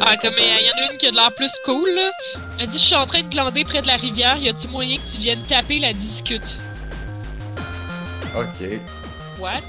Ah, 0.00 0.16
comme 0.16 0.34
il 0.38 0.44
y 0.44 0.70
en 0.70 0.86
a 0.88 0.92
une 0.92 0.98
qui 0.98 1.06
a 1.06 1.10
de 1.10 1.16
l'air 1.16 1.32
plus 1.34 1.52
cool, 1.64 1.88
là. 1.90 2.10
Elle 2.58 2.68
dit 2.68 2.78
Je 2.78 2.84
suis 2.84 2.94
en 2.94 3.06
train 3.06 3.22
de 3.22 3.28
glander 3.28 3.64
près 3.64 3.82
de 3.82 3.86
la 3.86 3.96
rivière, 3.96 4.36
y 4.36 4.48
a-tu 4.48 4.68
moyen 4.68 4.98
que 4.98 5.08
tu 5.10 5.18
viennes 5.18 5.42
taper 5.42 5.78
la 5.78 5.92
discute? 5.92 6.56
Ok. 8.36 8.68
What? 9.38 9.60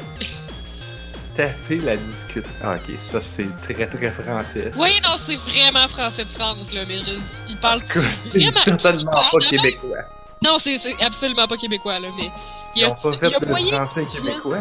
Taper 1.36 1.78
la 1.78 1.96
discute. 1.98 2.46
Ah, 2.64 2.76
ok, 2.76 2.96
ça 3.00 3.22
c'est 3.22 3.48
très 3.64 3.88
très 3.88 4.12
français. 4.12 4.72
ça. 4.74 4.80
Oui, 4.82 5.00
non, 5.04 5.16
c'est 5.26 5.38
vraiment 5.38 5.88
français 5.88 6.26
de 6.26 6.30
France, 6.30 6.72
là, 6.74 6.82
mais 6.88 7.00
je... 7.00 7.14
il 7.50 7.58
parle 7.58 7.78
En 7.78 7.82
tout 7.82 8.02
cas, 8.02 8.12
c'est 8.12 8.30
vraiment. 8.30 8.52
certainement 8.64 9.12
pas 9.12 9.30
québécois. 9.50 9.98
Non, 10.44 10.58
c'est 10.60 10.78
absolument 11.02 11.48
pas 11.48 11.58
québécois, 11.58 12.00
là, 12.00 12.10
mais. 12.18 12.30
Ils 12.76 12.82
y 12.82 12.86
a, 12.86 12.90
ont 12.90 12.94
pas 12.96 13.12
y 13.12 13.18
fait 13.18 13.36
a 13.36 13.40
de 13.40 13.46
moyen 13.46 13.76
français 13.86 14.02
que 14.02 14.12
tu 14.12 14.22
viennes- 14.22 14.28
québécois. 14.34 14.60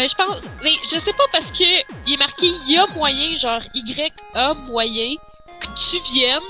Ben, 0.00 0.08
je 0.08 0.14
pense. 0.14 0.44
Mais 0.64 0.72
je 0.82 0.98
sais 0.98 1.12
pas 1.12 1.24
parce 1.30 1.50
que 1.50 1.62
il 2.06 2.14
est 2.14 2.16
marqué 2.16 2.50
y 2.66 2.78
a 2.78 2.86
moyen, 2.94 3.36
genre 3.36 3.60
Y-A 3.74 4.54
moyen, 4.54 5.14
que 5.60 5.66
tu 5.66 6.14
viennes, 6.14 6.40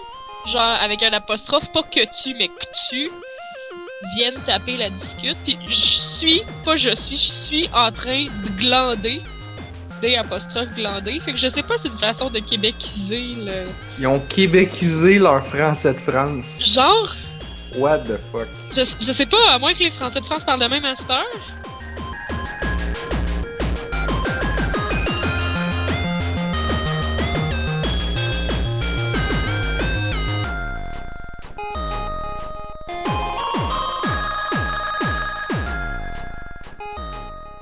genre 0.46 0.78
avec 0.80 1.02
un 1.02 1.12
apostrophe, 1.12 1.64
pas 1.72 1.82
que 1.82 1.98
tu, 2.22 2.32
mais 2.38 2.46
que 2.46 2.64
tu 2.88 3.10
viennes 4.14 4.41
taper 4.44 4.77
la 4.77 4.88
discute. 4.88 5.36
Puis 5.42 5.58
je 5.68 5.74
suis, 5.74 6.42
pas 6.64 6.77
je 6.77 6.94
suis, 6.94 7.16
je 7.16 7.32
suis 7.32 7.68
en 7.74 7.91
train 7.91 8.27
de 8.27 8.50
glander. 8.60 9.20
D 10.00 10.14
apostrophe 10.14 10.72
glander. 10.77 11.19
Fait 11.19 11.32
que 11.32 11.38
je 11.38 11.48
sais 11.48 11.64
pas 11.64 11.77
si 11.77 11.82
c'est 11.82 11.88
une 11.88 11.98
façon 11.98 12.30
de 12.30 12.38
québéciser 12.38 13.34
le. 13.34 13.66
Ils 13.98 14.06
ont 14.06 14.20
québécisé 14.20 15.19
leur 15.19 15.44
français 15.44 15.92
de 15.92 15.98
France. 15.98 16.62
Genre, 16.64 17.16
What 17.74 17.98
the 17.98 18.20
fuck? 18.30 18.46
je, 18.72 18.82
je 19.00 19.12
sais 19.12 19.27
pas, 19.27 19.50
à 19.50 19.58
moins 19.58 19.74
que 19.74 19.80
les 19.80 19.91
Français 19.91 20.20
de 20.20 20.24
France 20.24 20.44
parlent 20.44 20.60
de 20.60 20.66
même 20.66 20.84
à 20.84 20.94
cette 20.94 21.10
heure. 21.10 21.27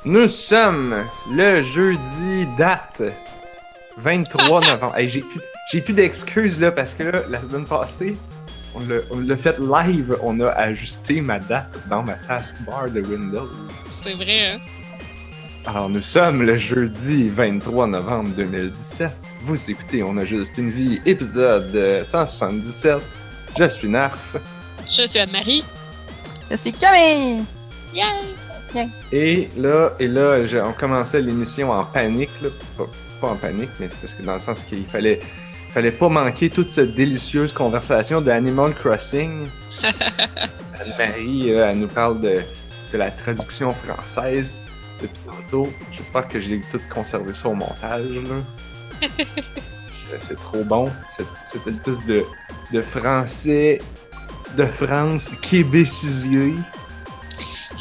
Nous 0.08 0.26
sommes 0.26 1.04
le 1.30 1.60
jeudi 1.60 2.46
date 2.56 3.02
23 3.98 4.60
novembre. 4.66 4.96
Hey, 4.96 5.06
j'ai 5.06 5.20
plus, 5.20 5.40
j'ai 5.70 5.82
plus 5.82 5.92
d'excuses 5.92 6.58
là 6.58 6.72
parce 6.72 6.94
que 6.94 7.02
là, 7.02 7.24
la 7.28 7.42
semaine 7.42 7.66
passée, 7.66 8.16
on 8.74 8.80
l'a, 8.80 9.00
on 9.10 9.20
l'a 9.20 9.36
fait 9.36 9.58
live. 9.58 10.16
On 10.22 10.40
a 10.40 10.48
ajusté 10.48 11.20
ma 11.20 11.38
date 11.38 11.76
dans 11.90 12.02
ma 12.02 12.14
taskbar 12.14 12.90
de 12.90 13.02
Windows. 13.02 13.50
C'est 14.02 14.14
vrai, 14.14 14.52
hein? 14.52 14.60
Alors 15.66 15.90
nous 15.90 16.00
sommes 16.00 16.42
le 16.42 16.56
jeudi 16.56 17.28
23 17.28 17.88
novembre 17.88 18.30
2017. 18.30 19.10
Vous 19.42 19.70
écoutez 19.70 20.02
On 20.02 20.16
a 20.16 20.24
juste 20.24 20.56
une 20.56 20.70
vie, 20.70 21.02
épisode 21.04 21.76
euh, 21.76 22.02
177. 22.02 22.96
Je 23.58 23.68
suis 23.68 23.88
Narf. 23.90 24.36
Je 24.90 25.04
suis 25.04 25.18
Anne-Marie. 25.18 25.64
Je 26.50 26.56
suis 26.56 26.72
Camille! 26.72 27.44
Yay! 27.92 28.37
Et 29.12 29.48
là, 29.56 29.92
et 29.98 30.06
là, 30.06 30.38
on 30.64 30.72
commençait 30.72 31.20
l'émission 31.20 31.70
en 31.70 31.84
panique, 31.84 32.30
là. 32.42 32.48
Pas, 32.76 32.86
pas 33.20 33.28
en 33.28 33.36
panique, 33.36 33.70
mais 33.80 33.88
c'est 33.88 34.00
parce 34.00 34.14
que 34.14 34.22
dans 34.22 34.34
le 34.34 34.40
sens 34.40 34.62
qu'il 34.62 34.84
fallait, 34.86 35.20
fallait 35.70 35.92
pas 35.92 36.08
manquer 36.08 36.50
toute 36.50 36.68
cette 36.68 36.94
délicieuse 36.94 37.52
conversation 37.52 38.20
d'Animal 38.20 38.74
Crossing. 38.74 39.46
Anne-Marie, 40.80 41.52
euh, 41.52 41.70
elle 41.70 41.78
nous 41.78 41.88
parle 41.88 42.20
de, 42.20 42.40
de 42.92 42.98
la 42.98 43.10
traduction 43.10 43.74
française 43.74 44.60
depuis 45.00 45.18
tantôt. 45.26 45.68
J'espère 45.92 46.28
que 46.28 46.40
j'ai 46.40 46.60
tout 46.70 46.80
conservé 46.92 47.32
ça 47.32 47.48
au 47.48 47.54
montage. 47.54 48.02
Euh, 50.10 50.16
c'est 50.18 50.40
trop 50.40 50.64
bon, 50.64 50.90
cette, 51.06 51.26
cette 51.44 51.66
espèce 51.66 52.02
de, 52.06 52.24
de 52.72 52.80
français 52.80 53.78
de 54.56 54.64
France 54.64 55.30
québécisé. 55.40 56.54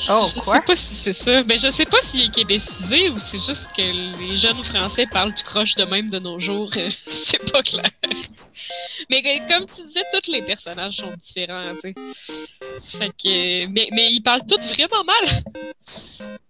Oh, 0.09 0.27
je 0.35 0.39
quoi? 0.41 0.55
sais 0.55 0.61
pas 0.61 0.75
si 0.75 0.93
c'est 0.95 1.13
ça. 1.13 1.43
Ben, 1.43 1.57
je 1.57 1.69
sais 1.69 1.85
pas 1.85 1.99
s'il 2.01 2.21
est 2.25 2.33
québécisé 2.33 3.09
ou 3.09 3.19
c'est 3.19 3.43
juste 3.43 3.71
que 3.75 3.81
les 4.19 4.37
jeunes 4.37 4.63
français 4.63 5.05
parlent 5.11 5.33
du 5.33 5.43
croche 5.43 5.75
de 5.75 5.83
même 5.85 6.09
de 6.09 6.19
nos 6.19 6.39
jours. 6.39 6.71
euh, 6.77 6.89
c'est 7.07 7.51
pas 7.51 7.63
clair. 7.63 7.89
Mais 9.09 9.21
que- 9.21 9.47
comme 9.47 9.65
tu 9.65 9.81
disais, 9.83 10.03
tous 10.13 10.31
les 10.31 10.41
personnages 10.43 10.97
sont 10.97 11.11
différents, 11.19 11.73
tu 11.81 11.93
sais. 12.81 12.97
Fait 12.97 13.09
que. 13.09 13.65
Mais, 13.67 13.89
mais 13.91 14.11
ils 14.11 14.21
parlent 14.21 14.45
tous 14.47 14.59
vraiment 14.73 15.03
mal. 15.03 15.43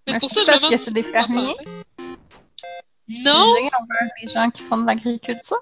Mais 0.06 0.14
c'est 0.14 0.20
pour 0.20 0.30
ça 0.30 0.42
que 0.42 0.46
je 0.48 0.52
me 0.52 0.56
demande 0.58 0.72
que 0.72 0.78
c'est 0.78 0.92
des 0.92 1.04
fermiers? 1.04 1.56
Non! 3.10 3.54
Des 3.56 3.62
gens 3.62 3.70
envers 3.82 4.10
les 4.22 4.28
gens 4.34 4.50
qui 4.50 4.62
font 4.62 4.78
de 4.78 4.86
l'agriculture? 4.88 5.58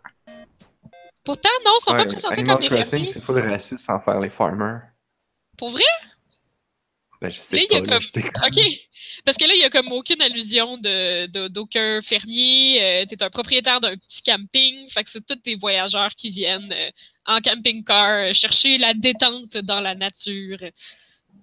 Pourtant, 1.23 1.49
non, 1.65 1.71
ils 1.79 1.83
sont 1.83 1.91
Ouais, 1.93 1.97
pas 1.97 2.05
présentés 2.05 2.33
Animal 2.35 2.55
comme 2.57 2.61
des 2.63 2.69
Crossing, 2.69 2.89
fermiers. 2.89 3.11
c'est 3.11 3.21
full 3.21 3.39
raciste 3.39 3.89
en 3.89 3.99
faire 3.99 4.19
les 4.19 4.29
farmers. 4.29 4.81
Pour 5.57 5.69
vrai? 5.71 5.83
Ben, 7.25 7.31
je 7.31 7.39
sais 7.39 7.55
Là, 7.55 7.61
il 7.69 7.73
y 7.73 7.77
a 7.77 7.81
pas, 7.81 7.87
là, 7.87 7.99
comme-. 7.99 8.47
OK. 8.47 8.63
Parce 9.25 9.37
que 9.37 9.45
là, 9.45 9.53
il 9.55 9.61
y 9.61 9.63
a 9.63 9.69
comme 9.71 9.91
aucune 9.91 10.21
allusion 10.21 10.77
de, 10.77 11.25
de- 11.27 11.47
d'aucun 11.47 12.01
fermier. 12.01 12.83
Euh, 12.83 13.05
t'es 13.07 13.23
un 13.23 13.29
propriétaire 13.29 13.79
d'un 13.81 13.95
petit 13.97 14.21
camping. 14.21 14.87
Fait 14.89 15.03
que 15.03 15.09
c'est 15.09 15.25
tous 15.25 15.41
des 15.43 15.55
voyageurs 15.55 16.11
qui 16.11 16.29
viennent 16.29 16.71
euh, 16.71 16.89
en 17.25 17.39
camping-car 17.39 18.29
euh, 18.29 18.33
chercher 18.33 18.77
la 18.77 18.93
détente 18.93 19.57
dans 19.57 19.79
la 19.79 19.95
nature. 19.95 20.59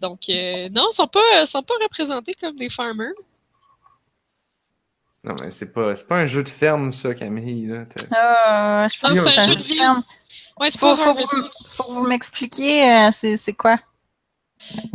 Donc, 0.00 0.28
euh, 0.28 0.68
non, 0.70 0.86
ils 0.92 0.94
sont 0.94 1.08
pas, 1.08 1.42
ils 1.42 1.46
sont 1.46 1.62
pas 1.62 1.74
représentés 1.82 2.34
comme 2.34 2.54
des 2.56 2.68
farmers. 2.68 3.12
Non, 5.24 5.34
mais 5.40 5.50
c'est 5.50 5.72
pas, 5.72 5.94
c'est 5.96 6.06
pas 6.08 6.16
un 6.18 6.26
jeu 6.26 6.42
de 6.42 6.48
ferme, 6.48 6.92
ça, 6.92 7.14
Camille, 7.14 7.66
là. 7.66 7.76
Euh, 7.80 8.88
je 8.88 9.00
pense 9.00 9.12
Ah, 9.16 9.24
que 9.24 9.30
c'est 9.32 9.38
un 9.38 9.48
jeu 9.48 9.56
de 9.56 9.62
ferme. 9.62 10.02
Ouais, 10.60 10.70
Faut, 10.70 10.94
pas 10.94 10.96
faut, 10.96 11.14
vous, 11.14 11.48
faut 11.66 11.92
vous 11.94 12.06
m'expliquer 12.06 12.84
euh, 12.90 13.10
c'est 13.12 13.36
c'est 13.36 13.52
quoi? 13.54 13.78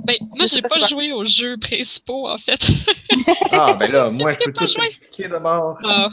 Ben, 0.03 0.15
moi, 0.35 0.45
j'ai 0.45 0.61
pas 0.61 0.79
joué 0.87 1.11
aux 1.11 1.25
jeux 1.25 1.57
principaux, 1.57 2.27
en 2.27 2.37
fait. 2.37 2.65
Ah, 3.51 3.73
ben 3.73 3.91
là, 3.91 4.09
moi, 4.09 4.33
je 4.33 4.45
peux 4.45 4.53
pas 4.53 4.65
tout 4.65 4.73
joué. 4.73 4.85
expliquer 4.85 5.27
d'abord. 5.27 5.77
Ah, 5.83 6.09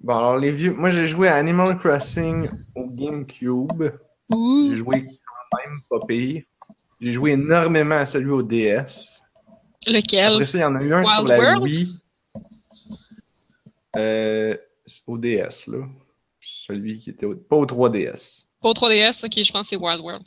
Bon, 0.00 0.16
alors, 0.16 0.36
les 0.36 0.50
vieux. 0.50 0.72
Moi, 0.72 0.90
j'ai 0.90 1.06
joué 1.06 1.28
à 1.28 1.36
Animal 1.36 1.78
Crossing 1.78 2.48
au 2.74 2.86
GameCube. 2.88 3.84
J'ai 4.30 4.76
joué 4.76 5.06
quand 5.06 5.58
même 5.64 5.80
pas 5.88 6.06
pire. 6.06 6.42
J'ai 7.00 7.12
joué 7.12 7.32
énormément 7.32 7.96
à 7.96 8.06
celui 8.06 8.30
au 8.30 8.42
DS. 8.42 9.22
Lequel? 9.86 10.34
Après 10.34 10.46
ça, 10.46 10.58
il 10.58 10.60
y 10.60 10.64
en 10.64 10.74
a 10.74 10.82
eu 10.82 10.92
un 10.92 11.02
Wild 11.02 11.14
sur 11.14 11.24
la 11.24 11.38
World? 11.38 11.62
Wii. 11.62 11.88
Euh, 13.96 14.56
au 15.06 15.18
DS, 15.18 15.66
là. 15.66 15.86
Celui 16.40 16.98
qui 16.98 17.10
était 17.10 17.26
au... 17.26 17.34
pas 17.34 17.56
au 17.56 17.66
3DS. 17.66 18.44
Pas 18.60 18.68
au 18.68 18.72
3DS, 18.72 19.24
ok, 19.24 19.44
je 19.44 19.52
pense 19.52 19.62
que 19.62 19.68
c'est 19.70 19.76
Wild 19.76 20.00
World. 20.00 20.24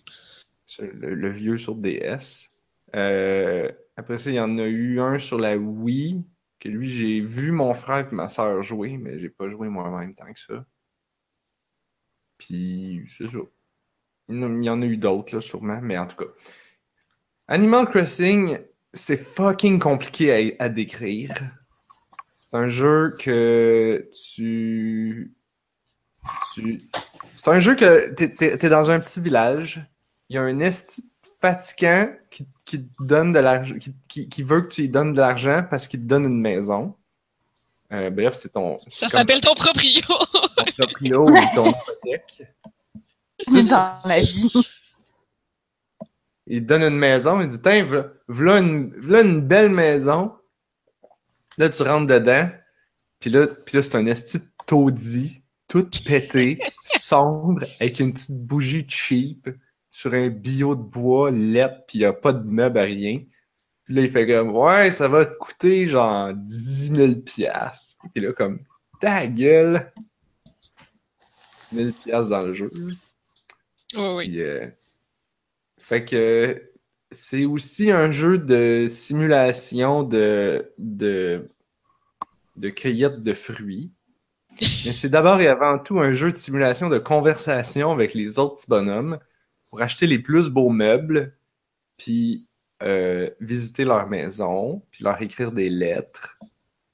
Le, 0.80 1.30
vieux 1.30 1.58
sur 1.58 1.76
DS. 1.76 2.52
Euh, 2.96 3.70
après 3.96 4.18
ça, 4.18 4.30
il 4.30 4.36
y 4.36 4.40
en 4.40 4.58
a 4.58 4.66
eu 4.66 5.00
un 5.00 5.20
sur 5.20 5.38
la 5.38 5.58
Wii. 5.58 6.24
Que 6.60 6.70
lui, 6.70 6.88
j'ai 6.88 7.22
vu 7.22 7.52
mon 7.52 7.74
frère 7.74 8.08
et 8.12 8.16
ma 8.16 8.30
soeur 8.30 8.62
jouer, 8.62 8.98
mais 8.98 9.20
j'ai 9.20 9.30
pas 9.30 9.50
joué 9.50 9.68
moi-même 9.68 10.14
tant 10.14 10.32
que 10.32 10.40
ça. 10.40 10.66
Puis, 12.38 13.04
c'est 13.10 13.28
ça. 13.28 13.40
Il 14.30 14.64
y 14.64 14.70
en 14.70 14.82
a- 14.82 14.86
eu 14.86 14.98
d'autres, 14.98 15.36
là, 15.36 15.42
sûrement, 15.42 15.80
mais 15.82 15.98
en 15.98 16.08
tout 16.08 16.18
cas. 16.18 16.32
Animal 17.48 17.90
Crossing, 17.90 18.60
c'est 18.94 19.18
fucking 19.18 19.80
compliqué 19.80 20.56
à, 20.60 20.70
décrire. 20.70 21.34
C'est 22.40 22.56
un 22.56 22.68
jeu 22.68 23.16
que 23.20 24.10
tu. 24.12 25.34
C'est 27.36 27.48
un 27.48 27.60
jeu 27.60 27.76
que 27.76 28.14
t'es, 28.14 28.30
t'es 28.30 28.70
dans 28.70 28.92
un 28.92 29.00
petit 29.00 29.20
village. 29.20 29.84
Il 30.32 30.36
y 30.36 30.38
a 30.38 30.44
un 30.44 30.62
esti 30.62 31.04
fatigant 31.42 32.08
qui, 32.30 32.48
qui 32.64 32.82
te 32.86 33.04
donne 33.04 33.34
de 33.34 33.40
l'argent, 33.40 33.76
qui, 33.78 33.94
qui- 34.08 34.30
qui 34.30 34.44
veut 34.44 34.62
que 34.62 34.68
tu 34.70 34.82
lui 34.84 34.90
donnes 34.90 35.12
de 35.12 35.20
l'argent 35.20 35.66
parce 35.70 35.90
qu'il 35.90 36.00
te 36.00 36.06
donne 36.06 36.24
une 36.24 36.40
maison. 36.40 36.96
Euh, 37.92 38.10
bref, 38.12 38.36
c'est 38.36 38.54
ton. 38.54 38.78
Ça 38.88 39.08
comme 39.08 39.20
s'appelle 39.20 39.42
ton 39.42 39.54
proprio. 39.54 40.02
ton 40.08 40.66
proprio 40.78 41.24
ou 41.30 41.36
ton 41.54 41.66
hypothèque. 41.72 42.48
Dans 43.70 43.98
la 44.06 44.22
vie. 44.22 44.54
Il 46.48 46.62
te 46.62 46.66
donne 46.68 46.84
une 46.84 46.98
maison, 46.98 47.42
il 47.42 47.48
dit 47.48 47.62
Tiens, 47.62 47.84
v'là, 47.84 48.06
v'là 48.30 48.60
une, 48.60 48.94
v'là 48.98 49.22
une 49.22 49.42
belle 49.42 49.70
maison. 49.70 50.32
Là, 51.58 51.68
tu 51.68 51.84
rentres 51.84 52.08
dedans, 52.08 52.50
puis 53.20 53.30
là, 53.30 53.48
puis 53.48 53.76
là 53.76 53.84
c'est 53.84 53.98
un 53.98 54.06
esti 54.06 54.40
taudis, 54.66 55.44
tout 55.68 55.90
pété, 56.06 56.58
sombre, 56.98 57.66
avec 57.82 58.00
une 58.00 58.14
petite 58.14 58.40
bougie 58.46 58.86
cheap, 58.88 59.50
sur 59.92 60.14
un 60.14 60.30
bio 60.30 60.74
de 60.74 60.82
bois, 60.82 61.30
lettre, 61.30 61.80
puis 61.86 62.00
il 62.00 62.06
a 62.06 62.14
pas 62.14 62.32
de 62.34 62.50
meubles 62.50 62.80
à 62.80 62.84
rien. 62.84 63.22
Puis 63.84 63.94
là, 63.94 64.02
il 64.02 64.10
fait 64.10 64.26
comme 64.26 64.56
Ouais, 64.56 64.90
ça 64.90 65.08
va 65.10 65.26
te 65.26 65.38
coûter 65.38 65.86
genre 65.86 66.34
10 66.34 66.96
000 66.96 67.16
piastres. 67.26 67.98
Puis 68.00 68.10
t'es 68.14 68.20
là 68.22 68.32
comme 68.32 68.62
Ta 69.00 69.28
gueule! 69.28 69.92
1000 71.74 71.94
piastres 71.94 72.30
dans 72.30 72.44
le 72.44 72.54
jeu. 72.54 72.72
Oui, 72.74 72.98
oui. 74.16 74.42
Euh, 74.42 74.68
fait 75.78 76.06
que 76.06 76.72
c'est 77.12 77.44
aussi 77.44 77.92
un 77.92 78.12
jeu 78.12 78.38
de 78.38 78.88
simulation 78.90 80.04
de, 80.04 80.72
de, 80.78 81.50
de 82.56 82.70
cueillette 82.70 83.22
de 83.24 83.34
fruits. 83.34 83.92
Mais 84.86 84.94
c'est 84.94 85.10
d'abord 85.10 85.42
et 85.42 85.48
avant 85.48 85.80
tout 85.80 86.00
un 86.00 86.14
jeu 86.14 86.32
de 86.32 86.38
simulation 86.38 86.88
de 86.88 86.98
conversation 86.98 87.92
avec 87.92 88.14
les 88.14 88.40
autres 88.40 88.56
petits 88.56 88.70
bonhommes 88.70 89.20
pour 89.72 89.82
acheter 89.82 90.06
les 90.06 90.20
plus 90.20 90.50
beaux 90.50 90.70
meubles, 90.70 91.36
puis 91.98 92.46
euh, 92.84 93.30
visiter 93.40 93.86
leur 93.86 94.08
maison, 94.10 94.86
puis 94.92 95.04
leur 95.04 95.20
écrire 95.22 95.52
des 95.54 95.70
lettres, 95.70 96.38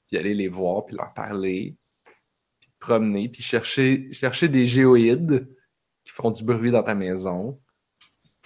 puis 0.06 0.16
aller 0.16 0.32
les 0.34 0.48
voir, 0.48 0.86
puis 0.86 0.96
leur 0.96 1.12
parler, 1.12 1.76
puis 2.60 2.70
te 2.70 2.78
promener, 2.78 3.28
puis 3.28 3.42
chercher, 3.42 4.10
chercher 4.12 4.48
des 4.48 4.64
géoïdes 4.66 5.48
qui 6.04 6.12
font 6.12 6.30
du 6.30 6.44
bruit 6.44 6.70
dans 6.70 6.84
ta 6.84 6.94
maison, 6.94 7.60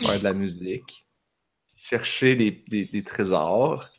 faire 0.00 0.18
de 0.18 0.24
la 0.24 0.32
musique, 0.32 1.06
chercher 1.76 2.34
des, 2.34 2.64
des- 2.68 2.86
des 2.86 3.02
trésors, 3.04 3.90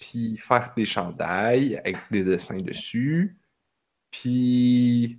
puis 0.00 0.36
faire 0.36 0.72
des 0.76 0.86
chandails 0.86 1.76
avec 1.78 1.96
des 2.12 2.22
dessins 2.22 2.60
dessus, 2.60 3.36
puis, 4.12 5.18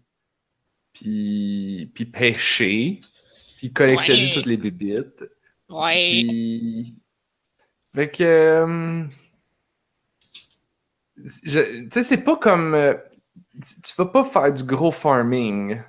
puis, 0.94 1.92
puis 1.94 2.06
pêcher, 2.06 3.02
puis 3.60 3.74
collectionner 3.74 4.28
Ouais. 4.28 4.32
toutes 4.34 4.46
les 4.46 4.56
bébites. 4.56 5.26
Ouais. 5.68 5.94
Puis. 6.00 6.96
Fait 7.94 8.10
que. 8.10 8.24
euh, 8.24 9.04
je- 11.44 11.82
Tu 11.84 11.90
sais, 11.92 12.04
c'est 12.04 12.24
pas 12.24 12.38
comme. 12.38 12.74
euh, 12.74 12.94
tu- 13.62 13.94
vas 13.98 14.06
pas 14.06 14.24
faire 14.24 14.52
du 14.54 14.64
gros 14.64 14.92
farming. 14.92 15.82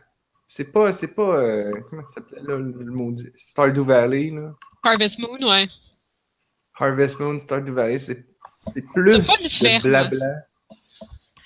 C'est 0.47 0.73
pas. 0.73 0.93
C'est 0.93 1.15
pas. 1.15 1.37
euh, 1.39 1.73
comment 1.89 2.05
ça 2.05 2.15
s'appelait 2.15 2.43
là, 2.43 2.57
le 2.57 2.73
le 2.73 2.91
mot 2.93 3.13
du- 3.13 3.33
Stardew 3.37 3.83
Valley, 3.83 4.31
là? 4.31 4.53
Harvest 4.83 5.21
Moon, 5.21 5.39
ouais. 5.49 5.69
Harvest 6.75 7.21
Moon, 7.21 7.39
Stardew 7.39 7.73
Valley, 7.73 7.99
c'est 8.01 8.27
c'est 8.75 8.83
plus 8.83 9.13
pas 9.13 9.19
de 9.19 9.49
ferme. 9.49 9.79
de 9.79 9.89
blabla. 9.89 10.35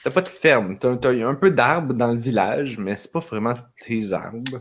T'as 0.02 0.10
pas 0.10 0.22
de 0.22 0.28
ferme. 0.28 0.78
T'as 0.78 0.96
t'as 0.96 1.10
un 1.28 1.34
peu 1.34 1.50
d'arbres 1.50 1.94
dans 1.94 2.12
le 2.12 2.18
village, 2.18 2.78
mais 2.78 2.96
c'est 2.96 3.12
pas 3.12 3.20
vraiment 3.20 3.54
tes 3.80 4.12
arbres. 4.12 4.60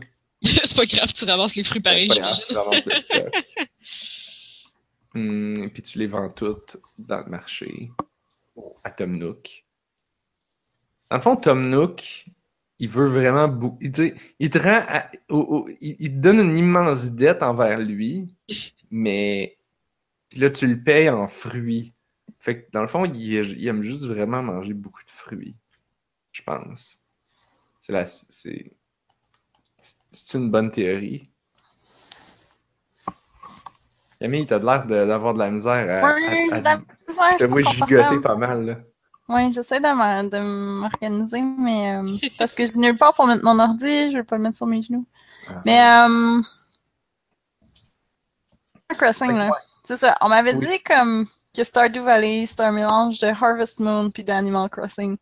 C'est 0.74 0.80
pas 0.90 0.96
grave, 0.96 1.12
tu 1.12 1.24
ramasses 1.24 1.54
les 1.56 1.64
fruits 1.64 1.80
pareils, 1.80 2.08
C'est 2.10 2.20
pas 2.20 2.26
grave, 2.26 2.40
tu 2.46 2.54
ramasses 2.56 2.86
le 2.86 2.96
stock. 2.96 3.34
Hum, 5.14 5.70
puis 5.72 5.82
tu 5.82 5.98
les 5.98 6.06
vends 6.06 6.28
toutes 6.30 6.76
dans 6.98 7.20
le 7.20 7.26
marché 7.30 7.90
à 8.82 8.90
Tom 8.90 9.16
Nook. 9.16 9.64
Dans 11.10 11.16
le 11.16 11.22
fond, 11.22 11.36
Tom 11.36 11.68
Nook, 11.70 12.26
il 12.78 12.88
veut 12.88 13.06
vraiment 13.08 13.48
beaucoup. 13.48 13.78
Il, 13.80 13.92
te- 13.92 14.14
il 14.38 14.50
te 14.50 14.58
rend. 14.58 14.82
à- 14.88 15.10
au- 15.28 15.38
au- 15.38 15.68
il, 15.80 15.96
il 16.00 16.10
te 16.10 16.16
donne 16.18 16.40
une 16.40 16.56
immense 16.58 17.04
dette 17.12 17.42
envers 17.42 17.78
lui, 17.78 18.34
mais. 18.90 19.56
Puis 20.28 20.40
là, 20.40 20.50
tu 20.50 20.66
le 20.66 20.82
payes 20.82 21.08
en 21.10 21.28
fruits. 21.28 21.92
Fait 22.40 22.62
que 22.64 22.70
dans 22.72 22.80
le 22.82 22.88
fond, 22.88 23.04
il, 23.04 23.14
il 23.32 23.66
aime 23.68 23.82
juste 23.82 24.04
vraiment 24.04 24.42
manger 24.42 24.74
beaucoup 24.74 25.04
de 25.04 25.10
fruits. 25.10 25.56
Je 26.32 26.42
pense. 26.42 27.00
C'est 27.80 27.92
la. 27.92 28.06
C'est. 28.06 28.72
C'est 30.14 30.38
une 30.38 30.50
bonne 30.50 30.70
théorie. 30.70 31.28
Camille, 34.20 34.46
t'as 34.46 34.60
de 34.60 34.64
l'air 34.64 34.86
d'avoir 34.86 35.34
de 35.34 35.40
la 35.40 35.50
misère 35.50 36.02
à. 36.04 36.14
Oui, 36.14 36.22
j'ai 36.50 36.60
de 36.60 36.64
la 36.64 36.76
misère, 36.78 37.36
je 37.40 37.44
vois 37.46 37.62
pas 37.62 37.70
gigoter 37.72 38.20
pas 38.20 38.36
mal, 38.36 38.64
là. 38.64 38.76
Oui, 39.28 39.50
j'essaie 39.52 39.80
de 39.80 40.38
m'organiser, 40.38 41.40
mais 41.42 41.96
euh, 41.96 42.16
parce 42.38 42.54
que 42.54 42.66
je 42.66 42.78
n'ai 42.78 42.94
part 42.94 43.14
pour 43.14 43.26
mettre 43.26 43.44
mon 43.44 43.58
ordi, 43.58 44.10
je 44.10 44.18
vais 44.18 44.22
pas 44.24 44.36
le 44.36 44.42
mettre 44.42 44.56
sur 44.56 44.66
mes 44.66 44.82
genoux. 44.82 45.06
Ah. 45.48 45.62
Mais 45.66 45.82
euh, 45.82 46.42
Crossing, 48.96 49.36
là. 49.36 49.50
C'est 49.82 49.96
ça. 49.96 50.16
On 50.20 50.28
m'avait 50.28 50.54
Oui. 50.54 50.66
dit 50.66 50.82
comme 50.82 51.26
que 51.54 51.64
Stardew 51.64 52.02
Valley, 52.02 52.46
c'est 52.46 52.60
un 52.60 52.72
mélange 52.72 53.18
de 53.18 53.26
Harvest 53.26 53.80
Moon 53.80 54.10
puis 54.10 54.24
d'Animal 54.24 54.68
Crossing. 54.70 55.16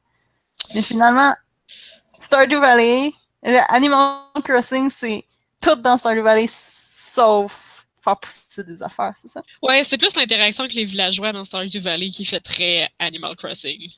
Mais 0.74 0.82
finalement, 0.82 1.34
Stardew 2.18 2.60
Valley, 2.60 3.12
Animal 3.42 4.20
Crossing, 4.44 4.90
c'est 4.90 5.24
tout 5.60 5.74
dans 5.76 5.98
Stardew 5.98 6.22
Valley 6.22 6.46
sauf 6.48 7.86
faire 8.00 8.18
pousser 8.18 8.64
des 8.64 8.82
affaires, 8.82 9.12
c'est 9.16 9.28
ça? 9.28 9.42
Ouais, 9.62 9.84
c'est 9.84 9.98
plus 9.98 10.16
l'interaction 10.16 10.64
avec 10.64 10.74
les 10.74 10.84
villageois 10.84 11.32
dans 11.32 11.44
Stardew 11.44 11.78
Valley 11.78 12.10
qui 12.10 12.24
fait 12.24 12.40
très 12.40 12.90
Animal 12.98 13.36
Crossing. 13.36 13.90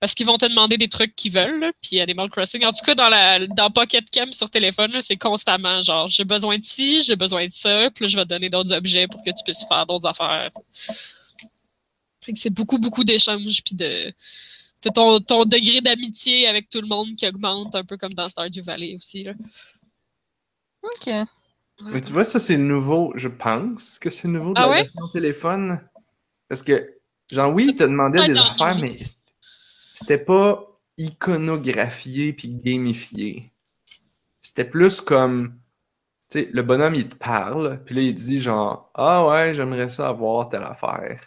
Parce 0.00 0.14
qu'ils 0.14 0.26
vont 0.26 0.36
te 0.36 0.46
demander 0.46 0.78
des 0.78 0.88
trucs 0.88 1.14
qu'ils 1.14 1.32
veulent, 1.32 1.72
puis 1.80 2.00
Animal 2.00 2.28
Crossing, 2.28 2.64
en 2.64 2.72
tout 2.72 2.84
cas 2.84 2.96
dans 2.96 3.08
la 3.08 3.46
dans 3.46 3.70
Pocket 3.70 4.10
Cam 4.10 4.32
sur 4.32 4.50
téléphone, 4.50 5.00
c'est 5.00 5.16
constamment 5.16 5.80
genre 5.80 6.08
j'ai 6.08 6.24
besoin 6.24 6.58
de 6.58 6.64
ci, 6.64 7.02
j'ai 7.02 7.14
besoin 7.14 7.46
de 7.46 7.52
ça, 7.52 7.88
puis 7.94 8.08
je 8.08 8.16
vais 8.16 8.24
te 8.24 8.30
donner 8.30 8.50
d'autres 8.50 8.72
objets 8.72 9.06
pour 9.06 9.22
que 9.22 9.30
tu 9.30 9.44
puisses 9.44 9.64
faire 9.68 9.86
d'autres 9.86 10.08
affaires. 10.08 10.50
C'est 12.34 12.50
beaucoup, 12.50 12.78
beaucoup 12.78 13.04
d'échanges, 13.04 13.62
puis 13.64 13.76
de 13.76 14.12
ton, 14.90 15.20
ton 15.20 15.44
degré 15.44 15.80
d'amitié 15.80 16.46
avec 16.48 16.68
tout 16.68 16.80
le 16.80 16.86
monde 16.88 17.14
qui 17.16 17.26
augmente, 17.26 17.74
un 17.74 17.84
peu 17.84 17.96
comme 17.96 18.14
dans 18.14 18.28
Stardew 18.28 18.62
Valley 18.62 18.96
aussi. 18.96 19.24
Là. 19.24 19.34
Ok. 20.82 21.08
Mais 21.80 22.00
tu 22.00 22.12
vois, 22.12 22.24
ça, 22.24 22.38
c'est 22.38 22.58
nouveau. 22.58 23.12
Je 23.16 23.28
pense 23.28 23.98
que 23.98 24.10
c'est 24.10 24.28
nouveau 24.28 24.54
de 24.54 24.60
Ah 24.60 24.62
la 24.62 24.68
ouais? 24.68 24.82
version 24.82 25.08
téléphone. 25.08 25.80
Parce 26.48 26.62
que, 26.62 26.98
genre, 27.30 27.52
oui, 27.54 27.66
il 27.70 27.76
te 27.76 27.84
demandait 27.84 28.20
Ah, 28.20 28.26
des 28.28 28.34
non, 28.34 28.42
affaires, 28.42 28.74
non. 28.76 28.80
mais 28.80 28.98
c'était 29.94 30.18
pas 30.18 30.66
iconographié 30.98 32.32
puis 32.32 32.48
gamifié. 32.48 33.52
C'était 34.42 34.64
plus 34.64 35.00
comme, 35.00 35.58
tu 36.30 36.40
sais, 36.40 36.50
le 36.52 36.62
bonhomme, 36.62 36.94
il 36.96 37.08
te 37.08 37.16
parle, 37.16 37.82
puis 37.84 37.94
là, 37.96 38.02
il 38.02 38.14
te 38.14 38.20
dit 38.20 38.40
genre, 38.40 38.90
ah 38.94 39.26
ouais, 39.28 39.54
j'aimerais 39.54 39.88
ça 39.90 40.08
avoir 40.08 40.48
telle 40.48 40.64
affaire. 40.64 41.20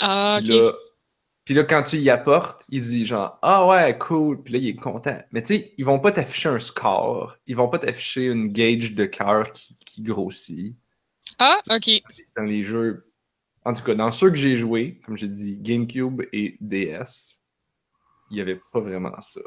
Ah, 0.00 0.36
Puis 0.36 0.42
ok. 0.42 0.48
là, 0.48 0.72
puis 1.46 1.54
là, 1.54 1.62
quand 1.64 1.84
tu 1.84 1.96
y 1.98 2.10
apportes, 2.10 2.66
il 2.68 2.82
dit 2.82 3.06
genre 3.06 3.38
Ah 3.40 3.66
ouais, 3.66 3.96
cool. 3.96 4.42
Puis 4.42 4.52
là, 4.52 4.58
il 4.58 4.68
est 4.68 4.74
content. 4.76 5.18
Mais 5.30 5.42
tu 5.42 5.54
sais, 5.54 5.74
ils 5.78 5.84
vont 5.84 6.00
pas 6.00 6.10
t'afficher 6.12 6.48
un 6.50 6.58
score. 6.58 7.36
Ils 7.46 7.54
vont 7.56 7.68
pas 7.68 7.78
t'afficher 7.78 8.26
une 8.26 8.52
gauge 8.52 8.94
de 8.94 9.04
cœur 9.06 9.52
qui, 9.52 9.76
qui 9.86 10.02
grossit 10.02 10.76
Ah, 11.38 11.60
ok. 11.70 11.88
dans 12.36 12.42
les 12.42 12.62
jeux. 12.64 13.10
En 13.64 13.72
tout 13.72 13.82
cas, 13.84 13.94
dans 13.94 14.10
ceux 14.10 14.30
que 14.30 14.36
j'ai 14.36 14.56
joués, 14.56 15.00
comme 15.06 15.16
j'ai 15.16 15.28
dit, 15.28 15.56
GameCube 15.56 16.22
et 16.32 16.56
DS, 16.60 17.40
il 18.30 18.38
y 18.38 18.40
avait 18.40 18.60
pas 18.72 18.80
vraiment 18.80 19.18
ça. 19.20 19.40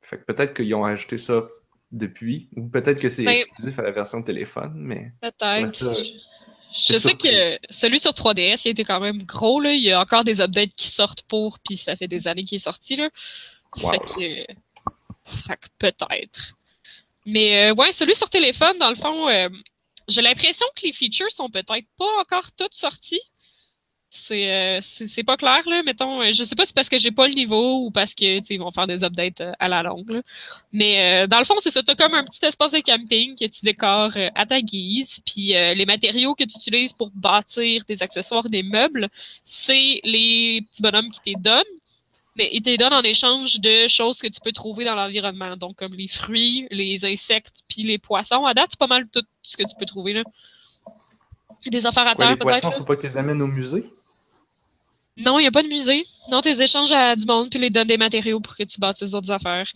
Fait 0.00 0.16
que 0.18 0.24
peut-être 0.24 0.54
qu'ils 0.54 0.74
ont 0.74 0.84
ajouté 0.84 1.18
ça 1.18 1.44
depuis, 1.92 2.48
ou 2.56 2.66
peut-être 2.68 2.98
que 2.98 3.08
c'est 3.10 3.24
Ben- 3.24 3.32
exclusif 3.32 3.78
à 3.78 3.82
la 3.82 3.90
version 3.92 4.22
téléphone, 4.22 4.72
mais. 4.76 5.12
Peut-être. 5.20 5.84
Je 6.72 6.94
sais 6.94 7.00
surpris. 7.10 7.30
que 7.30 7.58
celui 7.70 7.98
sur 7.98 8.12
3DS, 8.12 8.62
il 8.64 8.70
était 8.70 8.84
quand 8.84 9.00
même 9.00 9.22
gros, 9.22 9.60
là. 9.60 9.72
Il 9.72 9.82
y 9.82 9.92
a 9.92 10.00
encore 10.00 10.24
des 10.24 10.40
updates 10.40 10.72
qui 10.76 10.88
sortent 10.88 11.22
pour, 11.22 11.58
puis 11.60 11.76
ça 11.76 11.96
fait 11.96 12.08
des 12.08 12.28
années 12.28 12.42
qu'il 12.42 12.56
est 12.56 12.60
sorti, 12.60 12.96
là. 12.96 13.08
Wow. 13.76 13.92
Fait 13.92 13.98
que, 13.98 14.54
fait 15.46 15.56
que 15.56 15.66
peut-être. 15.78 16.54
Mais 17.26 17.70
euh, 17.70 17.74
ouais, 17.74 17.92
celui 17.92 18.14
sur 18.14 18.30
téléphone, 18.30 18.78
dans 18.78 18.88
le 18.88 18.94
fond, 18.94 19.28
euh, 19.28 19.48
j'ai 20.08 20.22
l'impression 20.22 20.66
que 20.74 20.86
les 20.86 20.92
features 20.92 21.30
sont 21.30 21.50
peut-être 21.50 21.86
pas 21.98 22.20
encore 22.20 22.52
toutes 22.52 22.74
sorties. 22.74 23.20
C'est 24.10 24.50
euh, 24.50 24.78
c'est 24.80 25.06
c'est 25.06 25.22
pas 25.22 25.36
clair 25.36 25.60
là, 25.68 25.82
mettons. 25.82 26.22
euh, 26.22 26.32
Je 26.32 26.42
sais 26.42 26.54
pas 26.54 26.64
si 26.64 26.68
c'est 26.68 26.74
parce 26.74 26.88
que 26.88 26.98
j'ai 26.98 27.10
pas 27.10 27.28
le 27.28 27.34
niveau 27.34 27.84
ou 27.84 27.90
parce 27.90 28.14
que 28.14 28.24
ils 28.52 28.58
vont 28.58 28.70
faire 28.70 28.86
des 28.86 29.04
updates 29.04 29.42
euh, 29.42 29.52
à 29.58 29.68
la 29.68 29.82
longue. 29.82 30.08
là. 30.10 30.22
Mais 30.72 31.24
euh, 31.24 31.26
dans 31.26 31.38
le 31.38 31.44
fond, 31.44 31.54
c'est 31.58 31.70
ça. 31.70 31.82
T'as 31.82 31.94
comme 31.94 32.14
un 32.14 32.24
petit 32.24 32.44
espace 32.46 32.72
de 32.72 32.80
camping 32.80 33.36
que 33.36 33.44
tu 33.44 33.60
décores 33.64 34.16
à 34.34 34.46
ta 34.46 34.62
guise, 34.62 35.20
puis 35.26 35.54
euh, 35.54 35.74
les 35.74 35.84
matériaux 35.84 36.34
que 36.34 36.44
tu 36.44 36.56
utilises 36.56 36.94
pour 36.94 37.10
bâtir 37.14 37.84
des 37.86 38.02
accessoires, 38.02 38.48
des 38.48 38.62
meubles, 38.62 39.08
c'est 39.44 40.00
les 40.04 40.62
petits 40.70 40.80
bonhommes 40.80 41.10
qui 41.10 41.34
te 41.34 41.38
donnent. 41.40 41.62
Mais 42.36 42.48
ils 42.52 42.62
te 42.62 42.70
les 42.70 42.76
donnent 42.78 42.94
en 42.94 43.02
échange 43.02 43.60
de 43.60 43.88
choses 43.88 44.18
que 44.18 44.28
tu 44.28 44.40
peux 44.42 44.52
trouver 44.52 44.84
dans 44.84 44.94
l'environnement. 44.94 45.56
Donc, 45.56 45.76
comme 45.76 45.92
les 45.94 46.06
fruits, 46.08 46.66
les 46.70 47.04
insectes, 47.04 47.62
puis 47.68 47.82
les 47.82 47.98
poissons. 47.98 48.46
À 48.46 48.54
date, 48.54 48.68
c'est 48.70 48.78
pas 48.78 48.86
mal 48.86 49.06
tout 49.12 49.24
ce 49.42 49.56
que 49.56 49.64
tu 49.64 49.74
peux 49.78 49.86
trouver, 49.86 50.12
là. 50.14 50.22
Des 51.66 51.84
affaires 51.84 52.06
à 52.06 52.14
terre, 52.14 52.30
les 52.30 52.36
peut-être. 52.36 52.60
poissons, 52.60 52.70
là. 52.70 52.76
faut 52.78 52.84
pas 52.84 52.94
que 52.96 53.00
tu 53.02 53.08
les 53.08 53.16
amènes 53.16 53.42
au 53.42 53.48
musée? 53.48 53.84
Non, 55.18 55.38
il 55.38 55.42
n'y 55.42 55.48
a 55.48 55.50
pas 55.50 55.62
de 55.62 55.68
musée. 55.68 56.04
Non, 56.30 56.40
tu 56.40 56.48
les 56.48 56.62
échanges 56.62 56.92
à 56.92 57.16
du 57.16 57.26
monde, 57.26 57.50
puis 57.50 57.58
les 57.58 57.70
donnes 57.70 57.88
des 57.88 57.96
matériaux 57.96 58.40
pour 58.40 58.54
que 58.56 58.62
tu 58.62 58.78
bâtisses 58.78 59.10
d'autres 59.10 59.32
affaires. 59.32 59.70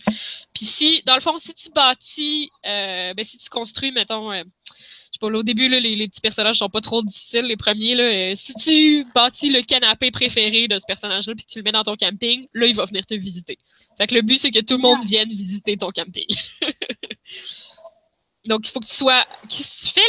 Puis 0.53 0.65
si, 0.65 1.01
dans 1.05 1.15
le 1.15 1.21
fond, 1.21 1.37
si 1.37 1.53
tu 1.53 1.69
bâtis, 1.71 2.49
euh, 2.65 3.13
ben 3.13 3.25
si 3.25 3.37
tu 3.37 3.49
construis, 3.49 3.91
mettons, 3.91 4.31
euh, 4.31 4.43
je 4.43 4.73
sais 5.13 5.19
pas, 5.19 5.29
là, 5.29 5.39
au 5.39 5.43
début, 5.43 5.67
là, 5.67 5.79
les, 5.79 6.07
petits 6.07 6.21
personnages 6.21 6.59
sont 6.59 6.69
pas 6.69 6.79
trop 6.79 7.03
difficiles, 7.03 7.45
les 7.45 7.57
premiers, 7.57 7.95
là. 7.95 8.03
euh, 8.03 8.33
si 8.35 8.53
tu 8.53 9.05
bâtis 9.13 9.49
le 9.49 9.61
canapé 9.61 10.11
préféré 10.11 10.67
de 10.67 10.77
ce 10.77 10.85
personnage-là, 10.87 11.35
puis 11.35 11.45
tu 11.45 11.59
le 11.59 11.63
mets 11.63 11.71
dans 11.73 11.83
ton 11.83 11.95
camping, 11.97 12.47
là, 12.53 12.65
il 12.65 12.75
va 12.75 12.85
venir 12.85 13.05
te 13.05 13.13
visiter. 13.13 13.57
Fait 13.97 14.07
que 14.07 14.15
le 14.15 14.21
but, 14.21 14.37
c'est 14.37 14.51
que 14.51 14.61
tout 14.61 14.75
le 14.75 14.81
monde 14.81 15.03
vienne 15.05 15.29
visiter 15.29 15.75
ton 15.77 15.91
camping. 15.91 16.27
Donc, 18.45 18.67
il 18.67 18.71
faut 18.71 18.79
que 18.79 18.85
tu 18.85 18.95
sois... 18.95 19.23
Qu'est-ce 19.49 19.81
que 19.81 19.87
tu 19.87 19.93
fais 19.93 20.01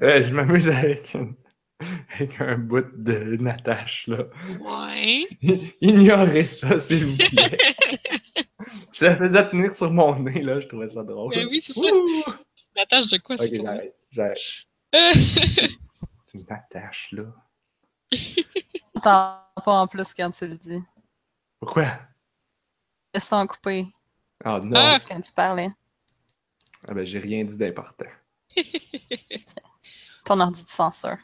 là? 0.00 0.20
Je 0.22 0.32
m'amuse 0.32 0.68
avec, 0.68 1.14
une- 1.14 1.34
avec 2.14 2.40
un 2.40 2.58
bout 2.58 2.86
de 2.96 3.36
Natache, 3.36 4.06
là. 4.06 4.24
Ouais. 4.60 5.26
Ignorez 5.80 6.44
ça, 6.44 6.80
s'il 6.80 7.06
vous 7.06 7.16
plaît. 7.16 7.58
je 8.92 9.04
la 9.04 9.16
faisais 9.16 9.48
tenir 9.48 9.74
sur 9.74 9.90
mon 9.90 10.18
nez, 10.18 10.42
là, 10.42 10.60
je 10.60 10.68
trouvais 10.68 10.88
ça 10.88 11.02
drôle. 11.02 11.34
Ben 11.34 11.46
oui, 11.50 11.60
c'est 11.60 11.72
ça. 11.72 11.80
Ouh! 11.80 12.24
La 12.76 12.86
tâche 12.86 13.08
de 13.08 13.18
quoi, 13.18 13.36
Ok, 13.36 13.42
c'est 13.42 13.56
j'arrête, 13.56 13.96
j'arrête. 14.10 14.38
C'est 14.92 16.38
une 16.38 16.44
Natache, 16.48 17.12
là. 17.12 17.24
T'entends 18.94 19.62
pas 19.64 19.72
en 19.72 19.86
plus 19.86 20.14
quand 20.14 20.30
tu 20.30 20.46
le 20.46 20.56
dis. 20.56 20.82
Pourquoi? 21.60 21.86
Laisse 23.14 23.32
en 23.32 23.46
couper 23.46 23.86
Ah 24.44 24.60
non. 24.62 24.72
Ah. 24.74 24.98
quand 25.06 25.20
tu 25.20 25.32
parlais. 25.32 25.70
Ah 26.88 26.94
ben, 26.94 27.06
j'ai 27.06 27.18
rien 27.18 27.44
dit 27.44 27.56
d'important. 27.56 28.06
Ton 30.24 30.40
ordi 30.40 30.64
de 30.64 30.68
censure. 30.68 31.18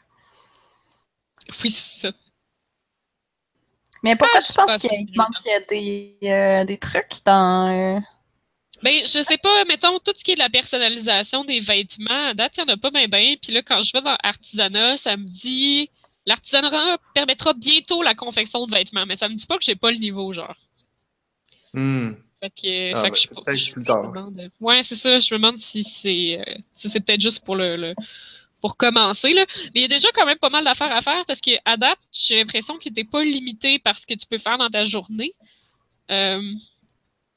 Oui, 1.63 1.69
c'est 1.71 2.07
ça. 2.07 2.11
Mais 4.03 4.15
pourquoi 4.15 4.39
Ah, 4.39 4.41
tu 4.41 4.47
je 4.49 4.53
penses 4.53 4.77
qu'il 4.77 5.17
manquait 5.17 5.65
des, 5.69 6.17
euh, 6.23 6.63
des 6.63 6.77
trucs 6.77 7.23
dans. 7.25 7.69
euh, 7.69 7.99
Ben, 8.81 9.03
je 9.05 9.21
sais 9.21 9.37
pas, 9.37 9.65
mettons, 9.65 9.99
tout 9.99 10.13
ce 10.17 10.23
qui 10.23 10.31
est 10.31 10.35
de 10.35 10.39
la 10.39 10.49
personnalisation 10.49 11.43
des 11.43 11.59
vêtements, 11.59 12.27
à 12.29 12.33
date, 12.33 12.55
il 12.57 12.61
y 12.61 12.63
en 12.63 12.73
a 12.73 12.77
pas 12.77 12.91
bien 12.91 13.07
ben. 13.09 13.35
Puis 13.41 13.51
là, 13.51 13.61
quand 13.61 13.81
je 13.81 13.91
vais 13.91 14.01
dans 14.01 14.15
artisanat, 14.23 14.95
ça 14.95 15.17
me 15.17 15.25
dit 15.25 15.89
l'artisanat 16.25 16.97
permettra 17.13 17.53
bientôt 17.53 18.01
la 18.01 18.15
confection 18.15 18.65
de 18.67 18.71
vêtements, 18.73 19.05
mais 19.05 19.17
ça 19.17 19.27
me 19.27 19.33
dit 19.35 19.45
pas 19.45 19.57
que 19.57 19.63
j'ai 19.65 19.75
pas 19.75 19.91
le 19.91 19.97
niveau, 19.97 20.31
genre. 20.31 20.55
Hmm. 21.73 22.11
Fait 22.41 22.49
que, 22.51 22.93
Ah, 22.93 23.01
fait 23.03 23.09
ben, 23.09 23.11
que 23.11 23.17
je 23.19 23.55
je- 23.57 23.71
je 23.73 23.79
me 23.79 23.83
demande- 23.83 24.49
Ouais, 24.61 24.81
c'est 24.81 24.95
ça. 24.95 25.19
Je 25.19 25.33
me 25.33 25.39
demande 25.39 25.57
si 25.57 25.83
c'est 25.83 26.39
euh, 26.39 26.55
si 26.73 26.89
c'est 26.89 27.01
peut-être 27.01 27.19
juste 27.19 27.43
pour 27.43 27.57
le, 27.57 27.75
le- 27.75 27.93
pour 28.61 28.77
commencer 28.77 29.33
là. 29.33 29.45
Mais 29.65 29.71
il 29.75 29.81
y 29.81 29.85
a 29.85 29.87
déjà 29.87 30.09
quand 30.13 30.25
même 30.25 30.37
pas 30.37 30.49
mal 30.49 30.63
d'affaires 30.63 30.91
à 30.95 31.01
faire 31.01 31.25
parce 31.25 31.41
que 31.41 31.51
à 31.65 31.77
date, 31.77 31.99
j'ai 32.11 32.35
l'impression 32.37 32.77
que 32.77 32.89
t'es 32.89 33.03
pas 33.03 33.23
limité 33.23 33.79
par 33.79 33.97
ce 33.99 34.05
que 34.07 34.13
tu 34.13 34.25
peux 34.25 34.37
faire 34.37 34.57
dans 34.57 34.69
ta 34.69 34.83
journée. 34.83 35.33
Euh, 36.11 36.41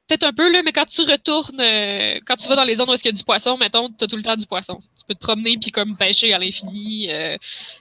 peut-être 0.09 0.25
un 0.25 0.33
peu 0.33 0.51
là, 0.51 0.63
mais 0.65 0.73
quand 0.73 0.87
tu 0.87 1.03
retournes, 1.03 1.61
euh, 1.61 2.19
quand 2.27 2.37
tu 2.37 2.49
vas 2.49 2.57
dans 2.57 2.65
les 2.65 2.75
zones 2.77 2.89
où 2.91 2.93
est-ce 2.93 3.03
qu'il 3.03 3.13
y 3.13 3.15
a 3.15 3.17
du 3.17 3.25
poisson, 3.25 3.57
mettons, 3.57 3.91
t'as 3.91 4.07
tout 4.07 4.17
le 4.17 4.23
temps 4.23 4.37
du 4.37 4.47
poisson. 4.47 4.81
Tu 4.99 5.05
peux 5.07 5.15
te 5.15 5.21
promener 5.21 5.57
puis 5.59 5.71
comme 5.71 5.97
pêcher 5.97 6.33
à 6.33 6.39
l'infini. 6.39 7.11
Euh, 7.11 7.37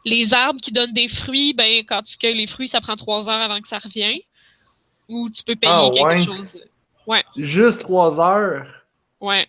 les 0.05 0.33
arbres 0.33 0.61
qui 0.61 0.71
donnent 0.71 0.93
des 0.93 1.07
fruits, 1.07 1.53
ben 1.53 1.83
quand 1.85 2.01
tu 2.03 2.17
cueilles 2.17 2.37
les 2.37 2.47
fruits, 2.47 2.67
ça 2.67 2.81
prend 2.81 2.95
trois 2.95 3.29
heures 3.29 3.41
avant 3.41 3.59
que 3.59 3.67
ça 3.67 3.79
revienne. 3.79 4.19
Ou 5.09 5.29
tu 5.29 5.43
peux 5.43 5.55
payer 5.55 5.73
Ah, 5.73 5.89
quelque 5.93 6.07
ouais. 6.07 6.23
chose. 6.23 6.57
Juste 7.35 7.81
trois 7.81 8.19
heures? 8.19 8.65
Ouais. 9.19 9.47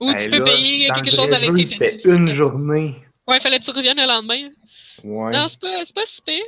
Ou 0.00 0.12
tu 0.14 0.28
peux 0.28 0.38
là, 0.38 0.44
payer 0.44 0.90
quelque 0.92 1.10
chose 1.10 1.28
vrai 1.28 1.36
avec 1.36 1.50
jeu, 1.50 1.56
tes 1.56 1.66
C'était 1.66 2.08
une 2.08 2.30
journée. 2.30 2.94
Ouais, 3.26 3.40
fallait 3.40 3.58
que 3.58 3.64
tu 3.64 3.70
reviennes 3.70 3.96
le 3.96 4.06
lendemain. 4.06 4.48
Ouais. 5.02 5.32
Non, 5.32 5.46
c'est 5.48 5.60
pas, 5.60 5.84
c'est 5.84 5.94
pas 5.94 6.04
si 6.04 6.20
pire. 6.22 6.44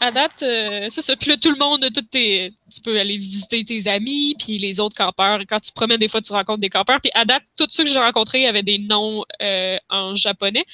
À 0.00 0.10
date, 0.10 0.42
euh, 0.42 0.86
c'est 0.90 1.02
ça. 1.02 1.14
Là, 1.26 1.36
tout 1.36 1.50
le 1.50 1.58
monde, 1.58 1.86
tout 1.92 2.02
tes, 2.02 2.52
tu 2.70 2.80
peux 2.80 2.98
aller 2.98 3.16
visiter 3.16 3.64
tes 3.64 3.88
amis, 3.88 4.34
puis 4.38 4.58
les 4.58 4.78
autres 4.78 4.96
campeurs. 4.96 5.40
Quand 5.48 5.58
tu 5.60 5.70
te 5.70 5.74
promènes, 5.74 5.98
des 5.98 6.08
fois, 6.08 6.20
tu 6.20 6.32
rencontres 6.32 6.60
des 6.60 6.68
campeurs. 6.68 7.00
Puis 7.00 7.10
à 7.14 7.24
date, 7.24 7.42
tous 7.56 7.66
ceux 7.70 7.84
que 7.84 7.90
j'ai 7.90 7.98
rencontrés 7.98 8.46
avaient 8.46 8.62
des 8.62 8.78
noms 8.78 9.24
euh, 9.40 9.78
en 9.88 10.14
japonais. 10.14 10.64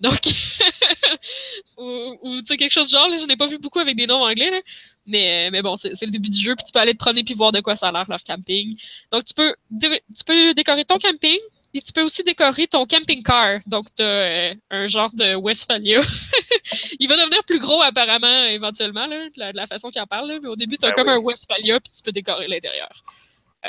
Donc, 0.00 0.20
ou, 1.76 2.18
ou 2.22 2.40
tu 2.40 2.46
sais, 2.46 2.56
quelque 2.56 2.72
chose 2.72 2.86
de 2.86 2.96
genre, 2.96 3.08
là, 3.08 3.16
j'en 3.18 3.26
ai 3.26 3.36
pas 3.36 3.46
vu 3.46 3.58
beaucoup 3.58 3.80
avec 3.80 3.96
des 3.96 4.06
noms 4.06 4.22
anglais, 4.22 4.50
là. 4.50 4.60
Mais, 5.06 5.50
mais 5.50 5.62
bon, 5.62 5.76
c'est 5.76 5.94
c'est 5.94 6.04
le 6.04 6.12
début 6.12 6.28
du 6.28 6.38
jeu, 6.38 6.54
puis 6.54 6.64
tu 6.64 6.72
peux 6.72 6.78
aller 6.78 6.92
te 6.92 6.98
promener 6.98 7.24
puis 7.24 7.32
voir 7.32 7.50
de 7.50 7.60
quoi 7.60 7.76
ça 7.76 7.88
a 7.88 7.92
l'air, 7.92 8.04
leur 8.08 8.22
camping. 8.22 8.78
Donc, 9.10 9.24
tu 9.24 9.32
peux, 9.32 9.54
tu 9.80 10.24
peux 10.26 10.52
décorer 10.52 10.84
ton 10.84 10.98
camping, 10.98 11.38
et 11.74 11.80
tu 11.80 11.92
peux 11.92 12.02
aussi 12.02 12.22
décorer 12.22 12.66
ton 12.66 12.86
camping 12.86 13.22
car. 13.22 13.60
Donc, 13.66 13.86
tu 13.94 14.02
as 14.02 14.52
un 14.70 14.86
genre 14.88 15.10
de 15.14 15.34
Westphalia. 15.36 16.00
Il 17.00 17.08
va 17.08 17.16
devenir 17.16 17.42
plus 17.44 17.58
gros, 17.60 17.80
apparemment, 17.82 18.44
éventuellement, 18.46 19.06
là, 19.06 19.26
de, 19.28 19.38
la, 19.38 19.52
de 19.52 19.56
la 19.56 19.66
façon 19.66 19.88
qu'il 19.88 20.00
en 20.00 20.06
parle. 20.06 20.28
là. 20.32 20.38
Mais 20.42 20.48
au 20.48 20.56
début, 20.56 20.76
tu 20.78 20.86
as 20.86 20.90
Ben 20.90 20.94
comme 20.94 21.08
oui. 21.08 21.14
un 21.14 21.18
Westphalia, 21.18 21.80
puis 21.80 21.92
tu 21.94 22.02
peux 22.02 22.12
décorer 22.12 22.46
l'intérieur. 22.48 23.04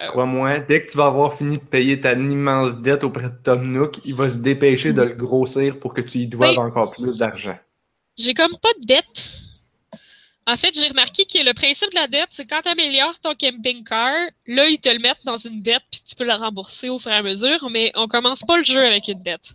Crois-moi, 0.08 0.60
dès 0.60 0.86
que 0.86 0.91
tu 0.91 0.98
vas 0.98 1.08
avoir 1.08 1.34
fini 1.36 1.58
de 1.58 1.63
payer 1.63 2.00
ta 2.00 2.13
immense 2.13 2.77
dette 2.79 3.03
auprès 3.03 3.29
de 3.32 3.36
Tom 3.44 3.70
Nook, 3.72 4.00
il 4.06 4.13
va 4.15 4.29
se 4.29 4.38
dépêcher 4.38 4.94
de 4.94 5.01
le 5.01 5.13
grossir 5.15 5.79
pour 5.79 5.94
que 5.94 6.01
tu 6.01 6.20
y 6.20 6.27
doives 6.27 6.51
Oui. 6.51 6.58
encore 6.60 6.91
plus 6.91 7.18
d'argent. 7.18 7.58
J'ai 8.18 8.34
comme 8.34 8.56
pas 8.62 8.70
de 8.82 8.86
dette. 8.86 9.06
En 10.50 10.58
fait, 10.58 10.74
j'ai 10.74 10.88
remarqué 10.88 11.25
que 11.25 11.38
le 11.38 11.53
principe 11.53 11.91
de 11.91 11.96
la 11.96 12.08
dette, 12.08 12.29
c'est 12.32 12.48
quand 12.48 12.62
tu 12.63 12.70
améliores 12.70 13.20
ton 13.20 13.36
camping 13.36 13.84
car, 13.84 14.15
là, 14.48 14.68
ils 14.68 14.79
te 14.79 14.89
le 14.89 14.98
mettent 14.98 15.24
dans 15.24 15.38
une 15.38 15.62
dette, 15.62 15.84
puis 15.91 16.01
tu 16.08 16.15
peux 16.15 16.24
la 16.24 16.38
rembourser 16.38 16.89
au 16.89 16.98
fur 16.98 17.12
et 17.12 17.15
à 17.15 17.22
mesure, 17.22 17.70
mais 17.70 17.91
on 17.94 18.08
commence 18.08 18.41
pas 18.41 18.58
le 18.58 18.63
jeu 18.63 18.84
avec 18.84 19.08
une 19.10 19.22
dette. 19.22 19.53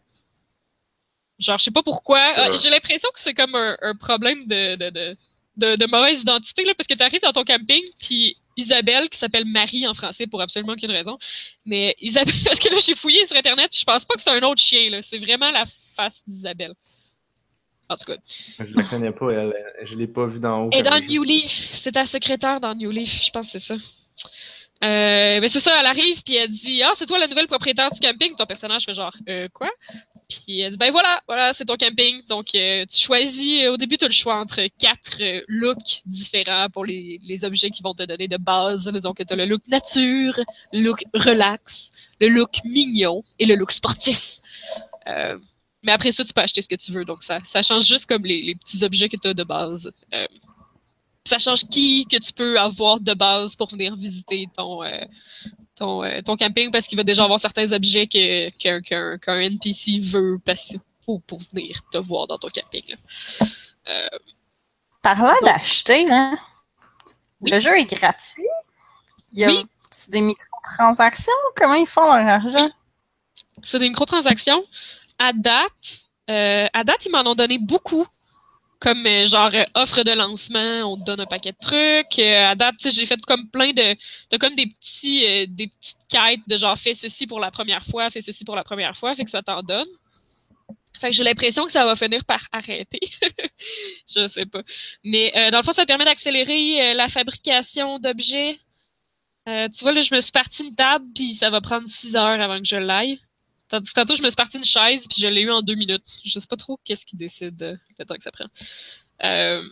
Genre, 1.40 1.58
je 1.58 1.64
sais 1.64 1.70
pas 1.72 1.82
pourquoi. 1.82 2.20
Vrai. 2.34 2.56
j'ai 2.62 2.70
l'impression 2.70 3.08
que 3.12 3.18
c'est 3.18 3.34
comme 3.34 3.56
un, 3.56 3.76
un 3.82 3.96
problème 3.96 4.46
de, 4.46 4.76
de, 4.76 4.90
de, 4.90 5.16
de, 5.56 5.74
de 5.74 5.86
mauvaise 5.86 6.20
identité, 6.20 6.64
là, 6.64 6.74
parce 6.76 6.86
que 6.86 6.94
tu 6.94 7.02
arrives 7.02 7.22
dans 7.22 7.32
ton 7.32 7.42
camping, 7.42 7.82
puis 8.00 8.36
Isabelle, 8.56 9.08
qui 9.08 9.18
s'appelle 9.18 9.46
Marie 9.46 9.88
en 9.88 9.94
français 9.94 10.28
pour 10.28 10.40
absolument 10.40 10.74
aucune 10.74 10.92
raison, 10.92 11.18
mais 11.66 11.96
Isabelle, 12.02 12.34
parce 12.44 12.60
que 12.60 12.68
là, 12.68 12.78
j'ai 12.78 12.94
fouillé 12.94 13.26
sur 13.26 13.36
Internet, 13.36 13.72
puis 13.72 13.80
je 13.80 13.84
pense 13.84 14.04
pas 14.04 14.14
que 14.14 14.22
c'est 14.22 14.30
un 14.30 14.42
autre 14.42 14.62
chien, 14.62 14.90
là. 14.90 15.02
C'est 15.02 15.18
vraiment 15.18 15.50
la 15.50 15.64
face 15.96 16.22
d'Isabelle. 16.28 16.74
En 17.88 17.96
tout 17.96 18.06
cas. 18.06 18.16
Je 18.58 18.74
la 18.74 18.82
connais 18.82 19.12
pas, 19.12 19.30
elle. 19.30 19.54
Je 19.84 19.96
l'ai 19.96 20.06
pas 20.06 20.26
vue 20.26 20.40
d'en 20.40 20.64
haut. 20.64 20.70
Et 20.72 20.82
dans 20.82 20.98
New 21.00 21.22
Leaf, 21.22 21.50
c'est 21.50 21.92
ta 21.92 22.06
secrétaire 22.06 22.60
dans 22.60 22.74
New 22.74 22.90
Leaf, 22.90 23.24
je 23.24 23.30
pense 23.30 23.52
que 23.52 23.58
c'est 23.58 23.74
ça. 23.74 23.74
Euh, 24.82 25.40
mais 25.40 25.48
c'est 25.48 25.60
ça, 25.60 25.72
elle 25.80 25.86
arrive 25.86 26.22
puis 26.24 26.34
elle 26.34 26.50
dit 26.50 26.82
ah 26.82 26.92
c'est 26.94 27.06
toi 27.06 27.18
la 27.18 27.28
nouvelle 27.28 27.46
propriétaire 27.46 27.90
du 27.90 28.00
camping? 28.00 28.34
Ton 28.34 28.44
personnage 28.44 28.84
fait 28.84 28.92
genre 28.92 29.14
euh, 29.28 29.48
quoi? 29.52 29.70
Puis 30.28 30.60
elle 30.60 30.72
dit 30.72 30.76
ben 30.76 30.90
voilà 30.90 31.22
voilà 31.26 31.54
c'est 31.54 31.64
ton 31.64 31.76
camping. 31.76 32.20
Donc 32.28 32.54
euh, 32.54 32.84
tu 32.84 33.02
choisis 33.02 33.68
au 33.68 33.78
début 33.78 33.96
tu 33.96 34.04
as 34.04 34.08
le 34.08 34.14
choix 34.14 34.36
entre 34.36 34.60
quatre 34.78 35.22
euh, 35.22 35.40
looks 35.48 36.02
différents 36.04 36.68
pour 36.68 36.84
les, 36.84 37.18
les 37.22 37.44
objets 37.46 37.70
qui 37.70 37.82
vont 37.82 37.94
te 37.94 38.02
donner 38.02 38.28
de 38.28 38.36
base. 38.36 38.84
Donc 38.84 39.24
tu 39.26 39.32
as 39.32 39.36
le 39.36 39.46
look 39.46 39.62
nature, 39.68 40.38
le 40.72 40.80
look 40.80 41.04
relax, 41.14 41.92
le 42.20 42.28
look 42.28 42.56
mignon 42.64 43.22
et 43.38 43.46
le 43.46 43.54
look 43.54 43.70
sportif. 43.70 44.40
Mais 45.84 45.92
après 45.92 46.10
ça, 46.12 46.24
tu 46.24 46.32
peux 46.32 46.40
acheter 46.40 46.62
ce 46.62 46.68
que 46.68 46.74
tu 46.74 46.90
veux. 46.92 47.04
Donc, 47.04 47.22
ça, 47.22 47.40
ça 47.44 47.62
change 47.62 47.84
juste 47.86 48.06
comme 48.06 48.24
les, 48.24 48.42
les 48.42 48.54
petits 48.54 48.82
objets 48.84 49.08
que 49.08 49.16
tu 49.16 49.28
as 49.28 49.34
de 49.34 49.44
base. 49.44 49.92
Euh, 50.12 50.26
ça 51.26 51.38
change 51.38 51.64
qui 51.68 52.06
que 52.06 52.16
tu 52.18 52.32
peux 52.32 52.58
avoir 52.58 53.00
de 53.00 53.14
base 53.14 53.54
pour 53.56 53.68
venir 53.70 53.94
visiter 53.96 54.46
ton, 54.56 54.82
euh, 54.82 55.04
ton, 55.76 56.02
euh, 56.04 56.20
ton 56.22 56.36
camping 56.36 56.70
parce 56.70 56.86
qu'il 56.86 56.96
va 56.98 57.04
déjà 57.04 57.24
avoir 57.24 57.38
certains 57.40 57.72
objets 57.72 58.06
que, 58.06 58.50
qu'un, 58.56 58.80
qu'un, 58.80 59.18
qu'un 59.18 59.38
NPC 59.40 60.00
veut 60.00 60.38
passer 60.44 60.80
pour, 61.04 61.22
pour 61.22 61.38
venir 61.52 61.80
te 61.92 61.98
voir 61.98 62.26
dans 62.26 62.38
ton 62.38 62.48
camping. 62.48 62.82
là. 63.86 64.08
Parlant 65.02 65.34
d'acheter, 65.44 66.06
Oui. 67.40 67.50
le 67.50 67.60
jeu 67.60 67.76
est 67.78 67.94
gratuit. 67.94 68.42
Il 69.32 69.40
y 69.40 69.44
a 69.44 69.48
Oui. 69.48 69.66
des 70.08 70.20
microtransactions? 70.22 71.32
Comment 71.56 71.74
ils 71.74 71.86
font 71.86 72.04
leur 72.14 72.26
argent? 72.26 72.70
c'est 73.62 73.78
des 73.78 73.88
microtransactions. 73.88 74.62
À 75.18 75.32
date, 75.32 76.08
euh, 76.30 76.66
à 76.72 76.84
date, 76.84 77.06
ils 77.06 77.12
m'en 77.12 77.26
ont 77.26 77.34
donné 77.34 77.58
beaucoup. 77.58 78.06
Comme 78.80 79.06
euh, 79.06 79.26
genre 79.26 79.50
euh, 79.54 79.64
offre 79.74 80.02
de 80.02 80.10
lancement, 80.10 80.92
on 80.92 80.98
te 80.98 81.04
donne 81.04 81.20
un 81.20 81.26
paquet 81.26 81.52
de 81.52 81.58
trucs. 81.58 82.18
À 82.18 82.54
date, 82.54 82.74
j'ai 82.84 83.06
fait 83.06 83.20
comme 83.26 83.48
plein 83.48 83.72
de. 83.72 83.96
T'as 84.28 84.38
comme 84.38 84.54
des 84.54 84.66
petits 84.66 85.48
des 85.48 85.68
petites 85.68 85.98
quêtes 86.08 86.46
de 86.46 86.56
genre 86.56 86.76
fais 86.76 86.94
ceci 86.94 87.26
pour 87.26 87.40
la 87.40 87.50
première 87.50 87.84
fois, 87.84 88.10
fais 88.10 88.20
ceci 88.20 88.44
pour 88.44 88.56
la 88.56 88.64
première 88.64 88.96
fois, 88.96 89.14
fait 89.14 89.24
que 89.24 89.30
ça 89.30 89.42
t'en 89.42 89.62
donne. 89.62 89.88
Fait 91.00 91.10
que 91.10 91.16
j'ai 91.16 91.24
l'impression 91.24 91.64
que 91.66 91.72
ça 91.72 91.84
va 91.84 91.96
finir 91.96 92.24
par 92.24 92.46
arrêter. 92.52 93.00
je 94.08 94.28
sais 94.28 94.46
pas. 94.46 94.62
Mais 95.02 95.32
dans 95.50 95.58
le 95.58 95.64
fond, 95.64 95.72
ça 95.72 95.86
permet 95.86 96.04
d'accélérer 96.04 96.94
la 96.94 97.08
fabrication 97.08 97.98
d'objets. 97.98 98.58
Tu 99.46 99.82
vois, 99.82 99.92
là, 99.92 100.00
je 100.00 100.14
me 100.14 100.20
suis 100.20 100.32
parti 100.32 100.62
une 100.64 100.74
table, 100.74 101.06
puis 101.14 101.34
ça 101.34 101.50
va 101.50 101.60
prendre 101.60 101.88
six 101.88 102.16
heures 102.16 102.40
avant 102.40 102.58
que 102.58 102.66
je 102.66 102.76
l'aille. 102.76 103.18
Tandis 103.74 103.88
que 103.88 103.94
tantôt, 103.94 104.14
je 104.14 104.22
me 104.22 104.28
suis 104.28 104.36
parti 104.36 104.56
une 104.56 104.64
chaise, 104.64 105.08
puis 105.08 105.20
je 105.20 105.26
l'ai 105.26 105.40
eu 105.40 105.50
en 105.50 105.60
deux 105.60 105.74
minutes. 105.74 106.04
Je 106.24 106.38
sais 106.38 106.46
pas 106.46 106.54
trop 106.54 106.78
qu'est-ce 106.84 107.04
qui 107.04 107.16
décide 107.16 107.60
euh, 107.60 107.76
le 107.98 108.04
temps 108.04 108.14
que 108.14 108.22
ça 108.22 108.30
prend. 108.30 108.44
Euh, 109.24 109.64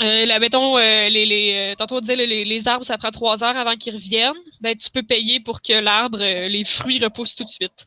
euh, 0.00 0.24
là, 0.24 0.38
mettons, 0.38 0.78
euh, 0.78 1.08
les, 1.10 1.26
les, 1.26 1.74
tantôt 1.76 1.96
on 1.96 2.00
disait 2.00 2.16
les, 2.16 2.42
les 2.42 2.68
arbres, 2.68 2.86
ça 2.86 2.96
prend 2.96 3.10
trois 3.10 3.44
heures 3.44 3.54
avant 3.54 3.76
qu'ils 3.76 3.92
reviennent. 3.92 4.32
Ben, 4.62 4.74
tu 4.74 4.88
peux 4.88 5.02
payer 5.02 5.40
pour 5.40 5.60
que 5.60 5.74
l'arbre, 5.74 6.22
euh, 6.22 6.48
les 6.48 6.64
fruits 6.64 7.04
repoussent 7.04 7.34
tout 7.34 7.44
de 7.44 7.50
suite. 7.50 7.86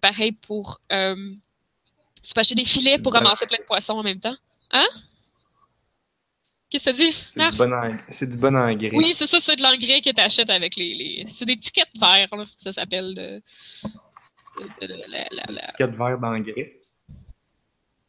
Pareil 0.00 0.32
pour... 0.32 0.80
Tu 0.88 2.32
peux 2.34 2.40
acheter 2.40 2.54
des 2.54 2.64
filets 2.64 2.98
pour 2.98 3.12
ramasser 3.12 3.44
plein 3.44 3.58
de 3.58 3.64
poissons 3.64 3.98
en 3.98 4.02
même 4.02 4.18
temps. 4.18 4.36
Hein? 4.70 4.86
Qu'est-ce 6.70 6.86
que 6.86 6.96
tu 6.96 7.10
dis? 7.10 7.16
C'est 7.28 7.50
du 7.50 7.58
bon. 7.58 7.98
C'est 8.08 8.28
du 8.30 8.36
bon 8.36 8.56
engrais. 8.56 8.90
Oui, 8.94 9.12
c'est 9.14 9.26
ça, 9.26 9.40
c'est 9.40 9.56
de 9.56 9.62
l'engrais 9.62 10.00
que 10.00 10.10
tu 10.10 10.20
achètes 10.22 10.48
avec 10.48 10.74
les, 10.74 10.94
les... 10.94 11.26
C'est 11.30 11.44
des 11.44 11.58
tickets 11.58 11.90
verts, 12.00 12.34
là, 12.34 12.44
ça 12.56 12.72
s'appelle. 12.72 13.42
De... 14.56 14.86
de- 14.86 14.92
de- 14.92 14.98
de- 15.02 15.10
la- 15.10 15.26
la- 15.30 15.52
la- 15.52 15.72
Quatre 15.78 15.94
verres 15.96 16.18
d'engrais? 16.18 16.80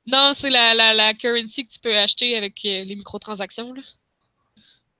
Non, 0.06 0.32
c'est 0.34 0.50
la, 0.50 0.74
la, 0.74 0.94
la 0.94 1.13
currency 1.13 1.66
que 1.68 1.74
tu 1.74 1.80
peux 1.80 1.96
acheter 1.98 2.38
avec 2.38 2.63
euh, 2.66 2.84
les 2.86 2.96
microtransactions. 2.96 3.74
Là. 3.74 3.82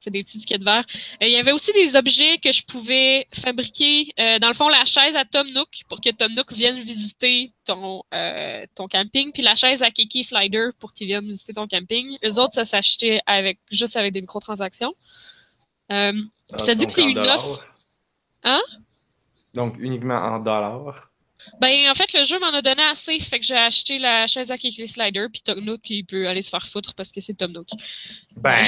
C'est 0.02 0.12
des 0.12 0.22
petits 0.24 0.40
tickets 0.40 0.64
verts. 0.64 0.86
Euh, 1.22 1.28
Il 1.28 1.32
y 1.32 1.38
avait 1.38 1.54
aussi 1.54 1.72
des 1.74 1.96
objets 1.96 2.38
que 2.40 2.52
je 2.52 2.64
pouvais 2.64 3.26
fabriquer. 3.34 4.12
Euh, 4.20 4.38
dans 4.40 4.50
le 4.50 4.54
fond, 4.54 4.68
la 4.68 4.84
chaise 4.86 5.16
à 5.16 5.24
Tom 5.26 5.48
Nook 5.52 5.70
pour 5.90 6.02
que 6.02 6.10
Tom 6.12 6.34
Nook 6.34 6.52
vienne 6.52 6.80
visiter 6.82 7.52
ton, 7.66 8.04
euh, 8.14 8.66
ton 8.76 8.88
camping, 8.88 9.32
puis 9.32 9.42
la 9.44 9.56
chaise 9.56 9.82
à 9.82 9.92
Kiki 9.92 10.24
Slider 10.26 10.70
pour 10.78 10.94
qu'il 10.94 11.08
vienne 11.08 11.26
visiter 11.26 11.54
ton 11.54 11.68
camping. 11.68 12.18
Les 12.22 12.38
autres, 12.38 12.54
ça 12.54 12.66
s'achetait 12.66 13.22
avec 13.26 13.60
juste 13.72 13.96
avec 13.96 14.12
des 14.14 14.22
microtransactions. 14.22 14.94
Euh, 15.92 16.14
Ah, 16.52 16.58
ça 16.58 16.76
dit 16.76 16.86
que 16.86 16.92
c'est 16.92 17.04
une 17.04 17.18
offre. 17.20 17.66
Hein? 18.44 18.62
Donc 19.54 19.76
uniquement 19.80 20.16
en 20.18 20.40
dollars. 20.40 21.10
Ben, 21.60 21.90
en 21.90 21.96
fait, 21.96 22.14
le 22.14 22.24
jeu 22.24 22.40
m'en 22.40 22.54
a 22.54 22.62
donné 22.62 22.84
assez, 22.84 23.20
fait 23.20 23.40
que 23.40 23.46
j'ai 23.46 23.56
acheté 23.56 23.98
la 23.98 24.28
chaise 24.28 24.52
à 24.52 24.58
kick 24.58 24.78
les 24.78 24.88
sliders, 24.88 25.28
puis 25.32 25.42
Tom 25.42 25.60
Nook, 25.60 25.90
il 25.90 26.06
peut 26.06 26.28
aller 26.28 26.42
se 26.42 26.50
faire 26.50 26.66
foutre 26.68 26.94
parce 26.94 27.12
que 27.12 27.20
c'est 27.22 27.34
Tom 27.34 27.52
Nook. 27.52 27.68
Ben, 28.36 28.62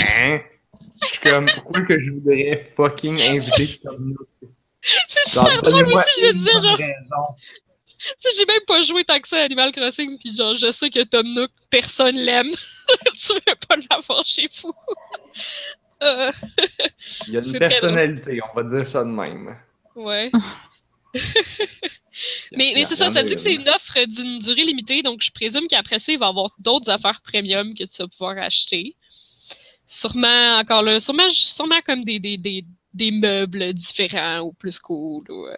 je 1.02 1.08
suis 1.08 1.20
comme, 1.20 1.50
pourquoi 1.54 1.82
que 1.82 2.00
je 2.00 2.12
voudrais 2.12 2.58
fucking 2.76 3.22
inviter 3.22 3.80
Tom 3.84 4.14
Nook? 4.14 4.28
c'est 4.82 5.30
super 5.30 5.62
drôle, 5.62 5.88
moi 5.88 6.04
aussi, 6.04 6.22
je 6.26 6.32
disais, 6.32 6.54
bonne 6.54 6.62
genre, 6.62 6.78
raison. 6.78 7.26
tu 8.00 8.16
sais, 8.20 8.30
j'ai 8.38 8.46
même 8.46 8.64
pas 8.66 8.82
joué 8.82 9.04
tant 9.04 9.20
que 9.20 9.28
ça 9.28 9.38
à 9.38 9.44
Animal 9.44 9.72
Crossing, 9.72 10.18
puis 10.18 10.36
genre, 10.36 10.56
je 10.56 10.72
sais 10.72 10.90
que 10.90 11.04
Tom 11.04 11.28
Nook, 11.34 11.52
personne 11.70 12.16
l'aime. 12.16 12.52
tu 13.16 13.34
veux 13.34 13.56
pas 13.68 13.76
l'avoir 13.90 14.24
chez 14.26 14.48
vous. 14.62 14.74
Euh, 16.02 16.32
Il 17.28 17.34
y 17.34 17.38
a 17.38 17.42
une 17.42 17.60
personnalité, 17.60 18.40
on 18.42 18.56
va 18.56 18.64
dire 18.64 18.88
ça 18.88 19.04
de 19.04 19.10
même. 19.10 19.58
ouais. 19.98 20.32
Mais, 22.52 22.74
c'est 22.86 22.96
ça, 22.96 23.10
ça 23.10 23.24
dit 23.24 23.36
que 23.36 23.42
c'est 23.42 23.56
une 23.56 23.70
offre 23.70 24.06
d'une 24.06 24.40
durée 24.40 24.64
limitée, 24.64 25.02
donc 25.02 25.22
je 25.22 25.32
présume 25.32 25.68
qu'après 25.68 26.00
ça, 26.00 26.12
il 26.12 26.20
va 26.20 26.28
y 26.28 26.30
avoir 26.30 26.52
d'autres 26.60 26.90
affaires 26.90 27.22
premium 27.22 27.74
que 27.74 27.84
tu 27.84 27.98
vas 28.00 28.08
pouvoir 28.08 28.38
acheter. 28.38 28.96
Sûrement, 29.88 30.58
encore 30.60 30.84
là, 30.84 31.00
sûrement, 31.00 31.30
sûrement 31.30 31.82
comme 31.86 32.04
des, 32.04 32.20
des, 32.20 32.38
des, 32.38 32.64
des 32.94 33.12
meubles 33.12 33.74
différents 33.74 34.42
ou 34.42 34.54
plus 34.54 34.80
cool. 34.80 35.26
Ou, 35.32 35.48
euh, 35.48 35.56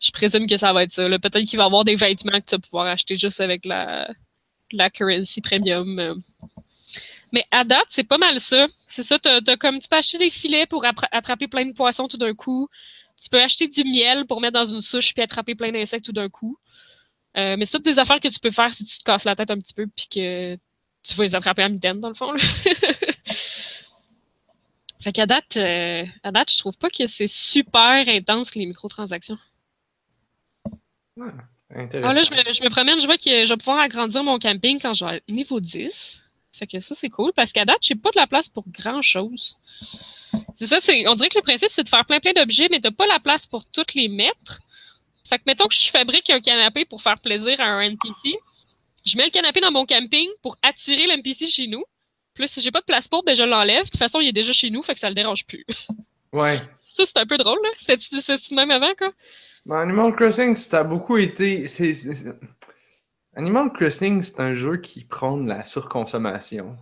je 0.00 0.10
présume 0.10 0.46
que 0.46 0.56
ça 0.56 0.72
va 0.72 0.82
être 0.82 0.90
ça. 0.90 1.08
là. 1.08 1.18
Peut-être 1.18 1.44
qu'il 1.44 1.56
va 1.56 1.64
y 1.64 1.66
avoir 1.66 1.84
des 1.84 1.94
vêtements 1.94 2.40
que 2.40 2.46
tu 2.46 2.54
vas 2.56 2.58
pouvoir 2.58 2.86
acheter 2.86 3.16
juste 3.16 3.40
avec 3.40 3.64
la, 3.64 4.10
la 4.72 4.90
currency 4.90 5.40
premium. 5.40 5.98
euh. 5.98 6.14
Mais 7.32 7.44
à 7.52 7.62
date, 7.62 7.86
c'est 7.90 8.02
pas 8.02 8.18
mal 8.18 8.40
ça. 8.40 8.66
C'est 8.88 9.04
ça, 9.04 9.18
t'as, 9.20 9.40
t'as 9.40 9.56
comme 9.56 9.78
tu 9.78 9.86
peux 9.88 9.96
acheter 9.96 10.18
des 10.18 10.30
filets 10.30 10.66
pour 10.66 10.84
attraper 11.12 11.46
plein 11.46 11.64
de 11.64 11.72
poissons 11.72 12.08
tout 12.08 12.16
d'un 12.16 12.34
coup. 12.34 12.68
Tu 13.20 13.28
peux 13.28 13.40
acheter 13.40 13.68
du 13.68 13.84
miel 13.84 14.26
pour 14.26 14.40
mettre 14.40 14.54
dans 14.54 14.64
une 14.64 14.80
souche 14.80 15.12
puis 15.12 15.22
attraper 15.22 15.54
plein 15.54 15.70
d'insectes 15.72 16.06
tout 16.06 16.12
d'un 16.12 16.28
coup. 16.28 16.58
Euh, 17.36 17.56
mais 17.56 17.64
c'est 17.64 17.76
toutes 17.76 17.84
des 17.84 17.98
affaires 17.98 18.18
que 18.18 18.28
tu 18.28 18.40
peux 18.40 18.50
faire 18.50 18.74
si 18.74 18.84
tu 18.84 18.98
te 18.98 19.04
casses 19.04 19.24
la 19.24 19.36
tête 19.36 19.50
un 19.50 19.58
petit 19.58 19.74
peu 19.74 19.86
puis 19.86 20.08
que 20.08 20.56
tu 21.02 21.14
vas 21.14 21.24
les 21.24 21.34
attraper 21.34 21.62
à 21.62 21.68
mitaine, 21.68 22.00
dans 22.00 22.08
le 22.08 22.14
fond. 22.14 22.32
Là. 22.32 22.42
fait 25.00 25.12
qu'à 25.12 25.26
date, 25.26 25.56
euh, 25.56 26.04
à 26.22 26.32
date, 26.32 26.50
je 26.50 26.58
trouve 26.58 26.76
pas 26.76 26.90
que 26.90 27.06
c'est 27.06 27.28
super 27.28 28.08
intense 28.08 28.54
les 28.54 28.66
microtransactions. 28.66 29.38
Intéressant. 31.72 32.10
Ah 32.10 32.14
là, 32.14 32.22
je 32.22 32.30
me, 32.32 32.52
je 32.52 32.64
me 32.64 32.70
promène, 32.70 32.98
je 33.00 33.06
vois 33.06 33.16
que 33.16 33.44
je 33.44 33.48
vais 33.48 33.56
pouvoir 33.56 33.78
agrandir 33.78 34.24
mon 34.24 34.38
camping 34.38 34.80
quand 34.80 34.94
je 34.94 35.04
vais 35.04 35.16
être 35.18 35.28
niveau 35.28 35.60
10. 35.60 36.29
Fait 36.60 36.66
que 36.66 36.78
ça, 36.78 36.94
c'est 36.94 37.08
cool 37.08 37.32
parce 37.34 37.52
qu'à 37.52 37.64
date, 37.64 37.78
j'ai 37.80 37.94
pas 37.94 38.10
de 38.10 38.18
la 38.18 38.26
place 38.26 38.50
pour 38.50 38.64
grand 38.68 39.00
chose. 39.00 39.56
C'est 40.54 40.66
ça, 40.66 40.78
c'est, 40.78 41.08
on 41.08 41.14
dirait 41.14 41.30
que 41.30 41.38
le 41.38 41.42
principe, 41.42 41.70
c'est 41.70 41.84
de 41.84 41.88
faire 41.88 42.04
plein 42.04 42.20
plein 42.20 42.34
d'objets, 42.34 42.68
mais 42.70 42.80
t'as 42.80 42.90
pas 42.90 43.06
la 43.06 43.18
place 43.18 43.46
pour 43.46 43.64
toutes 43.64 43.94
les 43.94 44.08
mettre. 44.08 44.60
Fait 45.26 45.38
que 45.38 45.44
mettons 45.46 45.68
que 45.68 45.74
je 45.74 45.90
fabrique 45.90 46.28
un 46.28 46.40
canapé 46.40 46.84
pour 46.84 47.00
faire 47.00 47.18
plaisir 47.18 47.58
à 47.60 47.64
un 47.64 47.80
NPC. 47.80 48.34
Je 49.06 49.16
mets 49.16 49.24
le 49.24 49.30
canapé 49.30 49.60
dans 49.60 49.70
mon 49.72 49.86
camping 49.86 50.28
pour 50.42 50.58
attirer 50.62 51.06
l'NPC 51.06 51.48
chez 51.48 51.66
nous. 51.66 51.82
Puis 52.34 52.42
là, 52.44 52.46
si 52.46 52.60
j'ai 52.60 52.70
pas 52.70 52.80
de 52.80 52.84
place 52.84 53.08
pour, 53.08 53.24
ben 53.24 53.34
je 53.34 53.42
l'enlève. 53.42 53.84
De 53.86 53.90
toute 53.90 53.98
façon, 53.98 54.20
il 54.20 54.28
est 54.28 54.32
déjà 54.32 54.52
chez 54.52 54.68
nous, 54.68 54.82
fait 54.82 54.92
que 54.92 55.00
ça 55.00 55.08
le 55.08 55.14
dérange 55.14 55.46
plus. 55.46 55.64
Ouais. 56.34 56.58
Ça, 56.82 57.06
c'est 57.06 57.16
un 57.16 57.26
peu 57.26 57.38
drôle, 57.38 57.58
là. 57.62 57.70
C'était, 57.76 57.96
c'était 57.98 58.54
même 58.54 58.70
avant, 58.70 58.92
quoi? 58.98 59.12
Animal 59.70 60.14
Crossing, 60.14 60.54
ça 60.56 60.80
a 60.80 60.84
beaucoup 60.84 61.16
été. 61.16 61.66
c'est- 61.68 61.94
Animal 63.40 63.72
Crossing, 63.72 64.20
c'est 64.20 64.38
un 64.40 64.52
jeu 64.54 64.76
qui 64.76 65.04
prône 65.04 65.46
la 65.48 65.64
surconsommation. 65.64 66.76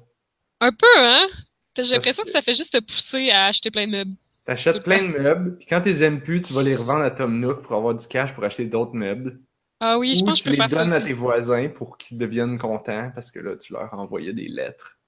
Un 0.61 0.73
peu, 0.73 0.87
hein? 0.97 1.29
J'ai 1.77 1.85
l'impression 1.95 2.25
que 2.25 2.29
que- 2.29 2.33
ça 2.33 2.43
fait 2.43 2.55
juste 2.55 2.73
te 2.73 2.81
pousser 2.81 3.31
à 3.31 3.47
acheter 3.47 3.71
plein 3.71 3.87
de 3.87 3.93
meubles. 3.93 4.15
T'achètes 4.45 4.83
plein 4.83 5.03
de 5.03 5.17
meubles, 5.19 5.57
puis 5.59 5.67
quand 5.67 5.81
t'es 5.81 6.03
aimes 6.03 6.21
plus, 6.21 6.43
tu 6.43 6.53
vas 6.53 6.63
les 6.65 6.75
revendre 6.75 7.05
à 7.05 7.11
Tom 7.13 7.39
Nook 7.39 7.63
pour 7.63 7.77
avoir 7.77 7.95
du 7.95 8.05
cash 8.09 8.35
pour 8.35 8.43
acheter 8.43 8.67
d'autres 8.67 8.95
meubles. 8.95 9.41
Ah 9.79 9.97
oui, 9.99 10.17
je 10.17 10.25
pense 10.25 10.43
que 10.43 10.49
tu 10.49 10.55
je 10.55 10.57
peux 10.57 10.63
les 10.63 10.69
faire 10.69 10.71
ça 10.71 10.85
donnes 10.85 10.93
à 10.95 11.01
tes 11.01 11.13
voisins 11.13 11.69
pour 11.69 11.97
qu'ils 11.97 12.19
deviennent 12.19 12.59
contents 12.59 13.13
parce 13.15 13.31
que 13.31 13.39
là, 13.39 13.57
tu 13.57 13.73
leur 13.75 13.95
envoyais 13.95 14.33
des 14.33 14.49
lettres. 14.49 14.99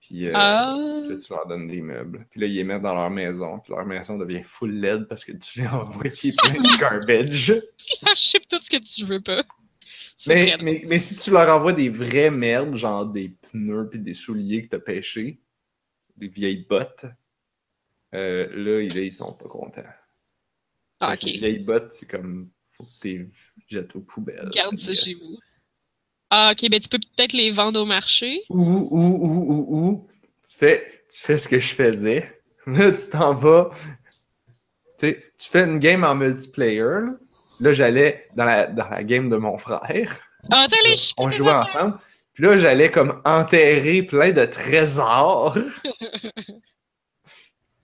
Puis, 0.00 0.26
euh, 0.28 0.32
Ah. 0.34 0.76
puis 1.06 1.14
là, 1.14 1.16
tu 1.16 1.32
leur 1.32 1.46
donnes 1.46 1.66
des 1.68 1.80
meubles. 1.80 2.26
Puis 2.30 2.40
là, 2.40 2.46
ils 2.46 2.54
les 2.56 2.64
mettent 2.64 2.82
dans 2.82 2.94
leur 2.94 3.08
maison. 3.10 3.58
Puis 3.60 3.72
leur 3.72 3.86
maison 3.86 4.18
devient 4.18 4.42
full 4.44 4.72
LED 4.72 5.08
parce 5.08 5.24
que 5.24 5.32
tu 5.32 5.60
les 5.60 5.66
as 5.66 5.74
envoyé 5.74 6.32
plein 6.36 6.52
de 6.52 6.78
garbage. 6.80 7.54
Achète 8.06 8.46
tout 8.48 8.58
ce 8.60 8.68
que 8.70 8.76
tu 8.76 9.06
veux 9.06 9.20
pas. 9.22 9.42
Mais, 10.26 10.56
mais, 10.60 10.82
mais 10.86 10.98
si 10.98 11.16
tu 11.16 11.30
leur 11.30 11.48
envoies 11.48 11.72
des 11.72 11.88
vraies 11.88 12.30
merdes, 12.30 12.74
genre 12.74 13.06
des 13.06 13.28
pneus 13.28 13.88
puis 13.88 14.00
des 14.00 14.14
souliers 14.14 14.64
que 14.64 14.70
t'as 14.70 14.80
pêchés, 14.80 15.40
des 16.16 16.28
vieilles 16.28 16.66
bottes, 16.68 17.06
euh, 18.14 18.48
là, 18.52 18.80
ils, 18.82 18.94
là, 18.94 19.00
ils 19.02 19.12
sont 19.12 19.32
pas 19.34 19.48
contents. 19.48 19.82
Ah, 21.00 21.16
que 21.16 21.26
Les 21.26 21.32
ok. 21.34 21.38
vieilles 21.38 21.58
bottes, 21.60 21.92
c'est 21.92 22.10
comme, 22.10 22.50
faut 22.76 22.84
que 22.84 22.90
tu 23.00 23.30
jettes 23.68 23.94
aux 23.94 24.00
poubelles. 24.00 24.50
Garde 24.52 24.76
ça 24.78 24.90
Yes. 24.90 25.04
chez 25.04 25.14
vous. 25.14 25.38
Ah, 26.30 26.52
ok, 26.52 26.68
ben 26.70 26.80
tu 26.80 26.88
peux 26.88 26.98
peut-être 26.98 27.32
les 27.32 27.50
vendre 27.50 27.80
au 27.80 27.86
marché. 27.86 28.42
Ou, 28.50 28.60
ou, 28.60 28.98
ou, 29.00 29.52
ou, 29.52 29.86
ou, 29.86 30.08
tu 30.46 30.56
fais, 30.56 30.86
tu 31.10 31.20
fais 31.20 31.38
ce 31.38 31.48
que 31.48 31.58
je 31.60 31.74
faisais. 31.74 32.30
Là, 32.66 32.92
tu 32.92 33.08
t'en 33.10 33.34
vas. 33.34 33.70
Tu 34.98 35.14
fais 35.38 35.64
une 35.64 35.78
game 35.78 36.04
en 36.04 36.14
multiplayer. 36.14 36.80
Là, 36.82 37.14
Là, 37.60 37.72
j'allais 37.72 38.26
dans 38.36 38.44
la, 38.44 38.66
dans 38.66 38.88
la 38.88 39.04
game 39.04 39.28
de 39.28 39.36
mon 39.36 39.58
frère. 39.58 40.20
Ah, 40.50 40.66
On 41.16 41.30
jouait 41.30 41.50
ensemble. 41.50 41.98
Puis 42.34 42.44
là, 42.44 42.56
j'allais 42.56 42.90
comme 42.90 43.20
enterrer 43.24 44.02
plein 44.02 44.30
de 44.30 44.44
trésors. 44.44 45.58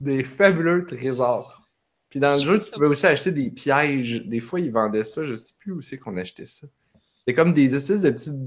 des 0.01 0.23
fabuleux 0.23 0.87
trésors. 0.87 1.69
Puis 2.09 2.21
dans 2.21 2.35
le 2.35 2.41
Je 2.41 2.47
jeu, 2.47 2.61
tu 2.61 2.71
pouvais 2.71 2.87
aussi 2.87 3.07
acheter 3.07 3.33
des 3.33 3.51
pièges. 3.51 4.25
Des 4.27 4.41
fois, 4.41 4.61
ils 4.61 4.71
vendaient 4.71 5.05
ça. 5.05 5.25
Je 5.25 5.35
sais 5.35 5.55
plus 5.59 5.73
où 5.73 5.83
c'est 5.83 5.99
qu'on 5.99 6.17
achetait 6.17 6.47
ça. 6.47 6.69
C'était 7.17 7.35
comme 7.35 7.53
des 7.53 7.75
espèces 7.75 8.03
de 8.03 8.11
petites 8.11 8.39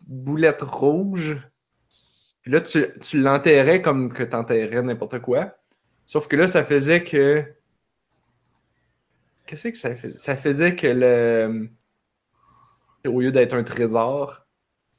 boulettes 0.00 0.62
rouges. 0.62 1.38
Puis 2.42 2.52
là, 2.52 2.60
tu, 2.60 2.86
tu 3.02 3.20
l'enterrais 3.20 3.82
comme 3.82 4.12
que 4.12 4.22
tu 4.22 4.36
enterrais 4.36 4.82
n'importe 4.82 5.18
quoi. 5.18 5.56
Sauf 6.06 6.28
que 6.28 6.36
là, 6.36 6.46
ça 6.46 6.64
faisait 6.64 7.02
que. 7.02 7.44
Qu'est-ce 9.50 9.66
que 9.68 9.76
ça 9.76 9.96
faisait? 9.96 10.16
Ça 10.16 10.36
faisait 10.36 10.76
que 10.76 10.86
le. 10.86 11.68
Au 13.04 13.20
lieu 13.20 13.32
d'être 13.32 13.54
un 13.54 13.64
trésor, 13.64 14.46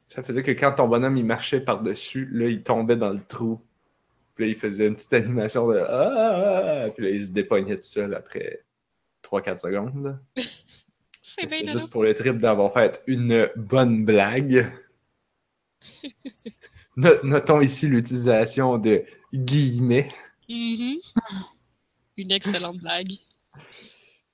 ça 0.07 0.23
faisait 0.23 0.43
que 0.43 0.51
quand 0.51 0.73
ton 0.73 0.89
bonhomme 0.89 1.15
il 1.15 1.25
marchait 1.25 1.61
par-dessus, 1.61 2.27
là, 2.33 2.49
il 2.49 2.61
tombait 2.61 2.97
dans 2.97 3.11
le 3.11 3.21
trou. 3.25 3.61
Puis 4.35 4.43
là, 4.43 4.49
il 4.49 4.55
faisait 4.55 4.87
une 4.87 4.95
petite 4.95 5.13
animation 5.13 5.69
de 5.69 5.77
Ah! 5.77 6.87
Puis 6.93 7.05
là, 7.05 7.11
il 7.11 7.25
se 7.25 7.29
dépognait 7.31 7.77
tout 7.77 7.83
seul 7.83 8.13
après 8.13 8.65
3-4 9.23 9.57
secondes. 9.59 10.19
C'est 11.21 11.45
bien 11.45 11.71
juste 11.71 11.89
pour 11.89 12.03
le 12.03 12.13
trip 12.13 12.37
d'avoir 12.39 12.73
fait 12.73 13.01
une 13.07 13.49
bonne 13.55 14.03
blague. 14.03 14.69
No- 16.97 17.23
Notons 17.23 17.61
ici 17.61 17.87
l'utilisation 17.87 18.77
de 18.77 19.05
guillemets. 19.33 20.11
Mhm. 20.49 20.97
Une 22.17 22.31
excellente 22.33 22.79
blague. 22.79 23.13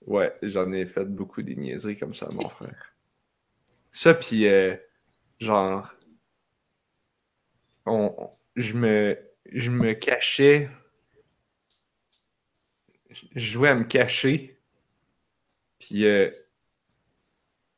Ouais, 0.07 0.33
j'en 0.41 0.71
ai 0.71 0.87
fait 0.87 1.05
beaucoup 1.05 1.43
des 1.43 1.55
niaiseries 1.55 1.97
comme 1.97 2.15
ça, 2.15 2.27
mon 2.33 2.49
frère. 2.49 2.95
Ça, 3.91 4.13
puis 4.13 4.47
euh, 4.47 4.77
genre, 5.39 5.93
on, 7.85 8.13
on- 8.17 8.29
je 8.55 8.75
me, 8.77 9.17
je 9.51 9.71
me 9.71 9.93
cachais, 9.93 10.69
je 13.35 13.39
jouais 13.51 13.67
à 13.69 13.75
me 13.75 13.83
cacher, 13.83 14.57
puis 15.79 16.05
euh, 16.05 16.29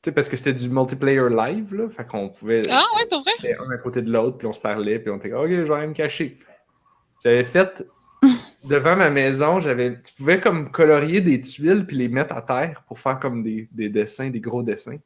tu 0.01 0.09
sais, 0.09 0.11
parce 0.13 0.29
que 0.29 0.37
c'était 0.37 0.53
du 0.53 0.69
multiplayer 0.69 1.29
live, 1.29 1.75
là, 1.75 1.89
fait 1.89 2.05
qu'on 2.07 2.29
pouvait 2.29 2.63
Ah 2.69 2.85
ouais, 2.95 3.05
pour 3.09 3.21
vrai? 3.21 3.33
était 3.37 3.55
un 3.57 3.69
à 3.71 3.77
côté 3.77 4.01
de 4.01 4.11
l'autre, 4.11 4.37
puis 4.37 4.47
on 4.47 4.53
se 4.53 4.59
parlait, 4.59 4.99
puis 4.99 5.09
on 5.11 5.17
était 5.17 5.29
comme, 5.29 5.41
ok, 5.45 5.49
je 5.51 5.61
vais 5.61 5.73
aller 5.73 5.87
me 5.87 5.93
cacher. 5.93 6.39
J'avais 7.23 7.45
fait 7.45 7.85
devant 8.63 8.95
ma 8.95 9.09
maison, 9.09 9.59
j'avais, 9.59 10.01
tu 10.01 10.13
pouvais 10.13 10.39
comme 10.39 10.71
colorier 10.71 11.21
des 11.21 11.41
tuiles 11.41 11.85
puis 11.85 11.97
les 11.97 12.07
mettre 12.09 12.35
à 12.35 12.41
terre 12.41 12.83
pour 12.87 12.99
faire 12.99 13.19
comme 13.19 13.43
des, 13.43 13.67
des 13.71 13.89
dessins, 13.89 14.29
des 14.29 14.39
gros 14.39 14.63
dessins. 14.63 14.97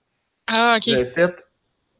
Ah, 0.47 0.75
ok. 0.77 0.83
J'avais 0.85 1.05
fait 1.05 1.45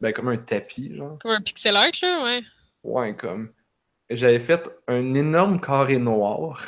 ben, 0.02 0.12
comme 0.14 0.28
un 0.30 0.38
tapis, 0.38 0.94
genre. 0.96 1.18
Comme 1.20 1.32
un 1.32 1.42
pixel 1.42 1.76
art, 1.76 1.92
là, 2.02 2.24
ouais. 2.24 2.44
Ouais, 2.84 3.16
comme. 3.16 3.52
J'avais 4.10 4.40
fait 4.40 4.70
un 4.88 5.14
énorme 5.14 5.60
carré 5.62 5.98
noir. 5.98 6.66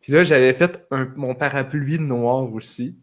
Puis 0.00 0.12
là, 0.12 0.24
j'avais 0.24 0.54
fait 0.54 0.86
un- 0.90 1.12
mon 1.16 1.34
parapluie 1.34 1.98
noir 1.98 2.50
aussi. 2.52 2.96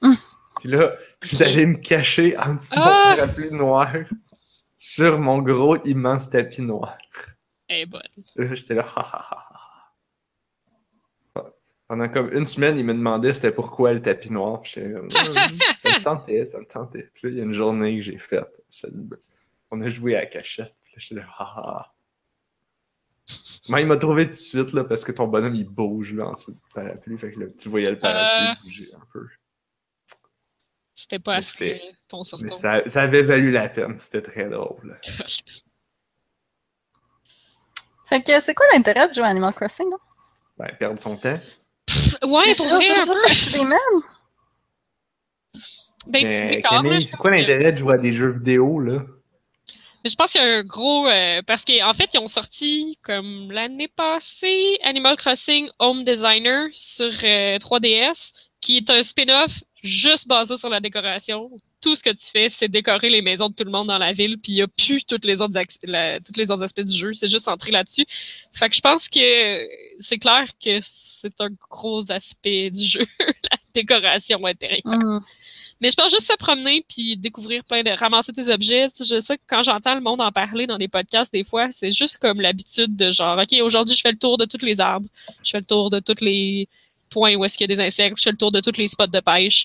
Puis 0.00 0.68
là, 0.68 0.94
j'allais 1.22 1.66
me 1.66 1.76
cacher 1.76 2.36
en 2.38 2.54
dessous 2.54 2.74
de 2.74 2.80
Ah! 2.80 3.04
mon 3.10 3.16
parapluie 3.16 3.50
noir 3.52 3.92
sur 4.78 5.18
mon 5.20 5.38
gros 5.42 5.76
immense 5.84 6.30
tapis 6.30 6.62
noir. 6.62 6.96
Elle 7.70 7.82
est 7.82 7.86
bonne. 7.86 8.02
J'étais 8.56 8.74
là. 8.74 8.84
Pendant 11.86 12.08
comme 12.08 12.32
une 12.32 12.46
semaine, 12.46 12.76
il 12.76 12.84
me 12.84 12.92
demandait 12.94 13.32
c'était 13.32 13.52
pourquoi 13.52 13.92
le 13.92 14.02
tapis 14.02 14.32
noir. 14.32 14.60
Puis 14.60 14.74
comme, 14.74 15.08
ça 15.78 15.88
me 15.88 16.02
tentait, 16.04 16.46
ça 16.46 16.58
me 16.58 16.64
tentait. 16.64 17.10
Puis 17.14 17.28
là, 17.28 17.30
il 17.30 17.38
y 17.38 17.40
a 17.40 17.44
une 17.44 17.52
journée 17.52 17.96
que 17.96 18.02
j'ai 18.02 18.18
faite. 18.18 18.48
ben, 18.92 19.16
On 19.70 19.80
a 19.82 19.88
joué 19.88 20.16
à 20.16 20.20
la 20.20 20.26
cachette. 20.26 20.74
Puis 20.84 20.92
là, 20.94 20.98
j'étais 20.98 21.20
là, 21.20 21.26
ha. 21.38 21.94
Mais 23.68 23.82
il 23.82 23.86
m'a 23.86 23.96
trouvé 23.96 24.24
tout 24.24 24.30
de 24.30 24.36
suite 24.36 24.72
là, 24.72 24.82
parce 24.82 25.04
que 25.04 25.12
ton 25.12 25.28
bonhomme 25.28 25.54
il 25.54 25.68
bouge 25.68 26.12
là, 26.12 26.26
en 26.26 26.32
dessous 26.32 26.52
du 26.52 26.58
parapluie. 26.74 27.18
Fait 27.18 27.30
que 27.30 27.38
là, 27.40 27.46
tu 27.56 27.68
voyais 27.68 27.90
le 27.90 27.98
parapluie 28.00 28.48
Euh. 28.50 28.64
bouger 28.64 28.90
un 28.94 29.06
peu. 29.12 29.28
C'était 30.96 31.20
pas 31.20 31.36
assez 31.36 31.80
ton 32.08 32.24
sur 32.24 32.38
Mais 32.42 32.50
ça 32.50 32.82
avait 33.02 33.22
valu 33.22 33.52
la 33.52 33.68
peine, 33.68 33.96
c'était 33.98 34.22
très 34.22 34.48
drôle. 34.48 34.98
Fait 38.10 38.20
que 38.20 38.40
c'est 38.40 38.54
quoi 38.54 38.66
l'intérêt 38.72 39.08
de 39.08 39.14
jouer 39.14 39.22
à 39.22 39.28
Animal 39.28 39.54
Crossing? 39.54 39.86
hein? 39.86 39.98
Ben, 40.58 40.68
perdre 40.78 40.98
son 40.98 41.16
temps. 41.16 41.38
Ouais, 42.22 42.54
pour 42.56 42.66
C'est 42.66 42.74
vrai, 42.74 42.90
un 42.90 43.06
peu. 43.06 43.14
des? 43.52 44.02
Ben, 46.06 46.28
tu 46.28 46.44
Mais 46.48 46.60
Camille, 46.60 47.02
c'est 47.02 47.16
quoi 47.16 47.30
l'intérêt 47.30 47.72
de 47.72 47.78
jouer 47.78 47.94
à 47.94 47.98
des 47.98 48.12
jeux 48.12 48.32
vidéo, 48.32 48.80
là? 48.80 49.02
Je 50.04 50.14
pense 50.14 50.32
qu'il 50.32 50.40
y 50.40 50.44
a 50.44 50.56
un 50.56 50.64
gros 50.64 51.06
euh, 51.06 51.42
parce 51.46 51.64
qu'en 51.64 51.92
fait 51.92 52.08
ils 52.14 52.18
ont 52.18 52.26
sorti 52.26 52.98
comme 53.02 53.52
l'année 53.52 53.88
passée 53.88 54.78
Animal 54.82 55.14
Crossing 55.16 55.68
Home 55.78 56.04
Designer 56.04 56.68
sur 56.72 57.12
euh, 57.22 57.58
3DS 57.58 58.32
qui 58.62 58.78
est 58.78 58.88
un 58.88 59.02
spin-off 59.02 59.62
juste 59.82 60.26
basé 60.26 60.56
sur 60.56 60.70
la 60.70 60.80
décoration. 60.80 61.50
Tout 61.80 61.96
ce 61.96 62.02
que 62.02 62.10
tu 62.10 62.26
fais 62.30 62.48
c'est 62.48 62.68
décorer 62.68 63.08
les 63.08 63.22
maisons 63.22 63.48
de 63.48 63.54
tout 63.54 63.64
le 63.64 63.70
monde 63.70 63.88
dans 63.88 63.98
la 63.98 64.12
ville 64.12 64.38
puis 64.38 64.52
il 64.52 64.56
y 64.56 64.62
a 64.62 64.68
plus 64.68 65.04
toutes 65.04 65.24
les 65.24 65.40
autres 65.40 65.54
ac- 65.58 65.78
la- 65.84 66.20
toutes 66.20 66.36
les 66.36 66.50
autres 66.50 66.62
aspects 66.62 66.80
du 66.82 66.96
jeu, 66.96 67.12
c'est 67.14 67.28
juste 67.28 67.46
centré 67.46 67.70
là-dessus. 67.70 68.04
Fait 68.52 68.68
que 68.68 68.74
je 68.76 68.80
pense 68.80 69.08
que 69.08 69.66
c'est 70.00 70.18
clair 70.18 70.44
que 70.62 70.78
c'est 70.82 71.40
un 71.40 71.48
gros 71.70 72.10
aspect 72.12 72.70
du 72.70 72.84
jeu 72.84 73.06
la 73.18 73.58
décoration 73.74 74.44
intérieure. 74.44 74.80
Hmm. 74.84 75.20
Mais 75.82 75.88
je 75.88 75.94
pense 75.94 76.12
juste 76.12 76.30
se 76.30 76.36
promener 76.36 76.84
puis 76.94 77.16
découvrir 77.16 77.64
plein 77.64 77.82
de 77.82 77.88
ramasser 77.90 78.34
tes 78.34 78.50
objets. 78.52 78.88
Je 78.98 79.18
sais 79.18 79.38
que 79.38 79.42
quand 79.46 79.62
j'entends 79.62 79.94
le 79.94 80.02
monde 80.02 80.20
en 80.20 80.30
parler 80.30 80.66
dans 80.66 80.76
des 80.76 80.88
podcasts, 80.88 81.32
des 81.32 81.42
fois, 81.44 81.72
c'est 81.72 81.90
juste 81.90 82.18
comme 82.18 82.42
l'habitude 82.42 82.96
de 82.96 83.10
genre, 83.10 83.38
OK, 83.38 83.58
aujourd'hui, 83.62 83.96
je 83.96 84.02
fais 84.02 84.12
le 84.12 84.18
tour 84.18 84.36
de 84.36 84.44
tous 84.44 84.62
les 84.62 84.78
arbres. 84.80 85.08
Je 85.42 85.48
fais 85.52 85.58
le 85.60 85.64
tour 85.64 85.88
de 85.88 85.98
tous 86.00 86.22
les 86.22 86.68
points 87.08 87.34
où 87.34 87.44
est-ce 87.46 87.56
qu'il 87.56 87.70
y 87.70 87.72
a 87.72 87.74
des 87.74 87.82
insectes. 87.82 88.18
Je 88.18 88.24
fais 88.24 88.30
le 88.30 88.36
tour 88.36 88.52
de 88.52 88.60
tous 88.60 88.76
les 88.76 88.88
spots 88.88 89.06
de 89.06 89.20
pêche. 89.20 89.64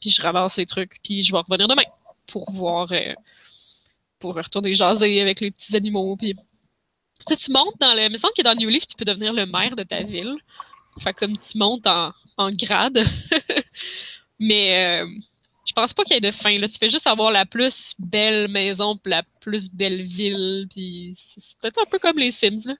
Puis 0.00 0.10
je 0.10 0.22
ramasse 0.22 0.56
les 0.56 0.66
trucs. 0.66 0.98
Puis 1.02 1.22
je 1.22 1.32
vais 1.32 1.38
revenir 1.38 1.68
demain 1.68 1.84
pour 2.26 2.50
voir, 2.50 2.90
euh, 2.92 3.14
pour 4.18 4.34
retourner 4.34 4.74
jaser 4.74 5.20
avec 5.20 5.40
les 5.40 5.50
petits 5.50 5.76
animaux. 5.76 6.16
Puis 6.16 6.34
tu 6.34 6.40
sais, 7.28 7.36
tu 7.36 7.52
montes 7.52 7.78
dans 7.80 7.94
le, 7.94 8.02
il 8.02 8.12
me 8.12 8.16
semble 8.16 8.34
que 8.36 8.42
dans 8.42 8.54
New 8.54 8.68
Leaf, 8.68 8.86
tu 8.86 8.96
peux 8.96 9.04
devenir 9.04 9.32
le 9.32 9.46
maire 9.46 9.74
de 9.76 9.82
ta 9.82 10.02
ville. 10.02 10.36
Fait 11.00 11.12
comme 11.12 11.36
tu 11.36 11.58
montes 11.58 11.86
en, 11.86 12.12
grade. 12.50 13.04
Mais 14.40 15.02
euh, 15.02 15.06
je 15.66 15.72
pense 15.72 15.92
pas 15.92 16.04
qu'il 16.04 16.14
y 16.14 16.16
ait 16.16 16.20
de 16.20 16.30
fin. 16.30 16.58
Là. 16.58 16.68
Tu 16.68 16.78
fais 16.78 16.88
juste 16.88 17.06
avoir 17.06 17.30
la 17.30 17.44
plus 17.46 17.94
belle 17.98 18.48
maison 18.48 18.96
puis 18.96 19.10
la 19.10 19.22
plus 19.40 19.70
belle 19.70 20.02
ville. 20.02 20.66
Puis 20.70 21.14
c'est 21.16 21.58
peut-être 21.60 21.80
un 21.80 21.90
peu 21.90 21.98
comme 21.98 22.18
les 22.18 22.30
Sims. 22.30 22.66
Là. 22.66 22.74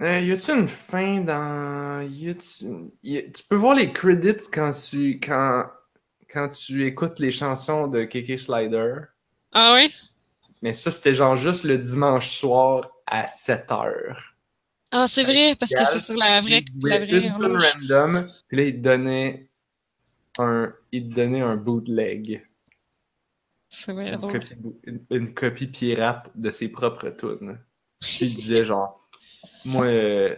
Euh, 0.00 0.20
y 0.20 0.32
a-tu 0.32 0.50
une 0.50 0.68
fin 0.68 1.20
dans. 1.20 2.00
A- 2.00 2.34
Tu 2.34 3.42
peux 3.48 3.56
voir 3.56 3.74
les 3.74 3.92
credits 3.92 4.46
quand 4.52 4.72
tu. 4.72 5.20
Quand... 5.20 5.66
quand 6.34 6.48
tu 6.50 6.84
écoutes 6.84 7.20
les 7.20 7.30
chansons 7.30 7.86
de 7.86 8.04
Kiki 8.04 8.36
Slider. 8.36 8.96
Ah 9.52 9.74
ouais? 9.74 9.90
Mais 10.62 10.72
ça, 10.72 10.90
c'était 10.90 11.14
genre 11.14 11.36
juste 11.36 11.62
le 11.64 11.78
dimanche 11.78 12.30
soir 12.30 12.90
à 13.06 13.26
7 13.28 13.70
heures. 13.70 14.34
Ah, 14.90 15.06
c'est 15.06 15.24
vrai, 15.24 15.56
parce 15.58 15.72
que 15.72 15.84
c'est 15.84 16.00
sur 16.00 16.14
la 16.14 16.40
vraie, 16.40 16.64
Il 16.74 16.86
la 16.88 16.98
vraie 16.98 17.20
une 17.20 17.32
random, 17.32 18.32
puis 18.48 18.56
là, 18.56 18.62
il 18.64 18.74
te 18.74 18.78
donnait 18.80 19.50
un, 20.38 20.72
il 20.92 21.08
te 21.08 21.14
donnait 21.14 21.40
un 21.40 21.56
bootleg. 21.56 22.46
C'est 23.68 23.92
vrai, 23.92 24.10
Une 24.10 24.16
drôle. 24.18 24.32
copie, 24.32 24.54
une, 24.84 25.04
une 25.10 25.34
copie 25.34 25.66
pirate 25.66 26.30
de 26.36 26.50
ses 26.50 26.68
propres 26.68 27.10
tunes. 27.10 27.58
Il 28.20 28.34
disait 28.34 28.64
genre, 28.64 29.00
moi, 29.64 29.86
euh, 29.86 30.36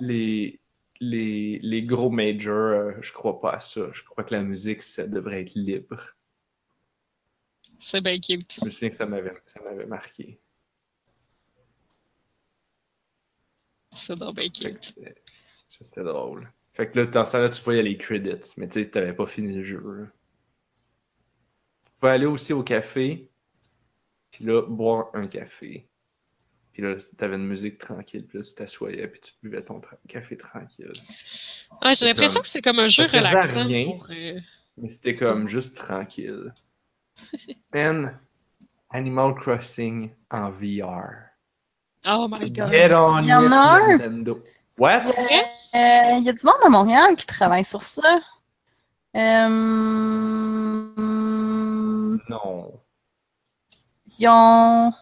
les, 0.00 0.61
les, 1.04 1.58
les 1.62 1.82
gros 1.82 2.10
majors, 2.10 2.54
euh, 2.54 2.92
je 3.00 3.12
crois 3.12 3.40
pas 3.40 3.50
à 3.54 3.58
ça. 3.58 3.90
Je 3.92 4.02
crois 4.04 4.22
que 4.24 4.32
la 4.32 4.42
musique, 4.42 4.82
ça 4.82 5.06
devrait 5.06 5.42
être 5.42 5.54
libre. 5.54 6.00
C'est 7.80 8.00
bien 8.00 8.18
cute. 8.20 8.54
Je 8.60 8.64
me 8.64 8.70
souviens 8.70 8.90
que 8.90 8.96
ça 8.96 9.06
m'avait, 9.06 9.34
ça 9.44 9.60
m'avait 9.62 9.86
marqué. 9.86 10.38
C'est 13.90 14.16
donc 14.16 14.36
bien 14.36 14.48
cute. 14.48 14.82
c'était- 14.84 15.14
Ça, 15.68 15.84
c'était 15.84 16.04
drôle. 16.04 16.50
Fait 16.72 16.90
que 16.90 17.00
là, 17.00 17.06
dans 17.06 17.24
ce 17.26 17.32
temps-là, 17.32 17.48
tu 17.48 17.62
voyais 17.62 17.82
les 17.82 17.98
credits, 17.98 18.52
mais 18.56 18.68
tu 18.68 18.82
sais, 18.82 18.90
t'avais 18.90 19.14
pas 19.14 19.26
fini 19.26 19.52
le 19.54 19.64
jeu. 19.64 19.80
là. 19.84 20.06
Tu 21.84 21.92
pouvais 21.98 22.12
aller 22.12 22.26
aussi 22.26 22.52
au 22.52 22.62
café, 22.62 23.30
puis 24.30 24.44
là, 24.44 24.62
boire 24.62 25.10
un 25.14 25.26
café. 25.26 25.88
Puis 26.72 26.82
là, 26.82 26.94
t'avais 27.18 27.36
une 27.36 27.46
musique 27.46 27.78
tranquille, 27.78 28.26
puis 28.26 28.38
là, 28.38 28.44
tu 28.44 28.54
t'assoyais, 28.54 29.06
puis 29.08 29.20
tu 29.20 29.32
buvais 29.42 29.62
ton 29.62 29.78
tra- 29.78 29.96
café 30.08 30.36
tranquille. 30.38 30.92
Ouais, 31.82 31.94
j'ai 31.94 32.06
l'impression 32.06 32.34
comme- 32.36 32.42
que 32.42 32.48
c'est 32.48 32.62
comme 32.62 32.78
un 32.78 32.88
jeu 32.88 33.04
relaxant 33.04 33.64
rien. 33.64 33.84
pour. 33.92 34.06
euh, 34.10 34.40
Mais 34.78 34.88
c'était 34.88 35.14
comme 35.14 35.48
juste 35.48 35.76
tranquille. 35.76 36.52
And 37.74 38.12
Animal 38.90 39.34
Crossing 39.34 40.12
en 40.30 40.50
VR. 40.50 41.28
Oh 42.08 42.26
my 42.28 42.50
god. 42.50 42.70
Get 42.72 42.94
on 42.94 43.18
Il 43.20 43.26
y 43.28 43.34
en 43.34 43.52
a 43.52 43.56
un? 43.56 43.88
Nintendo. 43.98 44.42
What? 44.78 45.00
vrai? 45.00 45.44
Euh, 45.74 46.16
Il 46.18 46.24
y 46.24 46.28
a 46.28 46.32
du 46.32 46.44
monde 46.46 46.54
à 46.64 46.68
Montréal 46.70 47.14
qui 47.16 47.26
travaille 47.26 47.64
sur 47.66 47.82
ça? 47.82 48.18
Euh, 49.14 49.48
Non. 52.28 52.80
Ils 54.18 54.28
ont... 54.28 54.92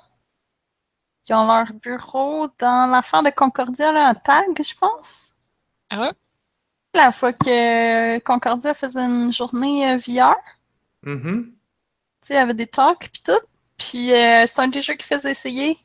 Ils 1.28 1.34
ont 1.34 1.46
leur 1.46 1.72
bureau 1.74 2.48
dans 2.58 2.90
l'affaire 2.90 3.22
de 3.22 3.30
Concordia, 3.30 3.92
là, 3.92 4.08
à 4.08 4.14
Tag, 4.14 4.46
je 4.58 4.74
pense. 4.74 5.34
Ah 5.90 6.00
ouais? 6.00 6.12
La 6.94 7.12
fois 7.12 7.32
que 7.32 8.18
Concordia 8.20 8.74
faisait 8.74 9.04
une 9.04 9.32
journée 9.32 9.92
euh, 9.92 9.96
VR, 9.96 10.34
Mhm. 11.02 11.52
tu 12.22 12.26
sais, 12.26 12.34
il 12.34 12.36
y 12.36 12.40
avait 12.40 12.54
des 12.54 12.66
talks 12.66 13.08
puis 13.12 13.22
tout. 13.22 13.40
Puis 13.78 14.12
euh, 14.12 14.44
c'est 14.46 14.60
un 14.60 14.68
des 14.68 14.82
jeux 14.82 14.94
qui 14.94 15.06
faisait 15.06 15.30
essayer. 15.30 15.78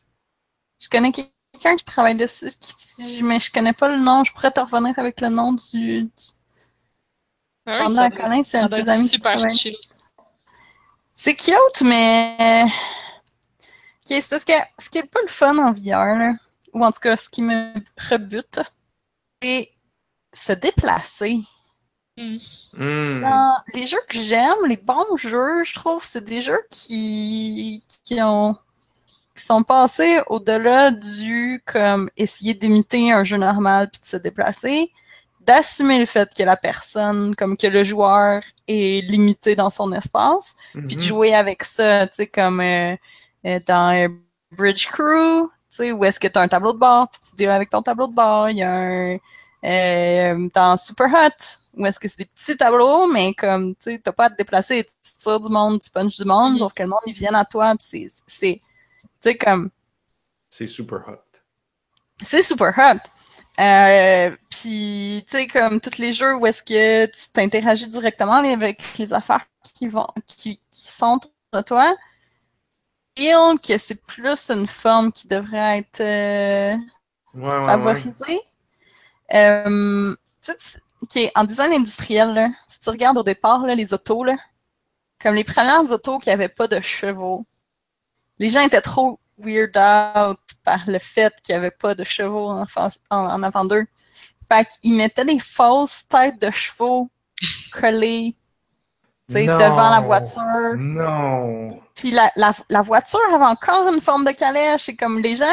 Je 0.80 0.90
connais 0.90 1.12
quelqu'un 1.12 1.76
qui 1.76 1.86
travaille 1.86 2.16
dessus, 2.16 2.50
qui- 2.60 3.24
mais 3.24 3.40
je 3.40 3.52
connais 3.52 3.72
pas 3.74 3.88
le 3.88 3.98
nom. 3.98 4.24
Je 4.24 4.34
pourrais 4.34 4.52
te 4.52 4.60
revenir 4.60 4.98
avec 4.98 5.22
le 5.22 5.30
nom 5.30 5.54
du... 5.54 6.04
du... 6.04 6.10
Ah 7.68 7.88
Colin, 8.10 8.44
c'est 8.44 8.58
un 8.60 8.66
de 8.66 8.72
ses 8.72 8.90
amis 8.90 9.06
qui 9.10 9.16
super 9.16 9.50
chill. 9.52 9.76
C'est 11.14 11.36
cute, 11.36 11.82
mais. 11.84 12.66
Ok, 14.08 14.18
c'est 14.22 14.30
parce 14.30 14.46
que 14.46 14.54
ce 14.80 14.90
qui 14.90 15.00
est 15.00 15.04
pas 15.12 15.22
le 15.22 15.28
fun 15.28 15.58
en 15.58 15.72
VR, 15.72 16.18
là, 16.18 16.34
ou 16.74 16.84
en 16.86 16.92
tout 16.92 17.00
cas 17.00 17.18
ce 17.18 17.30
qui 17.30 17.42
me 17.42 17.74
rebute, 17.98 18.60
c'est 19.42 19.72
se 20.34 20.54
déplacer. 20.54 21.42
Hmm. 22.18 22.38
Genre, 23.14 23.64
les 23.74 23.86
jeux 23.86 24.00
que 24.10 24.20
j'aime, 24.20 24.66
les 24.68 24.78
bons 24.78 25.18
jeux, 25.18 25.64
je 25.64 25.74
trouve, 25.74 26.04
c'est 26.04 26.24
des 26.24 26.42
jeux 26.42 26.62
qui, 26.70 27.86
qui 28.04 28.22
ont 28.22 28.56
qui 29.36 29.44
sont 29.46 29.64
passés 29.64 30.22
au-delà 30.28 30.92
du 30.92 31.62
comme 31.66 32.10
essayer 32.18 32.54
d'imiter 32.54 33.12
un 33.12 33.24
jeu 33.26 33.38
normal 33.38 33.90
puis 33.92 34.02
de 34.02 34.08
se 34.08 34.18
déplacer, 34.18 34.92
d'assumer 35.42 36.00
le 36.00 36.06
fait 36.06 36.34
que 36.36 36.44
la 36.44 36.58
personne, 36.58 37.36
comme 37.36 37.58
que 37.58 37.68
le 37.68 37.84
joueur 37.84 38.42
est 38.68 39.06
limité 39.10 39.56
dans 39.56 39.70
son 39.70 39.94
espace, 39.94 40.56
puis 40.88 40.98
de 40.98 41.02
Mhm. 41.02 41.08
jouer 41.08 41.36
avec 41.36 41.64
ça, 41.66 42.08
tu 42.08 42.16
sais, 42.18 42.28
comme 42.28 42.62
euh, 42.62 42.96
dans 43.66 43.96
euh, 43.96 44.08
Bridge 44.52 44.88
Crew, 44.88 45.48
tu 45.48 45.78
sais, 45.78 45.92
où 45.92 46.04
est-ce 46.06 46.20
que 46.20 46.28
tu 46.28 46.38
as 46.40 46.42
un 46.42 46.48
tableau 46.48 46.74
de 46.74 46.78
bord, 46.80 47.10
puis 47.10 47.20
tu 47.22 47.36
deals 47.36 47.50
avec 47.52 47.70
ton 47.70 47.82
tableau 47.82 48.08
de 48.08 48.14
bord. 48.14 48.50
Il 48.50 48.58
y 48.58 48.64
a 48.64 48.72
un. 48.74 49.18
euh, 49.66 50.50
dans 50.54 50.78
Super 50.78 51.08
Hot, 51.12 51.58
où 51.74 51.86
est-ce 51.86 52.00
que 52.00 52.08
c'est 52.08 52.20
des 52.20 52.26
petits 52.26 52.56
tableaux, 52.56 53.08
mais 53.08 53.34
comme, 53.34 53.76
tu 53.76 53.92
sais, 53.94 54.00
t'as 54.04 54.12
pas 54.12 54.26
à 54.26 54.30
te 54.30 54.36
déplacer, 54.38 54.84
tu 55.04 55.12
tires 55.18 55.40
du 55.40 55.50
monde, 55.50 55.80
tu 55.82 55.90
punches 55.90 56.16
du 56.18 56.26
monde, 56.26 56.54
Mhm. 56.54 56.60
sauf 56.60 56.74
que 56.74 56.84
le 56.84 56.90
monde, 56.90 57.00
ils 57.08 57.14
viennent 57.14 57.36
à 57.36 57.46
toi, 57.46 57.74
puis 57.78 57.88
c'est. 57.90 58.08
c'est- 58.28 58.62
Tu 59.22 59.30
sais, 59.32 59.36
comme. 59.38 59.70
C'est 60.50 60.68
super 60.68 61.00
hot. 61.08 61.40
C'est 62.24 62.44
super 62.44 62.74
hot. 62.78 63.00
Euh, 63.60 64.36
puis, 64.50 65.24
tu 65.30 65.38
sais, 65.38 65.48
comme 65.48 65.80
tous 65.82 65.98
les 65.98 66.14
jeux 66.14 66.36
où 66.36 66.46
est-ce 66.46 66.62
que 66.62 67.06
tu 67.08 67.32
t'interagis 67.34 67.88
directement 67.88 68.34
avec 68.36 68.82
les 69.00 69.14
affaires 69.14 69.46
qui 69.64 69.88
vont, 69.88 70.08
qui, 70.28 70.58
qui 70.58 70.62
sont 70.70 71.16
autour 71.16 71.32
de 71.54 71.62
toi, 71.62 71.96
que 73.16 73.78
c'est 73.78 73.96
plus 73.96 74.50
une 74.52 74.68
forme 74.68 75.12
qui 75.12 75.28
devrait 75.28 75.80
être 75.80 76.02
euh, 76.02 76.76
Ouais, 77.34 77.44
ouais, 77.48 77.60
ouais. 77.60 77.66
favorisée. 77.66 78.40
Euh, 79.34 80.16
tu 80.42 80.54
sais, 81.10 81.32
en 81.36 81.44
design 81.44 81.74
industriel, 81.74 82.34
là, 82.34 82.50
si 82.68 82.80
tu 82.80 82.90
regardes 82.90 83.18
au 83.18 83.24
départ, 83.24 83.60
là, 83.66 83.76
les 83.76 83.94
autos, 83.94 84.24
là, 84.24 84.36
comme 85.22 85.36
les 85.36 85.44
premières 85.44 85.92
autos 85.92 86.20
qui 86.20 86.30
n'avaient 86.30 86.50
pas 86.50 86.68
de 86.68 86.80
chevaux, 86.80 87.46
les 88.40 88.50
gens 88.50 88.62
étaient 88.62 88.82
trop 88.82 89.20
weird 89.38 89.76
out 89.78 90.40
par 90.64 90.80
le 90.88 91.00
fait 91.00 91.34
qu'il 91.44 91.54
n'y 91.56 91.58
avait 91.58 91.72
pas 91.72 91.96
de 91.96 92.04
chevaux 92.04 92.50
en, 92.50 92.66
en, 92.78 92.90
en 93.10 93.44
avant 93.44 93.66
d'eux. 93.66 93.86
Fait 94.48 94.66
qu'ils 94.82 94.94
mettaient 94.94 95.26
des 95.26 95.40
fausses 95.40 96.08
têtes 96.08 96.40
de 96.42 96.52
chevaux 96.52 97.10
collées 97.74 98.36
Non. 99.30 99.58
devant 99.58 99.90
la 99.90 100.02
voiture. 100.02 100.76
Non. 100.78 101.80
Puis 101.96 102.12
la, 102.12 102.32
la, 102.36 102.52
la 102.70 102.82
voiture 102.82 103.20
avait 103.34 103.46
encore 103.46 103.92
une 103.92 104.02
forme 104.02 104.26
de 104.26 104.32
calèche. 104.32 104.90
Et 104.90 104.96
comme 104.96 105.20
les 105.20 105.36
gens 105.36 105.46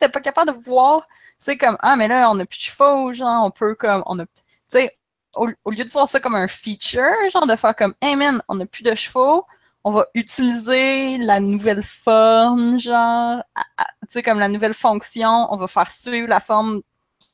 n'étaient 0.00 0.12
pas 0.12 0.20
capables 0.20 0.52
de 0.52 0.56
voir, 0.56 1.00
tu 1.00 1.36
sais, 1.40 1.56
comme, 1.56 1.76
ah, 1.80 1.96
mais 1.96 2.08
là, 2.08 2.30
on 2.30 2.34
n'a 2.34 2.46
plus 2.46 2.58
de 2.58 2.62
chevaux, 2.62 3.12
genre, 3.12 3.44
on 3.44 3.50
peut 3.50 3.74
comme, 3.74 4.02
on 4.06 4.18
a, 4.20 4.26
tu 4.26 4.30
sais, 4.68 4.96
au, 5.36 5.48
au 5.64 5.70
lieu 5.70 5.84
de 5.84 5.90
voir 5.90 6.08
ça 6.08 6.20
comme 6.20 6.34
un 6.34 6.48
feature, 6.48 7.02
genre 7.32 7.46
de 7.46 7.56
faire 7.56 7.74
comme, 7.74 7.94
hey 8.00 8.16
man, 8.16 8.40
on 8.48 8.56
n'a 8.56 8.66
plus 8.66 8.82
de 8.82 8.94
chevaux, 8.94 9.44
on 9.84 9.90
va 9.90 10.06
utiliser 10.14 11.18
la 11.18 11.40
nouvelle 11.40 11.82
forme, 11.82 12.78
genre, 12.78 13.42
tu 13.56 14.06
sais, 14.08 14.22
comme 14.22 14.38
la 14.38 14.48
nouvelle 14.48 14.74
fonction, 14.74 15.52
on 15.52 15.56
va 15.56 15.66
faire 15.66 15.90
suivre 15.90 16.28
la 16.28 16.40
forme, 16.40 16.80
tu 16.80 17.24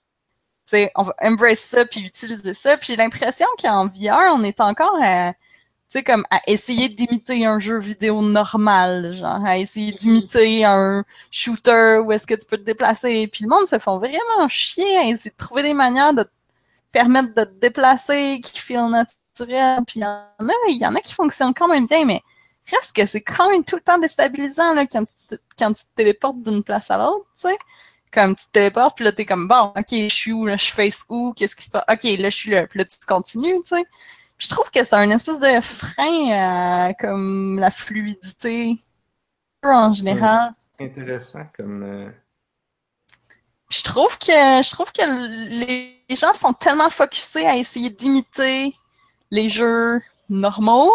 sais, 0.66 0.92
on 0.96 1.02
va 1.02 1.14
embrace 1.22 1.60
ça 1.60 1.84
puis 1.84 2.00
utiliser 2.00 2.54
ça. 2.54 2.76
Puis 2.76 2.88
j'ai 2.88 2.96
l'impression 2.96 3.46
qu'en 3.62 3.86
VR, 3.86 4.34
on 4.34 4.42
est 4.44 4.60
encore 4.60 4.96
à, 5.02 5.32
sais, 5.98 6.02
comme 6.02 6.24
à 6.30 6.40
essayer 6.46 6.88
d'imiter 6.88 7.46
un 7.46 7.58
jeu 7.58 7.78
vidéo 7.78 8.20
normal, 8.20 9.12
genre, 9.12 9.44
à 9.44 9.58
essayer 9.58 9.92
d'imiter 9.92 10.64
un 10.64 11.04
shooter 11.30 11.98
où 12.04 12.12
est-ce 12.12 12.26
que 12.26 12.34
tu 12.34 12.46
peux 12.46 12.58
te 12.58 12.62
déplacer. 12.62 13.28
Puis 13.28 13.44
le 13.44 13.48
monde 13.48 13.66
se 13.66 13.78
font 13.78 13.98
vraiment 13.98 14.48
chier 14.48 14.98
à 14.98 15.04
essayer 15.04 15.30
de 15.30 15.36
trouver 15.36 15.62
des 15.62 15.74
manières 15.74 16.12
de 16.12 16.24
te 16.24 16.30
permettre 16.92 17.34
de 17.34 17.44
te 17.44 17.58
déplacer 17.60 18.40
qui 18.42 18.60
feel 18.60 18.88
naturel. 18.90 19.78
Puis 19.86 20.00
il 20.00 20.02
y 20.02 20.04
en 20.04 20.08
a, 20.08 20.52
il 20.68 20.78
y 20.78 20.86
en 20.86 20.94
a 20.94 21.00
qui 21.00 21.14
fonctionnent 21.14 21.54
quand 21.54 21.68
même 21.68 21.86
bien, 21.86 22.04
mais 22.04 22.22
reste 22.72 22.94
que 22.94 23.06
c'est 23.06 23.20
quand 23.20 23.50
même 23.50 23.64
tout 23.64 23.76
le 23.76 23.82
temps 23.82 23.98
déstabilisant 23.98 24.74
là, 24.74 24.86
quand, 24.86 25.04
tu 25.04 25.26
te, 25.28 25.36
quand 25.58 25.72
tu 25.72 25.84
te 25.84 25.94
téléportes 25.94 26.42
d'une 26.42 26.64
place 26.64 26.90
à 26.90 26.98
l'autre, 26.98 27.26
tu 27.34 27.48
sais. 27.48 27.58
Comme 28.12 28.36
tu 28.36 28.46
te 28.46 28.52
téléportes, 28.52 28.96
puis 28.96 29.04
là, 29.04 29.12
t'es 29.12 29.26
comme, 29.26 29.48
bon, 29.48 29.72
ok, 29.76 29.88
je 29.90 30.08
suis 30.08 30.32
où, 30.32 30.46
là, 30.46 30.56
je 30.56 30.70
face 30.70 31.04
où, 31.08 31.32
qu'est-ce 31.34 31.56
qui 31.56 31.64
se 31.64 31.70
passe? 31.70 31.82
Ok, 31.88 32.04
là, 32.04 32.30
je 32.30 32.36
suis 32.36 32.50
là, 32.52 32.66
puis 32.66 32.78
là, 32.78 32.84
tu 32.84 32.96
continues, 33.06 33.60
tu 33.64 33.76
sais. 33.76 33.84
Je 34.38 34.48
trouve 34.48 34.70
que 34.70 34.84
c'est 34.84 34.94
un 34.94 35.10
espèce 35.10 35.38
de 35.40 35.60
frein 35.60 36.30
à, 36.88 36.94
comme, 36.94 37.58
la 37.58 37.70
fluidité 37.70 38.82
en 39.62 39.92
général. 39.92 40.52
Intéressant 40.80 41.46
comme. 41.56 41.82
euh, 41.82 42.10
je 43.70 43.82
trouve 43.82 44.18
que 44.18 44.26
je 44.26 44.70
trouve 44.70 44.92
que 44.92 45.02
les 45.64 45.96
gens 46.16 46.34
sont 46.34 46.52
tellement 46.52 46.90
focusés 46.90 47.46
à 47.46 47.56
essayer 47.56 47.90
d'imiter 47.90 48.74
les 49.30 49.48
jeux 49.48 50.00
normaux, 50.28 50.92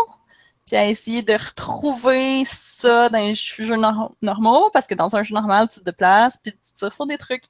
puis 0.65 0.75
à 0.75 0.85
essayer 0.85 1.21
de 1.21 1.33
retrouver 1.33 2.43
ça 2.45 3.09
dans 3.09 3.19
les 3.19 3.35
jeux 3.35 3.75
nor- 3.75 4.13
normaux, 4.21 4.69
parce 4.71 4.85
que 4.85 4.95
dans 4.95 5.15
un 5.15 5.23
jeu 5.23 5.33
normal, 5.33 5.67
tu 5.69 5.79
te 5.79 5.85
déplaces, 5.85 6.37
puis 6.37 6.51
tu 6.53 6.71
tires 6.73 6.93
sur 6.93 7.05
des 7.07 7.17
trucs. 7.17 7.45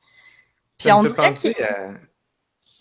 Puis 0.78 0.88
Ça 0.88 0.98
on 0.98 1.04
me 1.04 1.10
fait 1.10 1.16
dirait 1.16 1.30
penser 1.30 1.56
à 1.64 1.90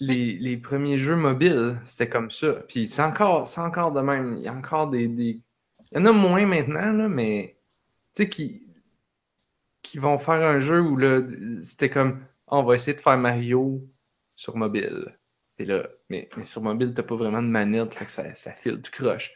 les, 0.00 0.56
premiers 0.56 0.98
jeux 0.98 1.16
mobiles, 1.16 1.80
c'était 1.84 2.08
comme 2.08 2.30
ça. 2.30 2.54
Puis 2.68 2.88
c'est 2.88 3.02
encore, 3.02 3.48
c'est 3.48 3.60
encore 3.60 3.92
de 3.92 4.00
même. 4.00 4.36
Il 4.36 4.44
y 4.44 4.48
a 4.48 4.54
encore 4.54 4.88
des, 4.88 5.04
Il 5.04 5.42
y 5.92 5.98
en 5.98 6.04
a 6.04 6.12
moins 6.12 6.46
maintenant, 6.46 6.92
là, 6.92 7.08
mais 7.08 7.58
tu 8.14 8.24
sais, 8.24 8.28
qui... 8.28 8.66
qui 9.82 9.98
vont 9.98 10.18
faire 10.18 10.46
un 10.46 10.60
jeu 10.60 10.80
où 10.80 10.96
là, 10.96 11.22
c'était 11.62 11.90
comme 11.90 12.20
Ah, 12.46 12.58
on 12.58 12.64
va 12.64 12.74
essayer 12.74 12.96
de 12.96 13.02
faire 13.02 13.18
Mario 13.18 13.82
sur 14.36 14.56
mobile. 14.56 15.16
Et 15.58 15.64
là, 15.64 15.88
mais, 16.08 16.28
sur 16.42 16.62
mobile, 16.62 16.94
t'as 16.94 17.02
pas 17.02 17.16
vraiment 17.16 17.42
de 17.42 17.48
manette, 17.48 17.94
ça, 18.08 18.34
ça 18.34 18.52
file, 18.52 18.80
tu 18.80 18.90
croches. 18.90 19.32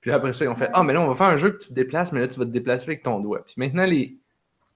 Puis 0.00 0.10
après 0.10 0.32
ça, 0.32 0.44
ils 0.44 0.48
ont 0.48 0.54
fait 0.54 0.70
Ah, 0.72 0.82
mais 0.82 0.92
là, 0.94 1.00
on 1.02 1.08
va 1.08 1.14
faire 1.14 1.26
un 1.26 1.36
jeu 1.36 1.50
que 1.50 1.58
tu 1.58 1.68
te 1.70 1.74
déplaces, 1.74 2.12
mais 2.12 2.20
là, 2.20 2.28
tu 2.28 2.38
vas 2.38 2.46
te 2.46 2.50
déplacer 2.50 2.84
avec 2.84 3.02
ton 3.02 3.20
doigt. 3.20 3.44
Puis 3.44 3.54
maintenant, 3.58 3.84
les, 3.84 4.18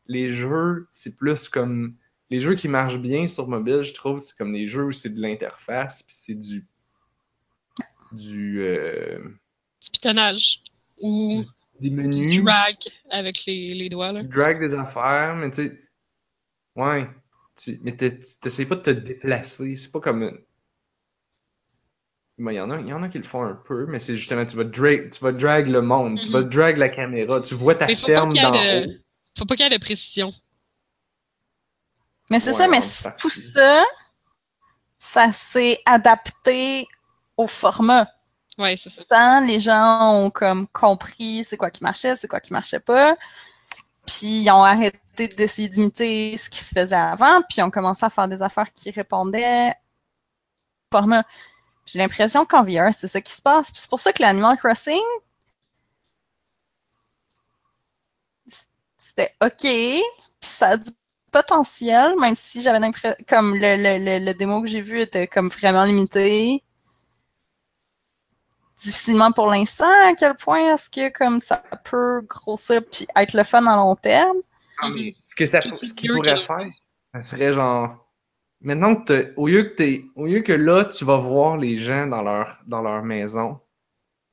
les 0.06 0.28
jeux, 0.28 0.88
c'est 0.92 1.16
plus 1.16 1.48
comme 1.48 1.94
les 2.30 2.40
jeux 2.40 2.54
qui 2.54 2.68
marchent 2.68 2.98
bien 2.98 3.26
sur 3.26 3.48
mobile, 3.48 3.82
je 3.82 3.92
trouve, 3.94 4.18
c'est 4.20 4.36
comme 4.36 4.52
des 4.52 4.66
jeux 4.66 4.84
où 4.86 4.92
c'est 4.92 5.10
de 5.10 5.20
l'interface, 5.20 6.02
puis 6.02 6.14
c'est 6.16 6.34
du. 6.34 6.66
du. 8.12 8.60
euh, 8.62 9.18
Du 9.82 9.90
pitonnage. 9.90 10.62
Ou 11.02 11.42
des 11.80 11.88
du 11.88 11.96
menus, 11.96 12.42
drag 12.42 12.76
avec 13.10 13.44
les, 13.46 13.72
les 13.74 13.88
doigts, 13.88 14.12
là. 14.12 14.22
tu 14.22 14.28
drag 14.28 14.60
des 14.60 14.74
affaires, 14.74 15.34
mais 15.36 15.50
tu 15.50 15.62
sais. 15.64 15.80
Ouais. 16.76 17.08
Tu, 17.56 17.80
mais 17.82 17.96
t'es- 17.96 18.18
t'essayes 18.40 18.66
pas 18.66 18.76
de 18.76 18.82
te 18.82 18.90
déplacer, 18.90 19.76
c'est 19.76 19.90
pas 19.90 20.00
comme. 20.00 20.22
une- 20.22 20.38
Ben, 22.38 22.52
Il 22.52 22.56
y, 22.56 22.60
en 22.60 22.70
a, 22.70 22.80
il 22.80 22.88
y 22.88 22.92
en 22.92 23.02
a 23.02 23.08
qui 23.08 23.18
le 23.18 23.24
font 23.24 23.42
un 23.44 23.54
peu, 23.54 23.86
mais 23.86 24.00
c'est 24.00 24.16
justement, 24.16 24.46
tu 24.46 24.56
vas 24.56 24.64
drag, 24.64 25.10
tu 25.10 25.20
vas 25.22 25.32
drag 25.32 25.68
le 25.68 25.82
monde, 25.82 26.20
tu 26.20 26.30
vas 26.30 26.42
drag 26.42 26.78
la 26.78 26.88
caméra, 26.88 27.40
tu 27.42 27.54
vois 27.54 27.74
ta 27.74 27.86
ferme 27.88 28.30
d'en 28.34 28.52
ait 28.52 28.82
haut. 28.84 28.86
de... 28.86 29.00
Faut 29.38 29.44
pas 29.46 29.56
qu'il 29.56 29.64
y 29.64 29.74
ait 29.74 29.78
de 29.78 29.82
précision. 29.82 30.32
Mais 32.30 32.40
c'est 32.40 32.52
Ouais, 32.52 32.56
ça, 32.56 32.68
mais 32.68 32.80
tout 33.18 33.28
ça, 33.28 33.84
ça 34.98 35.32
s'est 35.32 35.80
adapté 35.84 36.86
au 37.36 37.46
format. 37.46 38.08
Ouais, 38.58 38.76
c'est 38.76 38.90
ça. 38.90 39.04
temps, 39.04 39.40
les 39.40 39.58
gens 39.60 40.24
ont 40.24 40.30
comme 40.30 40.68
compris 40.68 41.44
c'est 41.44 41.56
quoi 41.56 41.70
qui 41.70 41.82
marchait, 41.82 42.16
c'est 42.16 42.28
quoi 42.28 42.40
qui 42.40 42.52
marchait 42.52 42.80
pas. 42.80 43.16
Puis 44.06 44.42
ils 44.42 44.50
ont 44.50 44.64
arrêté 44.64 45.28
d'essayer 45.28 45.68
d'imiter 45.68 46.36
ce 46.36 46.50
qui 46.50 46.60
se 46.60 46.74
faisait 46.74 46.94
avant, 46.96 47.42
puis 47.42 47.58
ils 47.58 47.62
ont 47.62 47.70
commencé 47.70 48.04
à 48.04 48.10
faire 48.10 48.28
des 48.28 48.42
affaires 48.42 48.72
qui 48.72 48.90
répondaient 48.90 49.70
au 50.92 50.98
format. 50.98 51.24
J'ai 51.86 51.98
l'impression 51.98 52.46
qu'en 52.46 52.62
VR, 52.64 52.92
c'est 52.94 53.08
ça 53.08 53.20
qui 53.20 53.32
se 53.32 53.42
passe. 53.42 53.70
Puis 53.70 53.80
c'est 53.80 53.90
pour 53.90 54.00
ça 54.00 54.12
que 54.12 54.22
l'Animal 54.22 54.56
Crossing, 54.58 55.00
c'était 58.96 59.34
OK, 59.42 59.62
puis 59.62 60.02
ça 60.42 60.68
a 60.70 60.76
du 60.76 60.90
potentiel, 61.30 62.14
même 62.18 62.34
si 62.34 62.60
j'avais 62.60 62.78
l'impression, 62.78 63.14
comme 63.28 63.54
le, 63.54 63.76
le, 63.76 64.04
le, 64.04 64.24
le 64.24 64.34
démo 64.34 64.62
que 64.62 64.68
j'ai 64.68 64.80
vu 64.80 65.00
était 65.00 65.26
comme 65.26 65.48
vraiment 65.48 65.84
limité 65.84 66.62
difficilement 68.80 69.32
pour 69.32 69.48
l'instant 69.48 69.90
à 70.04 70.14
quel 70.14 70.34
point 70.34 70.74
est-ce 70.74 70.88
que 70.88 71.10
comme 71.10 71.40
ça 71.40 71.62
peut 71.84 72.22
grossir 72.22 72.82
puis 72.90 73.06
être 73.16 73.34
le 73.34 73.44
fun 73.44 73.66
à 73.66 73.76
long 73.76 73.94
terme? 73.94 74.38
Ce 74.82 75.34
que 75.34 75.46
ça, 75.46 75.60
ce 75.60 75.92
qu'il 75.92 76.10
pourrait 76.12 76.42
faire, 76.42 76.66
ça 77.14 77.20
serait 77.20 77.52
genre. 77.52 78.06
Maintenant 78.62 78.94
que 78.96 79.32
au 79.36 79.48
lieu 79.48 79.62
que 79.64 79.74
t'es, 79.74 80.04
au 80.16 80.26
lieu 80.26 80.40
que 80.40 80.52
là, 80.52 80.84
tu 80.84 81.04
vas 81.04 81.16
voir 81.16 81.56
les 81.56 81.76
gens 81.76 82.06
dans 82.06 82.22
leur, 82.22 82.60
dans 82.66 82.82
leur 82.82 83.02
maison, 83.02 83.60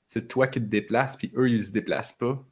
c'est 0.10 0.28
toi 0.28 0.48
qui 0.48 0.60
te 0.60 0.66
déplaces, 0.66 1.16
puis 1.16 1.32
eux, 1.36 1.50
ils 1.50 1.66
se 1.66 1.72
déplacent 1.72 2.14
pas. 2.14 2.44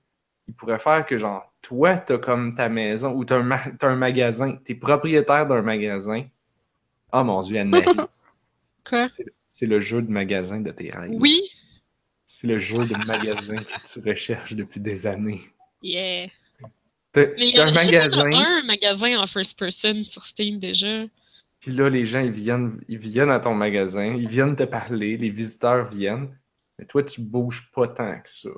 Ils 0.47 0.53
pourraient 0.53 0.79
faire 0.79 1.05
que, 1.05 1.17
genre, 1.17 1.51
toi, 1.61 1.97
t'as 1.97 2.17
comme 2.19 2.53
ta 2.53 2.69
maison, 2.69 3.13
ou 3.13 3.25
t'as 3.25 3.37
un, 3.39 3.43
ma- 3.43 3.63
un 3.81 3.95
magasin, 3.95 4.55
t'es 4.63 4.75
propriétaire 4.75 5.47
d'un 5.47 5.61
magasin. 5.61 6.25
Oh 7.11 7.23
mon 7.23 7.41
dieu, 7.41 7.57
Anne-Marie, 7.59 7.85
Quoi? 8.87 9.05
c'est 9.47 9.65
le 9.65 9.79
jeu 9.79 10.01
de 10.01 10.11
magasin 10.11 10.61
de 10.61 10.69
tes 10.71 10.91
rêves. 10.91 11.11
Oui? 11.19 11.41
C'est 12.25 12.47
le 12.47 12.59
jeu 12.59 12.85
de 12.85 12.95
magasin 13.07 13.57
que 13.57 13.87
tu 13.91 14.07
recherches 14.07 14.53
depuis 14.53 14.79
des 14.79 15.07
années. 15.07 15.41
Yeah. 15.81 16.27
T'as 17.11 17.27
un 17.65 17.71
magasin. 17.71 18.25
un 18.31 18.63
magasin 18.63 19.17
en 19.19 19.25
first 19.25 19.57
person 19.57 20.03
sur 20.03 20.25
Steam 20.25 20.59
déjà. 20.59 21.03
Puis 21.61 21.71
là, 21.71 21.89
les 21.89 22.05
gens, 22.05 22.19
ils 22.19 22.31
viennent, 22.31 22.79
ils 22.87 22.97
viennent 22.97 23.31
à 23.31 23.39
ton 23.39 23.55
magasin, 23.55 24.13
ils 24.15 24.27
viennent 24.27 24.55
te 24.55 24.63
parler, 24.63 25.17
les 25.17 25.29
visiteurs 25.29 25.85
viennent, 25.89 26.37
mais 26.77 26.85
toi, 26.85 27.01
tu 27.03 27.21
bouges 27.21 27.71
pas 27.73 27.87
tant 27.87 28.19
que 28.19 28.29
ça. 28.29 28.49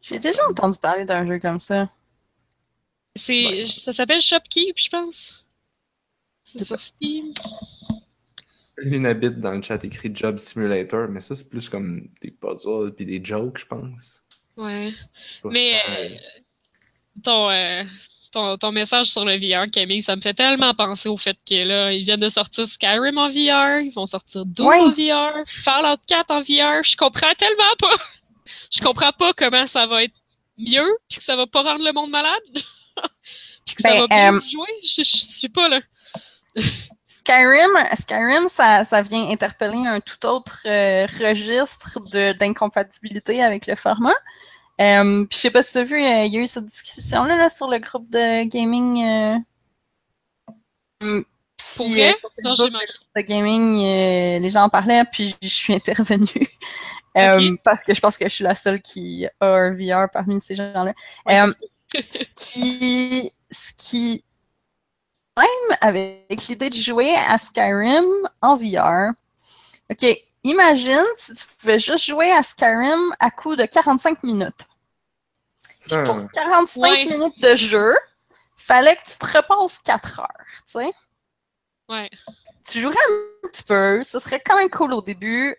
J'ai 0.00 0.18
déjà 0.18 0.46
entendu 0.48 0.78
parler 0.78 1.04
d'un 1.04 1.26
jeu 1.26 1.38
comme 1.38 1.60
ça. 1.60 1.88
C'est, 3.16 3.46
Ouais. 3.46 3.64
ça 3.66 3.92
s'appelle 3.92 4.20
Shopkeep, 4.22 4.76
je 4.78 4.88
pense. 4.90 5.44
C'est 6.42 6.64
sur 6.64 6.78
Steam. 6.78 7.32
Une 8.78 9.06
habite 9.06 9.40
dans 9.40 9.52
le 9.52 9.62
chat 9.62 9.82
écrit 9.84 10.10
Job 10.14 10.38
Simulator, 10.38 11.08
mais 11.08 11.20
ça, 11.20 11.34
c'est 11.34 11.48
plus 11.48 11.68
comme 11.70 12.08
des 12.20 12.30
puzzles 12.30 12.92
puis 12.94 13.06
des 13.06 13.24
jokes, 13.24 13.58
je 13.58 13.66
pense. 13.66 14.22
Ouais. 14.56 14.92
Mais 15.44 15.80
euh, 15.88 16.08
ton, 17.24 17.48
euh, 17.50 17.82
ton, 18.32 18.58
ton 18.58 18.70
message 18.72 19.06
sur 19.06 19.24
le 19.24 19.36
VR, 19.38 19.70
Camille, 19.70 20.02
ça 20.02 20.14
me 20.14 20.20
fait 20.20 20.34
tellement 20.34 20.74
penser 20.74 21.08
au 21.08 21.16
fait 21.16 21.38
que 21.48 21.64
là, 21.66 21.92
ils 21.92 22.04
viennent 22.04 22.20
de 22.20 22.28
sortir 22.28 22.68
Skyrim 22.68 23.16
en 23.16 23.28
VR, 23.30 23.80
ils 23.80 23.92
vont 23.94 24.06
sortir 24.06 24.44
Doom 24.44 24.66
Ouais. 24.68 24.78
en 24.78 24.90
VR, 24.90 25.42
Fallout 25.46 26.00
4 26.06 26.30
en 26.30 26.40
VR. 26.40 26.82
Je 26.84 26.96
comprends 26.98 27.32
tellement 27.38 27.74
pas. 27.78 27.96
Je 28.72 28.80
comprends 28.82 29.12
pas 29.12 29.32
comment 29.34 29.66
ça 29.66 29.86
va 29.86 30.04
être 30.04 30.14
mieux, 30.58 30.98
puis 31.08 31.18
que 31.18 31.24
ça 31.24 31.36
va 31.36 31.46
pas 31.46 31.62
rendre 31.62 31.84
le 31.84 31.92
monde 31.92 32.10
malade. 32.10 32.42
puis 33.66 33.74
que 33.76 33.82
ça 33.82 33.90
Ben, 33.90 34.00
va 34.02 34.06
bien 34.08 34.34
euh, 34.34 34.38
se 34.38 34.50
jouer. 34.50 34.68
Je, 34.82 35.02
je 35.02 35.16
suis 35.16 35.48
pas 35.48 35.68
là. 35.68 35.80
Skyrim, 37.08 37.70
Skyrim, 37.94 38.48
ça, 38.48 38.84
ça 38.84 39.02
vient 39.02 39.28
interpeller 39.30 39.86
un 39.86 40.00
tout 40.00 40.24
autre 40.26 40.60
euh, 40.66 41.06
registre 41.20 41.98
d'incompatibilité 42.34 43.42
avec 43.42 43.66
le 43.66 43.74
format. 43.74 44.14
Euh, 44.80 45.24
puis 45.24 45.36
je 45.36 45.42
sais 45.42 45.50
pas 45.50 45.62
si 45.62 45.72
tu 45.72 45.78
as 45.78 45.84
vu, 45.84 45.96
euh, 45.96 46.24
il 46.24 46.32
y 46.34 46.38
a 46.38 46.40
eu 46.40 46.46
cette 46.46 46.66
discussion-là 46.66 47.36
là, 47.36 47.50
sur 47.50 47.68
le 47.68 47.78
groupe 47.78 48.08
de 48.10 48.44
gaming. 48.44 49.42
puis, 51.00 51.24
Pour 51.76 51.88
vrai? 51.88 52.10
euh, 52.10 52.14
sur 52.14 52.30
Non, 52.44 52.54
de 53.16 53.20
gaming, 53.22 53.84
euh, 53.84 54.38
les 54.38 54.50
gens 54.50 54.64
en 54.64 54.68
parlaient, 54.68 55.04
puis 55.10 55.34
je 55.42 55.48
suis 55.48 55.74
intervenue. 55.74 56.48
Euh. 57.16 57.56
Parce 57.64 57.82
que 57.84 57.94
je 57.94 58.00
pense 58.00 58.16
que 58.18 58.24
je 58.28 58.34
suis 58.34 58.44
la 58.44 58.54
seule 58.54 58.80
qui 58.82 59.26
a 59.40 59.46
un 59.46 59.70
VR 59.72 60.10
parmi 60.10 60.40
ces 60.40 60.56
gens-là. 60.56 60.92
Ouais, 61.26 61.40
Euh, 61.40 61.52
ce 61.94 62.24
qui, 62.34 63.32
ce 63.50 63.72
qui, 63.76 64.24
même 65.36 65.78
avec 65.80 66.46
l'idée 66.48 66.70
de 66.70 66.74
jouer 66.74 67.14
à 67.28 67.38
Skyrim 67.38 68.04
en 68.42 68.56
VR, 68.56 69.12
ok, 69.90 70.06
imagine 70.44 71.04
si 71.16 71.34
tu 71.34 71.44
pouvais 71.58 71.78
juste 71.78 72.04
jouer 72.06 72.30
à 72.32 72.42
Skyrim 72.42 73.14
à 73.20 73.30
coup 73.30 73.56
de 73.56 73.64
45 73.66 74.22
minutes. 74.22 74.66
Puis 75.86 75.96
pour 76.04 76.16
Ah. 76.16 76.26
45 76.32 76.80
Ouais. 76.82 77.04
minutes 77.06 77.40
de 77.40 77.54
jeu, 77.54 77.94
fallait 78.56 78.96
que 78.96 79.04
tu 79.04 79.16
te 79.18 79.36
reposes 79.36 79.78
4 79.78 80.20
heures, 80.20 80.28
tu 80.66 80.80
sais. 80.80 80.92
Ouais. 81.88 82.10
Tu 82.68 82.80
jouerais 82.80 82.96
un 83.44 83.48
petit 83.48 83.62
peu, 83.62 84.02
ce 84.02 84.18
serait 84.18 84.42
quand 84.44 84.56
même 84.56 84.68
cool 84.70 84.92
au 84.92 85.00
début. 85.02 85.54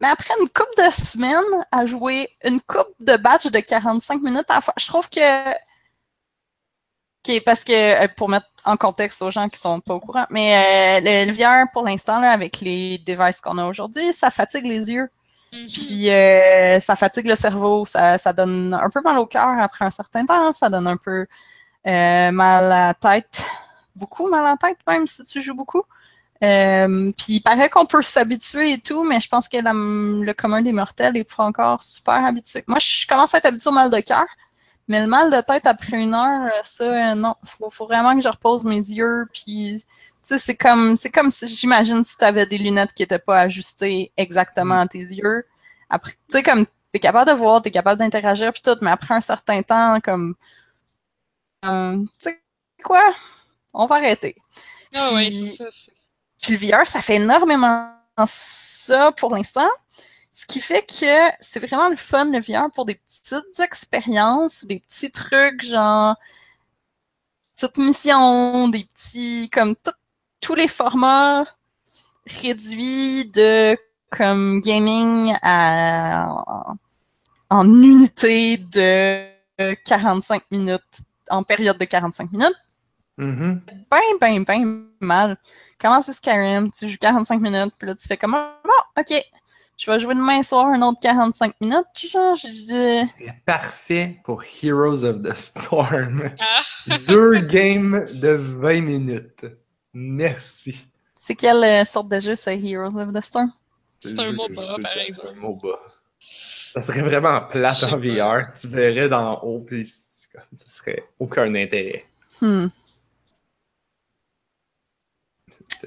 Mais 0.00 0.08
après 0.08 0.34
une 0.40 0.48
coupe 0.48 0.76
de 0.76 0.90
semaines 0.92 1.64
à 1.72 1.86
jouer 1.86 2.28
une 2.44 2.60
coupe 2.60 2.92
de 3.00 3.16
batch 3.16 3.46
de 3.46 3.60
45 3.60 4.22
minutes 4.22 4.50
à 4.50 4.56
la 4.56 4.60
fois, 4.60 4.74
je 4.78 4.86
trouve 4.86 5.08
que. 5.08 5.50
Ok, 7.26 7.42
parce 7.44 7.64
que 7.64 8.04
euh, 8.04 8.08
pour 8.16 8.28
mettre 8.28 8.46
en 8.64 8.76
contexte 8.76 9.20
aux 9.22 9.30
gens 9.30 9.48
qui 9.48 9.58
sont 9.58 9.80
pas 9.80 9.94
au 9.94 10.00
courant, 10.00 10.26
mais 10.30 11.00
euh, 11.02 11.26
le, 11.26 11.32
VR 11.32 11.70
pour 11.72 11.84
l'instant, 11.84 12.20
là, 12.20 12.30
avec 12.30 12.60
les 12.60 12.98
devices 12.98 13.40
qu'on 13.40 13.58
a 13.58 13.66
aujourd'hui, 13.66 14.12
ça 14.12 14.30
fatigue 14.30 14.66
les 14.66 14.90
yeux. 14.90 15.08
Mhm. 15.52 15.66
Puis 15.72 16.10
euh, 16.10 16.78
ça 16.80 16.96
fatigue 16.96 17.26
le 17.26 17.36
cerveau, 17.36 17.86
ça, 17.86 18.18
ça 18.18 18.32
donne 18.32 18.74
un 18.74 18.90
peu 18.90 19.00
mal 19.02 19.18
au 19.18 19.26
cœur 19.26 19.48
après 19.58 19.84
un 19.84 19.90
certain 19.90 20.26
temps, 20.26 20.52
ça 20.52 20.68
donne 20.68 20.86
un 20.86 20.96
peu 20.96 21.26
euh, 21.86 22.30
mal 22.30 22.64
à 22.72 22.88
la 22.88 22.94
tête, 22.94 23.42
beaucoup 23.96 24.28
mal 24.28 24.44
à 24.44 24.50
la 24.50 24.56
tête 24.56 24.78
même 24.86 25.06
si 25.06 25.22
tu 25.24 25.40
joues 25.40 25.54
beaucoup. 25.54 25.82
Euh, 26.44 27.10
puis 27.16 27.34
il 27.34 27.40
paraît 27.42 27.68
qu'on 27.68 27.86
peut 27.86 28.02
s'habituer 28.02 28.72
et 28.72 28.78
tout, 28.78 29.02
mais 29.04 29.18
je 29.20 29.28
pense 29.28 29.48
que 29.48 29.56
la- 29.58 29.72
le 29.72 30.32
commun 30.34 30.62
des 30.62 30.72
mortels 30.72 31.16
est 31.16 31.24
pas 31.24 31.44
encore 31.44 31.82
super 31.82 32.24
habitué. 32.24 32.62
Moi, 32.68 32.78
je 32.78 33.06
commence 33.08 33.34
à 33.34 33.38
être 33.38 33.46
habitué 33.46 33.70
au 33.70 33.72
mal 33.72 33.90
de 33.90 33.98
cœur, 34.00 34.26
mais 34.88 35.00
le 35.02 35.08
mal 35.08 35.30
de 35.30 35.40
tête 35.42 35.66
après 35.66 35.96
une 36.02 36.14
heure, 36.14 36.46
euh, 36.46 36.60
ça, 36.64 36.84
euh, 37.12 37.14
non. 37.14 37.34
Faut, 37.44 37.70
faut 37.70 37.86
vraiment 37.86 38.14
que 38.16 38.22
je 38.22 38.28
repose 38.28 38.64
mes 38.64 38.76
yeux, 38.78 39.26
puis 39.32 39.82
tu 39.84 39.86
sais, 40.22 40.38
c'est 40.38 40.56
comme, 40.56 40.96
c'est 40.96 41.10
comme 41.10 41.30
si, 41.30 41.48
j'imagine, 41.48 42.04
si 42.04 42.16
tu 42.16 42.24
avais 42.24 42.46
des 42.46 42.58
lunettes 42.58 42.92
qui 42.94 43.02
étaient 43.02 43.18
pas 43.18 43.40
ajustées 43.40 44.12
exactement 44.16 44.80
à 44.80 44.86
tes 44.88 44.98
yeux. 45.00 45.44
Après, 45.90 46.12
tu 46.12 46.18
sais, 46.30 46.42
comme, 46.44 46.64
t'es 46.92 47.00
capable 47.00 47.30
de 47.32 47.36
voir, 47.36 47.62
t'es 47.62 47.70
capable 47.72 47.98
d'interagir 48.00 48.52
puis 48.52 48.62
tout, 48.62 48.76
mais 48.82 48.90
après 48.90 49.14
un 49.14 49.20
certain 49.20 49.62
temps, 49.62 50.00
comme, 50.00 50.34
euh, 51.64 51.98
tu 52.04 52.08
sais 52.18 52.42
quoi? 52.84 53.02
On 53.74 53.86
va 53.86 53.96
arrêter. 53.96 54.36
Ah 54.94 55.10
c'est- 55.70 55.97
Puis 56.42 56.56
le 56.56 56.58
VR, 56.58 56.86
ça 56.86 57.00
fait 57.00 57.16
énormément 57.16 57.92
ça 58.26 59.12
pour 59.12 59.34
l'instant. 59.34 59.68
Ce 60.32 60.46
qui 60.46 60.60
fait 60.60 60.82
que 60.82 61.36
c'est 61.40 61.60
vraiment 61.60 61.88
le 61.88 61.96
fun, 61.96 62.26
le 62.26 62.40
VR, 62.40 62.70
pour 62.72 62.84
des 62.84 62.94
petites 62.94 63.60
expériences 63.60 64.64
des 64.64 64.78
petits 64.80 65.10
trucs, 65.10 65.64
genre 65.64 66.16
petites 67.54 67.78
missions, 67.78 68.68
des 68.68 68.84
petits, 68.84 69.50
comme 69.50 69.74
tous 70.40 70.54
les 70.54 70.68
formats 70.68 71.44
réduits 72.26 73.26
de 73.26 73.76
comme 74.10 74.60
gaming 74.60 75.36
à, 75.42 76.74
en 77.50 77.82
unité 77.82 78.58
de 78.58 79.26
45 79.84 80.42
minutes, 80.50 80.82
en 81.30 81.42
période 81.42 81.78
de 81.78 81.84
45 81.84 82.32
minutes 82.32 82.56
Mhm. 83.18 83.60
ben, 83.90 84.00
ben, 84.20 84.44
ben 84.44 84.86
mal. 85.00 85.36
Comment 85.78 86.00
c'est 86.00 86.12
Skyrim? 86.12 86.70
Tu 86.70 86.88
joues 86.88 86.98
45 86.98 87.40
minutes, 87.40 87.74
puis 87.78 87.88
là, 87.88 87.94
tu 87.94 88.06
fais 88.06 88.16
comme, 88.16 88.32
bon, 88.32 88.70
ok, 88.96 89.22
je 89.76 89.90
vais 89.90 90.00
jouer 90.00 90.14
demain 90.14 90.42
soir 90.42 90.66
un 90.66 90.80
autre 90.82 91.00
45 91.00 91.54
minutes. 91.60 91.86
Genre, 91.94 92.36
je... 92.36 93.06
C'est 93.18 93.34
parfait 93.44 94.18
pour 94.24 94.42
Heroes 94.62 95.04
of 95.04 95.22
the 95.22 95.34
Storm. 95.34 96.30
Ah, 96.38 96.62
Deux 97.06 97.40
games 97.46 98.08
de 98.12 98.30
20 98.30 98.80
minutes. 98.82 99.46
Merci. 99.92 100.86
C'est 101.16 101.34
quelle 101.34 101.62
euh, 101.64 101.84
sorte 101.84 102.08
de 102.08 102.20
jeu, 102.20 102.34
c'est 102.34 102.58
Heroes 102.58 102.96
of 102.96 103.12
the 103.12 103.22
Storm? 103.22 103.52
C'est 104.00 104.18
un 104.18 104.32
MOBA, 104.32 104.76
par 104.80 104.98
exemple. 104.98 105.28
C'est 105.32 105.38
un 105.38 105.40
MOBA. 105.40 105.78
Ça 106.74 106.82
serait 106.82 107.02
vraiment 107.02 107.40
plate 107.42 107.82
en 107.84 107.96
VR. 107.96 108.52
Tu 108.54 108.68
verrais 108.68 109.08
d'en 109.08 109.40
haut, 109.42 109.60
puis 109.60 109.84
ça 109.84 110.68
serait 110.68 111.04
aucun 111.18 111.52
intérêt. 111.54 112.04
Hmm. 112.40 112.68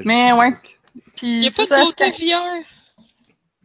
Mais 0.06 0.32
ouais. 0.34 0.52
il 0.96 1.02
Puis, 1.15 1.41
y 1.44 1.48
a 1.48 1.52
pas 1.52 1.65
ça, 1.65 1.80
de 1.80 1.86
côté 1.86 2.12
VR. 2.12 2.65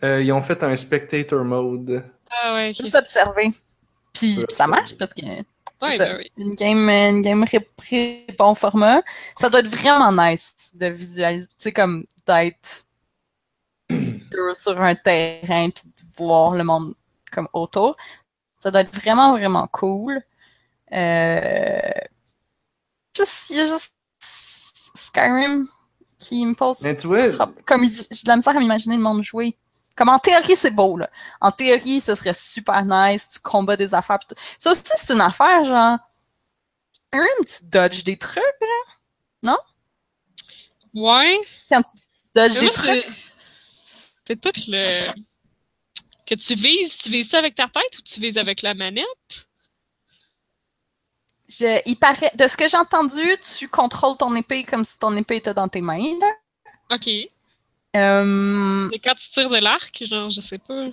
Euh, 0.04 0.22
ils 0.22 0.32
ont 0.32 0.42
fait 0.42 0.62
un 0.62 0.76
spectator 0.76 1.44
mode. 1.44 2.04
Ah 2.30 2.54
ouais, 2.54 2.70
ok. 2.70 2.76
juste 2.82 2.94
observer. 2.94 3.50
Puis, 4.12 4.38
Ouais, 4.38 4.44
ça 4.48 4.66
marche 4.66 4.96
parce 4.96 5.12
que 5.14 5.22
c'est 5.22 5.86
Ouais, 5.86 5.96
ça. 5.98 6.06
ben 6.06 6.16
oui. 6.18 6.30
une 6.38 6.54
game, 6.54 6.88
une 6.88 7.22
game 7.22 7.44
ré- 7.44 8.26
bon 8.38 8.54
format. 8.54 9.02
Ça 9.38 9.50
doit 9.50 9.60
être 9.60 9.68
vraiment 9.68 10.12
nice 10.12 10.54
de 10.74 10.86
visualiser, 10.86 11.46
tu 11.48 11.54
sais, 11.58 11.72
comme 11.72 12.04
d'être 12.26 12.86
sur 14.54 14.80
un 14.80 14.94
terrain 14.94 15.70
puis 15.70 15.84
de 15.86 16.16
voir 16.16 16.52
le 16.52 16.64
monde 16.64 16.94
comme 17.32 17.48
autour. 17.52 17.96
Ça 18.58 18.70
doit 18.70 18.82
être 18.82 18.94
vraiment, 18.94 19.32
vraiment 19.36 19.66
cool. 19.68 20.22
Euh... 20.92 21.80
Juste, 23.16 23.50
il 23.50 23.56
y 23.56 23.60
a 23.60 23.66
juste 23.66 23.96
Skyrim 24.94 25.68
qui 26.18 26.44
me 26.46 26.54
pose 26.54 26.80
Mais 26.82 26.96
tu 26.96 27.06
vois, 27.06 27.28
comme 27.66 27.86
j'ai 27.88 28.02
de 28.02 28.28
la 28.28 28.36
misère 28.36 28.56
à 28.56 28.60
m'imaginer 28.60 28.96
le 28.96 29.02
monde 29.02 29.22
jouer. 29.22 29.56
Comme 29.96 30.08
en 30.10 30.18
théorie, 30.18 30.56
c'est 30.56 30.70
beau, 30.70 30.96
là. 30.98 31.08
En 31.40 31.50
théorie, 31.50 32.00
ce 32.02 32.14
serait 32.14 32.34
super 32.34 32.84
nice, 32.84 33.28
tu 33.30 33.38
combats 33.40 33.76
des 33.76 33.94
affaires. 33.94 34.18
pis 34.18 34.26
tout. 34.26 34.34
Ça 34.58 34.70
aussi, 34.72 34.82
c'est 34.84 35.14
une 35.14 35.20
affaire, 35.22 35.64
genre. 35.64 35.98
Skyrim, 37.12 37.44
tu 37.46 37.64
dodges 37.70 38.04
des 38.04 38.18
trucs, 38.18 38.42
Ouais. 40.94 41.40
quand 41.70 41.82
tu 41.82 41.98
dodges 42.34 42.58
des 42.58 42.70
trucs. 42.70 43.04
c'est- 43.12 43.20
C'est 44.26 44.40
tout 44.40 44.52
le. 44.66 45.12
Que 46.26 46.34
tu 46.34 46.54
vises, 46.54 46.98
tu 46.98 47.10
vises 47.10 47.30
ça 47.30 47.38
avec 47.38 47.54
ta 47.54 47.68
tête 47.68 47.98
ou 47.98 48.02
tu 48.02 48.18
vises 48.20 48.38
avec 48.38 48.62
la 48.62 48.74
manette? 48.74 49.45
Je, 51.48 51.80
il 51.86 51.96
paraît, 51.96 52.32
de 52.34 52.48
ce 52.48 52.56
que 52.56 52.68
j'ai 52.68 52.76
entendu, 52.76 53.22
tu 53.56 53.68
contrôles 53.68 54.16
ton 54.16 54.34
épée 54.34 54.64
comme 54.64 54.84
si 54.84 54.98
ton 54.98 55.16
épée 55.16 55.36
était 55.36 55.54
dans 55.54 55.68
tes 55.68 55.80
mains, 55.80 56.14
là. 56.20 56.32
Ok. 56.96 57.08
Euh, 57.96 58.90
Et 58.90 58.98
quand 58.98 59.14
tu 59.14 59.30
tires 59.30 59.48
de 59.48 59.58
l'arc, 59.58 60.02
genre, 60.04 60.28
je 60.30 60.40
sais 60.40 60.58
pas. 60.58 60.90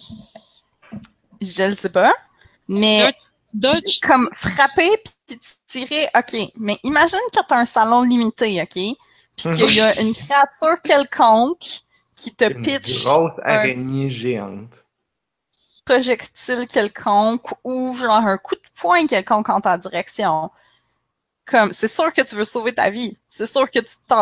je 1.42 1.70
le 1.70 1.76
sais 1.76 1.90
pas. 1.90 2.14
Mais 2.68 3.14
tu 3.52 3.58
dodges. 3.58 4.00
comme 4.08 4.30
frapper 4.34 4.90
puis 5.28 5.40
tirer, 5.68 6.08
ok. 6.16 6.52
Mais 6.58 6.78
imagine 6.84 7.20
que 7.32 7.40
tu 7.40 7.54
as 7.54 7.58
un 7.58 7.66
salon 7.66 8.04
limité, 8.04 8.62
ok? 8.62 8.70
Puis 9.38 9.52
qu'il 9.56 9.74
y 9.76 9.82
a 9.82 10.00
une 10.02 10.14
créature 10.14 10.80
quelconque 10.84 11.82
qui 12.16 12.34
te 12.34 12.46
une 12.46 12.62
pitch 12.62 13.04
grosse 13.04 13.40
araignée 13.44 14.10
géante. 14.10 14.83
Projectile 15.86 16.68
quelconque 16.68 17.54
ou 17.64 17.96
genre 17.96 18.14
un 18.14 18.38
coup 18.38 18.56
de 18.56 18.62
poing 18.80 19.06
quelconque 19.08 19.50
en 19.50 19.62
ta 19.62 19.78
direction. 19.78 20.52
Comme, 21.46 21.74
c'est 21.74 21.88
sûr 21.90 22.14
que 22.14 22.22
tu 22.22 22.36
veux 22.36 22.46
sauver 22.46 22.74
ta 22.74 22.90
vie. 22.90 23.18
C'est 23.30 23.48
sûr 23.48 23.70
que 23.70 23.80
tu 23.80 23.96
te. 24.08 24.14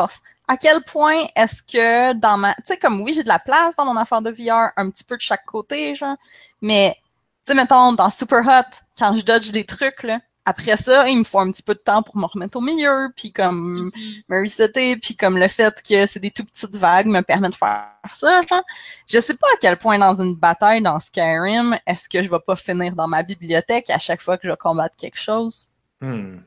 À 0.48 0.58
quel 0.58 0.84
point 0.84 1.24
est-ce 1.36 1.64
que 1.64 2.14
dans 2.14 2.38
ma, 2.38 2.54
tu 2.56 2.62
sais, 2.66 2.78
comme 2.78 3.02
oui, 3.02 3.14
j'ai 3.14 3.24
de 3.24 3.30
la 3.30 3.40
place 3.40 3.76
dans 3.76 3.86
mon 3.86 3.96
affaire 3.96 4.22
de 4.22 4.32
VR, 4.32 4.72
un 4.76 4.90
petit 4.90 5.04
peu 5.04 5.16
de 5.16 5.22
chaque 5.22 5.46
côté, 5.46 5.96
genre, 5.96 6.18
mais, 6.62 6.98
tu 7.46 7.52
sais, 7.52 7.54
mettons, 7.54 7.94
dans 7.94 8.10
Super 8.10 8.46
Hot, 8.46 8.78
quand 8.98 9.16
je 9.16 9.24
dodge 9.24 9.52
des 9.52 9.66
trucs, 9.66 10.04
là, 10.04 10.20
après 10.52 10.78
ça, 10.78 11.08
il 11.08 11.18
me 11.20 11.24
faut 11.24 11.40
un 11.40 11.52
petit 11.52 11.64
peu 11.64 11.74
de 11.74 11.80
temps 11.80 12.04
pour 12.04 12.18
me 12.18 12.26
remettre 12.26 12.58
au 12.58 12.62
milieu, 12.62 13.10
puis 13.16 13.32
comme, 13.32 13.92
Mhm. 13.96 14.24
me 14.30 14.42
resetter, 14.42 14.98
puis 14.98 15.16
comme 15.16 15.38
le 15.38 15.48
fait 15.48 15.82
que 15.82 16.06
c'est 16.06 16.20
des 16.20 16.32
tout 16.32 16.46
petites 16.46 16.76
vagues 16.76 17.08
me 17.08 17.22
permet 17.22 17.50
de 17.50 17.56
faire 17.56 17.88
ça, 18.12 18.42
genre. 18.50 18.64
Je 19.08 19.20
sais 19.20 19.36
pas 19.36 19.48
à 19.54 19.58
quel 19.60 19.78
point 19.78 19.98
dans 19.98 20.22
une 20.22 20.36
bataille 20.36 20.82
dans 20.82 21.00
Skyrim, 21.00 21.78
est-ce 21.88 22.08
que 22.10 22.22
je 22.24 22.30
vais 22.30 22.40
pas 22.46 22.56
finir 22.56 22.96
dans 22.96 23.08
ma 23.08 23.24
bibliothèque 23.24 23.90
à 23.90 24.00
chaque 24.00 24.22
fois 24.22 24.38
que 24.38 24.48
je 24.48 24.52
vais 24.52 24.58
combattre 24.58 24.96
quelque 24.98 25.20
chose? 25.20 25.70
Hmm. 26.02 26.40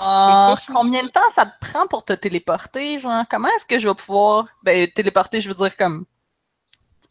Fou, 0.00 0.72
combien 0.72 1.02
de 1.02 1.08
temps 1.08 1.30
ça 1.34 1.44
te 1.46 1.58
prend 1.60 1.86
pour 1.88 2.04
te 2.04 2.12
téléporter, 2.12 2.98
genre? 3.00 3.24
Comment 3.28 3.48
est-ce 3.56 3.66
que 3.66 3.78
je 3.80 3.88
vais 3.88 3.94
pouvoir, 3.94 4.46
ben, 4.62 4.88
téléporter, 4.92 5.40
je 5.40 5.48
veux 5.48 5.54
dire 5.56 5.76
comme 5.76 6.06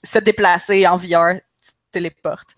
se 0.04 0.20
déplacer 0.20 0.88
en 0.88 0.96
VR, 0.98 1.34
tu 1.62 1.72
te 1.72 1.78
téléportes. 1.92 2.56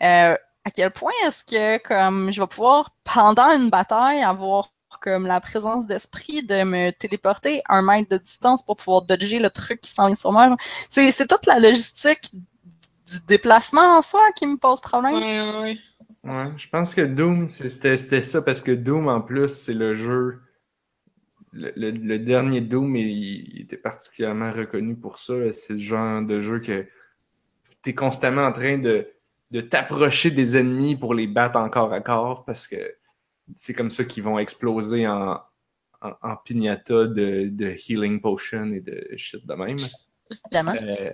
Euh, 0.00 0.36
à 0.68 0.70
quel 0.70 0.90
point 0.90 1.12
est-ce 1.26 1.44
que 1.44 1.78
comme 1.86 2.30
je 2.32 2.40
vais 2.40 2.46
pouvoir 2.46 2.94
pendant 3.04 3.50
une 3.56 3.70
bataille 3.70 4.22
avoir 4.22 4.70
comme 5.00 5.26
la 5.26 5.40
présence 5.40 5.86
d'esprit 5.86 6.42
de 6.42 6.62
me 6.64 6.90
téléporter 6.90 7.62
un 7.68 7.82
mètre 7.82 8.08
de 8.10 8.18
distance 8.18 8.62
pour 8.64 8.76
pouvoir 8.76 9.02
dodger 9.02 9.38
le 9.38 9.50
truc 9.50 9.80
qui 9.80 9.90
s'en 9.90 10.06
vient 10.06 10.14
sur 10.16 10.32
moi. 10.32 10.56
C'est 10.88 11.10
c'est 11.12 11.26
toute 11.26 11.46
la 11.46 11.58
logistique 11.58 12.30
du 12.32 13.20
déplacement 13.26 13.98
en 13.98 14.02
soi 14.02 14.20
qui 14.36 14.46
me 14.46 14.56
pose 14.56 14.80
problème. 14.80 15.14
Ouais, 15.14 15.40
ouais, 15.40 15.78
ouais. 16.24 16.52
Je 16.56 16.68
pense 16.68 16.94
que 16.94 17.02
Doom, 17.02 17.48
c'était 17.48 17.96
c'était 17.96 18.22
ça 18.22 18.42
parce 18.42 18.60
que 18.60 18.72
Doom, 18.72 19.08
en 19.08 19.20
plus, 19.20 19.48
c'est 19.48 19.74
le 19.74 19.94
jeu. 19.94 20.40
Le, 21.52 21.72
le- 21.76 21.90
le 21.90 22.18
dernier 22.18 22.60
Doom, 22.60 22.96
il, 22.96 23.08
il 23.54 23.62
était 23.62 23.76
particulièrement 23.78 24.52
reconnu 24.52 24.96
pour 24.96 25.18
ça. 25.18 25.34
là. 25.36 25.52
C'est 25.52 25.74
le 25.74 25.78
genre 25.78 26.22
de 26.22 26.40
jeu 26.40 26.60
que 26.60 26.86
tu 27.82 27.90
es 27.90 27.94
constamment 27.94 28.44
en 28.46 28.52
train 28.52 28.78
de, 28.78 29.08
de 29.50 29.60
t'approcher 29.60 30.30
des 30.30 30.56
ennemis 30.56 30.96
pour 30.96 31.14
les 31.14 31.26
battre 31.26 31.58
encore 31.58 31.92
à 31.92 32.00
corps 32.00 32.44
parce 32.44 32.66
que 32.68 32.94
c'est 33.56 33.72
comme 33.74 33.90
ça 33.90 34.04
qu'ils 34.04 34.22
vont 34.22 34.38
exploser 34.38 35.06
en, 35.06 35.40
en, 36.02 36.12
en 36.22 36.36
piñata 36.36 37.06
de, 37.06 37.48
de 37.50 37.66
healing 37.88 38.20
potion 38.20 38.72
et 38.72 38.80
de 38.80 39.08
shit 39.16 39.46
de 39.46 39.54
même. 39.54 39.78
Évidemment. 40.44 40.74
Euh, 40.82 41.12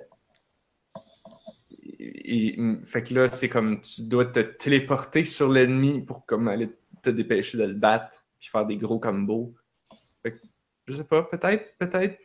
et, 1.89 2.49
et- 2.49 2.76
fait 2.85 3.03
que 3.03 3.14
là, 3.14 3.30
c'est 3.30 3.49
comme 3.49 3.80
tu 3.80 4.03
dois 4.03 4.26
te 4.26 4.41
téléporter 4.41 5.24
sur 5.24 5.49
l'ennemi 5.49 6.03
pour 6.03 6.26
comme 6.26 6.49
aller 6.49 6.70
te 7.03 7.11
dépêcher 7.11 7.59
de 7.59 7.64
le 7.64 7.74
battre 7.74 8.24
puis 8.39 8.49
faire 8.49 8.66
des 8.66 8.76
gros 8.76 8.99
combos. 8.99 9.55
Fait 10.22 10.32
que, 10.32 10.39
je 10.87 10.97
sais 10.97 11.05
pas, 11.05 11.22
peut-être, 11.22 11.76
peut-être. 11.78 12.18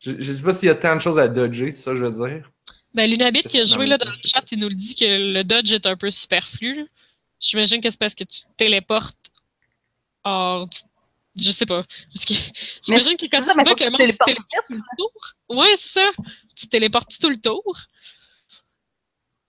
Je, 0.00 0.12
je 0.18 0.32
sais 0.32 0.42
pas 0.42 0.52
s'il 0.52 0.66
y 0.66 0.72
a 0.72 0.74
tant 0.74 0.96
de 0.96 1.00
choses 1.00 1.18
à 1.18 1.28
dodger, 1.28 1.70
c'est 1.70 1.82
ça 1.82 1.92
que 1.92 1.98
je 1.98 2.04
veux 2.04 2.28
dire. 2.28 2.50
Ben, 2.94 3.10
Lunabit 3.10 3.42
qui 3.42 3.58
a 3.58 3.64
joué 3.64 3.86
là, 3.86 3.98
dans 3.98 4.08
le 4.08 4.16
chat, 4.24 4.44
il 4.52 4.58
nous 4.60 4.68
le 4.68 4.74
dit 4.74 4.94
que 4.94 5.04
le 5.04 5.42
dodge 5.42 5.72
est 5.72 5.86
un 5.86 5.96
peu 5.96 6.10
superflu. 6.10 6.86
J'imagine 7.40 7.80
que 7.80 7.90
c'est 7.90 7.98
parce 7.98 8.14
que 8.14 8.24
tu 8.24 8.42
te 8.42 8.46
téléportes 8.56 9.16
hors 10.22 10.66
du- 10.68 10.78
Je 11.36 11.50
sais 11.50 11.66
pas. 11.66 11.82
Parce 12.14 12.24
que 12.24 12.34
j'imagine 12.84 13.16
que 13.16 13.26
quand 13.26 13.42
ça, 13.42 13.52
tu 13.54 13.62
vois 13.64 13.74
que 13.74 13.80
qu'un 13.80 13.90
tu 13.90 13.90
monstre 13.90 14.06
se 14.06 14.16
téléportes 14.16 14.28
téléporte 14.28 14.68
tout 14.68 14.74
le 14.76 14.96
tour. 14.96 15.56
Ouais, 15.58 15.76
c'est 15.76 16.00
ça. 16.00 16.10
Tu 16.54 16.66
te 16.66 16.70
téléportes 16.70 17.18
tout 17.20 17.30
le 17.30 17.38
tour. 17.38 17.80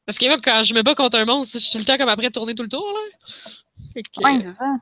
Parce 0.08 0.18
que 0.18 0.26
moi, 0.26 0.38
quand 0.44 0.64
je 0.64 0.74
me 0.74 0.82
bats 0.82 0.96
contre 0.96 1.18
un 1.18 1.26
monstre, 1.26 1.54
je 1.54 1.60
suis 1.64 1.72
tout 1.74 1.78
le 1.78 1.86
temps 1.86 1.98
comme 1.98 2.10
après 2.10 2.32
tourner 2.32 2.56
tout 2.56 2.64
le 2.64 2.70
tour, 2.70 2.88
là. 2.88 4.02
Que... 4.02 4.24
Ouais, 4.24 4.42
c'est 4.42 4.54
ça. 4.54 4.76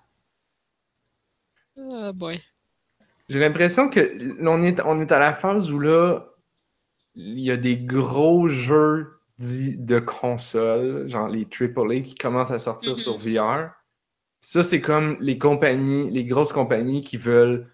Ah, 1.78 2.11
boy. 2.14 2.41
J'ai 3.30 3.39
l'impression 3.39 3.89
que 3.89 4.38
on 4.41 4.61
est, 4.61 4.80
on 4.82 4.99
est 4.99 5.11
à 5.11 5.20
la 5.20 5.34
phase 5.34 5.72
où 5.72 5.80
là, 5.80 6.26
il 7.16 7.39
y 7.39 7.51
a 7.51 7.57
des 7.57 7.78
gros 7.78 8.47
jeux 8.47 9.20
dits 9.39 9.78
de 9.78 9.99
console, 9.99 11.07
genre 11.09 11.28
les 11.28 11.45
AAA 11.45 12.01
qui 12.01 12.16
commencent 12.16 12.51
à 12.51 12.59
sortir 12.59 12.91
Mhm. 12.93 12.97
sur 12.97 13.18
VR. 13.18 13.72
Ça, 14.41 14.64
c'est 14.64 14.82
comme 14.82 15.18
les 15.20 15.38
compagnies, 15.38 16.09
les 16.11 16.26
grosses 16.26 16.51
compagnies 16.53 17.01
qui 17.01 17.18
veulent 17.18 17.70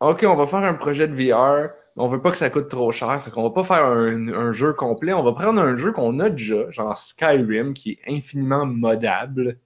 OK, 0.00 0.24
on 0.28 0.34
va 0.36 0.46
faire 0.46 0.60
un 0.62 0.74
projet 0.74 1.08
de 1.08 1.12
VR, 1.14 1.70
mais 1.96 2.02
on 2.04 2.06
veut 2.06 2.22
pas 2.22 2.30
que 2.30 2.36
ça 2.38 2.50
coûte 2.50 2.68
trop 2.68 2.92
cher. 2.92 3.20
Fait 3.20 3.30
qu'on 3.32 3.42
va 3.42 3.50
pas 3.50 3.64
faire 3.64 3.84
un, 3.84 4.28
un 4.28 4.52
jeu 4.52 4.72
complet. 4.72 5.12
On 5.12 5.24
va 5.24 5.32
prendre 5.32 5.60
un 5.60 5.76
jeu 5.76 5.90
qu'on 5.92 6.20
a 6.20 6.30
déjà, 6.30 6.70
genre 6.70 6.96
Skyrim, 6.96 7.74
qui 7.74 7.92
est 7.92 8.12
infiniment 8.12 8.64
modable. 8.64 9.58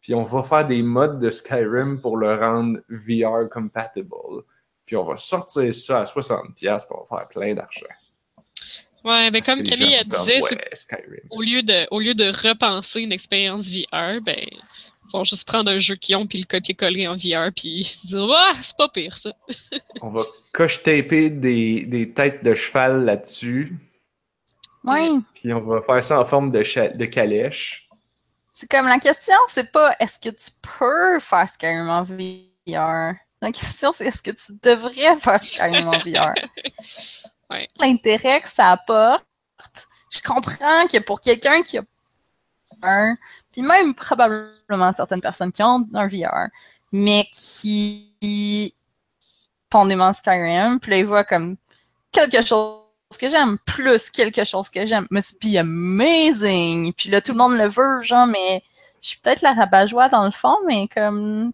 Puis 0.00 0.14
on 0.14 0.22
va 0.24 0.42
faire 0.42 0.66
des 0.66 0.82
mods 0.82 1.18
de 1.18 1.28
Skyrim 1.28 2.00
pour 2.00 2.16
le 2.16 2.34
rendre 2.34 2.78
VR 2.88 3.50
compatible. 3.50 4.08
Puis 4.86 4.96
on 4.96 5.04
va 5.04 5.16
sortir 5.18 5.74
ça 5.74 6.00
à 6.00 6.04
60$, 6.06 6.54
puis 6.54 6.68
on 6.96 7.14
va 7.14 7.18
faire 7.18 7.28
plein 7.28 7.52
d'argent. 7.54 7.84
Ouais, 9.04 9.30
ben 9.30 9.42
comme 9.42 9.62
Camille 9.62 9.96
comme, 10.10 10.24
disait, 10.26 10.42
ouais, 10.42 11.22
au 11.30 11.40
lieu 11.42 11.62
de 11.62 11.86
au 11.90 12.00
lieu 12.00 12.14
de 12.14 12.26
repenser 12.48 13.00
une 13.00 13.12
expérience 13.12 13.70
VR, 13.70 14.20
ben 14.22 14.36
ils 14.40 15.12
vont 15.12 15.24
juste 15.24 15.46
prendre 15.46 15.70
un 15.70 15.78
jeu 15.78 15.94
qu'ils 15.94 16.16
ont 16.16 16.26
puis 16.26 16.38
le 16.38 16.44
copier-coller 16.44 17.06
en 17.08 17.14
VR 17.14 17.50
puis 17.54 17.84
se 17.84 18.06
dire 18.08 18.28
ah 18.30 18.54
c'est 18.62 18.76
pas 18.76 18.88
pire 18.88 19.16
ça. 19.16 19.32
On 20.02 20.10
va 20.10 20.22
coche-taper 20.52 21.30
des, 21.30 21.82
des 21.84 22.12
têtes 22.12 22.42
de 22.44 22.54
cheval 22.54 23.04
là-dessus, 23.04 23.76
Ouais. 24.84 25.08
puis 25.34 25.52
on 25.52 25.60
va 25.60 25.82
faire 25.82 26.04
ça 26.04 26.20
en 26.20 26.24
forme 26.24 26.50
de, 26.50 26.62
cha- 26.62 26.88
de 26.88 27.04
calèche. 27.04 27.88
C'est 28.52 28.68
comme 28.68 28.86
la 28.88 28.98
question, 28.98 29.36
c'est 29.48 29.70
pas 29.70 29.94
est-ce 30.00 30.18
que 30.18 30.34
tu 30.34 30.50
peux 30.62 31.20
faire 31.20 31.48
Skyrim 31.48 31.88
en 31.88 32.02
VR. 32.02 33.14
La 33.40 33.52
question, 33.52 33.92
c'est 33.92 34.06
est-ce 34.06 34.22
que 34.22 34.30
tu 34.32 34.52
devrais 34.62 35.14
faire 35.16 35.42
Skyrim 35.42 35.86
en 35.88 35.98
VR. 36.00 36.34
Ouais. 37.50 37.68
L'intérêt 37.80 38.40
que 38.40 38.48
ça 38.48 38.72
apporte, 38.72 39.24
je 40.10 40.20
comprends 40.22 40.86
que 40.86 40.98
pour 40.98 41.20
quelqu'un 41.20 41.62
qui 41.62 41.78
a 41.78 41.82
un, 42.82 43.16
puis 43.50 43.62
même 43.62 43.94
probablement 43.94 44.92
certaines 44.92 45.20
personnes 45.20 45.50
qui 45.50 45.62
ont 45.62 45.82
un 45.94 46.06
VR, 46.06 46.48
mais 46.92 47.26
qui 47.32 48.74
font 49.72 49.86
des 49.86 49.96
mondes 49.96 50.14
Skyrim, 50.14 50.78
puis 50.78 50.90
là, 50.92 50.98
ils 50.98 51.06
voient 51.06 51.24
comme 51.24 51.56
quelque 52.12 52.44
chose 52.44 52.78
que 53.18 53.28
j'aime, 53.28 53.58
plus 53.66 54.10
quelque 54.10 54.44
chose 54.44 54.68
que 54.68 54.86
j'aime. 54.86 55.06
Must 55.10 55.42
be 55.42 55.56
amazing! 55.56 56.92
Puis 56.92 57.10
là, 57.10 57.20
tout 57.20 57.32
le 57.32 57.38
monde 57.38 57.56
le 57.56 57.68
veut, 57.68 58.02
genre, 58.02 58.26
mais 58.26 58.62
je 59.00 59.08
suis 59.08 59.18
peut-être 59.18 59.42
la 59.42 59.54
rabat-joie 59.54 60.08
dans 60.08 60.24
le 60.24 60.30
fond, 60.30 60.56
mais 60.66 60.86
comme... 60.88 61.52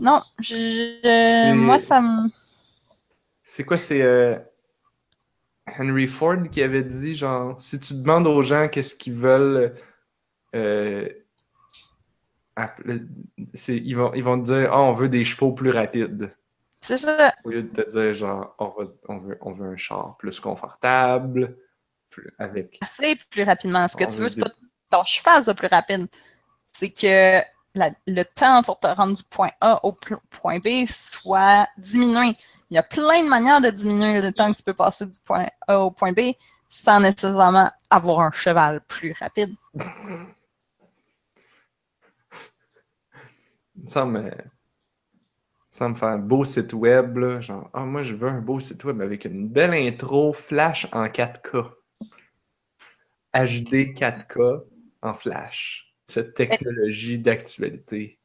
Non, 0.00 0.22
je, 0.40 0.54
je- 1.04 1.52
moi, 1.54 1.78
ça 1.78 2.00
me... 2.00 2.28
C'est 3.50 3.64
quoi, 3.64 3.78
c'est 3.78 4.02
euh, 4.02 4.38
Henry 5.78 6.06
Ford 6.06 6.36
qui 6.52 6.62
avait 6.62 6.82
dit, 6.82 7.16
genre, 7.16 7.58
si 7.58 7.80
tu 7.80 7.94
demandes 7.94 8.26
aux 8.26 8.42
gens 8.42 8.68
qu'est-ce 8.68 8.94
qu'ils 8.94 9.14
veulent, 9.14 9.74
euh, 10.54 11.08
c'est, 13.54 13.78
ils, 13.78 13.94
vont, 13.94 14.12
ils 14.12 14.22
vont 14.22 14.38
te 14.38 14.44
dire, 14.44 14.70
ah, 14.70 14.82
on 14.82 14.92
veut 14.92 15.08
des 15.08 15.24
chevaux 15.24 15.52
plus 15.52 15.70
rapides. 15.70 16.36
C'est 16.82 16.98
ça. 16.98 17.32
Au 17.42 17.48
lieu 17.48 17.62
de 17.62 17.68
te 17.68 17.88
dire, 17.90 18.12
genre, 18.12 18.54
on, 18.58 18.68
va- 18.68 18.92
on 19.08 19.16
veut, 19.16 19.38
on 19.40 19.50
veut 19.50 19.68
un 19.70 19.76
char 19.78 20.18
plus 20.18 20.40
confortable, 20.40 21.56
plus, 22.10 22.30
avec. 22.38 22.78
assez 22.82 23.16
plus 23.30 23.44
rapidement. 23.44 23.88
Ce 23.88 23.96
que 23.96 24.04
On 24.04 24.08
tu 24.08 24.18
veut 24.18 24.24
veux, 24.24 24.28
c'est 24.28 24.40
pas 24.40 24.50
ton 24.90 25.04
cheval 25.04 25.42
soit 25.42 25.54
plus 25.54 25.68
rapide. 25.68 26.06
C'est 26.78 26.90
que 26.90 27.40
le 27.74 28.22
temps 28.24 28.62
pour 28.62 28.80
te 28.80 28.86
rendre 28.86 29.14
du 29.14 29.22
point 29.22 29.50
A 29.60 29.84
au 29.84 29.92
point 29.92 30.58
B 30.58 30.86
soit 30.86 31.68
diminué. 31.76 32.36
Il 32.70 32.74
y 32.74 32.78
a 32.78 32.82
plein 32.82 33.22
de 33.22 33.28
manières 33.28 33.60
de 33.60 33.70
diminuer 33.70 34.20
le 34.20 34.32
temps 34.32 34.50
que 34.52 34.56
tu 34.56 34.62
peux 34.62 34.74
passer 34.74 35.06
du 35.06 35.18
point 35.24 35.46
A 35.66 35.78
au 35.78 35.90
point 35.90 36.12
B 36.12 36.32
sans 36.68 37.00
nécessairement 37.00 37.70
avoir 37.90 38.20
un 38.20 38.32
cheval 38.32 38.80
plus 38.82 39.12
rapide. 39.12 39.54
Ça 43.86 44.04
me, 44.04 44.30
ça 45.70 45.88
me 45.88 45.94
fait 45.94 46.06
un 46.06 46.18
beau 46.18 46.44
site 46.44 46.72
web, 46.72 47.40
genre, 47.40 47.70
ah, 47.72 47.84
moi, 47.84 48.02
je 48.02 48.14
veux 48.14 48.28
un 48.28 48.40
beau 48.40 48.60
site 48.60 48.84
web 48.84 49.00
avec 49.00 49.24
une 49.24 49.48
belle 49.48 49.72
intro 49.74 50.32
flash 50.32 50.88
en 50.92 51.06
4K. 51.06 51.72
HD 53.34 53.94
4K 53.94 54.64
en 55.02 55.14
flash. 55.14 55.87
Cette 56.08 56.34
technologie 56.34 57.18
d'actualité. 57.18 58.18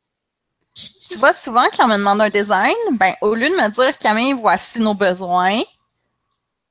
Tu 1.08 1.18
vois, 1.18 1.34
souvent, 1.34 1.66
quand 1.76 1.86
on 1.86 1.90
me 1.90 1.98
demande 1.98 2.22
un 2.22 2.30
design, 2.30 2.74
ben, 2.94 3.14
au 3.22 3.36
lieu 3.36 3.50
de 3.50 3.56
me 3.56 3.70
dire, 3.70 3.98
Camille, 3.98 4.34
voici 4.34 4.80
nos 4.80 4.94
besoins, 4.94 5.62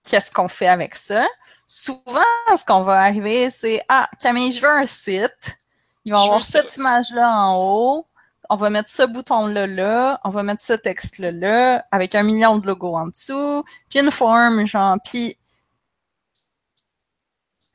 qu'est-ce 0.03 0.31
qu'on 0.33 0.49
fait 0.49 0.67
avec 0.67 0.95
ça? 0.95 1.27
Souvent, 1.67 2.23
ce 2.57 2.65
qu'on 2.65 2.83
va 2.83 3.03
arriver, 3.03 3.51
c'est, 3.51 3.83
ah, 3.89 4.09
Camille, 4.21 4.53
je 4.53 4.61
veux 4.61 4.71
un 4.71 4.87
site. 4.87 5.57
Ils 6.05 6.13
vont 6.13 6.19
Je 6.19 6.25
avoir 6.25 6.45
cette 6.45 6.77
image-là 6.77 7.31
en 7.31 7.57
haut. 7.63 8.07
On 8.51 8.57
va 8.57 8.71
mettre 8.71 8.91
ce 8.91 9.05
bouton-là 9.05 9.67
là. 9.67 10.21
On 10.25 10.31
va 10.31 10.43
mettre 10.43 10.63
ce 10.63 10.73
texte-là 10.73 11.31
là, 11.31 11.87
avec 11.93 12.15
un 12.15 12.23
million 12.23 12.59
de 12.59 12.67
logos 12.67 12.97
en 12.97 13.07
dessous. 13.07 13.65
Puis 13.89 14.01
une 14.01 14.11
forme, 14.11 14.67
genre, 14.67 14.97
puis 15.05 15.37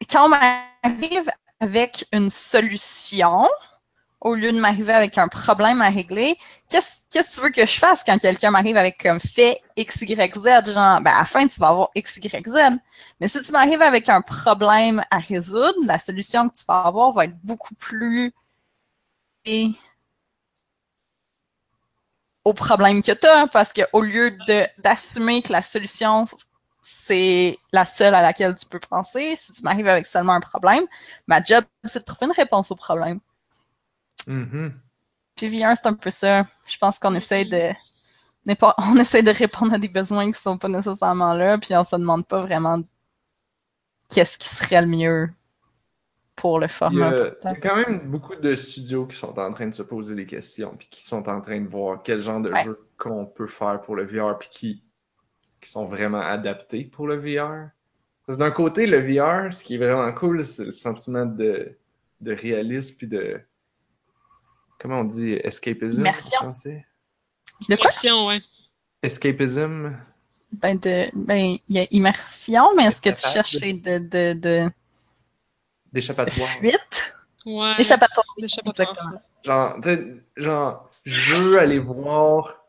quand 0.09 0.25
on 0.25 0.29
m'arrive 0.29 1.31
avec 1.59 2.05
une 2.11 2.29
solution, 2.29 3.47
au 4.21 4.35
lieu 4.35 4.51
de 4.51 4.59
m'arriver 4.59 4.93
avec 4.93 5.17
un 5.17 5.27
problème 5.27 5.81
à 5.81 5.89
régler, 5.89 6.37
qu'est-ce 6.69 7.03
que 7.11 7.35
tu 7.35 7.41
veux 7.41 7.49
que 7.49 7.65
je 7.65 7.77
fasse 7.77 8.03
quand 8.03 8.17
quelqu'un 8.17 8.51
m'arrive 8.51 8.77
avec 8.77 9.01
comme 9.01 9.19
fait 9.19 9.61
X, 9.75 10.01
Y, 10.01 10.35
Z? 10.35 10.71
Genre, 10.73 11.01
ben, 11.01 11.11
à 11.11 11.19
la 11.19 11.25
fin, 11.25 11.47
tu 11.47 11.59
vas 11.59 11.69
avoir 11.69 11.89
X, 11.95 12.17
Y, 12.17 12.47
Z. 12.47 12.77
Mais 13.19 13.27
si 13.27 13.41
tu 13.41 13.51
m'arrives 13.51 13.81
avec 13.81 14.09
un 14.09 14.21
problème 14.21 15.03
à 15.11 15.19
résoudre, 15.19 15.75
la 15.85 15.99
solution 15.99 16.49
que 16.49 16.57
tu 16.57 16.63
vas 16.67 16.81
avoir 16.81 17.11
va 17.11 17.25
être 17.25 17.37
beaucoup 17.43 17.75
plus 17.75 18.33
au 22.43 22.53
problème 22.53 23.01
que 23.01 23.11
tu 23.11 23.27
as, 23.27 23.47
parce 23.47 23.73
qu'au 23.73 24.01
lieu 24.01 24.35
d'assumer 24.77 25.41
que 25.41 25.51
la 25.51 25.61
solution 25.61 26.25
c'est 26.89 27.57
la 27.73 27.85
seule 27.85 28.15
à 28.15 28.21
laquelle 28.21 28.55
tu 28.55 28.65
peux 28.65 28.79
penser, 28.79 29.35
si 29.35 29.51
tu 29.51 29.61
m'arrives 29.63 29.87
avec 29.87 30.05
seulement 30.05 30.33
un 30.33 30.39
problème, 30.39 30.85
ma 31.27 31.43
job, 31.43 31.65
c'est 31.85 31.99
de 31.99 32.05
trouver 32.05 32.27
une 32.27 32.31
réponse 32.31 32.71
au 32.71 32.75
problème. 32.75 33.19
Mhm. 34.27 34.73
Puis 35.35 35.47
VR, 35.49 35.75
c'est 35.75 35.87
un 35.87 35.93
peu 35.93 36.11
ça. 36.11 36.45
Je 36.67 36.77
pense 36.77 36.99
qu'on 36.99 37.15
essaie 37.15 37.45
de. 37.45 37.71
On 38.77 38.97
essaie 38.97 39.23
de 39.23 39.31
répondre 39.31 39.73
à 39.73 39.77
des 39.77 39.89
besoins 39.89 40.31
qui 40.31 40.39
sont 40.41 40.57
pas 40.57 40.69
nécessairement 40.69 41.33
là, 41.33 41.57
puis 41.57 41.75
on 41.75 41.83
se 41.83 41.95
demande 41.97 42.25
pas 42.27 42.41
vraiment 42.41 42.81
qu'est-ce 44.09 44.37
qui 44.37 44.47
serait 44.49 44.81
le 44.81 44.87
mieux 44.87 45.29
pour 46.35 46.59
le 46.59 46.67
Il 46.89 46.97
y, 46.99 46.99
format. 46.99 47.09
a, 47.09 47.15
il 47.45 47.51
y 47.51 47.55
a 47.55 47.55
quand 47.55 47.75
même 47.75 48.09
beaucoup 48.09 48.35
de 48.35 48.55
studios 48.55 49.07
qui 49.07 49.15
sont 49.17 49.37
en 49.39 49.53
train 49.53 49.67
de 49.67 49.73
se 49.75 49.83
poser 49.83 50.15
des 50.15 50.25
questions, 50.25 50.75
puis 50.77 50.87
qui 50.89 51.05
sont 51.05 51.27
en 51.29 51.41
train 51.41 51.59
de 51.59 51.67
voir 51.67 52.01
quel 52.03 52.21
genre 52.21 52.41
de 52.41 52.51
Ouais. 52.51 52.63
jeu 52.63 52.87
qu'on 52.97 53.25
peut 53.25 53.47
faire 53.47 53.81
pour 53.81 53.95
le 53.95 54.05
VR, 54.05 54.37
puis 54.37 54.49
qui, 54.49 54.83
qui 55.61 55.69
sont 55.69 55.85
vraiment 55.85 56.21
adaptés 56.21 56.83
pour 56.85 57.07
le 57.07 57.15
VR. 57.15 57.69
Parce 58.25 58.37
que 58.37 58.43
d'un 58.43 58.51
côté, 58.51 58.85
le 58.87 58.99
VR, 58.99 59.53
ce 59.53 59.63
qui 59.63 59.75
est 59.75 59.77
vraiment 59.77 60.11
cool, 60.13 60.43
c'est 60.43 60.65
le 60.65 60.71
sentiment 60.71 61.25
de, 61.25 61.77
de 62.21 62.33
réalisme, 62.33 62.95
puis 62.97 63.07
de. 63.07 63.41
Comment 64.79 64.99
on 64.99 65.03
dit 65.05 65.33
Escapism 65.33 66.01
Immersion. 66.01 66.37
en 66.39 66.43
français? 66.43 66.85
De 67.69 67.75
quoi? 67.75 67.89
Immersion, 67.89 68.27
ouais. 68.27 68.41
Escapism 69.01 69.95
Ben, 70.51 70.77
de, 70.77 71.07
ben, 71.13 71.57
il 71.67 71.75
y 71.75 71.79
a 71.79 71.87
immersion, 71.91 72.75
mais 72.75 72.83
est-ce 72.85 73.01
que 73.01 73.09
tu 73.09 73.57
c'est 73.57 73.73
de, 73.73 73.97
de, 73.97 74.33
de, 74.33 74.39
de 74.39 74.69
d'échappatoire. 75.91 76.49
fuite? 76.49 77.13
Ouais. 77.45 77.75
Échappatoire. 77.79 78.25
Exactement. 78.37 79.21
Genre, 79.43 79.75
tu 79.81 79.89
sais, 79.89 80.23
genre, 80.35 80.89
je 81.05 81.35
veux 81.35 81.59
aller 81.59 81.79
voir. 81.79 82.61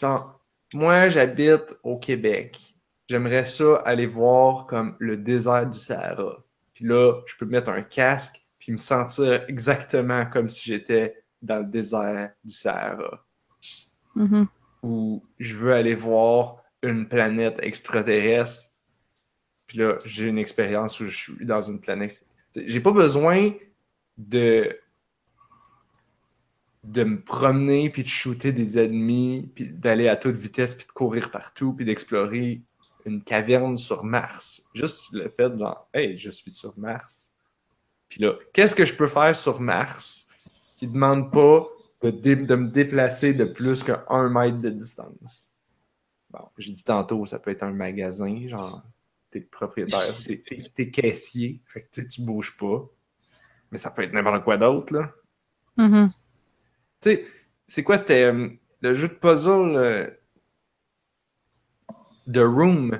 Genre, 0.00 0.40
moi, 0.74 1.08
j'habite 1.08 1.78
au 1.82 1.98
Québec. 1.98 2.74
J'aimerais 3.08 3.44
ça 3.44 3.76
aller 3.84 4.06
voir 4.06 4.66
comme 4.66 4.96
le 4.98 5.16
désert 5.16 5.68
du 5.68 5.78
Sahara. 5.78 6.44
Puis 6.72 6.84
là, 6.84 7.20
je 7.26 7.36
peux 7.36 7.46
mettre 7.46 7.70
un 7.70 7.82
casque 7.82 8.40
puis 8.58 8.72
me 8.72 8.76
sentir 8.76 9.44
exactement 9.48 10.26
comme 10.26 10.48
si 10.48 10.68
j'étais 10.68 11.22
dans 11.40 11.58
le 11.58 11.66
désert 11.66 12.32
du 12.42 12.52
Sahara. 12.52 13.24
Mhm. 14.16 14.46
Ou 14.82 15.22
je 15.38 15.56
veux 15.56 15.72
aller 15.72 15.94
voir 15.94 16.62
une 16.82 17.08
planète 17.08 17.58
extraterrestre. 17.62 18.70
Puis 19.66 19.78
là, 19.78 19.98
j'ai 20.04 20.26
une 20.26 20.38
expérience 20.38 20.98
où 21.00 21.06
je 21.06 21.16
suis 21.16 21.46
dans 21.46 21.62
une 21.62 21.80
planète. 21.80 22.24
J'ai 22.56 22.80
pas 22.80 22.92
besoin 22.92 23.52
de 24.16 24.76
de 26.84 27.04
me 27.04 27.20
promener 27.20 27.90
puis 27.90 28.02
de 28.02 28.08
shooter 28.08 28.52
des 28.52 28.78
ennemis 28.78 29.50
puis 29.54 29.70
d'aller 29.70 30.08
à 30.08 30.16
toute 30.16 30.36
vitesse 30.36 30.74
puis 30.74 30.86
de 30.86 30.92
courir 30.92 31.30
partout 31.30 31.72
puis 31.72 31.84
d'explorer 31.84 32.62
une 33.06 33.22
caverne 33.22 33.76
sur 33.76 34.04
Mars. 34.04 34.62
Juste 34.74 35.12
le 35.12 35.28
fait 35.28 35.56
genre 35.58 35.88
hey, 35.94 36.16
je 36.16 36.30
suis 36.30 36.50
sur 36.50 36.78
Mars. 36.78 37.32
Puis 38.08 38.20
là, 38.22 38.34
qu'est-ce 38.52 38.74
que 38.74 38.84
je 38.84 38.94
peux 38.94 39.08
faire 39.08 39.34
sur 39.34 39.60
Mars 39.60 40.28
qui 40.76 40.86
demande 40.86 41.32
pas 41.32 41.66
de, 42.02 42.10
de 42.10 42.54
me 42.54 42.68
déplacer 42.68 43.32
de 43.32 43.44
plus 43.44 43.82
qu'un 43.82 44.28
mètre 44.28 44.58
de 44.58 44.70
distance? 44.70 45.54
Bon, 46.30 46.48
j'ai 46.58 46.72
dit 46.72 46.84
tantôt, 46.84 47.24
ça 47.26 47.38
peut 47.38 47.50
être 47.50 47.62
un 47.62 47.72
magasin, 47.72 48.48
genre 48.48 48.82
t'es 49.30 49.40
propriétaire, 49.40 50.14
t'es, 50.24 50.42
t'es, 50.74 50.90
caissier, 50.90 51.60
fait 51.66 51.82
que 51.82 52.00
tu 52.02 52.22
bouges 52.22 52.56
pas. 52.56 52.88
Mais 53.70 53.78
ça 53.78 53.90
peut 53.90 54.02
être 54.02 54.12
n'importe 54.12 54.44
quoi 54.44 54.56
d'autre, 54.56 54.94
là. 54.94 55.12
Mm-hmm. 55.76 56.10
Tu 57.04 57.10
sais, 57.10 57.24
c'est 57.68 57.82
quoi, 57.82 57.98
c'était 57.98 58.32
euh, 58.32 58.48
le 58.80 58.94
jeu 58.94 59.08
de 59.08 59.12
puzzle 59.12 59.76
euh, 59.76 60.06
The 62.32 62.38
Room? 62.38 62.98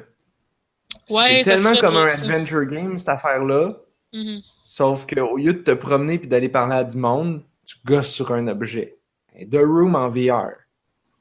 Ouais, 1.09 1.42
c'est 1.42 1.42
tellement 1.44 1.74
comme 1.76 1.96
un 1.96 2.11
ça. 2.11 2.22
adventure 2.22 2.66
game, 2.66 2.98
cette 2.98 3.09
affaire-là. 3.09 3.78
Mhm. 4.12 4.40
Sauf 4.62 5.07
qu'au 5.07 5.38
lieu 5.38 5.55
de 5.55 5.59
te 5.61 5.70
promener 5.70 6.18
puis 6.18 6.28
d'aller 6.28 6.50
parler 6.50 6.76
à 6.76 6.84
du 6.84 6.98
monde, 6.98 7.42
tu 7.64 7.76
gosses 7.86 8.12
sur 8.12 8.30
un 8.32 8.46
objet. 8.48 8.98
Et 9.36 9.48
The 9.48 9.61
Room 9.62 9.94
en 9.94 10.09
VR. 10.11 10.50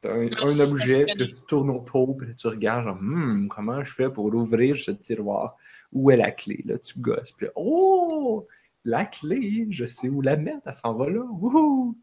T'as 0.01 0.13
un, 0.13 0.27
Ah, 0.38 0.47
un 0.49 0.59
objet, 0.59 1.05
puis 1.05 1.31
tu 1.31 1.41
tournes 1.47 1.69
autour, 1.69 2.17
puis 2.17 2.27
là, 2.27 2.34
tu 2.34 2.47
regardes, 2.47 2.84
genre, 2.84 2.97
Hmm, 2.99 3.47
comment 3.47 3.81
je 3.81 3.93
fais 3.93 4.09
pour 4.09 4.25
ouvrir 4.25 4.75
ce 4.75 4.91
tiroir? 4.91 5.55
Où 5.93 6.11
est 6.11 6.17
la 6.17 6.31
clé? 6.31 6.61
Là, 6.65 6.77
tu 6.77 6.99
gosses, 6.99 7.31
puis 7.31 7.47
oh, 7.55 8.45
la 8.84 9.05
clé, 9.05 9.67
je 9.69 9.86
sais 9.86 10.09
où 10.09 10.19
la 10.21 10.36
mettre, 10.36 10.63
elle 10.65 10.73
s'en 10.73 10.93
va 10.93 11.09
là. 11.09 11.21
Wouhou! 11.21 11.97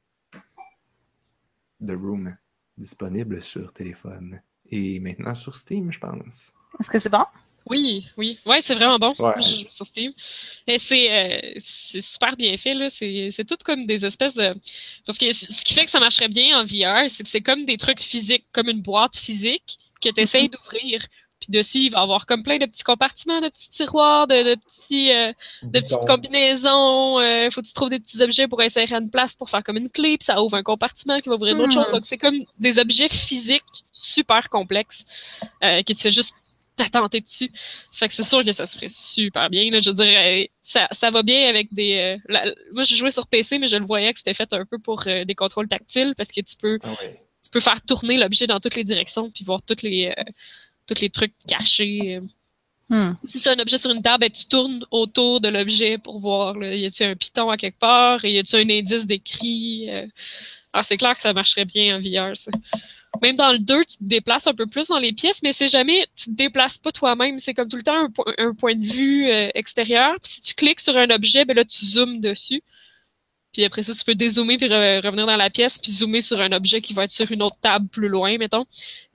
The 1.84 1.92
Room, 1.92 2.36
disponible 2.76 3.42
sur 3.42 3.72
téléphone. 3.72 4.40
Et 4.66 5.00
maintenant 5.00 5.34
sur 5.34 5.56
Steam, 5.56 5.92
je 5.92 5.98
pense. 5.98 6.52
Est-ce 6.78 6.90
que 6.90 6.98
c'est 6.98 7.08
bon? 7.10 7.24
Oui, 7.66 8.06
oui. 8.16 8.38
Ouais, 8.46 8.62
c'est 8.62 8.74
vraiment 8.74 8.98
bon. 8.98 9.14
Ouais. 9.18 9.34
Je 9.36 9.62
joue 9.62 9.70
sur 9.70 9.86
Steam. 9.86 10.12
Et 10.66 10.78
c'est 10.78 11.10
euh, 11.12 11.52
c'est 11.58 12.00
super 12.00 12.36
bien 12.36 12.56
fait, 12.56 12.74
là. 12.74 12.88
C'est 12.88 13.30
c'est 13.30 13.44
tout 13.44 13.56
comme 13.64 13.86
des 13.86 14.04
espèces 14.04 14.34
de. 14.34 14.54
Parce 15.06 15.18
que 15.18 15.30
ce 15.32 15.64
qui 15.64 15.74
fait 15.74 15.84
que 15.84 15.90
ça 15.90 16.00
marcherait 16.00 16.28
bien 16.28 16.60
en 16.60 16.64
VR, 16.64 17.08
c'est 17.08 17.22
que 17.22 17.28
c'est 17.28 17.42
comme 17.42 17.64
des 17.66 17.76
trucs 17.76 18.00
physiques, 18.00 18.46
comme 18.52 18.68
une 18.68 18.82
boîte 18.82 19.16
physique 19.16 19.78
que 20.00 20.08
tu 20.08 20.20
essayes 20.20 20.48
d'ouvrir. 20.48 21.04
Puis 21.40 21.48
dessus, 21.50 21.78
il 21.78 21.90
va 21.90 22.00
y 22.00 22.02
avoir 22.02 22.26
comme 22.26 22.42
plein 22.42 22.58
de 22.58 22.66
petits 22.66 22.82
compartiments, 22.84 23.40
de 23.40 23.48
petits 23.48 23.70
tiroirs, 23.70 24.26
de, 24.26 24.42
de 24.50 24.54
petits. 24.56 25.10
euh, 25.12 25.32
de 25.62 25.80
petites 25.80 26.06
combinaisons. 26.06 27.18
euh, 27.20 27.50
faut 27.50 27.62
que 27.62 27.66
tu 27.66 27.72
trouves 27.72 27.90
des 27.90 27.98
petits 27.98 28.20
objets 28.22 28.46
pour 28.48 28.60
insérer 28.60 28.94
une 28.94 29.10
place 29.10 29.36
pour 29.36 29.48
faire 29.50 29.64
comme 29.64 29.76
une 29.78 29.90
clé, 29.90 30.18
puis 30.18 30.24
ça 30.26 30.42
ouvre 30.42 30.56
un 30.56 30.62
compartiment 30.62 31.16
qui 31.18 31.28
va 31.28 31.36
ouvrir 31.36 31.54
une 31.54 31.62
autre 31.62 31.70
Hmm. 31.70 31.82
chose. 31.82 31.90
Donc 31.92 32.04
c'est 32.04 32.18
comme 32.18 32.38
des 32.58 32.78
objets 32.78 33.08
physiques 33.08 33.62
super 33.92 34.48
complexes 34.50 35.04
euh, 35.64 35.82
que 35.82 35.92
tu 35.92 36.00
fais 36.00 36.10
juste 36.10 36.34
t'attenter 36.76 37.20
dessus. 37.20 37.50
Fait 37.92 38.08
que 38.08 38.14
c'est 38.14 38.22
sûr 38.24 38.42
que 38.44 38.52
ça 38.52 38.64
se 38.66 38.76
ferait 38.76 38.88
super 38.90 39.50
bien. 39.50 39.70
Là, 39.70 39.78
je 39.80 39.90
dirais, 39.90 40.50
ça, 40.62 40.88
ça 40.92 41.10
va 41.10 41.22
bien 41.22 41.48
avec 41.48 41.72
des. 41.74 41.96
euh, 41.96 42.16
la- 42.28 42.46
moi, 42.72 42.84
j'ai 42.84 42.96
joué 42.96 43.10
sur 43.10 43.26
PC, 43.26 43.58
mais 43.58 43.66
je 43.68 43.76
le 43.76 43.84
voyais 43.84 44.12
que 44.12 44.18
c'était 44.18 44.34
fait 44.34 44.50
un 44.52 44.64
peu 44.64 44.78
pour 44.78 45.04
euh, 45.06 45.24
des 45.24 45.34
contrôles 45.34 45.68
tactiles 45.68 46.14
parce 46.16 46.30
que 46.32 46.40
tu 46.40 46.56
peux, 46.56 46.78
Ah 46.82 46.90
ouais. 47.00 47.20
tu 47.44 47.50
peux 47.50 47.60
faire 47.60 47.80
tourner 47.82 48.16
l'objet 48.16 48.46
dans 48.46 48.60
toutes 48.60 48.76
les 48.76 48.84
directions 48.84 49.28
puis 49.30 49.44
voir 49.44 49.60
toutes 49.62 49.82
les, 49.82 50.06
euh, 50.16 50.22
tous 50.94 51.00
les 51.00 51.10
trucs 51.10 51.34
cachés. 51.46 52.20
Hmm. 52.88 53.12
si 53.24 53.38
c'est 53.38 53.50
un 53.50 53.58
objet 53.60 53.78
sur 53.78 53.90
une 53.92 54.02
table, 54.02 54.22
ben, 54.22 54.30
tu 54.30 54.46
tournes 54.46 54.84
autour 54.90 55.40
de 55.40 55.48
l'objet 55.48 55.96
pour 55.98 56.18
voir, 56.18 56.58
là, 56.58 56.74
y 56.74 56.84
a-tu 56.86 57.04
un 57.04 57.14
piton 57.14 57.48
à 57.48 57.56
quelque 57.56 57.78
part, 57.78 58.24
et 58.24 58.32
y 58.32 58.38
a-tu 58.38 58.56
un 58.56 58.68
indice 58.68 59.06
d'écrit. 59.06 59.86
euh. 59.88 60.06
Ah, 60.72 60.82
c'est 60.82 60.96
clair 60.96 61.14
que 61.14 61.20
ça 61.20 61.32
marcherait 61.32 61.64
bien 61.64 61.96
en 61.96 62.00
VR, 62.00 62.36
ça. 62.36 62.50
Même 63.22 63.36
dans 63.36 63.52
le 63.52 63.58
2, 63.58 63.84
tu 63.84 63.96
te 63.98 64.04
déplaces 64.04 64.46
un 64.46 64.54
peu 64.54 64.66
plus 64.66 64.88
dans 64.88 64.98
les 64.98 65.12
pièces, 65.12 65.42
mais 65.42 65.52
c'est 65.52 65.68
jamais, 65.68 66.04
tu 66.16 66.26
te 66.26 66.30
déplaces 66.36 66.78
pas 66.78 66.90
toi-même, 66.92 67.38
c'est 67.38 67.54
comme 67.54 67.68
tout 67.68 67.76
le 67.76 67.82
temps 67.82 68.04
un, 68.04 68.10
po- 68.10 68.24
un 68.38 68.54
point 68.54 68.74
de 68.76 68.84
vue 68.86 69.28
euh, 69.30 69.50
extérieur. 69.54 70.14
Puis 70.22 70.32
si 70.32 70.40
tu 70.40 70.54
cliques 70.54 70.80
sur 70.80 70.96
un 70.96 71.10
objet, 71.10 71.44
ben 71.44 71.54
là, 71.56 71.64
tu 71.64 71.84
zoomes 71.86 72.20
dessus. 72.20 72.62
Puis 73.52 73.64
après 73.64 73.82
ça, 73.82 73.94
tu 73.94 74.04
peux 74.04 74.14
dézoomer 74.14 74.58
puis 74.58 74.68
re- 74.68 75.04
revenir 75.04 75.26
dans 75.26 75.36
la 75.36 75.50
pièce 75.50 75.78
puis 75.78 75.90
zoomer 75.90 76.20
sur 76.20 76.40
un 76.40 76.52
objet 76.52 76.80
qui 76.80 76.94
va 76.94 77.04
être 77.04 77.10
sur 77.10 77.30
une 77.32 77.42
autre 77.42 77.58
table 77.60 77.88
plus 77.88 78.08
loin, 78.08 78.38
mettons. 78.38 78.64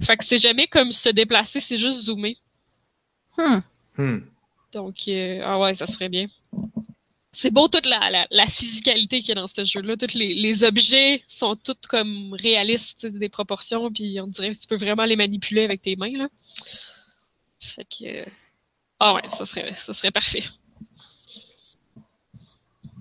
Fait 0.02 0.18
que 0.18 0.26
c'est 0.26 0.38
jamais 0.38 0.68
comme 0.68 0.92
se 0.92 1.10
déplacer, 1.10 1.62
c'est 1.62 1.78
juste 1.78 2.04
zoomer. 2.04 2.36
Hmm. 3.38 3.60
Hmm. 3.98 4.20
Donc, 4.74 5.08
euh, 5.08 5.42
ah 5.44 5.60
ouais, 5.60 5.74
ça 5.74 5.88
serait 5.88 6.10
bien. 6.10 6.28
C'est 7.32 7.52
beau 7.52 7.68
toute 7.68 7.86
la, 7.86 8.10
la, 8.12 8.28
la 8.30 8.46
physicalité 8.48 9.20
qu'il 9.20 9.30
y 9.30 9.32
a 9.34 9.36
dans 9.36 9.48
ce 9.48 9.64
jeu-là. 9.66 9.98
Tous 9.98 10.14
les, 10.14 10.34
les 10.34 10.64
objets 10.64 11.24
sont 11.28 11.56
tous 11.56 11.76
comme 11.88 12.34
réalistes, 12.34 13.00
tu 13.02 13.12
sais, 13.12 13.18
des 13.18 13.30
proportions, 13.30 13.92
puis 13.92 14.20
on 14.22 14.28
dirait 14.28 14.52
que 14.52 14.58
tu 14.58 14.68
peux 14.68 14.78
vraiment 14.78 15.06
les 15.06 15.16
manipuler 15.18 15.64
avec 15.64 15.82
tes 15.82 15.96
mains, 15.96 16.18
là. 16.18 16.30
Fait 17.60 17.86
que... 17.86 18.06
euh, 18.06 18.26
Ah 19.00 19.14
ouais, 19.16 19.28
ça 19.30 19.46
serait, 19.46 19.74
ça 19.74 19.94
serait 19.94 20.12
parfait. 20.12 20.44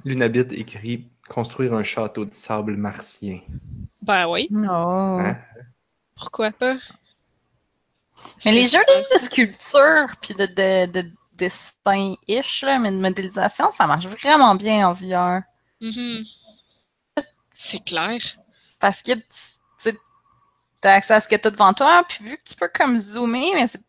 Lunabit 0.05 0.53
écrit 0.53 1.07
Construire 1.29 1.75
un 1.75 1.83
château 1.83 2.25
de 2.25 2.35
sable 2.35 2.77
martien. 2.77 3.41
Ben 4.03 4.27
oui, 4.29 4.49
Non. 4.51 5.21
Hein? 5.21 5.39
pourquoi 6.17 6.53
pas? 6.53 6.77
Mais 8.45 8.53
les 8.53 8.67
jeux 8.67 8.79
de 9.15 9.19
sculpture 9.19 10.07
puis 10.21 10.35
de, 10.35 10.47
de, 10.47 10.87
de 11.03 11.11
dessin-ish, 11.37 12.63
là, 12.63 12.79
mais 12.79 12.91
de 12.91 12.97
modélisation, 12.97 13.71
ça 13.73 13.87
marche 13.87 14.07
vraiment 14.07 14.55
bien 14.55 14.89
en 14.89 14.93
VR. 14.93 15.43
Mhm. 15.81 16.25
C'est 17.51 17.85
clair. 17.85 18.21
Parce 18.79 19.03
que 19.03 19.13
tu 19.13 19.91
as 20.89 20.93
accès 20.93 21.15
à 21.15 21.21
ce 21.21 21.29
que 21.29 21.37
tu 21.37 21.49
as 21.49 21.51
devant 21.51 21.73
toi, 21.73 22.05
puis 22.09 22.25
vu 22.25 22.37
que 22.37 22.43
tu 22.45 22.55
peux 22.55 22.69
comme 22.69 22.99
zoomer, 23.01 23.53
mais 23.55 23.67
c'est 23.67 23.81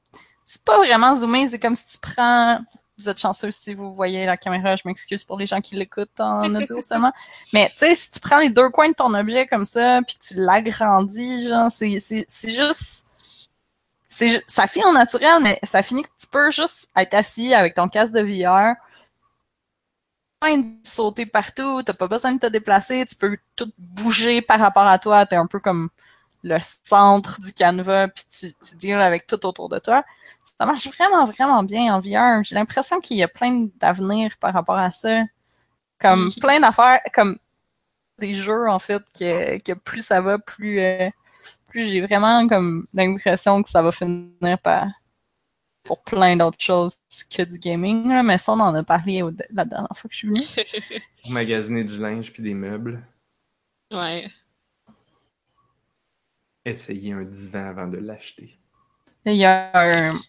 c'est 0.45 0.63
pas 0.63 0.77
vraiment 0.77 1.15
zoomer, 1.15 1.49
c'est 1.49 1.59
comme 1.59 1.75
si 1.75 1.86
tu 1.86 1.97
prends. 1.97 2.59
Vous 2.97 3.09
êtes 3.09 3.19
chanceux 3.19 3.51
si 3.51 3.73
vous 3.73 3.93
voyez 3.93 4.25
la 4.25 4.37
caméra, 4.37 4.75
je 4.77 4.83
m'excuse 4.85 5.23
pour 5.25 5.37
les 5.37 5.45
gens 5.45 5.59
qui 5.61 5.75
l'écoutent 5.75 6.19
en 6.19 6.43
audio 6.55 6.81
seulement. 6.81 7.11
Mais 7.53 7.69
tu 7.71 7.79
sais, 7.79 7.95
si 7.95 8.09
tu 8.11 8.19
prends 8.21 8.39
les 8.39 8.49
deux 8.49 8.69
coins 8.69 8.89
de 8.89 8.93
ton 8.95 9.13
objet 9.13 9.47
comme 9.47 9.65
ça, 9.65 10.01
puis 10.07 10.15
que 10.17 10.25
tu 10.25 10.33
l'agrandis, 10.35 11.47
genre, 11.47 11.69
c'est 11.71 11.99
c'est- 11.99 12.25
c'est 12.29 12.51
juste. 12.51 13.07
c'est 14.09 14.43
Ça 14.47 14.67
finit 14.67 14.85
en 14.85 14.93
naturel, 14.93 15.41
mais 15.41 15.59
ça 15.63 15.83
finit 15.83 16.03
que 16.03 16.09
tu 16.19 16.27
peux 16.27 16.51
juste 16.51 16.87
être 16.95 17.13
assis 17.13 17.53
avec 17.53 17.75
ton 17.75 17.87
casque 17.89 18.13
de 18.13 18.21
VR, 18.21 18.75
pas 20.39 20.49
besoin 20.51 20.61
de 20.63 20.87
sauter 20.87 21.25
partout, 21.25 21.81
t'as 21.83 21.93
pas 21.93 22.07
besoin 22.07 22.33
de 22.33 22.39
te 22.39 22.47
déplacer, 22.47 23.05
tu 23.05 23.15
peux 23.15 23.37
tout 23.55 23.71
bouger 23.77 24.41
par 24.41 24.59
rapport 24.59 24.85
à 24.87 24.99
toi, 24.99 25.25
t'es 25.25 25.35
un 25.35 25.47
peu 25.47 25.59
comme 25.59 25.89
le 26.43 26.57
centre 26.83 27.41
du 27.41 27.53
canevas, 27.53 28.07
puis 28.09 28.25
tu, 28.29 28.53
tu 28.53 28.75
deals 28.75 29.01
avec 29.01 29.25
tout 29.27 29.43
autour 29.45 29.69
de 29.69 29.79
toi. 29.79 30.03
Ça 30.60 30.66
marche 30.66 30.88
vraiment, 30.88 31.26
vraiment 31.26 31.64
bien 31.64 31.93
en 31.95 31.99
VR. 31.99 32.43
J'ai 32.43 32.56
l'impression 32.56 32.99
qu'il 33.01 33.18
y 33.18 33.24
a 33.24 33.28
plein 33.28 33.68
d'avenir 33.76 34.38
par 34.39 34.53
rapport 34.53 34.78
à 34.78 34.91
ça. 34.91 35.24
Comme 35.99 36.30
plein 36.41 36.60
d'affaires, 36.60 36.99
comme 37.14 37.38
des 38.20 38.36
jeux, 38.36 38.68
en 38.70 38.80
fait, 38.80 39.03
que, 39.18 39.58
que 39.62 39.74
plus 39.74 40.01
ça 40.06 40.22
va, 40.22 40.38
plus, 40.39 40.80
euh, 40.80 41.10
plus 41.68 41.86
j'ai 41.89 42.01
vraiment 42.01 42.47
comme 42.47 42.88
l'impression 42.93 43.62
que 43.62 43.70
ça 43.70 43.82
va 43.82 43.91
finir 43.91 44.58
par 44.64 44.88
pour 45.84 46.01
plein 46.03 46.36
d'autres 46.36 46.60
choses 46.64 46.97
que 47.30 47.43
du 47.43 47.60
gaming. 47.60 48.08
là. 48.10 48.24
Mais 48.24 48.38
ça, 48.38 48.53
on 48.53 48.60
en 48.60 48.74
a 48.74 48.84
parlé 48.84 49.22
au- 49.22 49.32
la 49.51 49.66
dernière 49.66 49.95
fois 49.95 50.10
que 50.10 50.14
je 50.14 50.18
suis 50.20 50.28
venue. 50.30 50.41
Pour 51.24 51.32
magasiner 51.32 51.84
du 51.84 51.99
linge 51.99 52.32
puis 52.34 52.41
des 52.41 52.53
meubles. 52.56 53.06
Ouais. 53.91 54.28
Essayer 56.66 57.14
un 57.14 57.24
divan 57.24 57.68
avant 57.68 57.88
de 57.88 57.97
l'acheter. 57.97 58.58
Il 59.26 59.36
y 59.36 59.45
a 59.45 59.72
un, 59.74 60.20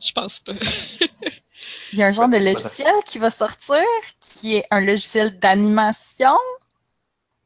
Je 0.00 0.12
pense 0.12 0.40
pas. 0.40 0.52
il 1.92 1.98
y 1.98 2.02
a 2.02 2.06
un 2.08 2.12
genre 2.12 2.28
de 2.28 2.36
logiciel 2.52 2.92
qui 3.06 3.18
va 3.18 3.30
sortir, 3.30 3.80
qui 4.20 4.56
est 4.56 4.66
un 4.70 4.80
logiciel 4.80 5.38
d'animation. 5.38 6.36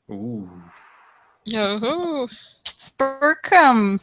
Ouh. 0.09 0.49
Puis 2.65 2.75
tu 2.79 2.91
peux 2.97 3.37
comme. 3.49 3.99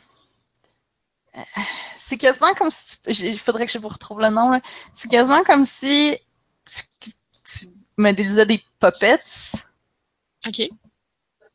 C'est 1.97 2.17
quasiment 2.17 2.53
comme 2.53 2.69
si. 2.69 2.99
tu- 3.01 3.11
Il 3.11 3.39
faudrait 3.39 3.65
que 3.65 3.71
je 3.71 3.79
vous 3.79 3.87
retrouve 3.89 4.21
le 4.21 4.29
nom. 4.29 4.51
là. 4.51 4.61
C'est 4.93 5.09
quasiment 5.09 5.43
comme 5.43 5.65
si 5.65 6.17
tu, 6.65 7.11
tu 7.43 7.67
modélisais 7.97 8.45
des 8.45 8.63
puppets. 8.79 9.19
Ok. 10.47 10.61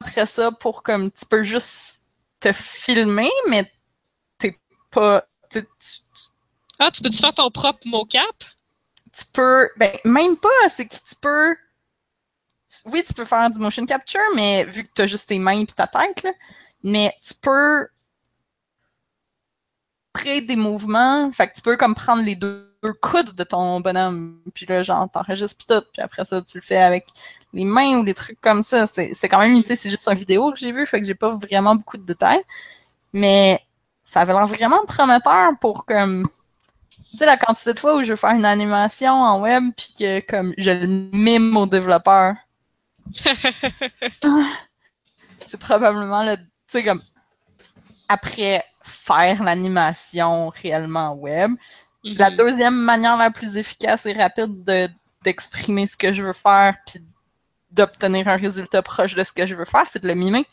Après 0.01 0.27
ça, 0.27 0.51
pour 0.53 0.83
comme. 0.83 1.11
Tu 1.11 1.25
peux 1.27 1.43
juste 1.43 2.03
te 2.41 2.53
filmer, 2.53 3.31
mais 3.49 3.71
t'es 4.39 4.59
pas. 4.91 5.27
Tu, 5.51 5.63
tu, 5.63 5.69
tu- 5.69 6.29
Ah, 6.81 6.91
tu 6.91 7.03
peux-tu 7.03 7.19
faire 7.19 7.35
ton 7.35 7.51
propre 7.51 7.87
mocap? 7.87 8.25
tu 9.13 9.25
peux. 9.33 9.69
Ben, 9.77 9.93
même 10.05 10.37
pas. 10.37 10.49
C'est 10.69 10.87
que 10.87 10.95
tu 10.95 11.15
peux. 11.21 11.57
tu- 12.69 12.91
oui, 12.91 13.03
tu 13.07 13.15
peux 13.15 13.25
faire 13.25 13.51
du 13.51 13.59
motion 13.59 13.85
capture, 13.87 14.21
mais 14.37 14.65
vu 14.65 14.85
que 14.85 14.91
tu 14.95 15.03
as 15.03 15.07
juste 15.07 15.29
tes 15.29 15.39
mains 15.39 15.61
et 15.61 15.67
ta 15.67 15.87
tête, 15.87 16.23
là, 16.23 16.33
mais 16.83 17.13
tu 17.23 17.35
peux 17.35 17.89
enregistrer 20.15 20.41
des 20.43 20.57
mouvements. 20.57 21.31
Fait 21.33 21.49
que 21.49 21.55
tu 21.55 21.63
peux 21.63 21.77
comme 21.77 21.95
prendre 21.95 22.23
les 22.23 22.37
deux, 22.37 22.67
coudes 23.03 23.35
de 23.35 23.45
ton 23.45 23.81
bonhomme, 23.81 24.41
puis 24.55 24.67
là, 24.67 24.83
genre, 24.83 25.11
t'enregistres 25.11 25.57
pis 25.59 25.67
tout, 25.67 25.83
puis 25.93 26.03
après 26.03 26.25
ça, 26.25 26.41
tu 26.43 26.59
le 26.59 26.63
fais 26.63 26.79
avec 26.79 27.07
les 27.53 27.65
mains 27.65 27.99
ou 27.99 28.05
des 28.05 28.15
trucs 28.15 28.41
comme 28.41 28.63
ça. 28.63 28.87
C'est 28.87 29.29
quand 29.29 29.39
même 29.41 29.51
limité, 29.53 29.77
c'est 29.77 29.91
juste 29.91 30.09
une 30.09 30.15
vidéo 30.19 30.51
que 30.53 30.59
j'ai 30.59 30.73
vu, 30.73 30.87
fait 30.87 31.01
que 31.01 31.07
j'ai 31.07 31.15
pas 31.15 31.31
vraiment 31.37 31.75
beaucoup 31.75 31.99
de 31.99 32.05
détails. 32.05 32.43
Mais 33.13 33.61
ça 34.05 34.23
avait 34.23 34.33
l'air 34.35 34.47
vraiment 34.47 34.85
prometteur 34.87 35.51
pour 35.61 35.85
comme 35.87 36.29
tu 37.13 37.19
sais 37.19 37.27
la 37.27 37.37
quantité 37.37 37.75
de 37.75 37.81
fois 37.81 37.97
où 37.97 38.03
je 38.03 38.11
veux 38.11 38.17
faire 38.17 38.31
une 38.33 38.45
animation 38.45 39.13
en 39.13 39.41
web 39.43 39.65
puis 39.77 39.93
que 39.99 40.21
comme 40.21 40.55
je 40.59 40.71
le 40.71 40.87
mime 40.87 41.57
au 41.57 41.67
développeur. 41.67 42.35
c'est 45.45 45.59
probablement 45.61 46.25
le 46.25 46.37
tu 46.37 46.43
sais 46.69 46.85
comme 46.85 47.03
après 48.09 48.63
faire 48.83 49.43
l'animation 49.43 50.49
réellement 50.51 51.15
web, 51.15 51.53
la 52.17 52.31
Mhm. 52.31 52.37
deuxième 52.37 52.77
manière 52.77 53.17
la 53.17 53.31
plus 53.31 53.57
efficace 53.57 54.07
et 54.07 54.13
rapide 54.13 54.65
de 54.65 54.89
d'exprimer 55.25 55.87
ce 55.87 55.97
que 55.99 56.13
je 56.15 56.23
veux 56.23 56.33
faire 56.33 56.75
puis 56.87 57.05
d'obtenir 57.73 58.29
un 58.29 58.37
résultat 58.37 58.83
proche 58.83 59.15
de 59.17 59.25
ce 59.25 59.33
que 59.33 59.47
je 59.47 59.55
veux 59.57 59.67
faire, 59.67 59.89
c'est 59.89 60.03
de 60.03 60.09
le 60.09 60.15
mimer. 60.15 60.47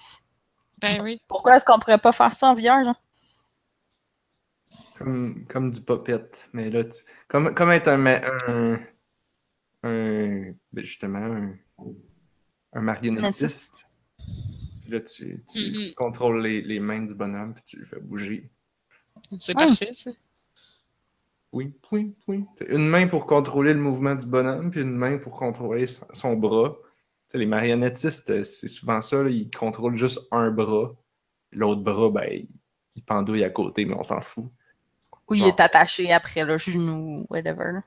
Ben 0.81 1.01
oui. 1.01 1.21
Pourquoi 1.29 1.55
est-ce 1.55 1.63
qu'on 1.65 1.79
pourrait 1.79 1.97
pas 1.99 2.11
faire 2.11 2.33
ça 2.33 2.49
en 2.49 2.53
VR, 2.53 2.83
genre? 2.83 3.01
Comme, 4.97 5.45
comme 5.47 5.71
du 5.71 5.81
puppet. 5.81 6.29
Mais 6.53 6.69
là, 6.69 6.83
tu... 6.83 7.03
comme, 7.27 7.53
comme 7.53 7.71
être 7.71 7.87
un, 7.87 7.97
ma- 7.97 8.21
un, 8.47 8.79
un- 9.83 10.53
ben 10.71 10.83
justement, 10.83 11.19
un, 11.19 11.55
un 12.73 12.81
marionnettiste. 12.81 13.87
Puis 14.81 14.91
là, 14.91 15.01
tu, 15.01 15.43
tu 15.51 15.71
Mhm. 15.71 15.93
contrôles 15.95 16.41
les, 16.41 16.61
les 16.61 16.79
mains 16.79 17.01
du 17.01 17.13
bonhomme, 17.13 17.53
puis 17.53 17.63
tu 17.63 17.77
le 17.77 17.85
fais 17.85 17.99
bouger. 17.99 18.49
C'est 19.37 19.53
Ah. 19.55 19.65
parfait, 19.65 19.93
ça. 19.95 20.11
Oui, 21.51 21.73
oui, 21.91 22.15
oui. 22.27 22.43
Une 22.67 22.87
main 22.87 23.07
pour 23.07 23.25
contrôler 23.25 23.73
le 23.73 23.79
mouvement 23.79 24.15
du 24.15 24.27
bonhomme, 24.27 24.69
puis 24.69 24.81
une 24.81 24.95
main 24.95 25.17
pour 25.17 25.33
contrôler 25.33 25.85
son, 25.87 26.35
bras. 26.35 26.75
Tu 26.81 27.33
sais, 27.33 27.37
les 27.37 27.45
marionnettistes, 27.45 28.43
c'est 28.43 28.67
souvent 28.67 29.01
ça, 29.01 29.23
là, 29.23 29.29
ils 29.29 29.49
contrôlent 29.49 29.95
juste 29.95 30.27
un 30.31 30.51
bras. 30.51 30.95
L'autre 31.51 31.81
bras, 31.81 32.09
ben, 32.09 32.45
il 32.95 33.03
pendouille 33.03 33.43
à 33.43 33.49
côté, 33.49 33.85
mais 33.85 33.95
on 33.95 34.03
s'en 34.03 34.21
fout. 34.21 34.45
Ou 35.29 35.35
il 35.35 35.43
est 35.43 35.59
attaché 35.59 36.11
après 36.11 36.43
le 36.45 36.57
genou, 36.57 37.25
whatever. 37.29 37.81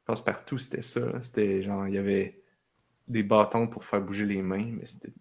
Je 0.00 0.04
pense 0.06 0.24
partout, 0.24 0.58
c'était 0.58 0.82
ça. 0.82 1.20
C'était 1.22 1.62
genre, 1.62 1.86
il 1.86 1.94
y 1.94 1.98
avait 1.98 2.42
des 3.08 3.22
bâtons 3.22 3.68
pour 3.68 3.84
faire 3.84 4.00
bouger 4.00 4.24
les 4.24 4.42
mains, 4.42 4.72
mais 4.72 4.86
c'était. 4.86 5.12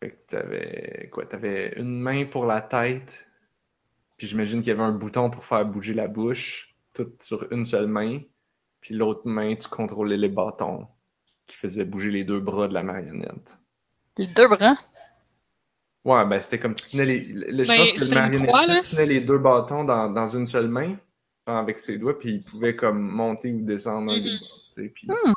Fait 0.00 0.10
que 0.10 0.26
t'avais 0.28 1.08
quoi? 1.12 1.26
T'avais 1.26 1.74
une 1.78 2.00
main 2.00 2.24
pour 2.24 2.46
la 2.46 2.60
tête, 2.60 3.28
puis 4.16 4.26
j'imagine 4.26 4.60
qu'il 4.60 4.68
y 4.68 4.72
avait 4.72 4.82
un 4.82 4.92
bouton 4.92 5.30
pour 5.30 5.44
faire 5.44 5.64
bouger 5.64 5.94
la 5.94 6.08
bouche, 6.08 6.74
tout 6.92 7.12
sur 7.20 7.52
une 7.52 7.64
seule 7.64 7.86
main, 7.86 8.20
puis 8.80 8.94
l'autre 8.94 9.22
main, 9.26 9.54
tu 9.54 9.68
contrôlais 9.68 10.16
les 10.16 10.28
bâtons 10.28 10.88
qui 11.46 11.56
faisaient 11.56 11.84
bouger 11.84 12.10
les 12.10 12.24
deux 12.24 12.40
bras 12.40 12.66
de 12.66 12.74
la 12.74 12.82
marionnette. 12.82 13.58
Les 14.18 14.26
deux 14.26 14.48
bras? 14.48 14.74
Ouais, 16.04 16.24
ben 16.26 16.40
c'était 16.40 16.58
comme 16.58 16.74
tu 16.74 16.90
tenais 16.90 17.04
les. 17.06 17.20
le- 17.24 17.62
je 17.64 17.68
Ben, 17.68 17.76
pense 17.78 17.92
que 17.92 18.00
le 18.04 18.08
marionnettiste 18.14 18.90
tenait 18.90 19.06
les 19.06 19.20
deux 19.20 19.38
bâtons 19.38 19.84
dans, 19.84 20.10
dans 20.10 20.26
une 20.26 20.46
seule 20.46 20.68
main, 20.68 20.96
avec 21.46 21.78
ses 21.78 21.98
doigts, 21.98 22.18
puis 22.18 22.32
il 22.34 22.42
pouvait 22.42 22.74
comme 22.74 23.00
monter 23.00 23.52
ou 23.52 23.60
descendre 23.62 24.12
un 24.12 24.18
des 24.18 24.30
Mhm. 24.30 24.38
sais, 24.74 24.88
puis- 24.88 25.06
Hmm. 25.08 25.32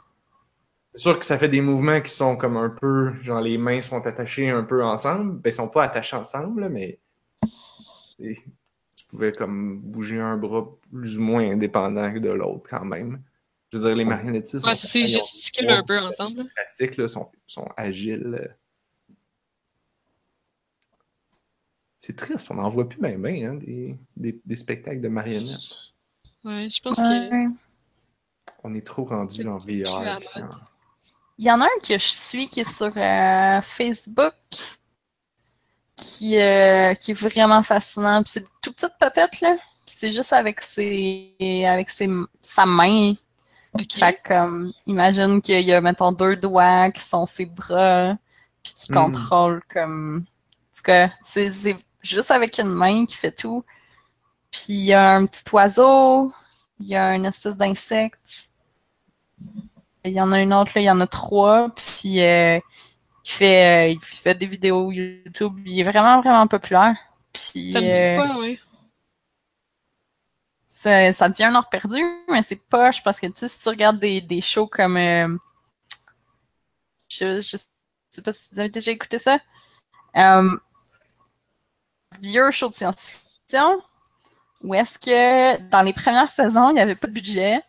C'est 0.94 1.02
sûr 1.02 1.20
que 1.20 1.26
ça 1.26 1.38
fait 1.38 1.50
des 1.50 1.60
mouvements 1.62 2.00
qui 2.00 2.12
sont 2.12 2.38
comme 2.38 2.56
un 2.58 2.70
peu. 2.70 3.14
Genre 3.22 3.42
les 3.42 3.58
mains 3.58 3.82
sont 3.82 4.06
attachées 4.08 4.50
un 4.50 4.64
peu 4.64 4.82
ensemble. 4.84 5.40
Ben, 5.42 5.50
ils 5.50 5.54
sont 5.54 5.68
pas 5.68 5.84
attachés 5.84 6.16
ensemble, 6.16 6.70
mais. 6.70 7.00
et 8.20 8.36
tu 8.96 9.06
pouvais 9.10 9.34
comme 9.34 9.82
bouger 9.82 10.20
un 10.22 10.38
bras 10.38 10.66
plus 10.92 11.20
ou 11.20 11.22
moins 11.22 11.52
indépendant 11.52 12.14
que 12.14 12.20
de 12.20 12.30
l'autre 12.32 12.70
quand 12.70 12.86
même. 12.86 13.22
Je 13.74 13.78
veux 13.78 13.88
dire, 13.88 13.96
les 13.96 14.06
marionnettistes 14.06 14.66
Ouais, 14.66 14.74
sont, 14.74 14.88
c'est 14.88 15.02
ils 15.02 15.18
ont 15.18 15.22
gesticule 15.22 15.70
un 15.70 15.84
peu 15.84 16.00
ensemble. 16.00 16.38
là. 16.38 16.44
pratiques, 16.56 16.96
là, 16.98 17.08
sont, 17.10 17.30
sont 17.46 17.68
agiles. 17.76 18.56
C'est 22.06 22.16
triste, 22.16 22.52
on 22.52 22.56
n'en 22.56 22.70
voit 22.70 22.88
plus 22.88 23.02
bien, 23.02 23.18
bien, 23.18 23.50
hein, 23.50 23.54
des, 23.56 23.98
des, 24.16 24.40
des 24.46 24.56
spectacles 24.56 25.02
de 25.02 25.08
marionnettes. 25.08 25.94
Ouais, 26.44 26.70
je 26.70 26.80
pense 26.80 26.98
que. 26.98 27.02
Ouais. 27.32 27.48
On 28.64 28.76
est 28.76 28.86
trop 28.86 29.06
rendu 29.06 29.48
en 29.48 29.58
VR. 29.58 30.20
Il 31.40 31.46
y 31.46 31.50
en 31.50 31.60
a 31.62 31.66
un 31.66 31.80
que 31.82 31.98
je 31.98 32.06
suis 32.08 32.48
qui 32.48 32.60
est 32.60 32.72
sur 32.72 32.92
euh, 32.96 33.60
Facebook 33.64 34.36
qui, 35.96 36.40
euh, 36.40 36.94
qui 36.94 37.10
est 37.10 37.20
vraiment 37.20 37.64
fascinant. 37.64 38.22
Puis 38.22 38.34
c'est 38.34 38.42
une 38.42 38.48
toute 38.62 38.76
petite 38.76 38.98
papette, 39.00 39.42
là. 39.42 39.56
Puis 39.88 39.96
c'est 39.98 40.12
juste 40.12 40.34
avec 40.34 40.62
ses 40.62 41.34
avec 41.68 41.90
ses, 41.90 42.08
sa 42.40 42.68
main. 42.68 43.16
Fait 43.92 44.14
que, 44.14 44.28
comme, 44.28 44.72
imagine 44.86 45.42
qu'il 45.42 45.62
y 45.62 45.74
a, 45.74 45.82
mettons, 45.82 46.12
deux 46.12 46.36
doigts 46.36 46.92
qui 46.92 47.02
sont 47.02 47.26
ses 47.26 47.46
bras, 47.48 48.16
puis 48.62 48.74
qui 48.76 48.92
Hmm. 48.92 48.96
contrôlent 48.96 49.64
comme. 49.74 50.18
En 50.20 50.78
tout 50.78 50.84
cas, 50.84 51.10
c'est 51.24 51.52
c'est 51.52 51.76
juste 52.06 52.32
avec 52.32 52.58
une 52.60 52.70
main 52.70 53.06
qui 53.06 53.16
fait 53.16 53.32
tout. 53.32 53.64
Puis 54.52 54.66
il 54.70 54.86
y 54.86 54.94
a 54.94 55.16
un 55.16 55.26
petit 55.26 55.44
oiseau, 55.54 56.32
il 56.80 56.88
y 56.88 56.96
a 56.96 57.16
une 57.16 57.26
espèce 57.26 57.58
d'insecte. 57.58 58.52
Il 60.04 60.14
y 60.14 60.22
en 60.22 60.32
a 60.32 60.40
une 60.40 60.54
autre, 60.54 60.72
là, 60.76 60.82
il 60.82 60.86
y 60.86 60.92
en 60.92 61.02
a 61.02 61.08
trois, 61.08 61.70
puis 61.76 62.22
euh, 62.22 62.60
il, 63.26 63.32
fait, 63.32 63.88
euh, 63.88 63.94
il 63.94 64.00
fait 64.02 64.36
des 64.36 64.46
vidéos 64.46 64.92
YouTube. 64.92 65.60
Il 65.66 65.80
est 65.80 65.84
vraiment, 65.84 66.22
vraiment 66.22 66.48
populaire. 66.48 66.96
Puis, 67.34 67.72
Ça 67.74 67.82
me 67.82 67.92
dit 67.92 67.98
euh, 67.98 68.16
quoi, 68.16 68.38
ouais? 68.40 68.60
ça, 70.86 71.14
ça 71.14 71.30
devient 71.30 71.46
un 71.46 71.56
heure 71.56 71.70
perdu, 71.70 72.02
mais 72.30 72.44
c'est 72.44 72.56
poche 72.56 73.02
parce 73.04 73.20
que 73.20 73.28
tu 73.28 73.34
sais, 73.36 73.48
si 73.48 73.60
tu 73.60 73.70
regardes 73.70 74.00
des, 74.00 74.22
des 74.22 74.42
shows 74.42 74.68
comme 74.68 74.98
euh, 74.98 75.36
je, 77.10 77.42
je 77.42 77.58
sais 78.10 78.22
pas 78.22 78.32
si 78.32 78.54
vous 78.54 78.60
avez 78.60 78.70
déjà 78.70 78.92
écouté 78.92 79.18
ça. 79.18 79.40
Vieux 82.22 82.52
show 82.52 82.70
de 82.70 82.74
science-fiction 82.74 83.82
où 84.66 84.74
est-ce 84.74 84.98
que 84.98 85.62
dans 85.70 85.84
les 85.84 85.94
premières 85.94 86.30
saisons, 86.30 86.72
il 86.72 86.74
n'y 86.74 86.82
avait 86.82 86.96
pas 86.96 87.08
de 87.08 87.14
budget. 87.14 87.62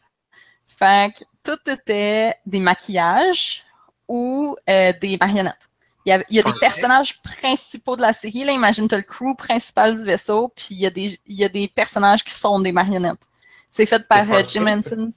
Fait 0.66 1.12
que 1.14 1.24
tout 1.42 1.70
était 1.70 2.34
des 2.46 2.60
maquillages 2.60 3.64
ou 4.08 4.56
euh, 4.68 4.92
des 5.00 5.16
marionnettes. 5.18 5.68
Il 6.04 6.10
y 6.10 6.12
a, 6.12 6.24
il 6.30 6.36
y 6.36 6.40
a 6.40 6.42
des 6.42 6.58
personnages 6.58 7.20
principaux 7.20 7.96
de 7.96 8.02
la 8.02 8.12
série. 8.12 8.44
Là, 8.44 8.52
imagine, 8.52 8.88
tu 8.88 8.96
le 8.96 9.02
crew 9.02 9.34
principal 9.36 9.96
du 9.96 10.04
vaisseau, 10.04 10.48
puis 10.54 10.68
il 10.70 10.78
y, 10.78 10.86
a 10.86 10.90
des, 10.90 11.20
il 11.26 11.36
y 11.36 11.44
a 11.44 11.48
des 11.48 11.68
personnages 11.68 12.22
qui 12.22 12.32
sont 12.32 12.60
des 12.60 12.72
marionnettes. 12.72 13.26
C'est 13.68 13.86
fait 13.86 14.06
par 14.08 14.30
euh, 14.32 14.44
Jim 14.44 14.66
Henson. 14.66 15.10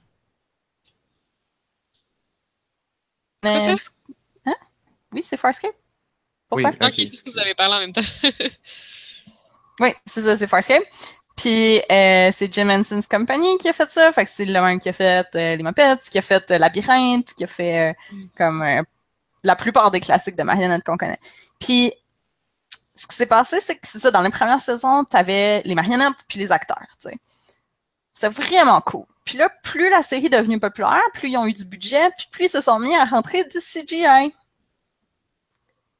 Euh, 3.44 3.76
hein? 4.46 4.54
Oui, 5.12 5.22
c'est 5.22 5.36
Farscape. 5.36 5.76
Pourquoi? 6.48 6.72
Oui, 6.80 7.08
c'est 7.08 7.16
ce 7.16 7.22
que 7.22 7.30
vous 7.30 7.38
avez 7.38 7.54
parlé 7.54 7.76
en 7.76 7.78
même 7.78 7.92
temps. 7.92 8.02
Oui, 9.80 9.94
c'est 10.06 10.22
ça, 10.22 10.36
c'est 10.36 10.46
Farscape. 10.46 10.82
Puis 11.36 11.80
euh, 11.90 12.30
c'est 12.34 12.52
Jim 12.52 12.68
Henson's 12.68 13.06
Company 13.08 13.56
qui 13.58 13.68
a 13.68 13.72
fait 13.72 13.90
ça. 13.90 14.12
Fait 14.12 14.24
que 14.24 14.30
c'est 14.30 14.44
le 14.44 14.60
même 14.60 14.78
qui 14.78 14.90
a 14.90 14.92
fait 14.92 15.26
euh, 15.34 15.56
les 15.56 15.62
Muppets, 15.62 15.96
qui 16.10 16.18
a 16.18 16.22
fait 16.22 16.50
euh, 16.50 16.58
Labyrinthe, 16.58 17.32
qui 17.34 17.44
a 17.44 17.46
fait 17.46 17.90
euh, 17.90 17.94
Mm. 18.12 18.24
comme 18.36 18.62
euh, 18.62 18.82
la 19.42 19.56
plupart 19.56 19.90
des 19.90 20.00
classiques 20.00 20.36
de 20.36 20.42
marionnettes 20.42 20.84
qu'on 20.84 20.98
connaît. 20.98 21.18
Puis 21.58 21.92
ce 22.94 23.06
qui 23.06 23.16
s'est 23.16 23.26
passé, 23.26 23.58
c'est 23.62 23.76
que 23.76 23.88
c'est 23.88 23.98
ça, 24.00 24.10
dans 24.10 24.20
les 24.22 24.30
premières 24.30 24.60
saisons, 24.60 25.04
t'avais 25.04 25.62
les 25.64 25.74
marionnettes 25.74 26.24
puis 26.28 26.38
les 26.38 26.52
acteurs, 26.52 26.86
tu 27.00 27.08
sais. 27.08 27.16
C'était 28.12 28.28
vraiment 28.28 28.80
cool. 28.82 29.06
Puis 29.24 29.38
là, 29.38 29.48
plus 29.62 29.88
la 29.90 30.02
série 30.02 30.26
est 30.26 30.30
devenue 30.30 30.60
populaire, 30.60 31.00
plus 31.14 31.30
ils 31.30 31.36
ont 31.38 31.46
eu 31.46 31.52
du 31.54 31.64
budget, 31.64 32.10
puis 32.18 32.26
plus 32.30 32.44
ils 32.46 32.50
se 32.50 32.60
sont 32.60 32.78
mis 32.78 32.94
à 32.96 33.04
rentrer 33.06 33.44
du 33.44 33.58
CGI. 33.58 34.34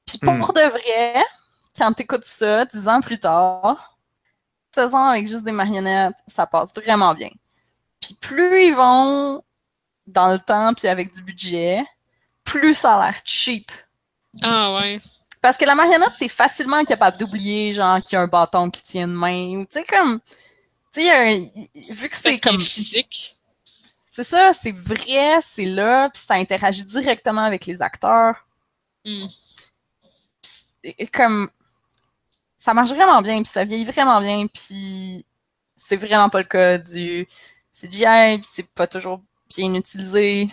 Puis 0.07 0.19
pour 0.19 0.35
Hmm. 0.35 0.41
de 0.53 0.69
vrai, 0.69 1.25
quand 1.81 1.95
t'écoutes 1.95 2.25
ça, 2.25 2.67
dix 2.67 2.89
ans 2.89 3.01
plus 3.01 3.19
tard, 3.19 3.97
16 4.75 4.95
ans 4.95 5.09
avec 5.09 5.27
juste 5.27 5.45
des 5.45 5.53
marionnettes, 5.53 6.15
ça 6.29 6.47
passe 6.47 6.75
vraiment 6.75 7.15
bien. 7.15 7.31
Puis 8.01 8.15
plus 8.21 8.67
ils 8.67 8.75
vont 8.75 9.43
dans 10.07 10.31
le 10.31 10.39
temps 10.39 10.75
puis 10.75 10.89
avec 10.89 11.15
du 11.15 11.23
budget, 11.23 11.83
plus 12.45 12.75
ça 12.75 12.97
a 12.97 13.07
l'air 13.07 13.21
cheap. 13.25 13.73
ah 14.43 14.75
ouais. 14.75 15.01
Parce 15.41 15.57
que 15.57 15.65
la 15.65 15.75
marionnette, 15.75 16.13
t'es 16.19 16.29
facilement 16.29 16.85
capable 16.85 17.17
d'oublier, 17.17 17.73
genre, 17.73 17.99
qu'il 18.03 18.13
y 18.13 18.17
a 18.17 18.21
un 18.21 18.27
bâton 18.27 18.69
qui 18.69 18.83
tient 18.83 19.07
une 19.07 19.15
main. 19.15 19.57
Ou, 19.57 19.65
tu 19.65 19.81
sais, 19.81 19.85
comme... 19.85 20.21
Tu 20.93 21.01
sais, 21.01 21.51
vu 21.89 22.11
que 22.11 22.17
C'est 22.17 22.33
c'est 22.33 22.41
comme... 22.41 22.61
physique. 22.61 23.37
C'est 24.05 24.25
ça, 24.25 24.53
c'est 24.53 24.73
vrai, 24.77 25.39
c'est 25.41 25.65
là, 25.65 26.11
puis 26.11 26.21
ça 26.21 26.35
interagit 26.35 26.85
directement 26.85 27.45
avec 27.45 27.65
les 27.65 27.81
acteurs. 27.81 28.47
Hmm. 29.03 29.29
et 30.85 31.07
comme 31.07 31.49
ça 32.61 32.75
marche 32.75 32.91
vraiment 32.91 33.21
bien 33.23 33.43
puis 33.43 33.51
ça 33.51 33.65
vieillit 33.65 33.85
vraiment 33.87 34.21
bien 34.21 34.47
puis 34.47 35.27
c'est 35.77 35.97
vraiment 35.97 36.29
pas 36.29 36.39
le 36.39 36.45
cas 36.45 36.79
du 36.79 37.27
CGI 37.73 38.39
puis 38.39 38.49
c'est 38.53 38.69
pas 38.69 38.87
toujours 38.87 39.21
bien 39.49 39.75
utilisé 39.75 40.49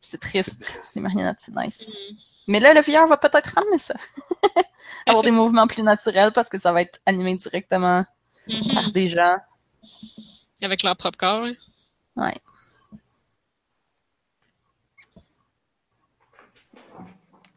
c'est 0.00 0.20
triste 0.20 0.80
les 0.94 1.00
marionnettes 1.02 1.40
c'est 1.40 1.54
nice 1.54 1.88
Mhm. 1.88 2.16
Mais 2.48 2.58
là, 2.58 2.74
le 2.74 2.80
VR 2.80 3.06
va 3.06 3.16
peut-être 3.16 3.54
ramener 3.54 3.78
ça. 3.78 3.94
Avoir 5.06 5.22
des 5.22 5.30
mouvements 5.30 5.68
plus 5.68 5.84
naturels 5.84 6.32
parce 6.32 6.48
que 6.48 6.58
ça 6.58 6.72
va 6.72 6.82
être 6.82 7.00
animé 7.06 7.36
directement 7.36 8.04
Mhm. 8.48 8.74
par 8.74 8.90
des 8.90 9.06
gens. 9.06 9.36
Avec 10.60 10.82
leur 10.82 10.96
propre 10.96 11.16
corps. 11.18 11.44
là. 11.46 11.52
Ouais. 12.16 12.34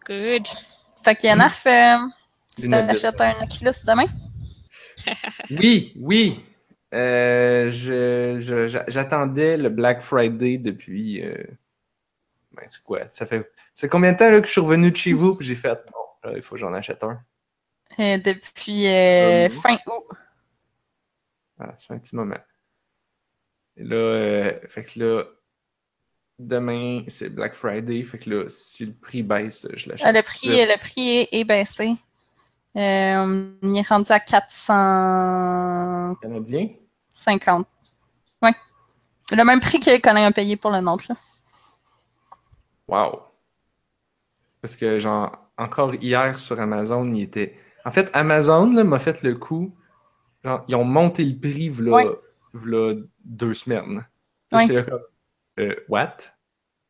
Good. 0.05 0.47
Fait 1.03 1.15
qu'il 1.15 1.29
y 1.29 1.33
en 1.33 1.39
a 1.39 1.49
fait. 1.49 1.97
Tu 2.57 2.69
t'achètes 2.69 3.21
un 3.21 3.43
Oculus 3.43 3.71
demain? 3.85 4.05
Oui, 5.51 5.93
oui. 5.99 6.43
Euh, 6.93 7.69
j'attendais 8.87 9.57
le 9.57 9.69
Black 9.69 10.01
Friday 10.01 10.57
depuis. 10.57 11.21
euh, 11.21 11.35
ben, 12.53 12.63
c'est 12.67 12.81
quoi? 12.81 13.01
Ça 13.11 13.25
fait, 13.25 13.51
c'est 13.73 13.89
combien 13.89 14.13
de 14.13 14.17
temps 14.17 14.29
là, 14.31 14.39
que 14.39 14.47
je 14.47 14.51
suis 14.51 14.61
revenu 14.61 14.89
de 14.91 14.95
chez 14.95 15.13
vous? 15.13 15.37
J'ai 15.41 15.55
fait, 15.55 15.79
bon, 15.91 16.29
là, 16.29 16.37
il 16.37 16.41
faut 16.41 16.55
que 16.55 16.61
j'en 16.61 16.73
achète 16.73 17.03
un. 17.03 17.21
Euh, 17.99 18.17
depuis 18.17 18.85
fin 19.51 19.75
août. 19.87 20.05
Voilà, 21.57 21.75
ça 21.75 21.85
fait 21.87 21.93
un 21.93 21.99
petit 21.99 22.15
moment. 22.15 22.39
Et 23.77 23.83
là, 23.83 24.53
fait 24.69 24.85
que 24.85 24.99
là, 24.99 25.23
demain, 26.39 27.03
c'est 27.07 27.29
Black 27.29 27.53
Friday. 27.53 28.03
Fait 28.03 28.17
que 28.19 28.29
là, 28.29 28.45
si 28.47 28.85
le 28.85 28.93
prix 28.93 29.21
baisse, 29.21 29.67
je 29.73 29.89
l'achète. 29.89 30.07
Euh, 30.07 30.11
le 30.13 30.23
prix, 30.23 30.47
le 30.47 30.77
prix 30.77 31.09
est, 31.17 31.29
est 31.33 31.43
baissé. 31.43 31.95
Euh, 32.77 33.51
il 33.63 33.77
est 33.77 33.87
rendu 33.87 34.11
à 34.11 34.19
450. 34.19 36.19
Canadien? 36.21 36.69
Ouais. 38.41 38.53
Le 39.31 39.43
même 39.43 39.59
prix 39.59 39.79
que 39.79 39.99
Colin 40.01 40.25
a 40.25 40.31
payé 40.31 40.55
pour 40.57 40.71
le 40.71 40.81
nôtre. 40.81 41.05
là. 41.09 41.15
Wow. 42.87 43.21
Parce 44.61 44.75
que, 44.75 44.99
genre, 44.99 45.31
encore 45.57 45.95
hier 45.95 46.37
sur 46.37 46.59
Amazon, 46.59 47.03
il 47.05 47.21
était. 47.21 47.57
En 47.85 47.91
fait, 47.91 48.09
Amazon 48.13 48.71
là, 48.71 48.83
m'a 48.83 48.99
fait 48.99 49.21
le 49.23 49.35
coup. 49.35 49.73
Genre, 50.43 50.63
ils 50.67 50.75
ont 50.75 50.83
monté 50.83 51.23
le 51.23 51.39
prix, 51.39 51.69
v'là, 51.69 51.91
Ouais. 51.91 52.09
v'là 52.53 52.93
deux 53.23 53.53
semaines. 53.53 54.05
J'étais 54.51 54.73
là 54.73 54.83
comme, 54.83 55.01
euh, 55.59 55.75
what? 55.89 56.17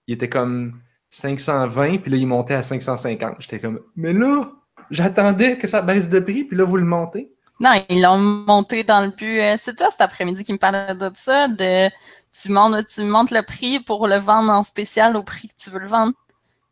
Il 0.08 0.16
était 0.16 0.30
comme 0.30 0.80
520, 1.10 1.98
puis 2.02 2.12
là, 2.12 2.18
il 2.18 2.28
montait 2.28 2.54
à 2.56 2.64
550. 2.64 3.36
J'étais 3.40 3.60
comme, 3.60 3.80
mais 3.96 4.14
là, 4.14 4.50
j'attendais 4.92 5.58
que 5.58 5.68
ça 5.68 5.82
baisse 5.82 6.10
de 6.10 6.20
prix, 6.20 6.44
puis 6.44 6.58
là, 6.58 6.64
vous 6.66 6.78
le 6.78 6.86
montez. 6.86 7.32
Non, 7.60 7.72
ils 7.90 8.02
l'ont 8.02 8.18
monté 8.18 8.84
dans 8.84 9.02
le 9.06 9.12
but. 9.12 9.40
euh, 9.40 9.56
c'est 9.58 9.76
toi 9.76 9.90
cet 9.92 10.02
après-midi 10.02 10.44
qui 10.44 10.52
me 10.54 10.58
parlait 10.58 10.94
de 10.94 11.10
ça, 11.16 11.48
de 11.48 11.90
tu 12.34 12.50
montes, 12.52 13.32
le 13.32 13.42
prix 13.42 13.80
pour 13.80 14.08
le 14.08 14.18
vendre 14.18 14.52
en 14.52 14.64
spécial 14.64 15.16
au 15.16 15.24
prix 15.24 15.48
que 15.48 15.56
tu 15.58 15.70
veux 15.70 15.80
le 15.80 15.88
vendre. 15.88 16.14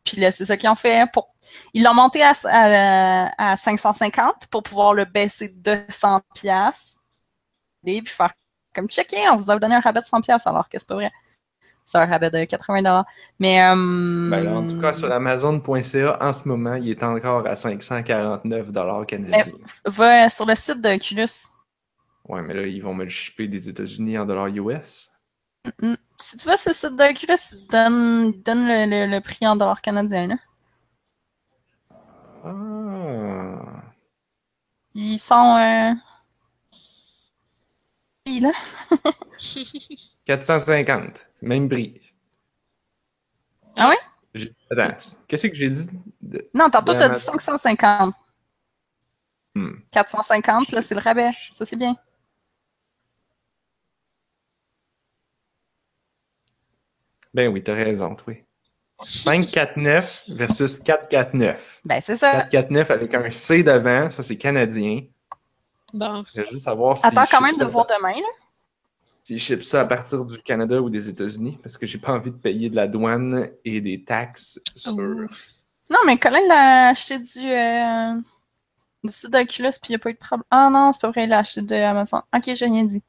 Puis 0.04 0.18
là, 0.18 0.32
c'est 0.32 0.44
ça 0.46 0.56
qu'ils 0.58 0.68
ont 0.70 0.74
fait. 0.74 1.00
hein, 1.00 1.06
Pour... 1.12 1.34
Ils 1.74 1.82
l'ont 1.84 1.94
monté 1.94 2.22
à, 2.22 2.34
à, 2.44 3.52
à 3.52 3.56
550 3.56 4.48
pour 4.48 4.62
pouvoir 4.62 4.94
le 4.94 5.04
baisser 5.06 5.48
de 5.48 5.76
200 5.86 6.20
pièces 6.34 6.96
et 7.86 8.02
puis 8.02 8.12
faire 8.12 8.32
comme 8.74 8.88
checker, 8.88 9.28
on 9.30 9.36
vous 9.36 9.50
a 9.50 9.58
donné 9.58 9.76
un 9.76 9.80
rabais 9.80 10.00
de 10.00 10.06
100 10.06 10.20
pièces 10.20 10.46
alors 10.46 10.68
que 10.68 10.78
c'est 10.78 10.88
pas 10.88 10.96
vrai. 10.96 11.12
C'est 11.86 11.98
un 11.98 12.06
rabais 12.06 12.30
de 12.30 12.44
80 12.44 12.78
dollars. 12.78 13.04
Mais 13.38 13.62
euh, 13.62 13.74
Ben 14.30 14.42
là, 14.42 14.54
en 14.56 14.66
tout 14.66 14.80
cas, 14.80 14.94
sur 14.94 15.12
Amazon.ca, 15.12 16.18
en 16.20 16.32
ce 16.32 16.48
moment, 16.48 16.74
il 16.74 16.88
est 16.90 17.02
encore 17.02 17.46
à 17.46 17.56
549 17.56 18.72
canadiens. 19.06 19.52
va 19.84 20.28
sur 20.28 20.46
le 20.46 20.54
site 20.54 20.80
de 20.80 20.88
Oculus. 20.94 21.48
Ouais, 22.28 22.40
mais 22.42 22.54
là, 22.54 22.62
ils 22.66 22.82
vont 22.82 22.94
me 22.94 23.04
le 23.04 23.10
shipper 23.10 23.48
des 23.48 23.68
États-Unis 23.68 24.16
en 24.18 24.24
dollars 24.24 24.46
US. 24.48 25.10
Mm. 25.82 25.94
Si 26.20 26.36
tu 26.38 26.46
vas 26.46 26.56
sur 26.56 26.70
le 26.70 26.74
site 26.74 26.96
d'Oculus, 26.96 27.66
donne, 27.70 28.32
donne 28.42 28.66
le, 28.66 28.86
le- 28.86 29.06
le 29.10 29.20
prix 29.20 29.46
en 29.46 29.56
dollars 29.56 29.82
canadiens. 29.82 30.28
Là. 30.28 30.36
Ah. 32.44 33.60
Ils 34.94 35.18
sont. 35.18 35.56
Euh... 35.58 35.92
là. 38.26 38.52
450, 40.24 41.26
même 41.42 41.68
prix. 41.68 42.00
Ah 43.76 43.88
ouais? 43.90 43.96
J'ai- 44.34 44.52
Attends, 44.70 44.96
qu'est-ce 45.28 45.46
que 45.48 45.54
j'ai 45.54 45.70
dit? 45.70 45.86
de- 46.22 46.48
Non, 46.54 46.70
tantôt, 46.70 46.94
t'as 46.94 47.08
dit 47.10 47.26
Amazon? 47.28 47.32
550. 47.38 48.14
Hmm. 49.54 49.72
450, 49.92 50.72
là, 50.72 50.82
c'est 50.82 50.94
le 50.94 51.00
rabais. 51.00 51.30
Ça, 51.50 51.64
c'est 51.66 51.76
bien. 51.76 51.94
Ben 57.32 57.48
oui, 57.48 57.62
t'as 57.62 57.74
raison, 57.74 58.14
toi. 58.14 58.34
549 59.04 60.24
versus 60.28 60.78
449. 60.78 61.80
Ben, 61.84 62.00
c'est 62.00 62.16
ça. 62.16 62.42
449 62.44 62.90
avec 62.90 63.14
un 63.14 63.30
C 63.30 63.62
devant, 63.62 64.10
ça 64.10 64.22
c'est 64.22 64.36
canadien. 64.38 65.00
Bon. 65.94 66.24
Je 66.34 66.40
veux 66.40 66.46
juste 66.50 66.64
savoir 66.64 66.98
si 66.98 67.06
Attends 67.06 67.24
quand 67.30 67.40
même 67.40 67.56
de 67.56 67.64
voir 67.64 67.86
demain, 67.86 68.14
là. 68.16 68.26
si 69.22 69.38
je 69.38 69.44
ship 69.44 69.62
ça 69.62 69.82
à 69.82 69.84
partir 69.86 70.24
du 70.24 70.38
Canada 70.42 70.82
ou 70.82 70.90
des 70.90 71.08
États-Unis, 71.08 71.56
parce 71.62 71.78
que 71.78 71.86
j'ai 71.86 71.98
pas 71.98 72.12
envie 72.12 72.32
de 72.32 72.36
payer 72.36 72.68
de 72.68 72.74
la 72.76 72.88
douane 72.88 73.48
et 73.64 73.80
des 73.80 74.02
taxes 74.02 74.60
sur. 74.74 74.92
Ouh. 74.94 75.28
Non, 75.90 75.98
mais 76.04 76.18
Colin 76.18 76.46
l'a 76.48 76.88
acheté 76.88 77.18
du, 77.18 77.48
euh, 77.48 78.14
du 79.04 79.12
site 79.12 79.30
d'Oculus, 79.30 79.70
puis 79.80 79.90
il 79.90 79.92
n'y 79.92 79.96
a 79.96 79.98
pas 80.00 80.10
eu 80.10 80.14
de 80.14 80.18
problème. 80.18 80.44
Ah 80.50 80.68
non, 80.70 80.90
c'est 80.92 81.00
pas 81.00 81.10
vrai, 81.10 81.24
il 81.24 81.28
l'a 81.30 81.38
acheté 81.38 81.62
de 81.62 81.76
Amazon. 81.76 82.22
Ok, 82.34 82.42
j'ai 82.46 82.64
rien 82.64 82.84
dit. 82.84 83.02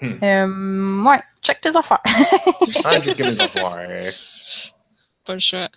Hmm. 0.00 0.24
Euh, 0.24 1.04
ouais, 1.08 1.20
check 1.40 1.60
tes 1.60 1.76
affaires. 1.76 2.02
Ah, 2.84 2.98
que 3.00 3.22
mes 3.22 3.40
affaires. 3.40 4.12
Pas 5.24 5.32
le 5.34 5.38
choix. 5.38 5.68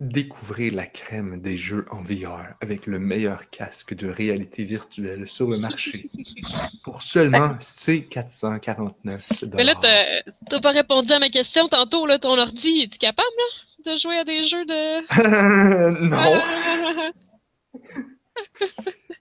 Découvrez 0.00 0.70
la 0.70 0.86
crème 0.86 1.42
des 1.42 1.58
jeux 1.58 1.84
en 1.90 2.00
VR 2.00 2.54
avec 2.62 2.86
le 2.86 2.98
meilleur 2.98 3.50
casque 3.50 3.92
de 3.94 4.08
réalité 4.08 4.64
virtuelle 4.64 5.28
sur 5.28 5.46
le 5.46 5.58
marché 5.58 6.08
pour 6.84 7.02
seulement 7.02 7.54
C449 7.60 9.54
Mais 9.54 9.64
là, 9.64 9.74
t'as 10.48 10.60
pas 10.60 10.70
répondu 10.70 11.12
à 11.12 11.18
ma 11.18 11.28
question 11.28 11.68
tantôt, 11.68 12.06
là, 12.06 12.18
ton 12.18 12.38
ordi, 12.38 12.80
es-tu 12.80 12.96
capable, 12.96 13.28
là, 13.84 13.92
de 13.92 13.98
jouer 13.98 14.16
à 14.16 14.24
des 14.24 14.42
jeux 14.42 14.64
de... 14.64 15.00
non. 16.08 16.40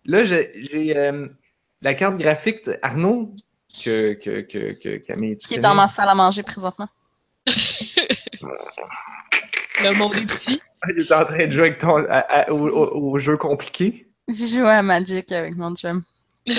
Là, 0.05 0.23
j'ai 0.23 0.51
j'ai, 0.55 0.97
euh, 0.97 1.27
la 1.81 1.93
carte 1.93 2.17
graphique 2.17 2.65
de 2.65 2.77
Arnaud 2.81 3.35
que, 3.83 4.13
que, 4.13 4.41
que, 4.41 4.71
que 4.71 4.97
Camille. 4.97 5.37
qui 5.37 5.55
est 5.55 5.59
dans 5.59 5.75
ma 5.75 5.89
salle 5.89 6.07
à 6.07 6.15
manger 6.15 6.41
présentement. 6.41 6.87
Le 9.83 9.93
monde 9.95 10.15
est 10.15 10.25
petit. 10.25 10.61
Il 10.89 10.99
est 11.01 11.11
en 11.11 11.25
train 11.25 11.45
de 11.45 11.51
jouer 11.51 11.67
avec 11.67 11.77
ton, 11.79 11.97
à- 12.07 12.19
à- 12.19 12.51
au, 12.51 12.67
au- 12.69 13.11
au 13.13 13.19
jeu 13.19 13.35
compliqué. 13.37 14.07
J'ai 14.27 14.47
joué 14.47 14.69
à 14.69 14.81
Magic 14.81 15.31
avec 15.31 15.55
mon 15.55 15.75
chum. 15.75 16.03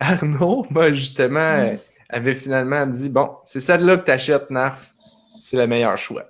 Arnaud, 0.00 0.66
moi, 0.70 0.92
justement, 0.92 1.38
euh, 1.40 1.76
avait 2.08 2.34
finalement 2.34 2.86
dit 2.86 3.08
Bon, 3.08 3.36
c'est 3.44 3.60
celle-là 3.60 3.98
que 3.98 4.04
t'achètes, 4.04 4.50
Narf. 4.50 4.92
C'est 5.40 5.56
le 5.56 5.66
meilleur 5.66 5.96
choix. 5.98 6.24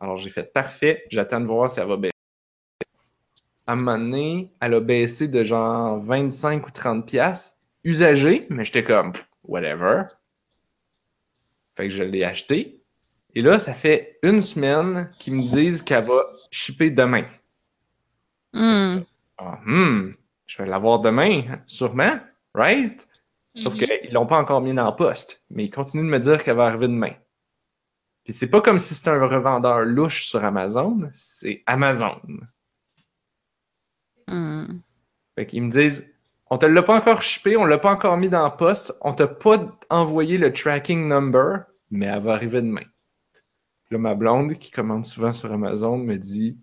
Alors, 0.00 0.16
j'ai 0.16 0.30
fait 0.30 0.52
parfait. 0.52 1.04
J'attends 1.10 1.40
de 1.40 1.46
voir 1.46 1.70
si 1.70 1.80
elle 1.80 1.86
va 1.88 1.96
baisser. 1.96 2.12
À 3.66 3.72
un 3.72 3.76
moment 3.76 3.98
donné, 3.98 4.52
elle 4.60 4.74
a 4.74 4.80
baissé 4.80 5.28
de 5.28 5.42
genre 5.44 5.98
25 6.00 6.66
ou 6.66 6.70
30 6.70 7.06
piastres. 7.06 7.56
Usagée, 7.84 8.46
mais 8.50 8.64
j'étais 8.64 8.84
comme 8.84 9.12
whatever. 9.44 10.02
Fait 11.76 11.88
que 11.88 11.94
je 11.94 12.02
l'ai 12.02 12.24
acheté. 12.24 12.82
Et 13.34 13.42
là, 13.42 13.58
ça 13.58 13.74
fait 13.74 14.18
une 14.22 14.42
semaine 14.42 15.10
qu'ils 15.18 15.34
me 15.34 15.42
disent 15.42 15.82
qu'elle 15.82 16.04
va 16.04 16.24
shipper 16.50 16.90
demain. 16.90 17.24
Hmm. 18.52 19.00
Ah, 19.38 19.58
hmm, 19.64 20.10
je 20.46 20.62
vais 20.62 20.68
l'avoir 20.68 21.00
demain, 21.00 21.42
sûrement, 21.66 22.20
right? 22.54 23.08
Sauf 23.60 23.74
Mhm. 23.74 23.78
qu'ils 23.80 24.12
l'ont 24.12 24.26
pas 24.26 24.38
encore 24.38 24.60
mis 24.60 24.72
dans 24.74 24.88
le 24.88 24.94
poste, 24.96 25.42
mais 25.50 25.64
ils 25.64 25.70
continuent 25.70 26.06
de 26.06 26.10
me 26.10 26.20
dire 26.20 26.42
qu'elle 26.42 26.56
va 26.56 26.66
arriver 26.66 26.86
demain. 26.88 27.12
Puis 28.24 28.32
c'est 28.32 28.48
pas 28.50 28.60
comme 28.60 28.78
si 28.78 28.94
c'était 28.94 29.10
un 29.10 29.26
revendeur 29.26 29.80
louche 29.80 30.26
sur 30.26 30.42
Amazon, 30.44 31.08
c'est 31.10 31.62
Amazon. 31.66 32.20
Hmm. 34.28 34.78
Fait 35.36 35.46
qu'ils 35.46 35.62
me 35.62 35.70
disent, 35.70 36.08
on 36.50 36.56
te 36.58 36.66
l'a 36.66 36.82
pas 36.82 36.96
encore 36.96 37.22
shippé, 37.22 37.56
on 37.56 37.64
l'a 37.64 37.78
pas 37.78 37.92
encore 37.92 38.16
mis 38.16 38.28
dans 38.28 38.44
le 38.48 38.56
poste, 38.56 38.92
on 39.00 39.12
t'a 39.12 39.26
pas 39.26 39.76
envoyé 39.90 40.38
le 40.38 40.52
tracking 40.52 41.06
number, 41.08 41.64
mais 41.90 42.06
elle 42.06 42.22
va 42.22 42.34
arriver 42.34 42.62
demain. 42.62 42.84
Là, 43.94 43.98
ma 43.98 44.16
blonde, 44.16 44.54
qui 44.54 44.72
commande 44.72 45.04
souvent 45.04 45.32
sur 45.32 45.52
Amazon, 45.52 45.96
me 45.98 46.16
dit, 46.16 46.58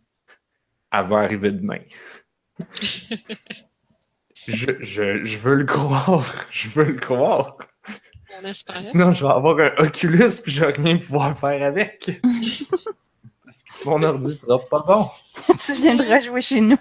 elle 0.91 1.05
va 1.05 1.19
arriver 1.19 1.53
demain. 1.53 1.79
je, 4.49 4.65
je, 4.81 5.23
je 5.23 5.37
veux 5.37 5.55
le 5.55 5.63
croire, 5.63 6.25
je 6.51 6.67
veux 6.67 6.83
le 6.83 6.99
croire. 6.99 7.55
On 8.37 8.45
espère. 8.45 8.75
Sinon, 8.75 9.13
je 9.13 9.25
vais 9.25 9.31
avoir 9.31 9.57
un 9.59 9.71
Oculus 9.77 10.41
puis 10.43 10.51
je 10.51 10.65
vais 10.65 10.73
rien 10.73 10.97
pouvoir 10.97 11.39
faire 11.39 11.65
avec. 11.65 12.19
Parce 13.45 13.63
que 13.63 13.85
mon 13.85 14.03
ordi 14.03 14.35
sera 14.35 14.59
pas 14.59 14.83
bon. 14.85 15.09
tu 15.57 15.81
viendras 15.81 16.19
jouer 16.19 16.41
chez 16.41 16.59
nous. 16.59 16.75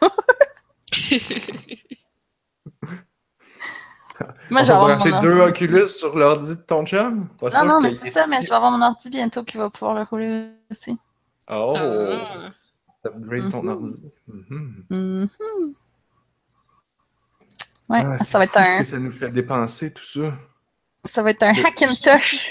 Moi, 4.50 4.60
On 4.60 4.64
je 4.64 4.68
vais 4.68 4.72
va 4.78 4.78
avoir 4.94 4.98
mon 5.06 5.20
deux 5.20 5.38
ordi. 5.38 5.50
Oculus 5.64 5.88
sur 5.88 6.16
l'ordi 6.16 6.50
de 6.56 6.60
ton 6.60 6.84
chum? 6.84 7.28
Pas 7.38 7.50
Non, 7.50 7.64
non, 7.66 7.80
mais 7.80 7.94
c'est 7.94 8.10
ça, 8.10 8.26
mais 8.26 8.40
je 8.42 8.48
vais 8.48 8.54
avoir 8.54 8.70
mon 8.70 8.84
ordi 8.84 9.08
bientôt 9.10 9.42
qui 9.44 9.56
va 9.56 9.70
pouvoir 9.70 9.94
le 9.94 10.02
rouler 10.02 10.50
aussi. 10.70 10.98
Oh! 11.50 11.74
Ah. 11.76 12.50
Upgrade 13.06 13.50
ton 13.50 13.62
Mhm. 13.62 13.68
ordi. 13.68 14.02
Mhm. 14.28 15.28
Ouais, 17.88 18.04
Ah, 18.06 18.18
ça 18.18 18.38
va 18.38 18.44
être 18.44 18.56
un, 18.56 18.78
que 18.78 18.84
ça 18.84 18.98
nous 18.98 19.10
fait 19.10 19.30
dépenser, 19.30 19.92
tout 19.92 20.04
ça. 20.04 20.32
ça 21.04 21.22
va 21.22 21.30
être 21.30 21.42
un 21.42 21.54
Hackintosh. 21.54 22.50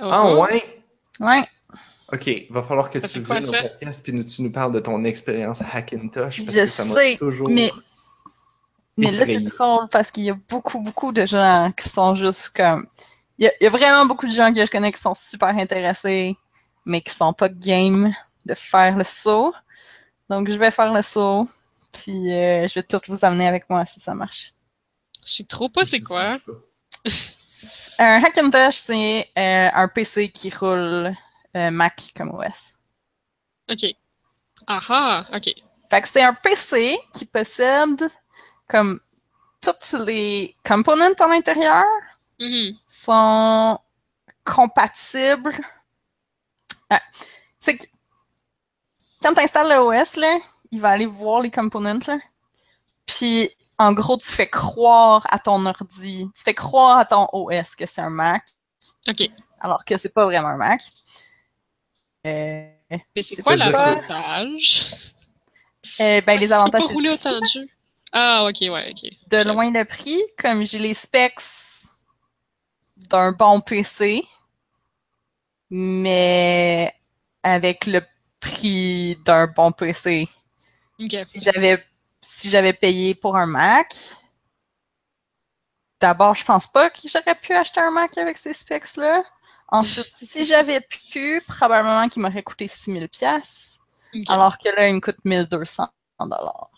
Oh, 0.00 0.04
Ah, 0.10 0.22
oh. 0.26 0.42
ouais? 0.42 0.82
Ouais, 1.20 1.44
Ok, 2.12 2.28
va 2.50 2.62
falloir 2.64 2.90
que 2.90 3.00
Ça 3.00 3.06
tu 3.08 3.20
viennes 3.20 3.48
au 3.48 3.52
podcast 3.52 4.02
puis 4.02 4.26
tu 4.26 4.42
nous 4.42 4.50
parles 4.50 4.72
de 4.72 4.80
ton 4.80 5.04
expérience 5.04 5.62
Hackintosh. 5.62 6.44
Parce 6.44 6.56
Je 6.56 6.60
que 6.60 6.66
ça 6.66 6.84
m'a 6.84 6.94
sais, 6.96 7.16
toujours... 7.18 7.48
mais, 7.48 7.70
mais 9.00 9.10
là, 9.12 9.26
c'est 9.26 9.40
drôle 9.40 9.88
parce 9.88 10.10
qu'il 10.10 10.24
y 10.24 10.30
a 10.30 10.38
beaucoup, 10.48 10.80
beaucoup 10.80 11.12
de 11.12 11.26
gens 11.26 11.72
qui 11.76 11.88
sont 11.88 12.14
juste 12.14 12.50
comme. 12.50 12.86
Il 13.38 13.44
y, 13.44 13.48
a, 13.48 13.52
il 13.60 13.64
y 13.64 13.66
a 13.66 13.70
vraiment 13.70 14.04
beaucoup 14.06 14.26
de 14.26 14.32
gens 14.32 14.52
que 14.52 14.64
je 14.64 14.70
connais 14.70 14.92
qui 14.92 15.00
sont 15.00 15.14
super 15.14 15.48
intéressés, 15.48 16.36
mais 16.84 17.00
qui 17.00 17.10
sont 17.10 17.32
pas 17.32 17.48
game 17.48 18.14
de 18.44 18.54
faire 18.54 18.96
le 18.96 19.04
saut. 19.04 19.54
Donc, 20.28 20.48
je 20.48 20.56
vais 20.56 20.70
faire 20.70 20.92
le 20.92 21.02
saut, 21.02 21.48
puis 21.92 22.32
euh, 22.32 22.68
je 22.68 22.74
vais 22.74 22.82
tout 22.82 23.00
vous 23.08 23.24
amener 23.24 23.48
avec 23.48 23.68
moi 23.68 23.84
si 23.86 23.98
ça 23.98 24.14
marche. 24.14 24.52
Je 25.26 25.32
sais 25.32 25.44
trop 25.44 25.68
pas 25.68 25.84
c'est 25.84 26.00
quoi. 26.00 26.38
Un 27.98 28.22
Hackintosh, 28.24 28.76
c'est 28.76 29.28
euh, 29.36 29.68
un 29.74 29.88
PC 29.88 30.30
qui 30.30 30.48
roule 30.48 31.12
euh, 31.54 31.70
Mac 31.70 32.12
comme 32.16 32.30
OS. 32.30 32.78
Ok. 33.70 33.94
Ah 34.66 34.80
ah, 34.88 35.26
ok. 35.34 35.50
Fait 35.90 36.00
que 36.00 36.08
c'est 36.08 36.22
un 36.22 36.32
PC 36.32 36.98
qui 37.12 37.26
possède 37.26 38.08
comme 38.70 39.00
toutes 39.60 39.92
les 40.06 40.56
components 40.64 41.12
à 41.18 41.26
l'intérieur 41.26 41.84
Mhm. 42.38 42.74
sont 42.86 43.78
compatibles. 44.44 45.54
Ah, 46.88 47.02
c'est 47.58 47.76
que 47.76 47.84
quand 49.22 49.34
tu 49.34 49.40
installes 49.42 49.68
l'OS, 49.68 50.16
là, 50.16 50.38
il 50.70 50.80
va 50.80 50.90
aller 50.90 51.06
voir 51.06 51.40
les 51.42 51.50
components, 51.50 51.98
là. 52.06 52.18
Puis, 53.06 53.50
en 53.78 53.92
gros, 53.92 54.16
tu 54.16 54.28
fais 54.30 54.48
croire 54.48 55.26
à 55.30 55.38
ton 55.38 55.66
ordi, 55.66 56.28
tu 56.34 56.42
fais 56.42 56.54
croire 56.54 56.98
à 56.98 57.04
ton 57.04 57.26
OS 57.32 57.74
que 57.76 57.86
c'est 57.86 58.00
un 58.00 58.08
Mac, 58.10 58.44
Ok. 59.08 59.22
alors 59.60 59.84
que 59.84 59.98
c'est 59.98 60.08
pas 60.14 60.24
vraiment 60.24 60.48
un 60.48 60.56
Mac. 60.56 60.80
Euh, 62.26 62.70
Mais 62.90 63.22
c'est 63.22 63.42
quoi 63.42 63.56
l'avantage? 63.56 64.94
euh, 66.00 66.20
ben, 66.22 66.38
les 66.38 66.46
Tu 66.46 66.48
peux 66.48 66.54
avantages, 66.54 66.86
pas 66.86 66.92
rouler 66.92 67.10
autant 67.10 67.38
de 67.40 67.46
jeux. 67.46 67.66
Ah, 68.12 68.44
ok, 68.48 68.56
ouais, 68.62 68.90
ok. 68.90 69.10
de 69.28 69.44
loin 69.44 69.70
le 69.70 69.84
prix, 69.84 70.20
comme 70.36 70.66
j'ai 70.66 70.78
les 70.78 70.94
specs 70.94 71.40
d'un 72.96 73.32
bon 73.32 73.60
PC, 73.60 74.24
mais 75.70 76.92
avec 77.42 77.86
le 77.86 78.02
prix 78.40 79.16
d'un 79.24 79.46
bon 79.46 79.72
PC. 79.72 80.28
Si 80.98 81.40
j'avais 81.40 81.84
si 82.20 82.50
j'avais 82.50 82.74
payé 82.74 83.14
pour 83.14 83.36
un 83.36 83.46
Mac, 83.46 83.88
d'abord, 86.00 86.34
je 86.34 86.44
pense 86.44 86.66
pas 86.66 86.90
que 86.90 87.08
j'aurais 87.08 87.34
pu 87.34 87.54
acheter 87.54 87.80
un 87.80 87.90
Mac 87.90 88.16
avec 88.18 88.36
ces 88.36 88.52
specs-là. 88.52 89.22
Ensuite, 89.68 90.08
si 90.12 90.44
j'avais 90.44 90.80
pu, 90.80 91.42
probablement 91.46 92.08
qu'il 92.08 92.22
m'aurait 92.22 92.42
coûté 92.42 92.66
6000 92.68 93.08
pièces, 93.08 93.78
ok. 94.14 94.24
alors 94.28 94.58
que 94.58 94.68
là, 94.68 94.88
il 94.88 94.96
me 94.96 95.00
coûte 95.00 95.24
1200 95.24 95.88
dollars. 96.20 96.70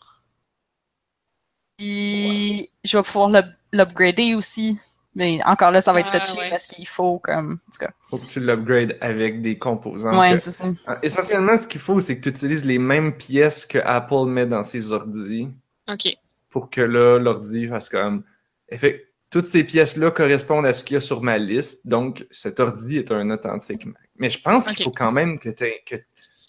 Puis, 1.83 2.69
je 2.85 2.97
vais 2.97 3.03
pouvoir 3.03 3.29
l'up- 3.29 3.57
l'upgrader 3.73 4.35
aussi. 4.37 4.79
Mais 5.15 5.41
encore 5.45 5.73
là, 5.73 5.83
ça 5.83 5.93
va 5.93 6.01
être 6.01 6.09
Ah, 6.13 6.21
touché 6.21 6.39
ouais. 6.39 6.49
parce 6.51 6.67
qu'il 6.67 6.87
faut 6.87 7.19
comme. 7.19 7.59
En 7.69 7.71
tout 7.73 7.79
cas. 7.81 7.91
Faut 8.09 8.17
que 8.19 8.25
tu 8.27 8.41
l'upgrades 8.41 8.97
avec 9.03 9.43
des 9.43 9.59
composants. 9.59 10.19
Ouais, 10.19 10.35
que- 10.35 10.39
c'est 10.39 10.53
ça. 10.53 10.65
Ah, 10.87 10.99
Essentiellement, 11.03 11.57
ce 11.59 11.67
qu'il 11.67 11.81
faut, 11.83 12.01
c'est 12.01 12.17
que 12.17 12.23
tu 12.23 12.29
utilises 12.31 12.65
les 12.65 12.79
mêmes 12.79 13.13
pièces 13.15 13.67
que 13.67 13.79
Apple 13.85 14.25
met 14.27 14.47
dans 14.47 14.63
ses 14.65 14.91
ordis 14.93 15.51
Ok. 15.89 16.17
pour 16.49 16.71
que 16.71 16.81
là, 16.81 17.19
l'ordi 17.19 17.69
fasse 17.69 17.89
comme. 17.91 18.23
Effect- 18.71 19.09
Toutes 19.29 19.47
ces 19.47 19.65
pièces-là 19.65 20.11
correspondent 20.11 20.67
à 20.67 20.75
ce 20.75 20.85
qu'il 20.85 20.95
y 20.95 20.99
a 20.99 21.01
sur 21.01 21.23
ma 21.23 21.37
liste, 21.39 21.87
donc 21.87 22.27
cet 22.31 22.61
ordi 22.61 22.99
est 22.99 23.11
un 23.11 23.31
authentique 23.31 23.87
Mac. 23.87 23.97
Mais 24.17 24.29
je 24.29 24.39
pense 24.41 24.67
qu'il 24.69 24.85
faut 24.85 24.91
quand 24.91 25.11
même 25.13 25.39
que 25.39 25.49
tu 25.49 25.65
que 25.87 25.97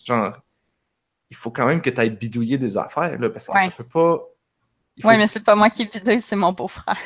genre 0.05 0.33
il 1.29 1.35
faut 1.37 1.49
quand 1.49 1.65
même 1.65 1.81
que 1.81 1.89
tu 1.89 1.99
ailles 2.01 2.09
bidouiller 2.09 2.57
des 2.57 2.77
affaires 2.77 3.17
là, 3.19 3.29
parce 3.29 3.47
que 3.47 3.53
Ouais. 3.53 3.65
ça 3.65 3.71
peut 3.71 3.85
pas. 3.85 4.21
Faut- 5.01 5.07
Ouais, 5.07 5.17
mais 5.17 5.27
c'est 5.27 5.43
pas 5.43 5.55
moi 5.55 5.69
qui 5.69 5.85
bidouille, 5.85 6.21
c'est 6.21 6.35
mon 6.35 6.51
beau-frère. 6.51 6.97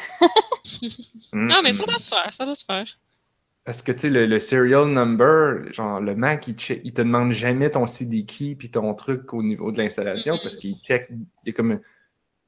Mm, 0.82 0.88
Non, 1.48 1.62
mais 1.64 1.74
ça 1.74 1.86
doit 1.86 1.98
se 2.00 2.10
faire, 2.10 2.34
ça 2.34 2.46
doit 2.46 2.56
se 2.56 2.66
faire. 2.66 2.86
Parce 3.64 3.82
que 3.82 3.92
tu 3.92 4.00
sais, 4.00 4.10
le, 4.10 4.26
le 4.28 4.40
serial 4.40 4.88
number, 4.88 5.74
genre 5.74 6.00
le 6.00 6.16
Mac, 6.16 6.48
il, 6.48 6.56
check- 6.56 6.82
il 6.86 6.94
te 6.94 7.02
demande 7.02 7.32
jamais 7.34 7.70
ton 7.70 7.86
CD 7.86 8.24
key 8.26 8.56
puis 8.56 8.72
ton 8.72 8.94
truc 8.94 9.34
au 9.34 9.44
niveau 9.44 9.72
de 9.74 9.78
l'installation 9.78 10.36
Mhm. 10.36 10.40
parce 10.42 10.56
qu'il 10.56 10.76
check, 10.78 11.08
il 11.12 11.26
y 11.48 11.50
a 11.50 11.54
comme 11.54 11.80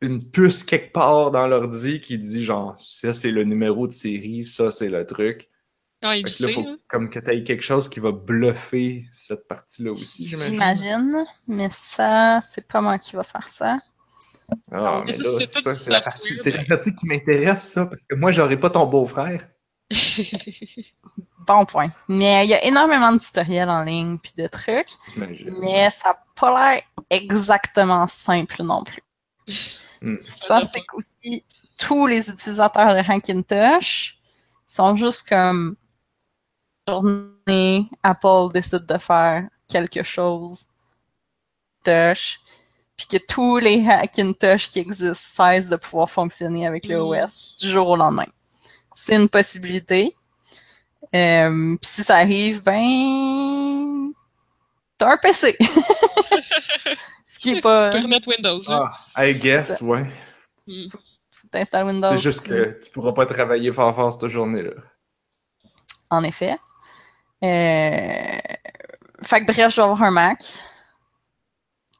une 0.01 0.23
puce 0.31 0.63
quelque 0.63 0.93
part 0.93 1.31
dans 1.31 1.45
l'ordi 1.45 1.99
qui 1.99 2.17
dit 2.17 2.43
genre 2.45 2.73
ça 2.79 3.13
c'est 3.13 3.31
le 3.31 3.43
numéro 3.43 3.85
de 3.85 3.91
série, 3.91 4.43
ça 4.43 4.71
c'est 4.71 4.87
le 4.87 5.05
truc. 5.05 5.49
Non, 6.01 6.13
il 6.13 6.23
le 6.23 6.29
Fait 6.29 6.37
que 6.37 6.43
là, 6.43 6.47
sait, 6.49 6.53
faut 6.55 6.61
là. 6.63 6.75
comme 6.87 7.09
que 7.09 7.19
tu 7.19 7.29
aies 7.31 7.43
quelque 7.43 7.63
chose 7.63 7.89
qui 7.89 7.99
va 7.99 8.13
bluffer 8.13 9.05
cette 9.11 9.45
partie-là 9.49 9.91
aussi, 9.91 10.25
j'imagine. 10.25 10.53
J'imagine. 10.53 11.25
Mais 11.47 11.67
ça, 11.69 12.39
c'est 12.49 12.65
pas 12.65 12.79
moi 12.79 12.97
qui 12.97 13.17
va 13.17 13.23
faire 13.23 13.49
ça. 13.49 13.79
Ah, 14.71 15.03
Mais 15.05 15.17
mais 15.17 15.23
ça, 15.23 15.29
là, 15.29 15.45
c'est 15.51 15.77
ça, 15.77 15.91
la 15.91 16.01
partie, 16.01 16.37
c'est 16.37 16.51
la 16.51 16.63
partie 16.63 16.93
qui 16.93 17.07
m'intéresse, 17.07 17.69
ça, 17.69 17.85
parce 17.85 18.01
que 18.07 18.15
moi, 18.15 18.31
j'aurais 18.31 18.59
pas 18.59 18.69
ton 18.69 18.85
beau-frère. 18.85 19.47
Bon 21.47 21.65
point. 21.65 21.89
Mais 22.07 22.45
il 22.45 22.49
y 22.49 22.53
a 22.53 22.63
énormément 22.63 23.11
de 23.11 23.17
tutoriels 23.17 23.69
en 23.69 23.83
ligne 23.83 24.19
puis 24.19 24.33
de 24.37 24.45
trucs. 24.45 24.91
Mais 25.61 25.89
ça 25.89 26.09
n'a 26.09 26.19
pas 26.35 26.73
l'air 26.73 26.83
exactement 27.09 28.05
simple 28.05 28.61
non 28.61 28.83
plus. 28.83 29.01
Ce 29.47 30.35
qui 30.35 30.41
se 30.41 30.47
passe, 30.47 30.71
c'est 30.71 30.81
qu'aussi, 30.81 31.43
tous 31.79 32.05
les 32.05 32.29
utilisateurs 32.29 32.93
de 32.93 32.99
Hackintosh 32.99 34.19
sont 34.67 34.95
juste 34.95 35.27
comme 35.27 35.75
journée, 36.87 37.89
Apple 38.03 38.51
décide 38.53 38.85
de 38.85 38.97
faire 38.99 39.47
quelque 39.67 40.03
chose 40.03 40.67
puis 42.99 43.07
que 43.07 43.25
tous 43.25 43.59
les 43.59 43.87
Hackintosh 43.87 44.69
qui 44.69 44.79
existent 44.79 45.13
cessent 45.13 45.69
de 45.69 45.77
pouvoir 45.77 46.09
fonctionner 46.09 46.67
avec 46.67 46.85
le. 46.85 46.99
OS 46.99 47.55
du 47.61 47.69
jour 47.69 47.87
au 47.87 47.95
lendemain. 47.95 48.25
C'est 48.93 49.15
une 49.15 49.29
possibilité. 49.29 50.17
Euh, 51.15 51.77
puis 51.77 51.89
si 51.89 52.03
ça 52.03 52.17
arrive, 52.17 52.61
ben 52.61 54.11
t'as 54.97 55.13
un 55.13 55.17
PC. 55.17 55.55
Ce 57.23 57.39
qui 57.39 57.51
est 57.51 57.61
pas. 57.61 57.89
Tu 57.89 57.97
peux 57.97 58.03
remettre 58.03 58.27
Windows. 58.27 58.59
Ah, 58.67 58.91
I 59.17 59.33
guess, 59.33 59.79
ouais. 59.79 60.05
Hmm. 60.67 60.87
T'installes 61.49 61.85
Windows. 61.85 62.11
C'est 62.11 62.17
juste 62.17 62.41
que 62.41 62.81
tu 62.83 62.91
pourras 62.91 63.13
pas 63.13 63.25
travailler 63.25 63.71
fort 63.71 63.95
fort 63.95 64.11
cette 64.11 64.27
journée-là. 64.27 64.71
En 66.09 66.23
effet. 66.25 66.57
Euh... 67.45 68.37
Fait 69.23 69.39
que 69.39 69.45
bref, 69.45 69.71
je 69.71 69.77
vais 69.77 69.83
avoir 69.83 70.03
un 70.03 70.11
Mac. 70.11 70.43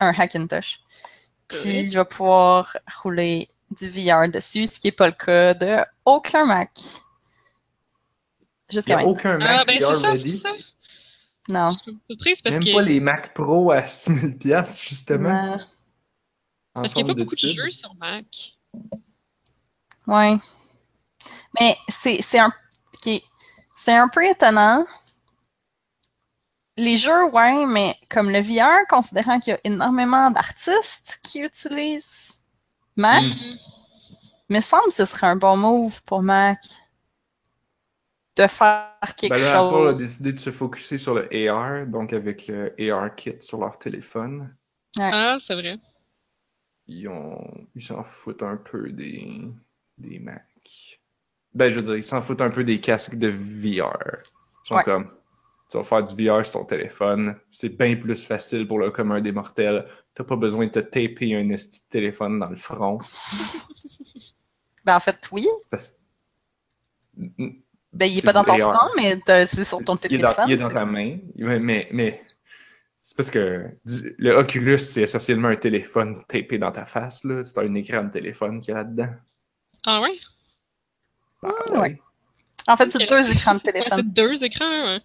Un 0.02 0.10
Hackintosh. 0.10 0.82
Puis 1.50 1.92
je 1.92 2.00
vais 2.00 2.06
pouvoir 2.06 2.78
rouler 3.02 3.50
du 3.72 3.90
VR 3.90 4.30
dessus, 4.30 4.68
ce 4.68 4.80
qui 4.80 4.88
n'est 4.88 4.92
pas 4.92 5.08
le 5.08 5.14
cas 5.14 5.54
de 5.54 5.78
aucun 6.06 6.46
Mac. 6.46 6.70
Il 8.70 8.76
Jusqu'à 8.76 8.96
maintenant. 8.98 9.12
aucun 9.12 9.40
Ah, 9.42 9.64
Mac 9.66 9.68
ben, 9.68 9.80
VR 9.80 9.88
c'est 9.88 10.02
ça, 10.02 10.16
c'est 10.16 10.24
ready. 10.24 10.38
ça. 10.40 10.52
Non. 11.50 11.70
Je 11.72 11.78
suis 11.80 12.00
surprise 12.10 12.42
parce 12.44 12.56
Même 12.56 12.64
que. 12.66 12.74
pas 12.74 12.82
les 12.84 13.00
Mac 13.00 13.34
Pro 13.34 13.72
à 13.72 13.82
6000$, 13.82 14.38
piastres, 14.38 14.84
justement. 14.84 15.30
Non. 15.58 15.66
Parce 16.74 16.94
qu'il 16.94 17.04
n'y 17.04 17.10
a 17.10 17.14
pas 17.14 17.20
beaucoup 17.20 17.36
de 17.36 17.40
jeux 17.40 17.70
sur 17.72 17.94
Mac. 17.96 18.56
Ouais. 20.08 20.38
Mais 21.60 21.76
c'est 21.88 22.22
c'est 22.22 22.40
un 22.40 22.52
ok. 22.94 23.22
c'est 23.76 23.96
un 23.98 24.08
peu 24.08 24.24
étonnant. 24.26 24.86
Les 26.82 26.98
jeux, 26.98 27.26
ouais, 27.32 27.66
mais 27.66 27.96
comme 28.10 28.30
le 28.30 28.40
VR, 28.40 28.88
considérant 28.90 29.40
qu'il 29.40 29.52
y 29.52 29.56
a 29.56 29.60
énormément 29.66 30.32
d'artistes 30.32 31.20
qui 31.24 31.42
utilisent 31.42 32.44
Mac, 32.96 33.22
Mm. 33.24 34.54
me 34.56 34.62
semble 34.62 34.86
que 34.88 34.94
ce 34.94 35.06
serait 35.06 35.28
un 35.28 35.36
bon 35.36 35.58
move 35.58 36.02
pour 36.04 36.22
Mac 36.22 36.58
de 38.38 38.48
faire 38.48 38.88
quelque 39.18 39.34
Ben 39.34 39.42
là, 39.42 39.60
Apple 39.60 39.76
a 39.76 39.90
chose. 39.92 39.98
décidé 40.00 40.34
de 40.34 40.40
se 40.40 40.52
focuser 40.52 40.98
sur 40.98 41.14
le 41.16 41.28
AR, 41.50 41.86
donc 41.88 42.14
avec 42.14 42.48
le 42.48 42.74
AR 42.80 43.14
Kit 43.16 43.36
sur 43.42 43.60
leur 43.60 43.78
téléphone. 43.78 44.56
Ah, 44.98 45.38
c'est 45.40 45.56
vrai. 45.56 45.78
Ils 46.88 47.08
ont, 47.10 47.68
ils 47.76 47.84
s'en 47.84 48.04
foutent 48.04 48.42
un 48.44 48.58
peu 48.58 48.90
des, 48.92 49.42
des 49.98 50.20
Mac. 50.20 51.02
Ben, 51.54 51.70
je 51.70 51.76
veux 51.76 51.82
dire, 51.82 51.96
ils 51.98 52.04
s'en 52.04 52.22
foutent 52.22 52.42
un 52.42 52.50
peu 52.52 52.64
des 52.64 52.80
casques 52.80 53.16
de 53.16 53.28
VR. 53.28 54.22
Ils 54.64 54.68
sont 54.68 54.76
Ouais. 54.76 54.84
comme, 54.84 55.12
tu 55.70 55.78
vas 55.78 55.84
faire 55.84 56.04
du 56.04 56.14
VR 56.28 56.46
sur 56.46 56.54
ton 56.60 56.66
téléphone, 56.66 57.36
c'est 57.52 57.70
bien 57.70 57.96
plus 57.96 58.26
facile 58.26 58.68
pour 58.68 58.80
le 58.80 58.90
commun 58.92 59.22
des 59.22 59.32
mortels. 59.32 59.86
T'as 60.14 60.24
pas 60.24 60.36
besoin 60.36 60.66
de 60.66 60.72
te 60.72 60.80
taper 60.80 61.36
un 61.36 61.50
esti 61.50 61.82
de 61.86 61.90
téléphone 61.90 62.40
dans 62.40 62.50
le 62.50 62.56
front. 62.56 62.98
Ben, 64.86 64.96
en 64.96 65.00
fait, 65.02 65.20
oui. 65.34 65.46
Parce- 65.70 65.94
Ben, 67.14 68.06
il 68.06 68.18
est 68.18 68.22
C'est 68.22 68.26
pas 68.26 68.32
dans 68.34 68.46
ton 68.46 68.54
AR. 68.54 68.74
front, 68.76 68.90
mais 68.96 69.20
c'est 69.46 69.66
sur 69.66 69.84
ton 69.84 69.96
il, 69.98 70.14
est 70.16 70.18
dans, 70.20 70.30
téléphone. 70.32 70.46
il 70.48 70.54
est 70.54 70.58
dans 70.58 70.70
ta 70.70 70.86
main. 70.86 71.18
Mais, 71.36 71.60
mais, 71.60 71.90
mais 71.92 72.24
c'est 73.02 73.18
parce 73.18 73.30
que 73.30 73.66
du- 73.84 74.16
le 74.18 74.32
Oculus, 74.38 74.80
c'est 74.80 75.02
essentiellement 75.02 75.50
un 75.50 75.58
téléphone 75.58 76.24
tapé 76.28 76.58
dans 76.58 76.72
ta 76.72 76.86
face. 76.86 77.26
là. 77.26 77.44
C'est 77.44 77.58
un 77.58 77.74
écran 77.76 78.04
de 78.06 78.10
téléphone 78.12 78.62
qu'il 78.62 78.72
y 78.74 78.76
a 78.76 78.78
là-dedans. 78.80 79.10
Ah 79.86 80.02
ouais? 80.02 80.18
Ah, 81.44 81.80
ouais. 81.80 82.00
En 82.68 82.78
fait, 82.78 82.90
c'est 82.92 83.06
deux 83.06 83.32
écrans 83.32 83.56
de 83.56 83.60
Ouais, 83.66 83.72
téléphone. 83.74 83.98
c'est 83.98 84.14
deux 84.14 84.44
écrans. 84.44 84.66
Ouais, 84.86 85.02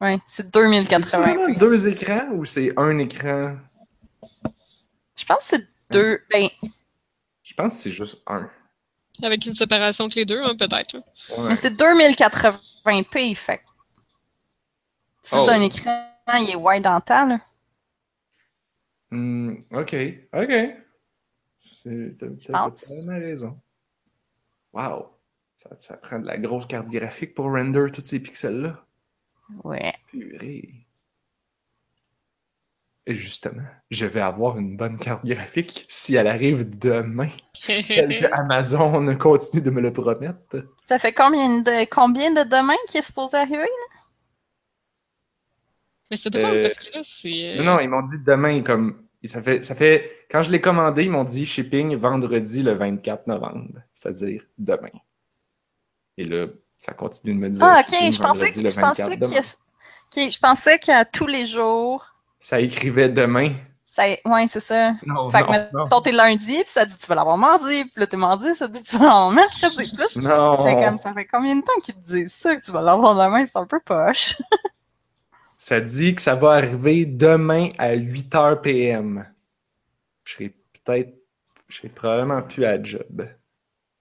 c'est 0.00 0.20
C'est 0.26 0.50
2080. 0.50 1.20
vraiment 1.20 1.54
deux 1.58 1.88
écrans 1.88 2.28
ou 2.32 2.44
c'est 2.44 2.72
un 2.78 2.98
écran? 2.98 3.56
Je 5.16 5.24
pense 5.26 5.38
que 5.38 5.44
c'est 5.56 5.66
deux. 5.90 6.20
Ben, 6.30 6.48
Je 7.42 7.54
pense 7.54 7.74
que 7.76 7.80
c'est 7.82 7.90
juste 7.90 8.22
un. 8.26 8.48
Avec 9.22 9.44
une 9.44 9.54
séparation 9.54 10.06
entre 10.06 10.16
les 10.16 10.24
deux, 10.24 10.40
hein, 10.42 10.56
peut-être. 10.58 10.96
Ouais. 10.96 11.48
mais 11.48 11.56
c'est 11.56 11.74
2080p, 11.74 13.34
fait. 13.34 13.58
que 13.58 13.62
Si 15.22 15.34
Oh. 15.36 15.44
c'est 15.44 15.52
un 15.52 15.60
écran, 15.60 16.12
il 16.42 16.50
est 16.50 16.56
wide 16.56 16.86
en 16.86 17.00
temps, 17.00 17.26
là. 17.26 17.40
Hmm, 19.10 19.56
ok, 19.72 19.94
ok. 20.32 20.52
C'est- 21.58 22.14
T'as 22.18 22.70
totalement 22.70 23.18
raison. 23.18 23.60
Wow. 24.72 25.10
Ça, 25.58 25.70
ça 25.78 25.96
prend 25.98 26.18
de 26.20 26.26
la 26.26 26.38
grosse 26.38 26.64
carte 26.64 26.88
graphique 26.88 27.34
pour 27.34 27.46
render 27.46 27.86
tous 27.92 28.02
ces 28.04 28.20
pixels-là. 28.20 28.82
Ouais. 29.64 29.92
Purée. 30.08 30.86
Et 33.06 33.14
justement, 33.14 33.62
je 33.90 34.06
vais 34.06 34.20
avoir 34.20 34.58
une 34.58 34.76
bonne 34.76 34.98
carte 34.98 35.24
graphique 35.26 35.86
si 35.88 36.14
elle 36.14 36.26
arrive 36.28 36.78
demain. 36.78 37.28
Tel 37.66 37.82
que 38.20 38.26
Amazon 38.32 39.16
continue 39.16 39.62
de 39.62 39.70
me 39.70 39.80
le 39.80 39.92
promettre. 39.92 40.64
Ça 40.82 40.98
fait 40.98 41.12
combien 41.12 41.60
de 41.62 41.84
combien 41.88 42.30
de 42.30 42.42
demain 42.48 42.76
qui 42.88 42.98
est 42.98 43.02
supposé 43.02 43.38
arriver? 43.38 43.66
Mais 46.10 46.16
c'est 46.16 46.30
drôle 46.30 46.44
Euh, 46.56 46.62
parce 46.62 46.74
que 46.74 46.92
là, 46.92 47.00
c'est. 47.02 47.58
euh, 47.58 47.62
Non, 47.62 47.74
non, 47.74 47.80
ils 47.80 47.88
m'ont 47.88 48.02
dit 48.02 48.22
demain 48.24 48.62
comme. 48.62 49.06
Ça 49.24 49.42
fait, 49.42 49.64
ça 49.64 49.74
fait. 49.74 50.26
Quand 50.30 50.42
je 50.42 50.50
l'ai 50.50 50.60
commandé, 50.60 51.04
ils 51.04 51.10
m'ont 51.10 51.24
dit 51.24 51.46
shipping 51.46 51.94
vendredi 51.96 52.62
le 52.62 52.72
24 52.72 53.26
novembre. 53.26 53.80
C'est-à-dire 53.92 54.44
demain. 54.58 54.90
Et 56.16 56.24
là, 56.24 56.46
ça 56.80 56.92
continue 56.94 57.34
de 57.34 57.38
me 57.38 57.50
dire. 57.50 57.62
Ah, 57.62 57.80
ok, 57.86 57.94
je 58.10 58.18
pensais, 58.18 58.50
que- 58.50 58.56
je 58.68 58.80
pensais 58.80 59.02
24 59.02 59.10
qu'il- 59.10 59.20
demain. 59.20 59.40
ok, 59.40 60.32
je 60.32 60.38
pensais 60.40 60.78
qu'à 60.78 61.04
tous 61.04 61.26
les 61.26 61.44
jours, 61.44 62.06
Ça 62.38 62.58
écrivait 62.58 63.10
demain. 63.10 63.52
ça, 63.84 64.04
ouais, 64.24 64.46
c'est 64.48 64.60
ça. 64.60 64.92
Non, 65.04 65.28
Fait 65.28 65.42
que 65.42 65.74
non, 65.76 65.84
mettons, 65.84 66.00
t'es 66.00 66.10
lundi, 66.12 66.54
puis 66.54 66.62
ça 66.66 66.86
dit 66.86 66.96
tu 66.96 67.06
vas 67.06 67.14
l'avoir 67.16 67.36
mardi, 67.36 67.84
puis 67.84 68.00
là 68.00 68.06
t'es 68.06 68.16
mardi, 68.16 68.54
ça 68.56 68.66
dit 68.66 68.82
tu 68.82 68.96
vas 68.96 69.04
l'avoir 69.04 69.30
mercredi. 69.30 69.76
Puis 69.76 69.96
là, 69.98 70.06
je 70.10 70.20
Non. 70.20 70.56
je 70.56 70.62
fais 70.62 70.84
comme, 70.86 70.98
ça 70.98 71.12
fait 71.12 71.26
combien 71.26 71.54
de 71.56 71.60
temps 71.60 71.78
qu'ils 71.84 71.94
te 71.96 72.00
disent 72.00 72.32
ça, 72.32 72.56
que 72.56 72.64
tu 72.64 72.72
vas 72.72 72.80
l'avoir 72.80 73.14
demain, 73.14 73.44
c'est 73.46 73.58
un 73.58 73.66
peu 73.66 73.78
poche. 73.80 74.36
Ça 75.62 75.78
dit 75.78 76.14
que 76.14 76.22
ça 76.22 76.34
va 76.34 76.52
arriver 76.52 77.04
demain 77.04 77.68
à 77.76 77.94
8h 77.94 78.62
PM. 78.62 79.26
Je 80.24 80.32
serai 80.32 80.48
peut-être. 80.84 81.12
Je 81.68 81.76
serai 81.76 81.88
probablement 81.90 82.40
plus 82.40 82.64
à 82.64 82.78
la 82.78 82.82
job. 82.82 83.28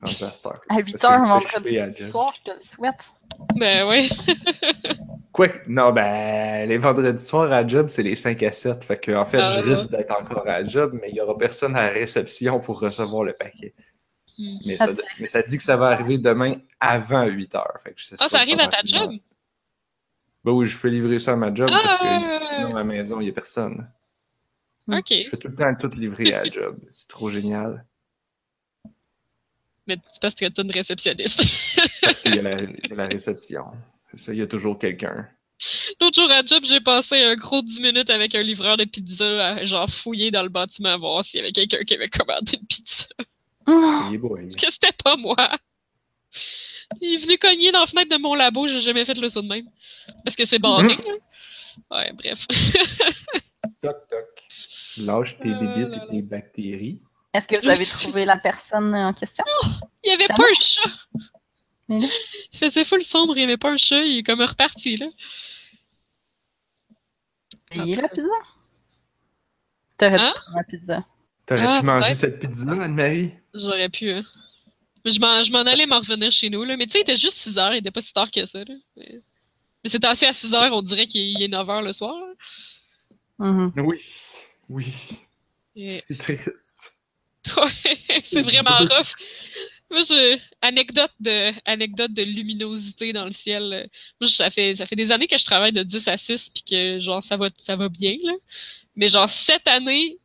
Rendu 0.01 0.23
à 0.23 0.31
cette 0.31 0.45
heure. 0.45 0.61
À 0.69 0.75
Parce 0.75 0.83
8 0.85 0.93
que 0.93 1.07
heures 1.07 1.25
vendredi 1.25 2.09
soir, 2.09 2.33
je 2.37 2.41
te 2.49 2.53
le 2.53 2.59
souhaite. 2.59 3.11
Ben 3.55 3.87
ouais. 3.87 4.07
Quoi 5.33 5.47
non, 5.67 5.91
ben, 5.91 6.67
les 6.67 6.77
vendredis 6.77 7.23
soirs 7.23 7.51
à 7.51 7.67
job, 7.67 7.87
c'est 7.89 8.03
les 8.03 8.15
5 8.15 8.41
à 8.43 8.51
7. 8.51 8.83
Fait 8.83 8.97
que, 8.97 9.11
en 9.11 9.25
fait, 9.25 9.39
Ah, 9.41 9.55
je 9.55 9.61
ouais. 9.61 9.73
risque 9.73 9.89
d'être 9.91 10.11
encore 10.11 10.47
à 10.47 10.61
la 10.61 10.65
job, 10.65 10.97
mais 10.99 11.09
il 11.09 11.13
n'y 11.15 11.21
aura 11.21 11.37
personne 11.37 11.75
à 11.75 11.83
la 11.83 11.89
réception 11.89 12.59
pour 12.59 12.79
recevoir 12.79 13.23
le 13.23 13.33
paquet. 13.33 13.73
Hmm. 14.37 14.57
Mais 14.65 14.77
Ah, 14.79 14.91
ça, 14.91 15.03
mais 15.19 15.27
ça 15.27 15.41
dit 15.41 15.57
que 15.57 15.63
ça 15.63 15.75
va 15.77 15.87
arriver 15.87 16.17
demain 16.17 16.55
avant 16.79 17.25
8 17.25 17.55
heures. 17.55 17.77
Fait 17.83 17.91
que 17.91 17.99
je 17.99 18.05
sais 18.05 18.15
Ah, 18.19 18.29
ça 18.29 18.39
arrive 18.39 18.59
à 18.59 18.67
ta 18.69 18.81
job? 18.85 19.11
Ben 20.45 20.51
oui, 20.53 20.65
je 20.65 20.77
fais 20.77 20.89
livrer 20.89 21.19
ça 21.19 21.33
à 21.33 21.35
ma 21.35 21.53
job 21.53 21.69
Ah, 21.71 21.79
parce 21.83 21.97
que 21.99 22.03
ouais, 22.05 22.39
sinon, 22.45 22.75
à 22.75 22.79
la 22.79 22.83
maison, 22.85 23.19
il 23.19 23.25
n'y 23.25 23.29
a 23.29 23.33
personne. 23.33 23.91
Ok. 24.87 25.07
Je 25.09 25.29
fais 25.29 25.37
tout 25.37 25.49
le 25.49 25.55
temps 25.55 25.75
tout 25.75 25.89
livrer 25.99 26.33
à 26.33 26.43
la 26.45 26.49
job. 26.49 26.77
C'est 26.89 27.09
trop 27.09 27.27
génial. 27.29 27.85
Mais 29.89 29.97
c'est 30.11 30.21
parce 30.21 30.35
que 30.35 30.45
t'as 30.47 30.63
une 30.63 30.71
réceptionniste. 30.71 31.41
Parce 32.01 32.19
qu'il 32.21 32.33
y, 32.35 32.39
a 32.39 32.41
la- 32.43 32.61
il 32.61 32.89
y 32.89 32.93
a 32.93 32.95
la 32.95 33.07
réception. 33.07 33.65
C'est 34.09 34.17
ça, 34.19 34.31
il 34.33 34.39
y 34.39 34.41
a 34.41 34.47
toujours 34.47 34.77
quelqu'un. 34.79 35.27
L'autre 35.99 36.21
jour 36.21 36.31
à 36.31 36.43
job, 36.45 36.63
j'ai 36.65 36.79
passé 36.79 37.21
un 37.21 37.35
gros 37.35 37.61
10 37.61 37.81
minutes 37.81 38.09
avec 38.09 38.33
un 38.35 38.41
livreur 38.41 38.77
de 38.77 38.85
pizza 38.85 39.47
à 39.47 39.65
genre 39.65 39.89
fouiller 39.89 40.31
dans 40.31 40.43
le 40.43 40.49
bâtiment 40.49 40.89
à 40.89 40.97
voir 40.97 41.23
s'il 41.25 41.39
y 41.39 41.43
avait 41.43 41.51
quelqu'un 41.51 41.83
qui 41.83 41.93
avait 41.95 42.07
commandé 42.07 42.53
une 42.59 42.65
pizza. 42.67 43.05
Il 43.67 44.13
est 44.13 44.17
beau, 44.17 44.37
il- 44.37 44.43
Parce 44.47 44.55
que 44.55 44.71
c'était 44.71 44.93
pas 45.03 45.17
moi. 45.17 45.35
Il 47.01 47.13
est 47.15 47.17
venu 47.17 47.37
cogner 47.37 47.71
dans 47.71 47.81
la 47.81 47.85
fenêtre 47.85 48.15
de 48.15 48.21
mon 48.21 48.33
labo, 48.35 48.67
j'ai 48.67 48.79
jamais 48.79 49.03
fait 49.05 49.17
le 49.17 49.27
saut 49.29 49.41
de 49.41 49.47
même. 49.47 49.65
Parce 50.23 50.35
que 50.35 50.45
c'est 50.45 50.59
barré, 50.59 50.95
là. 50.95 51.03
Ouais, 51.91 52.13
bref. 52.13 52.45
Toc, 53.81 53.95
toc. 54.09 54.47
Lâche 55.05 55.39
tes 55.39 55.49
Ah 55.53 55.59
bébites 55.59 55.95
là 55.95 56.05
et 56.05 56.09
tes 56.11 56.21
bactéries. 56.27 57.01
Est-ce 57.33 57.47
que 57.47 57.59
vous 57.59 57.69
avez 57.69 57.85
trouvé 57.85 58.25
la 58.25 58.37
personne 58.37 58.93
en 58.95 59.13
question? 59.13 59.43
Il 60.03 60.09
y 60.11 60.13
avait 60.13 60.25
Jamais. 60.25 60.37
pas 60.37 60.49
un 60.49 60.53
chat. 60.55 60.89
Mais 61.87 61.99
là- 61.99 62.07
Il 62.53 62.59
faisait 62.59 62.85
full 62.85 63.01
sombre, 63.01 63.37
il 63.37 63.41
y 63.41 63.43
avait 63.43 63.57
pas 63.57 63.71
un 63.71 63.77
chat, 63.77 64.01
il 64.03 64.19
est 64.19 64.23
comme 64.23 64.41
reparti, 64.41 64.97
là. 64.97 65.07
Payé 67.69 67.95
la 67.95 68.07
pizza? 68.09 68.23
T'aurais 69.97 70.17
dû 70.17 70.23
Hein? 70.25 70.33
prendre 70.35 70.57
la 70.57 70.63
pizza. 70.63 71.05
T'aurais 71.45 71.65
Ah, 71.67 71.79
pu 71.79 71.85
manger 71.85 72.15
cette 72.15 72.39
pizza, 72.39 72.71
Anne-Marie? 72.71 73.33
J'aurais 73.53 73.89
pu, 73.89 74.09
hein. 74.11 74.23
Mais 75.05 75.11
je 75.11 75.19
m'en, 75.19 75.43
je 75.43 75.51
m'en 75.51 75.59
allais 75.59 75.85
m'en 75.85 75.99
revenir 75.99 76.31
chez 76.31 76.49
nous, 76.49 76.63
là. 76.63 76.77
Mais 76.77 76.85
tu 76.85 76.93
sais, 76.93 76.99
il 76.99 77.01
était 77.01 77.15
juste 77.17 77.37
6 77.37 77.57
heures, 77.57 77.73
il 77.73 77.77
était 77.79 77.91
pas 77.91 78.01
si 78.01 78.13
tard 78.13 78.29
que 78.31 78.45
ça, 78.45 78.59
là. 78.63 78.73
Mais, 78.97 79.19
mais 79.83 79.89
c'était 79.89 80.07
assez 80.07 80.25
à 80.25 80.33
6 80.33 80.53
heures, 80.53 80.73
on 80.73 80.81
dirait 80.81 81.05
qu'il 81.07 81.21
est, 81.21 81.31
il 81.31 81.43
est 81.43 81.47
9 81.47 81.69
heures 81.69 81.81
le 81.81 81.93
soir. 81.93 82.15
Mhm. 83.39 83.71
Oui. 83.77 83.99
Oui. 84.69 85.19
Et- 85.75 86.03
C'est 86.07 86.17
triste. 86.17 86.98
Ouais, 87.57 88.21
c'est 88.23 88.41
vraiment 88.41 88.77
rough. 88.77 89.13
Moi, 89.91 90.01
je... 90.01 90.39
Anecdote 90.61 91.11
de... 91.19 91.51
Anecdote 91.65 92.13
de 92.13 92.23
luminosité 92.23 93.13
dans 93.13 93.25
le 93.25 93.31
ciel. 93.31 93.89
Moi, 94.19 94.29
ça 94.29 94.49
fait... 94.49 94.75
ça 94.75 94.85
fait 94.85 94.95
des 94.95 95.11
années 95.11 95.27
que 95.27 95.37
je 95.37 95.45
travaille 95.45 95.73
de 95.73 95.83
10 95.83 96.07
à 96.07 96.17
6 96.17 96.49
puis 96.49 96.63
que, 96.63 96.99
genre, 96.99 97.23
ça 97.23 97.37
va, 97.37 97.47
ça 97.57 97.75
va 97.75 97.89
bien, 97.89 98.15
là. 98.23 98.33
Mais, 98.95 99.07
genre, 99.07 99.29
cette 99.29 99.67
année, 99.67 100.17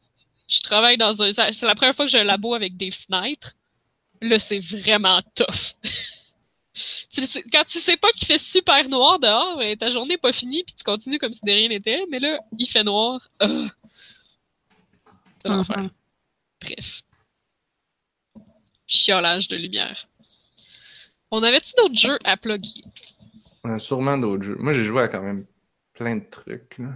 je 0.49 0.61
travaille 0.61 0.99
dans 0.99 1.22
un... 1.22 1.33
C'est 1.33 1.66
la 1.66 1.75
première 1.75 1.95
fois 1.95 2.05
que 2.05 2.11
j'ai 2.11 2.20
un 2.20 2.25
labo 2.25 2.55
avec 2.55 2.77
des 2.77 2.91
fenêtres. 2.91 3.55
Là, 4.20 4.39
c'est 4.39 4.59
vraiment 4.59 5.20
tough. 5.35 5.75
Quand 7.53 7.64
tu 7.64 7.79
sais 7.79 7.97
pas 7.97 8.11
qu'il 8.12 8.27
fait 8.27 8.39
super 8.39 8.89
noir 8.89 9.20
dehors, 9.20 9.57
ben, 9.59 9.77
ta 9.77 9.91
journée 9.91 10.14
est 10.14 10.18
pas 10.18 10.33
finie 10.33 10.64
puis 10.64 10.75
tu 10.75 10.83
continues 10.83 11.18
comme 11.18 11.33
si 11.33 11.45
de 11.45 11.53
rien 11.53 11.68
n'était. 11.68 12.05
Mais 12.11 12.18
là, 12.18 12.41
il 12.59 12.66
fait 12.66 12.83
noir. 12.83 13.29
C'est 13.41 15.49
l'enfer. 15.49 15.79
Mhm. 15.79 15.91
Bref. 16.61 17.03
Chiolage 18.99 19.49
de 19.49 19.57
lumière. 19.57 20.07
On 21.30 21.42
avait-tu 21.42 21.72
d'autres 21.76 21.97
jeux 21.99 22.18
à 22.24 22.36
plugger? 22.36 22.84
On 23.64 23.70
a 23.74 23.78
sûrement 23.78 24.16
d'autres 24.18 24.42
jeux. 24.45 24.57
Moi, 24.59 24.72
j'ai 24.72 24.84
joué 24.84 25.03
à 25.03 25.09
quand 25.09 25.22
même 25.22 25.47
plein 25.95 26.16
de 26.16 26.24
trucs. 26.30 26.76
Là. 26.78 26.90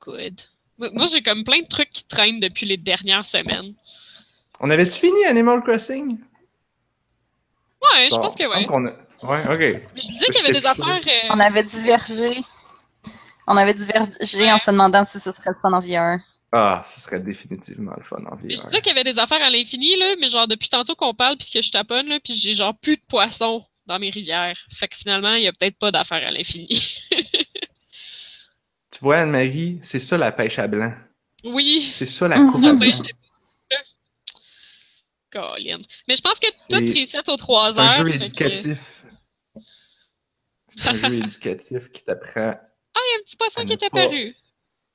Good. 0.00 0.40
Moi, 0.78 1.06
j'ai 1.06 1.22
comme 1.22 1.44
plein 1.44 1.60
de 1.60 1.66
trucs 1.66 1.90
qui 1.90 2.04
traînent 2.04 2.40
depuis 2.40 2.64
les 2.66 2.76
dernières 2.76 3.26
semaines. 3.26 3.74
On 4.60 4.70
avait-tu 4.70 4.98
fini 4.98 5.24
Animal 5.24 5.62
Crossing? 5.62 6.18
Ouais, 7.82 8.08
je 8.10 8.16
pense 8.16 8.34
que 8.34 8.44
ouais. 8.44 8.66
a- 8.66 9.26
Ouais, 9.26 9.42
ok. 9.44 9.82
Mais 9.94 10.00
je 10.00 10.06
disais 10.12 10.26
qu'il 10.26 10.36
y 10.36 10.38
avait 10.48 10.60
des 10.60 10.66
affaires. 10.66 10.86
euh, 11.06 11.28
On 11.30 11.40
avait 11.40 11.62
divergé. 11.64 12.40
On 13.46 13.56
avait 13.56 13.74
divergé 13.74 14.52
en 14.52 14.58
se 14.58 14.70
demandant 14.70 15.04
si 15.04 15.18
ce 15.20 15.32
serait 15.32 15.50
le 15.50 15.56
fun 15.60 15.72
en 15.72 15.80
VR. 15.80 16.18
Ah, 16.52 16.82
ce 16.86 17.00
serait 17.00 17.20
définitivement 17.20 17.92
le 17.96 18.02
fun 18.02 18.16
en 18.26 18.36
mais 18.42 18.56
je 18.56 18.62
disais 18.64 18.80
qu'il 18.80 18.88
y 18.88 18.98
avait 18.98 19.04
des 19.04 19.18
affaires 19.20 19.42
à 19.42 19.50
l'infini, 19.50 19.96
là, 19.96 20.16
mais 20.18 20.28
genre 20.28 20.48
depuis 20.48 20.68
tantôt 20.68 20.96
qu'on 20.96 21.14
parle 21.14 21.36
puis 21.36 21.48
que 21.48 21.62
je 21.62 21.70
taponne, 21.70 22.08
là, 22.08 22.18
puis 22.18 22.34
j'ai 22.34 22.54
genre 22.54 22.76
plus 22.76 22.96
de 22.96 23.02
poissons 23.06 23.64
dans 23.86 23.98
mes 24.00 24.10
rivières. 24.10 24.58
Fait 24.72 24.88
que 24.88 24.96
finalement, 24.96 25.34
il 25.34 25.44
y 25.44 25.46
a 25.48 25.52
peut-être 25.52 25.78
pas 25.78 25.92
d'affaires 25.92 26.26
à 26.26 26.30
l'infini. 26.30 26.68
Tu 28.92 28.98
vois, 29.04 29.18
Anne-Marie, 29.18 29.78
c'est 29.82 30.00
ça 30.00 30.18
la 30.18 30.32
pêche 30.32 30.58
à 30.58 30.66
blanc. 30.66 30.92
oui. 31.44 31.80
C'est 31.92 32.06
ça 32.06 32.26
la 32.28 32.38
Mhm. 32.40 32.50
coupe 32.52 32.64
à 32.64 32.72
blanc. 32.72 32.92
Mais 36.08 36.16
je 36.16 36.20
pense 36.22 36.38
que 36.40 36.48
C'est- 36.52 36.68
tout 36.68 36.92
reset 36.98 37.30
aux 37.30 37.36
3 37.36 37.72
C'est 37.72 37.78
heures. 37.80 37.86
un 37.90 37.96
jeu 37.98 38.04
que- 38.04 38.24
éducatif. 38.24 39.04
C'est 40.68 40.88
un 40.88 40.92
jeu 40.98 41.14
éducatif 41.30 41.92
qui 41.92 42.02
t'apprend 42.02 42.54
Ah, 42.94 43.00
il 43.00 43.12
y 43.12 43.16
a 43.16 43.20
un 43.20 43.22
petit 43.24 43.36
poisson 43.36 43.64
qui 43.64 43.72
est 43.74 43.76
pas- 43.78 43.86
apparu. 43.86 44.34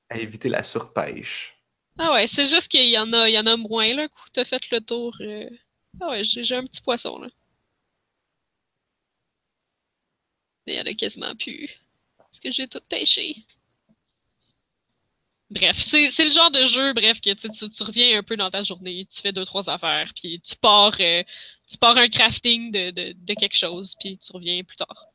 À 0.09 0.17
éviter 0.17 0.49
la 0.49 0.63
surpêche. 0.63 1.55
Ah 1.97 2.13
ouais, 2.13 2.27
c'est 2.27 2.45
juste 2.45 2.67
qu'il 2.69 2.89
y 2.89 2.97
en 2.97 3.11
a, 3.13 3.29
y 3.29 3.39
en 3.39 3.45
a 3.45 3.55
moins, 3.57 3.93
là, 3.93 4.07
que 4.07 4.13
t'as 4.33 4.45
fait 4.45 4.69
le 4.71 4.81
tour. 4.81 5.15
euh. 5.21 5.49
Ah 6.01 6.09
ouais, 6.09 6.23
j'ai 6.23 6.55
un 6.55 6.65
petit 6.65 6.81
poisson, 6.81 7.19
là. 7.19 7.29
Mais 10.65 10.73
il 10.73 10.77
y 10.77 10.81
en 10.81 10.85
a 10.85 10.93
quasiment 10.93 11.35
plus. 11.35 11.69
Parce 12.17 12.39
que 12.39 12.51
j'ai 12.51 12.67
tout 12.67 12.81
pêché. 12.89 13.45
Bref, 15.51 15.77
c'est 15.77 16.25
le 16.25 16.31
genre 16.31 16.51
de 16.51 16.63
jeu, 16.63 16.93
bref, 16.93 17.21
que 17.21 17.33
tu, 17.33 17.69
tu, 17.69 17.83
reviens 17.83 18.17
un 18.17 18.23
peu 18.23 18.35
dans 18.35 18.49
ta 18.49 18.63
journée, 18.63 19.05
tu 19.05 19.21
fais 19.21 19.31
deux, 19.31 19.45
trois 19.45 19.69
affaires, 19.69 20.11
puis 20.15 20.41
tu 20.41 20.55
pars, 20.55 20.95
euh, 20.99 21.23
tu 21.69 21.77
pars 21.77 21.95
un 21.97 22.09
crafting 22.09 22.71
de, 22.71 22.91
de 22.91 23.33
quelque 23.35 23.55
chose, 23.55 23.95
puis 23.99 24.17
tu 24.17 24.31
reviens 24.33 24.63
plus 24.63 24.75
tard. 24.75 25.07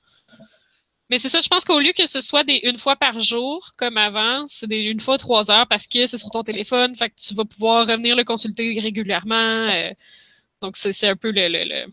Mais 1.11 1.19
c'est 1.19 1.29
ça, 1.29 1.41
je 1.41 1.49
pense 1.49 1.65
qu'au 1.65 1.81
lieu 1.81 1.93
que 1.93 2.07
ce 2.07 2.21
soit 2.21 2.45
des 2.45 2.61
une 2.63 2.79
fois 2.79 2.97
par 2.97 3.21
jour, 3.21 3.73
comme 3.77 3.97
avant, 3.97 4.47
c'est 4.49 4.69
des 4.69 4.79
une 4.81 5.01
fois 5.01 5.19
trois 5.19 5.51
heures 5.51 5.67
parce 5.67 5.87
que 5.89 6.07
c'est 6.07 6.19
sur 6.19 6.31
ton 6.31 6.43
téléphone, 6.45 6.95
fait 6.95 7.11
que 7.11 7.17
tu 7.17 7.35
vas 7.35 7.45
pouvoir 7.45 7.87
revenir 7.87 8.15
le 8.17 8.25
consulter 8.25 8.79
régulièrement. 8.79 9.35
euh, 9.35 9.91
donc 10.63 10.77
c'est 10.77 11.09
un 11.09 11.17
peu 11.17 11.31
le, 11.33 11.49
le, 11.49 11.65
le- 11.65 11.91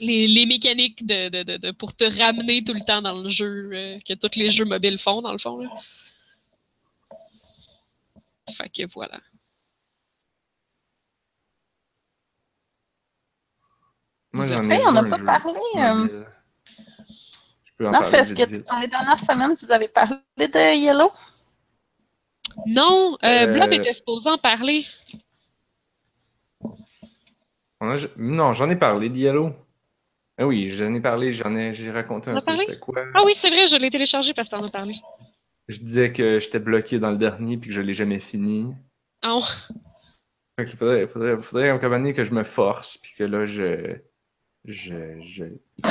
les, 0.00 0.26
les 0.26 0.46
mécaniques 0.46 1.06
de, 1.06 1.28
de, 1.28 1.42
de, 1.44 1.56
de- 1.56 1.70
pour 1.70 1.94
te 1.94 2.04
ramener 2.04 2.64
tout 2.64 2.74
le 2.74 2.80
temps 2.80 3.00
dans 3.02 3.14
le 3.22 3.28
jeu 3.28 3.70
euh, 3.72 3.98
que 4.06 4.14
tous 4.14 4.36
les 4.38 4.50
jeux 4.50 4.64
mobiles 4.64 4.98
font 4.98 5.22
dans 5.22 5.32
le 5.32 5.38
fond. 5.38 5.58
Là. 5.58 5.70
Fait 8.56 8.68
que 8.68 8.86
voilà. 8.92 9.20
Moi, 14.32 14.46
j'en 14.48 14.68
ai 14.68 14.84
On 14.88 14.92
n'a 14.92 15.02
pas 15.04 15.16
jeu 15.18 15.24
parlé, 15.24 15.60
euh, 15.76 16.24
peux 17.76 17.86
en 17.88 17.90
Non, 17.92 18.00
parler 18.00 18.22
vite, 18.22 18.36
que 18.36 18.50
vite. 18.50 18.66
dans 18.68 18.78
les 18.80 18.86
dernières 18.88 19.18
semaines, 19.18 19.54
vous 19.60 19.70
avez 19.72 19.88
parlé 19.88 20.16
de 20.38 20.76
Yellow? 20.76 21.10
Non, 22.66 23.16
euh, 23.24 23.46
Euh, 23.46 23.52
Blob 23.52 23.72
était 23.72 23.92
supposé 23.92 24.30
en 24.30 24.38
parler. 24.38 24.86
On 27.80 27.90
a- 27.90 27.96
Non, 28.16 28.52
j'en 28.52 28.68
ai 28.70 28.76
parlé 28.76 29.08
de 29.08 29.16
Yellow. 29.16 29.54
Ah 30.38 30.46
oui, 30.46 30.68
j'en 30.68 30.92
ai 30.94 31.00
parlé, 31.00 31.32
j'en 31.32 31.54
ai, 31.54 31.72
j'ai 31.72 31.90
raconté 31.90 32.30
On 32.30 32.36
un 32.36 32.40
peu 32.40 32.46
parlé? 32.46 32.64
c'était 32.66 32.78
quoi. 32.78 33.04
Ah 33.14 33.22
oui, 33.24 33.32
c'est 33.34 33.50
vrai, 33.50 33.68
je 33.68 33.76
l'ai 33.76 33.90
téléchargé 33.90 34.34
parce 34.34 34.48
que 34.48 34.56
t'en 34.56 34.64
as 34.64 34.70
parlé. 34.70 34.96
Je 35.68 35.78
disais 35.78 36.12
que 36.12 36.40
j'étais 36.40 36.58
bloqué 36.58 36.98
dans 36.98 37.10
le 37.10 37.16
dernier 37.16 37.56
puis 37.56 37.68
que 37.70 37.74
je 37.74 37.80
l'ai 37.80 37.94
jamais 37.94 38.20
fini. 38.20 38.74
Ah, 39.22 39.38
Fait 40.58 40.64
qu'il 40.66 40.76
faudrait, 40.76 41.06
faudrait, 41.06 41.40
faudrait 41.40 41.70
un 41.70 41.78
moment 41.78 41.90
donné 41.96 42.12
que 42.12 42.24
je 42.24 42.32
me 42.32 42.42
force 42.44 42.98
puis 42.98 43.14
que 43.16 43.24
là 43.24 43.46
je, 43.46 43.96
je, 44.64 45.20
je, 45.20 45.44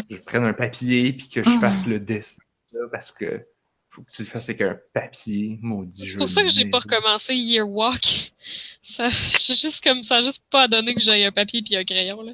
je 0.09 0.17
prenne 0.17 0.43
un 0.43 0.53
papier 0.53 1.13
puis 1.13 1.29
que 1.29 1.43
je 1.43 1.49
fasse 1.59 1.85
le 1.85 1.99
dessin 1.99 2.41
là, 2.73 2.87
parce 2.91 3.11
que 3.11 3.45
faut 3.87 4.01
que 4.01 4.11
tu 4.11 4.23
le 4.23 4.27
fasses 4.27 4.49
avec 4.49 4.61
un 4.61 4.79
papier, 4.91 5.59
maudit 5.61 6.05
jeu. 6.05 6.13
C'est 6.13 6.17
pour 6.17 6.29
ça 6.29 6.41
que 6.41 6.49
j'ai 6.49 6.65
pas 6.65 6.79
recommencé 6.79 7.35
Year 7.35 7.69
Walk. 7.69 8.33
Ça, 8.81 9.07
je 9.09 9.37
suis 9.37 9.55
juste 9.55 9.83
comme 9.83 10.03
ça, 10.03 10.21
juste 10.21 10.45
pas 10.49 10.67
donné 10.67 10.93
que 10.93 10.99
j'ai 10.99 11.23
un 11.25 11.31
papier 11.31 11.61
puis 11.61 11.75
un 11.77 11.85
crayon, 11.85 12.21
là. 12.21 12.33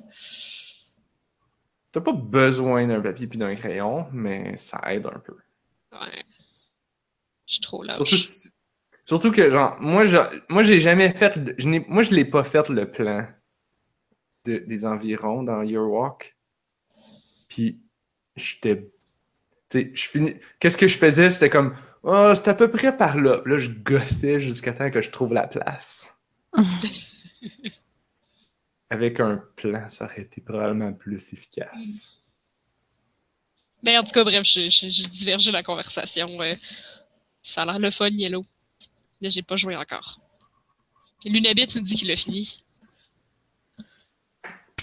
T'as 1.92 2.02
pas 2.02 2.14
besoin 2.14 2.88
d'un 2.88 3.02
papier 3.02 3.28
puis 3.28 3.38
d'un 3.38 3.54
crayon, 3.56 4.08
mais 4.12 4.56
ça 4.58 4.82
aide 4.88 5.06
un 5.06 5.20
peu. 5.20 5.36
Ouais. 5.92 6.24
Je 7.46 7.54
suis 7.54 7.62
trop 7.62 7.84
lâche. 7.84 7.98
Surtout, 7.98 8.24
surtout 9.04 9.32
que, 9.32 9.50
genre, 9.52 9.76
moi, 9.80 10.06
je, 10.06 10.18
moi, 10.50 10.64
j'ai 10.64 10.80
jamais 10.80 11.12
fait, 11.12 11.34
je 11.58 11.68
moi, 11.88 12.04
je 12.04 12.12
l'ai 12.12 12.26
pas 12.26 12.44
fait 12.44 12.70
le 12.70 12.90
plan 12.90 13.28
de- 14.46 14.60
des 14.68 14.86
environs 14.86 15.44
dans 15.44 15.64
Your 15.64 15.90
Walk. 15.92 16.36
Puis, 17.48 17.80
j'étais, 18.36 18.92
tu 19.70 19.80
sais, 19.82 19.92
je 19.94 20.08
finis, 20.08 20.34
qu'est-ce 20.60 20.78
que 20.78 20.88
je 20.88 20.98
faisais? 20.98 21.30
C'était 21.30 21.50
comme, 21.50 21.76
oh, 22.04 22.32
c'est 22.36 22.48
à 22.48 22.54
peu 22.54 22.70
près 22.70 22.96
par 22.96 23.18
là. 23.18 23.40
Puis 23.40 23.52
là, 23.54 23.60
je 23.60 23.70
gossais 23.70 24.40
jusqu'à 24.42 24.74
temps 24.74 24.90
que 24.92 25.02
je 25.02 25.10
trouve 25.10 25.34
la 25.34 25.48
place. 25.48 26.16
Avec 28.92 29.20
un 29.20 29.38
plan, 29.56 29.88
ça 29.90 30.06
aurait 30.06 30.22
été 30.22 30.42
probablement 30.42 30.94
plus 30.94 31.32
efficace. 31.34 32.20
Ben, 33.84 34.00
en 34.00 34.04
tout 34.04 34.12
cas, 34.12 34.24
bref, 34.24 34.44
j'ai 34.44 34.68
divergé 35.10 35.52
la 35.52 35.62
conversation. 35.64 36.28
euh, 36.42 36.56
ça 37.42 37.62
a 37.62 37.66
l'air 37.66 37.80
le 37.80 37.92
fun, 37.92 38.10
Yellow. 38.10 38.44
Mais 39.22 39.30
j'ai 39.30 39.42
pas 39.44 39.56
joué 39.58 39.76
encore. 39.76 40.20
Lunabit 41.26 41.68
nous 41.76 41.82
dit 41.82 41.96
qu'il 41.96 42.08
l'a 42.08 42.16
fini. 42.16 42.64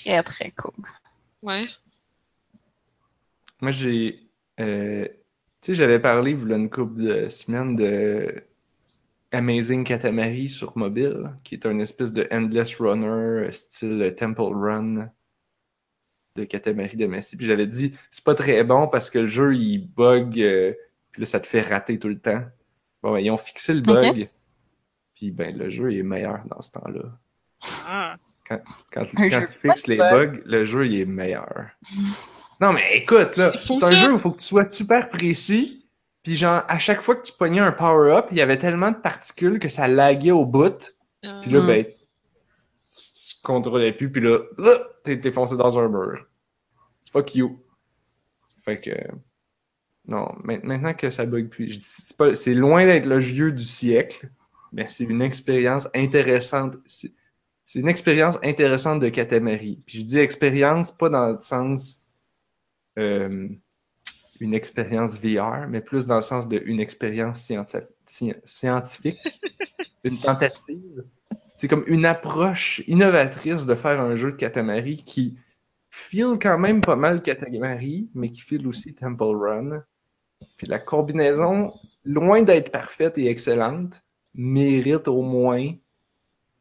Très, 0.07 0.23
très 0.23 0.51
cool. 0.53 0.85
Ouais. 1.43 1.67
Moi, 3.61 3.73
j'ai. 3.73 4.21
euh, 4.61 5.07
tu 5.61 5.73
sais, 5.73 5.75
j'avais 5.75 5.99
parlé, 5.99 6.31
il 6.31 6.49
y 6.49 6.53
a 6.53 6.57
une 6.57 6.71
couple 6.71 7.03
de 7.03 7.29
semaines, 7.29 7.75
de 7.75 8.45
Amazing 9.33 9.83
Katamari 9.83 10.49
sur 10.49 10.79
mobile, 10.79 11.33
qui 11.43 11.57
est 11.57 11.67
un 11.67 11.81
espèce 11.81 12.13
de 12.13 12.29
Endless 12.31 12.77
Runner, 12.77 13.07
euh, 13.47 13.53
style 13.53 14.15
Temple 14.17 14.55
Run 14.55 15.11
de 16.37 16.45
Katamari 16.45 16.97
de 16.97 17.07
Messi. 17.07 17.37
Puis 17.37 17.47
j'avais 17.47 17.67
dit, 17.67 17.97
c'est 18.11 18.25
pas 18.25 18.35
très 18.35 18.63
bon 18.63 18.87
parce 18.87 19.11
que 19.11 19.21
le 19.21 19.27
jeu, 19.27 19.57
il 19.57 19.79
bug, 19.79 20.41
euh, 20.41 20.73
puis 21.11 21.23
là, 21.23 21.27
ça 21.27 21.41
te 21.41 21.47
fait 21.49 21.63
rater 21.63 21.99
tout 21.99 22.09
le 22.09 22.19
temps. 22.19 22.45
Bon, 23.03 23.13
ben, 23.13 23.19
ils 23.19 23.31
ont 23.31 23.37
fixé 23.37 23.75
le 23.75 23.81
bug, 23.81 24.29
puis 25.15 25.33
ben, 25.33 25.57
le 25.57 25.69
jeu 25.71 25.93
est 25.93 26.03
meilleur 26.03 26.45
dans 26.47 26.61
ce 26.63 26.71
temps-là. 26.73 27.19
Ah. 27.89 28.17
Quand, 28.49 28.61
tu 29.05 29.47
fixes 29.61 29.87
les 29.89 29.97
bug. 29.97 30.31
bugs, 30.37 30.43
le 30.47 30.65
jeu 30.65 30.87
il 30.87 31.01
est 31.01 31.05
meilleur. 31.05 31.71
Non, 32.61 32.73
mais 32.73 32.83
écoute, 32.95 33.37
là, 33.37 33.53
C'est 33.59 33.83
un 33.83 33.91
jeu 33.93 34.13
où 34.13 34.17
il 34.17 34.21
faut 34.21 34.31
que 34.31 34.39
tu 34.39 34.45
sois 34.47 34.65
super 34.65 35.09
précis. 35.09 35.87
Puis 36.23 36.37
genre, 36.37 36.63
à 36.69 36.79
chaque 36.79 37.03
fois 37.03 37.17
que 37.17 37.23
tu 37.27 37.33
pognais 37.33 37.61
un 37.61 37.73
power-up, 37.73 38.27
il 38.31 38.37
y 38.37 38.41
avait 38.41 38.57
tellement 38.59 38.91
de 38.91 38.97
particules 38.97 39.59
que 39.59 39.69
ça 39.69 39.87
laguait 39.89 40.31
au 40.33 40.45
bout. 40.47 40.95
Puis 41.43 41.51
là, 41.51 41.61
Mm. 41.61 41.67
ben, 41.67 41.85
tu 41.85 41.93
tu 43.29 43.35
contrôlais 43.43 43.93
plus, 43.93 44.11
puis 44.11 44.23
là, 44.23 44.39
ah, 44.59 44.71
t'es 45.05 45.21
t'es 45.21 45.31
foncé 45.31 45.57
dans 45.57 45.79
un 45.79 45.89
mur. 45.89 46.27
Fuck 47.13 47.35
you. 47.37 47.61
Fait 48.65 48.81
que... 48.81 48.91
Non, 50.09 50.33
ma- 50.43 50.59
maintenant 50.59 50.95
que 50.95 51.11
ça 51.11 51.27
bug 51.27 51.49
plus, 51.49 51.69
je 51.73 51.79
dis, 51.79 51.85
c'est 51.85 52.17
pas- 52.17 52.35
c'est 52.35 52.55
loin 52.55 52.85
d'être 52.87 53.07
le 53.07 53.21
jeu 53.21 53.53
du 53.53 53.63
siècle, 53.65 54.31
mais 54.73 54.87
c'est 54.89 55.05
une 55.05 55.23
expérience 55.23 55.89
intéressante. 55.95 56.77
C'est 56.87 57.13
c'est 57.67 57.81
une 57.81 57.89
expérience 57.89 58.39
intéressante 58.45 59.01
de 59.01 59.09
Katamari. 59.11 59.81
Puis 59.87 59.99
je 59.99 60.05
dis 60.05 60.19
expérience 60.19 60.93
pas 60.93 61.11
dans 61.11 61.33
le 61.33 61.39
sens 61.43 62.05
euh, 62.99 63.49
une 64.41 64.55
expérience 64.55 65.19
VR, 65.19 65.67
mais 65.69 65.81
plus 65.81 66.07
dans 66.07 66.17
le 66.17 66.23
sens 66.23 66.49
de 66.49 66.63
une 66.65 66.81
expérience 66.81 67.41
scienti- 67.41 67.79
sci- 68.07 68.37
scientifique, 68.45 69.19
une 70.05 70.19
tentative. 70.21 71.05
C'est 71.57 71.69
comme 71.69 71.85
une 71.89 72.07
approche 72.07 72.83
innovatrice 72.87 73.67
de 73.67 73.75
faire 73.75 74.01
un 74.01 74.15
jeu 74.15 74.33
de 74.33 74.37
Katamari 74.37 75.03
qui 75.05 75.37
file 75.91 76.35
quand 76.41 76.59
même 76.59 76.83
pas 76.83 76.97
mal 76.97 77.23
Katamari, 77.23 78.09
mais 78.15 78.31
qui 78.31 78.43
file 78.43 78.67
aussi 78.69 78.95
Temple 78.95 79.35
Run. 79.37 79.83
Puis 80.57 80.69
la 80.69 80.79
combinaison, 80.79 81.73
loin 82.05 82.43
d'être 82.43 82.71
parfaite 82.71 83.19
et 83.19 83.29
excellente, 83.29 84.03
mérite 84.35 85.09
au 85.09 85.23
moins 85.23 85.73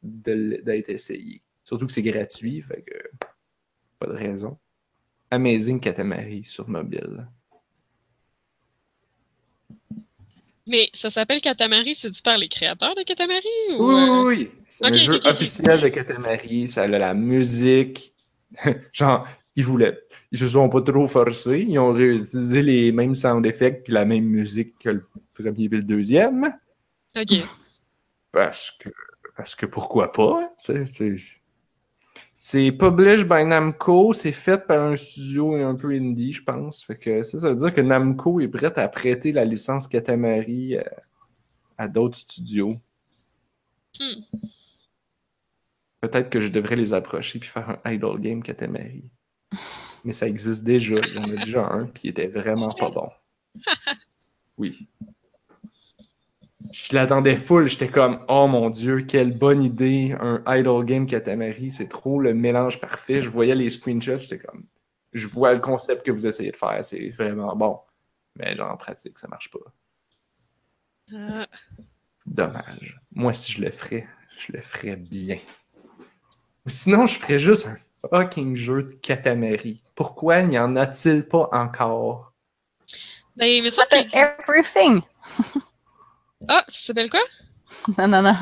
d'être 0.05 0.89
essayée. 0.89 1.41
Surtout 1.63 1.87
que 1.87 1.93
c'est 1.93 2.01
gratuit, 2.01 2.61
fait 2.61 2.83
que 2.83 3.27
pas 3.99 4.07
de 4.07 4.13
raison. 4.13 4.57
Amazing 5.31 5.79
Katamari 5.79 6.43
sur 6.43 6.69
mobile. 6.69 7.27
Mais 10.67 10.89
ça 10.93 11.09
s'appelle 11.09 11.41
Katamari, 11.41 11.95
c'est-tu 11.95 12.21
par 12.23 12.37
les 12.37 12.47
créateurs 12.47 12.95
de 12.95 13.03
Katamari? 13.03 13.45
Ou, 13.77 13.83
Oui, 13.87 13.95
oui, 14.09 14.19
oui. 14.25 14.51
C'est 14.65 14.85
Ok, 14.85 14.93
un 14.93 14.97
ok, 14.97 15.03
jeu 15.03 15.29
officiel 15.29 15.81
de 15.81 15.89
Katamari. 15.89 16.71
Ça 16.71 16.83
a 16.83 16.87
la 16.87 17.13
musique. 17.13 18.13
Genre, 18.93 19.27
ils 19.55 19.63
voulaient. 19.63 19.99
Ils 20.31 20.39
se 20.39 20.47
sont 20.47 20.67
pas 20.69 20.81
trop 20.81 21.07
forcés. 21.07 21.65
Ils 21.67 21.77
ont 21.77 21.95
utilisé 21.97 22.61
les 22.63 22.91
mêmes 22.91 23.13
sound 23.13 23.45
effects 23.45 23.83
puis 23.83 23.93
la 23.93 24.05
même 24.05 24.25
musique 24.25 24.77
que 24.79 24.89
le 24.89 25.07
premier 25.33 25.65
et 25.65 25.67
le 25.69 25.83
deuxième. 25.83 26.51
Ok. 27.15 27.35
Parce 28.31 28.71
que, 28.71 28.89
parce 29.35 29.55
que 29.55 29.65
pourquoi 29.65 30.11
pas? 30.11 30.41
hein? 30.41 30.85
C'est, 32.37 32.71
published 32.71 33.27
by 33.27 33.45
Namco, 33.45 34.13
c'est 34.13 34.31
fait 34.31 34.65
par 34.65 34.81
un 34.83 34.95
studio 34.95 35.55
un 35.55 35.75
peu 35.75 35.91
indie, 35.91 36.33
je 36.33 36.43
pense. 36.43 36.83
Fait 36.83 36.97
que 36.97 37.23
ça, 37.23 37.39
ça 37.39 37.49
veut 37.49 37.55
dire 37.55 37.73
que 37.73 37.81
Namco 37.81 38.39
est 38.39 38.47
prête 38.47 38.77
à 38.77 38.87
prêter 38.87 39.31
la 39.31 39.45
licence 39.45 39.87
Katamari 39.87 40.77
à, 40.77 40.85
à 41.77 41.87
d'autres 41.87 42.17
studios. 42.17 42.79
Hmm. 43.99 44.21
Peut-être 46.01 46.29
que 46.29 46.39
je 46.39 46.49
devrais 46.49 46.75
les 46.75 46.93
approcher 46.93 47.39
puis 47.39 47.49
faire 47.49 47.77
un 47.83 47.91
idle 47.91 48.19
game 48.19 48.43
Katamari. 48.43 49.09
Mais 50.03 50.13
ça 50.13 50.27
existe 50.27 50.63
déjà. 50.63 51.01
J'en 51.01 51.25
ai 51.25 51.37
déjà 51.37 51.65
un, 51.65 51.85
puis 51.85 52.03
il 52.05 52.09
était 52.11 52.27
vraiment 52.27 52.73
pas 52.73 52.91
bon. 52.91 53.09
Oui. 54.57 54.87
Je 56.71 56.95
l'attendais 56.95 57.35
full. 57.35 57.67
J'étais 57.67 57.87
comme, 57.87 58.19
oh 58.27 58.47
mon 58.47 58.69
dieu, 58.69 59.01
quelle 59.01 59.37
bonne 59.37 59.61
idée. 59.61 60.15
Un 60.19 60.43
idle 60.47 60.85
game 60.85 61.07
Katamari, 61.07 61.71
c'est 61.71 61.87
trop 61.87 62.19
le 62.19 62.33
mélange 62.33 62.79
parfait. 62.79 63.21
Je 63.21 63.29
voyais 63.29 63.55
les 63.55 63.69
screenshots, 63.69 64.17
j'étais 64.19 64.39
comme, 64.39 64.65
je 65.13 65.27
vois 65.27 65.53
le 65.53 65.59
concept 65.59 66.05
que 66.05 66.11
vous 66.11 66.27
essayez 66.27 66.51
de 66.51 66.57
faire, 66.57 66.83
c'est 66.83 67.09
vraiment 67.09 67.55
bon. 67.55 67.79
Mais 68.35 68.55
genre, 68.55 68.71
en 68.71 68.77
pratique, 68.77 69.17
ça 69.17 69.27
marche 69.27 69.49
pas. 69.49 69.59
Ah. 71.13 71.47
Dommage. 72.25 72.99
Moi, 73.13 73.33
si 73.33 73.53
je 73.53 73.61
le 73.61 73.71
ferais, 73.71 74.07
je 74.37 74.51
le 74.53 74.59
ferais 74.59 74.95
bien. 74.95 75.37
Sinon, 76.65 77.05
je 77.05 77.19
ferais 77.19 77.39
juste 77.39 77.67
un 77.67 77.77
fucking 78.09 78.55
jeu 78.55 78.83
de 78.83 78.93
Katamari. 78.93 79.81
Pourquoi 79.93 80.41
n'y 80.41 80.57
en 80.57 80.75
a-t-il 80.75 81.27
pas 81.27 81.47
encore? 81.51 82.33
Ben, 83.35 83.63
mais 83.63 83.69
Ça 83.69 83.83
Everything. 84.13 85.01
Ah, 86.47 86.63
ça 86.67 86.87
s'appelle 86.87 87.09
quoi? 87.09 87.21
Non, 87.97 88.07
non, 88.07 88.21
non. 88.21 88.33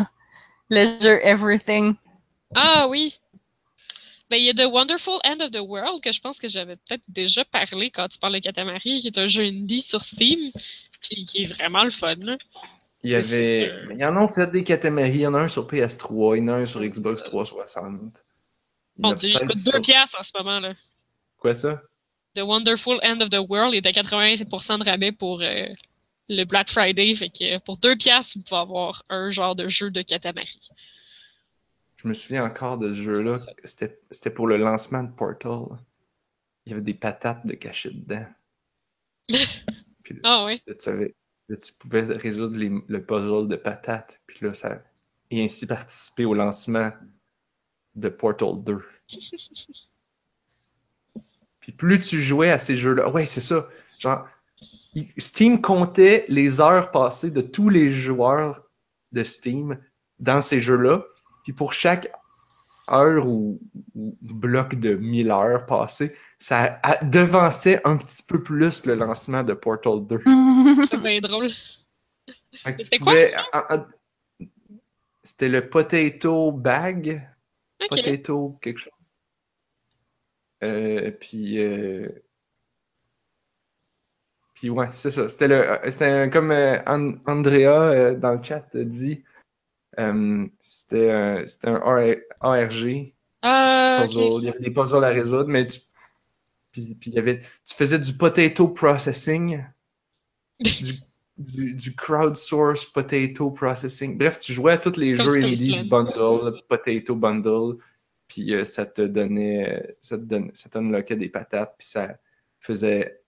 Le 0.69 0.85
jeu 1.01 1.19
Everything. 1.23 1.95
Ah 2.55 2.87
oui! 2.89 3.15
Ben, 4.29 4.37
il 4.37 4.45
y 4.45 4.49
a 4.49 4.53
The 4.53 4.69
Wonderful 4.71 5.19
End 5.25 5.39
of 5.41 5.51
the 5.51 5.59
World, 5.61 6.01
que 6.01 6.11
je 6.11 6.19
pense 6.19 6.39
que 6.39 6.47
j'avais 6.47 6.75
peut-être 6.75 7.03
déjà 7.07 7.43
parlé 7.45 7.91
quand 7.91 8.07
tu 8.07 8.19
parles 8.19 8.33
de 8.33 8.39
Katamari, 8.39 8.99
qui 8.99 9.07
est 9.07 9.17
un 9.17 9.27
jeu 9.27 9.43
indie 9.43 9.81
sur 9.81 10.01
Steam, 10.03 10.51
puis 11.01 11.25
qui 11.25 11.43
est 11.43 11.47
vraiment 11.47 11.83
le 11.83 11.91
fun, 11.91 12.15
là. 12.15 12.37
Il 13.03 13.11
y 13.11 13.15
avait. 13.15 13.71
Il 13.91 13.97
y 13.97 14.05
en 14.05 14.15
a 14.15 14.27
fait 14.27 14.49
des 14.49 14.63
Katamari. 14.63 15.09
Il 15.09 15.21
y 15.21 15.27
en 15.27 15.33
a 15.33 15.39
un 15.39 15.47
sur 15.49 15.67
PS3, 15.67 16.37
il 16.37 16.45
y 16.45 16.49
en 16.49 16.53
a 16.53 16.57
un 16.57 16.65
sur 16.65 16.81
Xbox 16.81 17.21
360. 17.23 17.85
Il 18.97 19.03
y 19.03 19.05
en 19.05 19.09
Mon 19.09 19.11
a 19.11 19.15
dieu, 19.15 19.29
il 19.29 19.39
coûte 19.39 19.57
sur- 19.57 19.71
2 19.73 19.81
piastres 19.81 20.17
en 20.19 20.23
ce 20.23 20.31
moment, 20.37 20.59
là. 20.59 20.73
Quoi 21.37 21.53
ça? 21.53 21.81
The 22.35 22.41
Wonderful 22.41 22.99
End 23.03 23.19
of 23.21 23.29
the 23.29 23.39
World 23.49 23.73
est 23.75 23.85
à 23.85 23.91
80% 23.91 24.79
de 24.79 24.83
rabais 24.85 25.11
pour 25.11 25.41
euh, 25.41 25.65
le 26.29 26.45
Black 26.45 26.69
Friday, 26.69 27.13
fait 27.15 27.29
que 27.29 27.57
pour 27.59 27.77
2 27.79 27.95
piastres, 27.97 28.37
vous 28.37 28.43
pouvez 28.43 28.61
avoir 28.61 29.03
un 29.09 29.29
genre 29.29 29.55
de 29.55 29.67
jeu 29.67 29.91
de 29.91 30.01
Katamari. 30.01 30.59
Je 31.97 32.07
me 32.07 32.13
souviens 32.13 32.43
encore 32.45 32.77
de 32.77 32.89
ce 32.93 33.01
jeu-là. 33.01 33.39
C'était 33.63 34.29
pour 34.29 34.47
le 34.47 34.57
lancement 34.57 35.03
de 35.03 35.11
Portal. 35.11 35.63
Il 36.65 36.69
y 36.71 36.73
avait 36.73 36.81
des 36.81 36.93
patates 36.93 37.45
de 37.45 37.53
cachées 37.55 37.91
dedans. 37.91 38.25
Puis 40.03 40.19
Ah 40.23 40.47
là, 40.49 40.57
tu, 40.73 40.73
savais- 40.79 41.15
là, 41.49 41.57
tu 41.57 41.73
pouvais 41.73 42.01
résoudre 42.01 42.57
les- 42.57 42.71
le 42.87 43.05
puzzle 43.05 43.47
de 43.47 43.55
patates. 43.55 44.21
Puis 44.27 44.39
là, 44.41 44.53
ça. 44.53 44.81
Et 45.31 45.43
ainsi 45.43 45.65
participer 45.65 46.25
au 46.25 46.33
lancement 46.33 46.91
de 47.95 48.09
Portal 48.09 48.63
2. 48.63 48.81
Puis 51.59 51.71
plus 51.71 51.99
tu 51.99 52.21
jouais 52.21 52.49
à 52.49 52.57
ces 52.57 52.75
jeux-là. 52.75 53.09
Ouais, 53.09 53.25
c'est 53.25 53.41
ça. 53.41 53.67
Genre, 53.99 54.27
Steam 55.17 55.61
comptait 55.61 56.25
les 56.27 56.61
heures 56.61 56.91
passées 56.91 57.31
de 57.31 57.41
tous 57.41 57.69
les 57.69 57.89
joueurs 57.89 58.63
de 59.11 59.23
Steam 59.23 59.79
dans 60.19 60.41
ces 60.41 60.59
jeux-là. 60.59 61.03
Puis 61.43 61.53
pour 61.53 61.73
chaque 61.73 62.11
heure 62.91 63.27
ou, 63.27 63.59
ou 63.95 64.17
bloc 64.21 64.75
de 64.75 64.95
1000 64.95 65.31
heures 65.31 65.65
passées, 65.65 66.15
ça 66.37 66.79
a- 66.83 67.03
devançait 67.03 67.81
un 67.85 67.97
petit 67.97 68.23
peu 68.23 68.43
plus 68.43 68.85
le 68.85 68.95
lancement 68.95 69.43
de 69.43 69.53
Portal 69.53 70.05
2. 70.05 70.21
C'est 70.89 71.01
bien 71.01 71.19
drôle. 71.21 71.49
C'était 72.79 72.99
quoi? 72.99 73.13
C'était 75.23 75.49
le 75.49 75.69
Potato 75.69 76.51
Bag. 76.51 77.27
Potato 77.89 78.57
quelque 78.61 78.77
chose. 78.79 78.93
Euh, 80.63 81.11
puis, 81.11 81.59
euh, 81.59 82.07
puis 84.63 84.69
ouais, 84.69 84.87
c'est 84.93 85.11
ça. 85.11 85.27
C'était 85.27 85.49
le, 85.49 85.71
euh, 85.71 85.91
c'était 85.91 86.29
comme 86.29 86.51
euh, 86.51 86.77
An- 86.87 87.17
Andrea 87.25 87.91
euh, 87.91 88.15
dans 88.15 88.31
le 88.31 88.41
chat 88.41 88.65
dit, 88.77 89.21
euh, 89.99 90.45
c'était 90.61 91.11
un, 91.11 91.45
c'était 91.45 91.67
un 91.67 91.81
AR- 91.83 92.21
ARG 92.39 93.13
Ah. 93.41 94.05
Il 94.09 94.45
y 94.45 94.47
avait 94.47 94.59
des 94.59 94.71
puzzles 94.71 95.03
à 95.03 95.09
résoudre, 95.09 95.49
mais 95.49 95.67
tu, 95.67 95.81
puis, 96.71 96.95
puis 96.95 97.09
il 97.11 97.15
y 97.15 97.19
avait, 97.19 97.41
tu 97.41 97.75
faisais 97.75 97.99
du 97.99 98.13
potato 98.13 98.69
processing, 98.69 99.65
du, 100.61 100.93
du, 101.37 101.73
du 101.73 101.93
crowdsource 101.93 102.85
potato 102.85 103.51
processing. 103.51 104.17
Bref, 104.17 104.39
tu 104.39 104.53
jouais 104.53 104.71
à 104.71 104.77
tous 104.77 104.95
les 104.95 105.13
Comme 105.15 105.27
jeux 105.27 105.43
indie 105.43 105.75
du 105.75 105.89
bundle, 105.89 106.61
potato 106.69 107.15
bundle, 107.17 107.79
puis 108.29 108.53
ça 108.63 108.85
te 108.85 109.01
donnait, 109.01 109.97
ça 109.99 110.17
te 110.17 110.23
donne, 110.23 110.51
ça 110.53 110.69
t'unlockait 110.69 111.17
des 111.17 111.27
patates, 111.27 111.75
puis 111.77 111.85
ça 111.85 112.17
faisait 112.61 113.22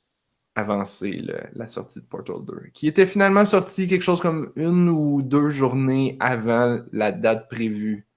avancer 0.56 1.11
le- 1.11 1.49
la 1.53 1.68
sortie 1.68 1.99
de 2.02 2.06
Portal 2.06 2.44
2, 2.45 2.69
qui 2.73 2.88
était 2.88 3.06
finalement 3.07 3.45
sorti 3.45 3.88
quelque 3.88 4.02
chose 4.02 4.22
comme 4.22 4.52
une 4.56 4.90
ou 4.90 5.22
deux 5.22 5.49
journées 5.49 6.15
avant 6.19 6.80
la 6.94 7.11
date 7.11 7.49
prévue, 7.49 8.07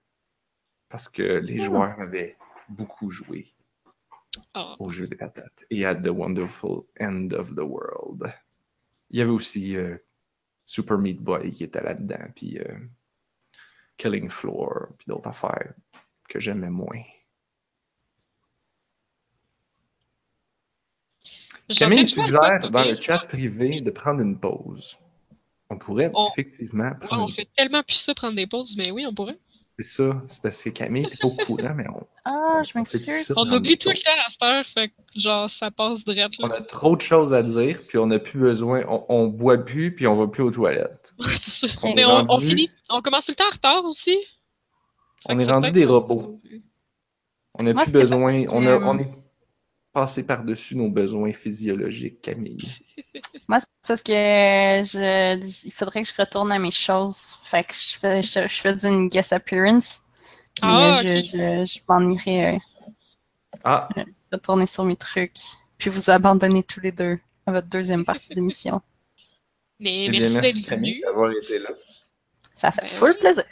parce 0.89 1.09
que 1.09 1.23
les 1.23 1.61
Ah. 1.61 1.65
joueurs 1.65 2.01
avaient 2.01 2.37
beaucoup 2.69 3.11
joué 3.11 3.53
Ah. 4.55 4.77
au 4.79 4.91
jeu 4.91 5.07
des 5.09 5.17
patates 5.17 5.67
et 5.71 5.85
à 5.85 5.95
The 5.95 6.09
Wonderful 6.09 6.83
End 7.01 7.29
of 7.33 7.55
the 7.55 7.61
World. 7.61 8.33
Il 9.11 9.19
y 9.19 9.23
avait 9.23 9.31
aussi 9.33 9.75
euh, 9.77 9.97
Super 10.65 10.99
Meat 10.99 11.21
Boy 11.21 11.51
qui 11.51 11.65
était 11.65 11.83
là-dedans, 11.83 12.29
puis 12.37 12.59
euh, 12.61 12.79
Killing 13.97 14.29
Floor, 14.29 14.89
puis 14.97 15.07
d'autres 15.09 15.29
affaires 15.31 15.73
que 16.29 16.39
j'aimais 16.39 16.71
moins. 16.71 17.03
J'ai 21.23 21.25
en 21.25 21.49
train 21.49 21.58
Camille 21.77 22.07
suggère 22.07 22.71
dans 22.71 22.85
le 22.85 22.99
chat 22.99 23.19
privé 23.19 23.81
de 23.81 23.91
prendre 23.91 24.21
une 24.21 24.39
pause. 24.39 24.97
On 25.71 25.77
pourrait 25.77 26.11
On- 26.15 26.29
effectivement 26.31 26.85
Ouais, 26.85 26.99
prendre 27.01 27.23
on 27.25 27.27
une 27.27 27.35
fait 27.35 27.49
tellement 27.57 27.83
plus 27.83 27.97
ça 27.97 28.15
prendre 28.15 28.35
des 28.37 28.47
pauses, 28.47 28.75
mais 28.77 28.91
oui, 28.91 29.05
on 29.07 29.13
pourrait. 29.15 29.39
C'est 29.81 29.87
ça, 29.87 30.23
c'est 30.27 30.43
parce 30.43 30.61
que 30.63 30.71
Camille 30.71 31.05
était 31.05 31.17
pas 31.21 31.29
au 31.29 31.37
courant, 31.37 31.73
mais 31.77 31.85
on, 31.89 32.05
Ah, 32.25 32.63
je 32.65 32.73
on 32.75 32.79
m'excuse. 32.81 33.33
On 33.37 33.53
oublie 33.53 33.79
tout 33.79 33.91
le 33.91 33.95
temps 33.95 34.11
à 34.27 34.31
cette 34.31 34.43
heure, 34.43 34.67
fait 34.67 34.89
que 34.89 34.95
genre, 35.15 35.49
ça 35.49 35.71
passe 35.71 36.05
direct, 36.05 36.35
On 36.43 36.49
là. 36.49 36.57
a 36.57 36.61
trop 36.63 36.97
de 36.97 37.01
choses 37.01 37.33
à 37.33 37.43
dire, 37.45 37.81
puis 37.87 37.97
on 37.99 38.07
n'a 38.07 38.19
plus 38.19 38.41
besoin, 38.41 38.83
on, 38.89 39.05
on 39.09 39.27
boit 39.29 39.59
plus, 39.59 39.95
puis 39.95 40.09
on 40.09 40.17
va 40.17 40.27
plus 40.27 40.43
aux 40.43 40.51
toilettes. 40.51 41.15
Ouais, 41.21 41.27
c'est 41.39 41.69
ça. 41.69 41.87
On 41.89 41.95
Mais 41.95 42.05
on, 42.05 42.25
on 42.29 42.39
finit, 42.39 42.71
on 42.89 43.03
commence 43.03 43.27
tout 43.27 43.33
le 43.33 43.37
temps 43.37 43.47
en 43.47 43.51
retard 43.53 43.85
aussi. 43.85 44.17
Fait 45.27 45.33
On 45.35 45.39
est 45.39 45.45
rendu 45.45 45.71
des 45.71 45.85
robots. 45.85 46.41
On 47.61 47.63
n'a 47.63 47.75
plus 47.75 47.93
besoin, 47.93 48.41
on, 48.53 48.67
a, 48.67 48.79
on 48.79 48.99
est 48.99 49.09
passé 49.93 50.25
par-dessus 50.25 50.77
nos 50.77 50.89
besoins 50.91 51.33
physiologiques, 51.33 52.21
Camille? 52.23 52.59
Moi, 53.49 53.61
c'est 53.61 53.69
parce 53.87 54.03
que 54.03 54.13
je, 54.13 55.65
il 55.67 55.73
faudrait 55.73 56.03
que 56.03 56.09
je 56.09 56.15
retourne 56.19 56.53
à 56.53 56.59
mes 56.59 56.71
choses. 56.71 57.29
Fait 57.43 57.65
que 57.65 57.75
je, 57.75 57.99
fais, 57.99 58.23
je, 58.23 58.43
je 58.49 58.61
faisais 58.61 58.89
une 58.89 59.09
guest 59.09 59.33
appearance. 59.33 60.03
Mais 60.63 60.69
Ah, 60.69 60.99
euh, 60.99 61.03
je, 61.03 61.23
je, 61.23 61.65
je 61.67 61.79
m'en 61.89 62.01
irai 62.11 62.57
euh, 62.57 62.59
Ah, 63.65 63.89
retourner 64.33 64.67
sur 64.67 64.85
mes 64.85 64.97
trucs. 64.97 65.39
Puis 65.79 65.91
vous 65.91 66.11
abandonner 66.11 66.63
tous 66.63 66.81
les 66.81 66.93
deux 66.93 67.19
à 67.47 67.53
votre 67.53 67.69
deuxième 67.69 68.05
partie 68.05 68.35
d'émission. 68.35 68.83
Mais 69.81 70.07
eh 70.07 70.11
merci 70.11 70.63
Camille 70.63 71.01
d'avoir 71.03 71.31
été 71.31 71.59
là. 71.61 71.71
Ça 72.55 72.73
fait 72.73 72.83
Ben 72.83 72.89
full 72.89 73.11
oui. 73.13 73.19
plaisir. 73.21 73.45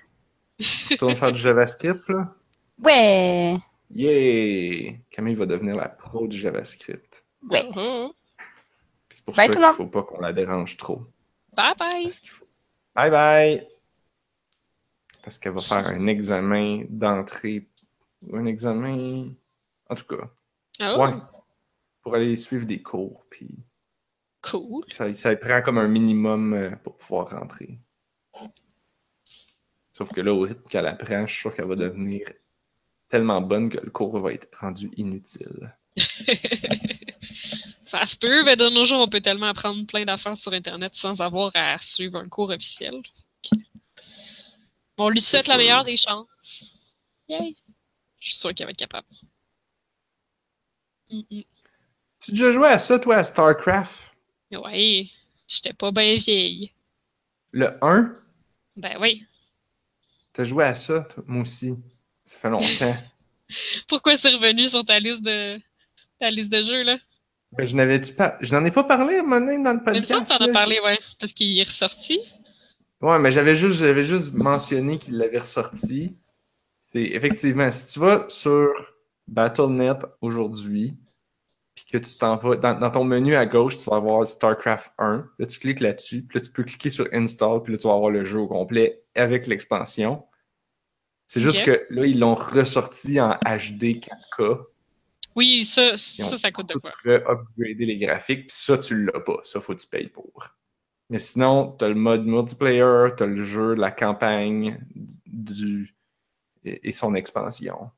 Tu 0.58 0.94
retournes 0.94 1.16
faire 1.16 1.32
du 1.32 1.40
JavaScript, 1.40 2.08
là? 2.08 2.34
Ouais. 2.82 3.56
Yeah! 3.90 4.94
Camille 5.10 5.34
va 5.34 5.46
devenir 5.46 5.76
la 5.76 5.88
pro 5.88 6.26
du 6.26 6.36
JavaScript. 6.36 7.24
Ouais. 7.50 7.62
Puis 9.08 9.18
C'est 9.18 9.24
pour 9.24 9.34
Bye, 9.34 9.46
ça 9.46 9.52
tout 9.52 9.52
qu'il 9.52 9.60
le 9.60 9.66
monde. 9.66 9.76
faut 9.76 9.86
pas 9.86 10.02
qu'on 10.02 10.20
la 10.20 10.32
dérange 10.32 10.76
trop. 10.76 11.02
Bye 11.54 11.74
bye! 11.78 12.10
Faut... 12.26 12.46
Bye 12.94 13.10
bye! 13.10 13.68
Parce 15.22 15.38
qu'elle 15.38 15.52
va 15.52 15.60
faire 15.62 15.86
un 15.86 16.06
examen 16.06 16.84
d'entrée. 16.88 17.68
Un 18.32 18.46
examen. 18.46 19.30
En 19.88 19.94
tout 19.94 20.04
cas. 20.06 20.30
Oh, 20.82 21.02
Ouais. 21.02 21.14
Pour 22.02 22.14
aller 22.14 22.36
suivre 22.36 22.66
des 22.66 22.82
cours. 22.82 23.24
Puis 23.30 23.48
cool. 24.42 24.84
ça, 24.92 25.12
ça 25.14 25.34
prend 25.36 25.62
comme 25.62 25.78
un 25.78 25.88
minimum 25.88 26.52
euh, 26.54 26.70
pour 26.76 26.96
pouvoir 26.96 27.30
rentrer. 27.30 27.80
Sauf 29.92 30.12
que 30.12 30.20
là, 30.20 30.32
au 30.32 30.40
rythme 30.42 30.62
qu'elle 30.70 30.86
apprend, 30.86 31.26
je 31.26 31.32
suis 31.32 31.40
sûr 31.40 31.54
qu'elle 31.54 31.66
va 31.66 31.74
devenir 31.74 32.30
tellement 33.08 33.40
bonne 33.40 33.70
que 33.70 33.78
le 33.78 33.90
cours 33.90 34.18
va 34.18 34.32
être 34.32 34.48
rendu 34.58 34.90
inutile. 34.96 35.74
Ça 37.84 38.04
se 38.04 38.16
peut, 38.16 38.44
mais 38.44 38.56
de 38.56 38.68
nos 38.68 38.84
jours, 38.84 39.00
on 39.00 39.08
peut 39.08 39.20
tellement 39.20 39.46
apprendre 39.46 39.86
plein 39.86 40.04
d'affaires 40.04 40.36
sur 40.36 40.52
Internet 40.52 40.94
sans 40.94 41.20
avoir 41.20 41.52
à 41.54 41.78
suivre 41.80 42.18
un 42.18 42.28
cours 42.28 42.50
officiel. 42.50 42.96
Ok. 42.96 43.58
On 44.98 45.08
lui 45.08 45.20
souhaite 45.20 45.46
la 45.46 45.56
meilleure 45.56 45.84
des 45.84 45.96
chances. 45.96 46.80
Yay! 47.28 47.54
Je 48.18 48.30
suis 48.30 48.34
sûr 48.36 48.54
qu'elle 48.54 48.66
va 48.66 48.70
être 48.72 48.78
capable. 48.78 49.06
Mm, 51.10 51.20
mm. 51.30 51.42
Tu 52.20 52.30
as 52.30 52.32
déjà 52.32 52.50
joué 52.50 52.68
à 52.68 52.78
ça, 52.78 52.98
toi, 52.98 53.16
à 53.16 53.24
StarCraft? 53.24 54.14
Ouais, 54.50 55.06
j'étais 55.46 55.72
pas 55.74 55.92
bien 55.92 56.16
vieille. 56.16 56.72
Le 57.52 57.78
1? 57.82 58.14
Ben 58.76 58.96
oui. 59.00 59.24
T'as 60.32 60.44
joué 60.44 60.64
à 60.64 60.74
ça, 60.74 61.02
toi? 61.02 61.22
Moi 61.26 61.42
aussi. 61.42 61.76
Ça 62.26 62.38
fait 62.38 62.50
longtemps. 62.50 62.96
Pourquoi 63.88 64.16
c'est 64.16 64.34
revenu 64.34 64.66
sur 64.66 64.84
ta 64.84 64.98
liste 64.98 65.22
de 65.22 65.58
ta 66.18 66.30
liste 66.30 66.52
de 66.52 66.62
jeux, 66.62 66.82
là? 66.82 66.98
Ben, 67.52 67.64
je 67.64 67.76
n'avais-tu 67.76 68.12
pas... 68.12 68.36
Je 68.40 68.54
n'en 68.54 68.64
ai 68.64 68.70
pas 68.70 68.84
parlé 68.84 69.16
à 69.16 69.20
un 69.20 69.22
moment 69.22 69.40
donné 69.40 69.62
dans 69.62 69.72
le 69.72 69.82
podcast. 69.82 70.32
que 70.32 70.38
t'en 70.38 70.44
as 70.44 70.52
parlé, 70.52 70.80
ouais. 70.80 70.98
Parce 71.18 71.32
qu'il 71.32 71.58
est 71.58 71.62
ressorti. 71.62 72.18
Ouais, 73.00 73.18
mais 73.18 73.30
j'avais 73.30 73.54
juste, 73.54 73.78
j'avais 73.78 74.02
juste 74.02 74.34
mentionné 74.34 74.98
qu'il 74.98 75.16
l'avait 75.16 75.38
ressorti. 75.38 76.16
C'est 76.80 77.02
effectivement, 77.02 77.70
si 77.70 77.92
tu 77.92 78.00
vas 78.00 78.26
sur 78.28 78.72
Battle.net 79.28 79.98
aujourd'hui, 80.20 80.96
puis 81.74 81.84
que 81.92 81.98
tu 81.98 82.16
t'en 82.16 82.36
vas 82.36 82.56
dans, 82.56 82.78
dans 82.78 82.90
ton 82.90 83.04
menu 83.04 83.36
à 83.36 83.46
gauche, 83.46 83.78
tu 83.78 83.90
vas 83.90 83.96
avoir 83.96 84.26
StarCraft 84.26 84.92
1. 84.98 85.28
Là, 85.38 85.46
tu 85.46 85.60
cliques 85.60 85.80
là-dessus, 85.80 86.22
puis 86.22 86.38
là, 86.38 86.44
tu 86.44 86.50
peux 86.50 86.64
cliquer 86.64 86.90
sur 86.90 87.06
Install, 87.12 87.62
puis 87.62 87.74
là, 87.74 87.78
tu 87.78 87.86
vas 87.86 87.94
avoir 87.94 88.10
le 88.10 88.24
jeu 88.24 88.40
au 88.40 88.48
complet 88.48 89.02
avec 89.14 89.46
l'expansion. 89.46 90.24
C'est 91.26 91.40
juste 91.40 91.64
que 91.64 91.86
là, 91.90 92.06
ils 92.06 92.18
l'ont 92.18 92.34
ressorti 92.34 93.20
en 93.20 93.30
HD 93.30 94.00
4K. 94.00 94.64
Oui, 95.34 95.64
ça, 95.64 95.92
Ils 95.92 95.98
ça, 95.98 96.36
ça 96.36 96.50
coûte 96.50 96.68
de 96.68 96.78
quoi? 96.78 96.92
upgrader 97.04 97.84
les 97.84 97.98
graphiques, 97.98 98.46
puis 98.46 98.56
ça, 98.56 98.78
tu 98.78 99.04
l'as 99.04 99.20
pas. 99.20 99.40
Ça, 99.44 99.60
faut 99.60 99.74
que 99.74 99.80
tu 99.80 99.86
payes 99.86 100.08
pour. 100.08 100.48
Mais 101.10 101.18
sinon, 101.18 101.72
t'as 101.72 101.88
le 101.88 101.94
mode 101.94 102.24
multiplayer, 102.24 103.08
t'as 103.16 103.26
le 103.26 103.44
jeu, 103.44 103.74
la 103.74 103.90
campagne 103.90 104.80
du 105.26 105.94
et, 106.64 106.92
son 106.92 107.14
expansion. 107.14 107.90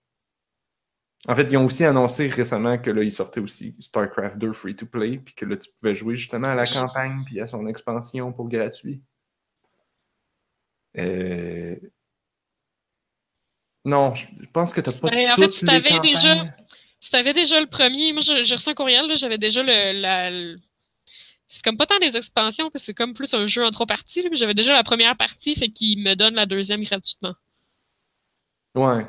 En 1.27 1.35
fait, 1.35 1.45
ils 1.45 1.57
ont 1.57 1.65
aussi 1.65 1.85
annoncé 1.85 2.29
récemment 2.29 2.79
que 2.79 2.91
là, 2.91 3.03
il 3.03 3.13
sortait 3.13 3.41
aussi 3.41 3.77
StarCraft 3.81 4.39
2 4.39 4.53
free 4.53 4.77
to 4.77 4.87
play, 4.87 5.19
puis 5.19 5.35
que 5.35 5.45
là, 5.45 5.57
tu 5.57 5.71
pouvais 5.79 5.95
jouer 5.95 6.17
justement 6.17 6.49
à 6.49 6.55
la 6.55 6.67
campagne 6.67 7.23
puis 7.25 7.41
à 7.41 7.47
son 7.47 7.67
expansion 7.67 8.33
pour 8.33 8.49
gratuit. 8.49 9.03
Euh... 10.99 11.77
Non, 13.89 14.15
je 14.15 14.27
pense 14.53 14.73
que 14.75 14.81
t'as 14.81 14.93
pas 14.93 15.09
Ben, 15.11 15.31
en 15.33 15.35
fait, 15.37 15.65
t'avais 15.65 15.89
campagnes. 15.91 16.13
déjà- 16.13 16.45
Si 17.01 17.11
t'avais 17.11 17.33
déjà 17.33 17.61
le 17.61 17.67
premier, 17.67 18.13
moi 18.13 18.21
j'ai 18.23 18.55
reçu 18.55 18.69
un 18.69 18.75
courriel, 18.75 19.07
là, 19.07 19.15
j'avais 19.15 19.39
déjà 19.39 19.63
le, 19.63 20.01
la, 20.01 20.31
le- 20.31 20.59
C'est 21.47 21.63
comme 21.65 21.77
pas 21.79 21.87
tant 21.87 21.99
des 21.99 22.17
expansions, 22.17 22.71
parce 22.71 22.83
que 22.83 22.87
c'est 22.87 22.95
comme 22.95 23.15
plus 23.15 23.33
un 23.35 23.47
jeu 23.47 23.65
en 23.65 23.71
trois 23.71 23.87
parties, 23.87 24.21
là, 24.23 24.29
mais 24.31 24.37
j'avais 24.37 24.53
déjà 24.55 24.73
la 24.75 24.83
première 24.85 25.17
partie, 25.17 25.55
fait 25.55 25.71
qu'il 25.71 26.03
me 26.03 26.15
donne 26.15 26.35
la 26.35 26.45
deuxième 26.45 26.83
gratuitement. 26.83 27.35
Ouais. 28.75 29.07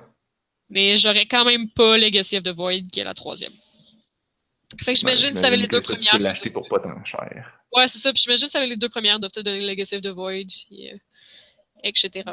Mais 0.70 0.96
j'aurais 0.98 1.26
quand 1.26 1.44
même 1.46 1.70
pas 1.70 1.98
Legacy 1.98 2.38
of 2.38 2.44
the 2.44 2.50
Void, 2.56 2.88
qui 2.92 3.00
est 3.00 3.04
la 3.04 3.14
troisième. 3.14 3.52
Fait 4.80 4.94
que 4.94 5.00
j'imagine 5.00 5.32
que 5.32 5.36
si 5.38 5.42
t'avais 5.42 5.58
les 5.58 5.68
deux 5.68 5.82
ça, 5.82 5.88
premières. 5.94 6.12
Tu 6.12 6.18
peux 6.18 6.24
l'acheter 6.24 6.50
pour 6.52 6.70
pas 6.70 6.80
tant 6.80 7.04
cher. 7.04 7.60
Ouais, 7.76 7.88
c'est 7.88 7.98
ça. 7.98 8.14
Puis 8.14 8.22
j'imagine 8.24 8.44
que 8.46 8.52
si 8.52 8.54
t'avais 8.54 8.68
les 8.68 8.78
deux 8.78 8.88
premières, 8.90 9.20
doivent 9.20 9.32
te 9.32 9.40
donner 9.40 9.60
Legacy 9.62 9.96
of 9.96 10.02
the 10.04 10.08
Void, 10.10 10.46
puis, 10.48 10.92
euh, 10.92 10.98
etc. 11.84 12.24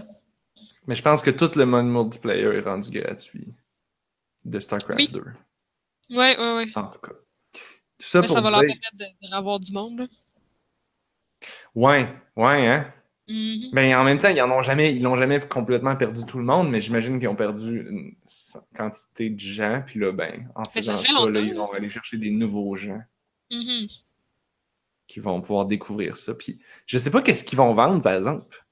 Mais 0.86 0.94
je 0.94 1.02
pense 1.02 1.22
que 1.22 1.30
tout 1.30 1.50
le 1.56 1.66
mode 1.66 1.86
multiplayer 1.86 2.44
est 2.44 2.60
rendu 2.60 2.90
gratuit 2.90 3.48
de 4.44 4.58
StarCraft 4.58 4.98
Oui. 4.98 5.08
2. 5.08 5.20
Ouais, 6.10 6.38
ouais, 6.38 6.54
ouais. 6.56 6.66
En 6.76 6.86
tout 6.88 7.00
cas. 7.00 7.12
Tout 7.98 8.06
ça 8.06 8.20
Mais 8.20 8.26
pour 8.26 8.36
ça 8.36 8.42
va 8.42 8.50
leur 8.50 8.60
permettre 8.60 8.94
de, 8.94 9.04
de 9.04 9.34
revoir 9.36 9.58
du 9.60 9.72
monde, 9.72 9.98
là. 10.00 10.06
Ouais, 11.74 12.08
ouais, 12.36 12.66
hein. 12.68 12.92
Ben, 13.72 13.92
en 13.96 14.04
même 14.04 14.18
temps, 14.18 14.28
ils 14.28 14.40
en 14.40 14.50
ont 14.52 14.62
jamais, 14.62 14.94
ils 14.94 15.02
l'ont 15.02 15.16
jamais 15.16 15.40
complètement 15.40 15.96
perdu 15.96 16.24
tout 16.26 16.38
le 16.38 16.44
monde, 16.44 16.70
mais 16.70 16.80
j'imagine 16.80 17.18
qu'ils 17.18 17.28
ont 17.28 17.34
perdu 17.34 17.84
une 17.88 18.14
quantité 18.76 19.30
de 19.30 19.40
gens, 19.40 19.82
puis 19.84 19.98
là, 19.98 20.12
ben, 20.12 20.48
en 20.54 20.62
Mais 20.62 20.80
faisant 20.80 20.96
ça, 20.96 21.28
là, 21.28 21.40
ils 21.40 21.54
vont 21.54 21.72
aller 21.72 21.88
chercher 21.88 22.18
des 22.18 22.30
nouveaux 22.30 22.76
gens 22.76 23.00
Mhm. 23.50 23.88
qui 25.08 25.18
vont 25.20 25.40
pouvoir 25.40 25.66
découvrir 25.66 26.16
ça. 26.16 26.34
Puis, 26.34 26.60
je 26.86 26.98
sais 26.98 27.10
pas 27.10 27.20
qu'est-ce 27.20 27.42
qu'ils 27.42 27.58
vont 27.58 27.74
vendre, 27.74 28.00
par 28.00 28.14
exemple. 28.14 28.64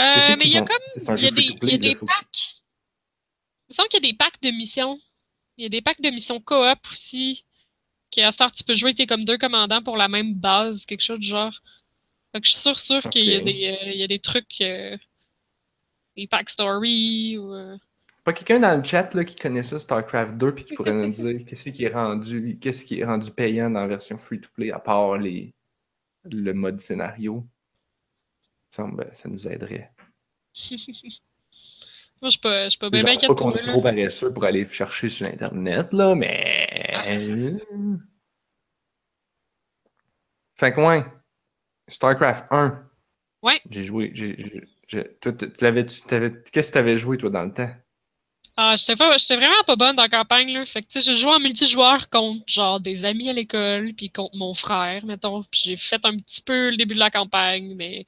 Euh, 0.00 0.36
mais 0.38 0.46
il 0.46 0.52
y 0.52 0.56
a 0.58 0.62
comme. 0.62 1.16
Il 1.16 1.24
y 1.24 1.26
a 1.26 1.30
des, 1.30 1.58
y 1.62 1.74
a 1.74 1.78
des 1.78 1.94
packs. 1.96 2.62
Il 3.68 3.72
me 3.72 3.74
semble 3.74 3.88
qu'il 3.88 4.04
y 4.04 4.08
a 4.08 4.12
des 4.12 4.16
packs 4.16 4.40
de 4.42 4.50
missions. 4.50 4.98
Il 5.56 5.64
y 5.64 5.66
a 5.66 5.68
des 5.68 5.82
packs 5.82 6.00
de 6.00 6.10
missions 6.10 6.40
coop 6.40 6.78
aussi. 6.92 7.44
Qui 8.10 8.22
à 8.22 8.32
tu 8.32 8.64
peux 8.64 8.74
jouer, 8.74 8.94
t'es 8.94 9.06
comme 9.06 9.24
deux 9.24 9.36
commandants 9.36 9.82
pour 9.82 9.96
la 9.98 10.08
même 10.08 10.34
base, 10.34 10.86
quelque 10.86 11.02
chose 11.02 11.18
du 11.18 11.26
genre. 11.26 11.52
Fait 12.32 12.40
que 12.40 12.46
je 12.46 12.52
suis 12.52 12.60
sûr, 12.60 12.78
sûr 12.78 13.02
qu'il 13.10 13.24
y 13.24 13.34
a 13.34 13.38
Ok. 13.38 13.44
des, 13.44 13.78
euh, 13.82 13.92
y 13.92 14.02
a 14.02 14.06
des 14.06 14.18
trucs, 14.18 14.60
euh, 14.62 14.96
des 16.16 16.26
pack 16.26 16.48
story 16.48 17.36
ou. 17.38 17.52
euh, 17.52 17.76
Pas 18.24 18.32
quelqu'un 18.32 18.60
dans 18.60 18.76
le 18.78 18.84
chat 18.84 19.12
là, 19.14 19.24
qui 19.24 19.36
connaît 19.36 19.62
ça, 19.62 19.78
StarCraft 19.78 20.36
2, 20.36 20.54
puis 20.54 20.64
qui 20.64 20.74
pourrait 20.74 20.94
nous 20.94 21.08
dire 21.10 21.44
qu'est-ce 21.46 21.68
qui 21.68 21.84
est 21.84 21.92
rendu, 21.92 22.58
qu'est-ce 22.60 22.84
qui 22.84 23.00
est 23.00 23.04
rendu 23.04 23.30
payant 23.30 23.70
dans 23.70 23.80
la 23.80 23.86
version 23.88 24.16
free-to-play, 24.16 24.70
à 24.70 24.78
part 24.78 25.18
les, 25.18 25.52
le 26.24 26.52
mode 26.54 26.80
scénario. 26.80 27.46
Semble, 28.70 28.96
ben, 28.96 29.10
ça 29.14 29.28
nous 29.28 29.48
aiderait. 29.48 29.92
Moi, 32.20 32.30
je 32.30 32.30
suis 32.30 32.40
pas, 32.40 32.64
je 32.64 32.70
suis 32.70 32.78
pas 32.78 32.90
bien 32.90 33.06
inquiète 33.06 33.28
qu'on 33.28 33.34
pour 33.34 33.56
est 33.56 33.62
trop 33.62 33.80
paresseux 33.80 34.32
pour 34.32 34.44
aller 34.44 34.66
chercher 34.66 35.08
sur 35.08 35.26
Internet, 35.26 35.92
là, 35.92 36.16
mais... 36.16 36.66
Fait 40.54 40.72
que, 40.72 40.80
ouais. 40.80 41.04
StarCraft 41.86 42.46
1. 42.50 42.84
Ouais. 43.42 43.60
J'ai 43.70 43.84
joué. 43.84 44.12
Qu'est-ce 44.88 45.12
que 45.22 46.72
t'avais 46.72 46.96
joué, 46.96 47.18
toi, 47.18 47.30
dans 47.30 47.44
le 47.44 47.52
temps? 47.52 47.70
Ah, 48.56 48.74
j'étais 48.76 48.96
pas, 48.96 49.16
j'étais 49.18 49.36
vraiment 49.36 49.62
pas 49.64 49.76
bonne 49.76 49.94
dans 49.94 50.02
la 50.02 50.08
campagne, 50.08 50.52
là. 50.52 50.66
Fait 50.66 50.82
que, 50.82 50.88
tu 50.88 51.00
sais, 51.00 51.12
j'ai 51.12 51.16
joué 51.16 51.30
en 51.30 51.38
multijoueur 51.38 52.10
contre, 52.10 52.42
genre, 52.48 52.80
des 52.80 53.04
amis 53.04 53.30
à 53.30 53.32
l'école, 53.32 53.92
puis 53.94 54.10
contre 54.10 54.36
mon 54.36 54.52
frère, 54.52 55.04
mettons. 55.06 55.44
Puis 55.44 55.60
j'ai 55.64 55.76
fait 55.76 56.04
un 56.04 56.18
petit 56.18 56.42
peu 56.42 56.70
le 56.70 56.76
début 56.76 56.94
de 56.94 56.98
la 56.98 57.12
campagne, 57.12 57.76
mais 57.76 58.04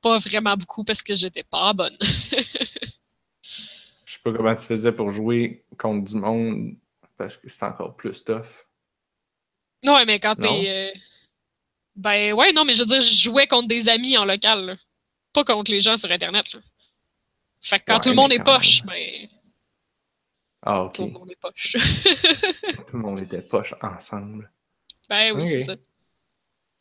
pas 0.00 0.18
vraiment 0.18 0.56
beaucoup 0.56 0.84
parce 0.84 1.02
que 1.02 1.14
j'étais 1.14 1.44
pas 1.44 1.72
bonne. 1.72 1.96
Je 4.04 4.14
sais 4.14 4.18
pas 4.24 4.32
comment 4.32 4.54
tu 4.56 4.66
faisais 4.66 4.90
pour 4.92 5.10
jouer 5.10 5.64
contre 5.78 6.04
du 6.10 6.16
monde, 6.16 6.76
parce 7.16 7.36
que 7.36 7.48
c'est 7.48 7.62
encore 7.64 7.94
plus 7.96 8.24
tough. 8.24 8.66
Ouais, 9.84 10.04
mais 10.06 10.20
quand 10.20 10.36
Non? 10.36 10.64
t'es... 10.64 10.92
euh, 10.94 10.98
Ben 11.96 12.32
ouais, 12.32 12.52
non, 12.52 12.64
mais 12.64 12.74
je 12.74 12.80
veux 12.80 12.86
dire, 12.86 13.00
je 13.02 13.14
jouais 13.14 13.46
contre 13.46 13.68
des 13.68 13.88
amis 13.90 14.16
en 14.16 14.24
local, 14.24 14.64
là. 14.66 14.76
Pas 15.34 15.44
contre 15.44 15.70
les 15.72 15.80
gens 15.82 15.96
sur 15.96 16.10
Internet, 16.12 16.52
là. 16.54 16.60
Fait 17.60 17.80
que 17.80 17.84
quand 17.86 18.00
Ouais, 18.00 18.00
tout 18.00 18.08
le 18.10 18.14
monde 18.16 18.32
est 18.32 18.40
poche, 18.40 18.82
ben, 18.84 19.28
Ah, 20.62 20.82
ok. 20.84 20.94
tout 20.94 21.02
le 21.04 21.10
monde 21.10 21.30
est 21.30 21.40
poche. 21.40 21.76
Tout 22.88 22.96
le 22.96 23.02
monde 23.02 23.20
était 23.20 23.42
poche 23.42 23.74
ensemble. 23.82 24.50
ben 25.08 25.32
oui, 25.36 25.46
c'est 25.46 25.60
ça. 25.60 25.76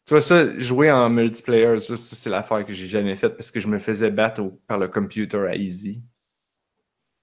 Tu 0.08 0.14
vois, 0.14 0.22
ça, 0.22 0.58
jouer 0.58 0.90
en 0.90 1.10
multiplayer, 1.10 1.80
ça, 1.82 1.98
ça, 1.98 2.16
c'est 2.16 2.30
l'affaire 2.30 2.66
que 2.66 2.74
j'ai 2.74 2.88
jamais 2.88 3.18
faite 3.18 3.36
parce 3.36 3.52
que 3.52 3.60
je 3.60 3.68
me 3.68 3.78
faisais 3.78 4.10
battre 4.10 4.42
au- 4.42 4.52
par 4.66 4.78
le 4.78 4.88
computer 4.88 5.38
à 5.50 5.56
easy. 5.56 6.02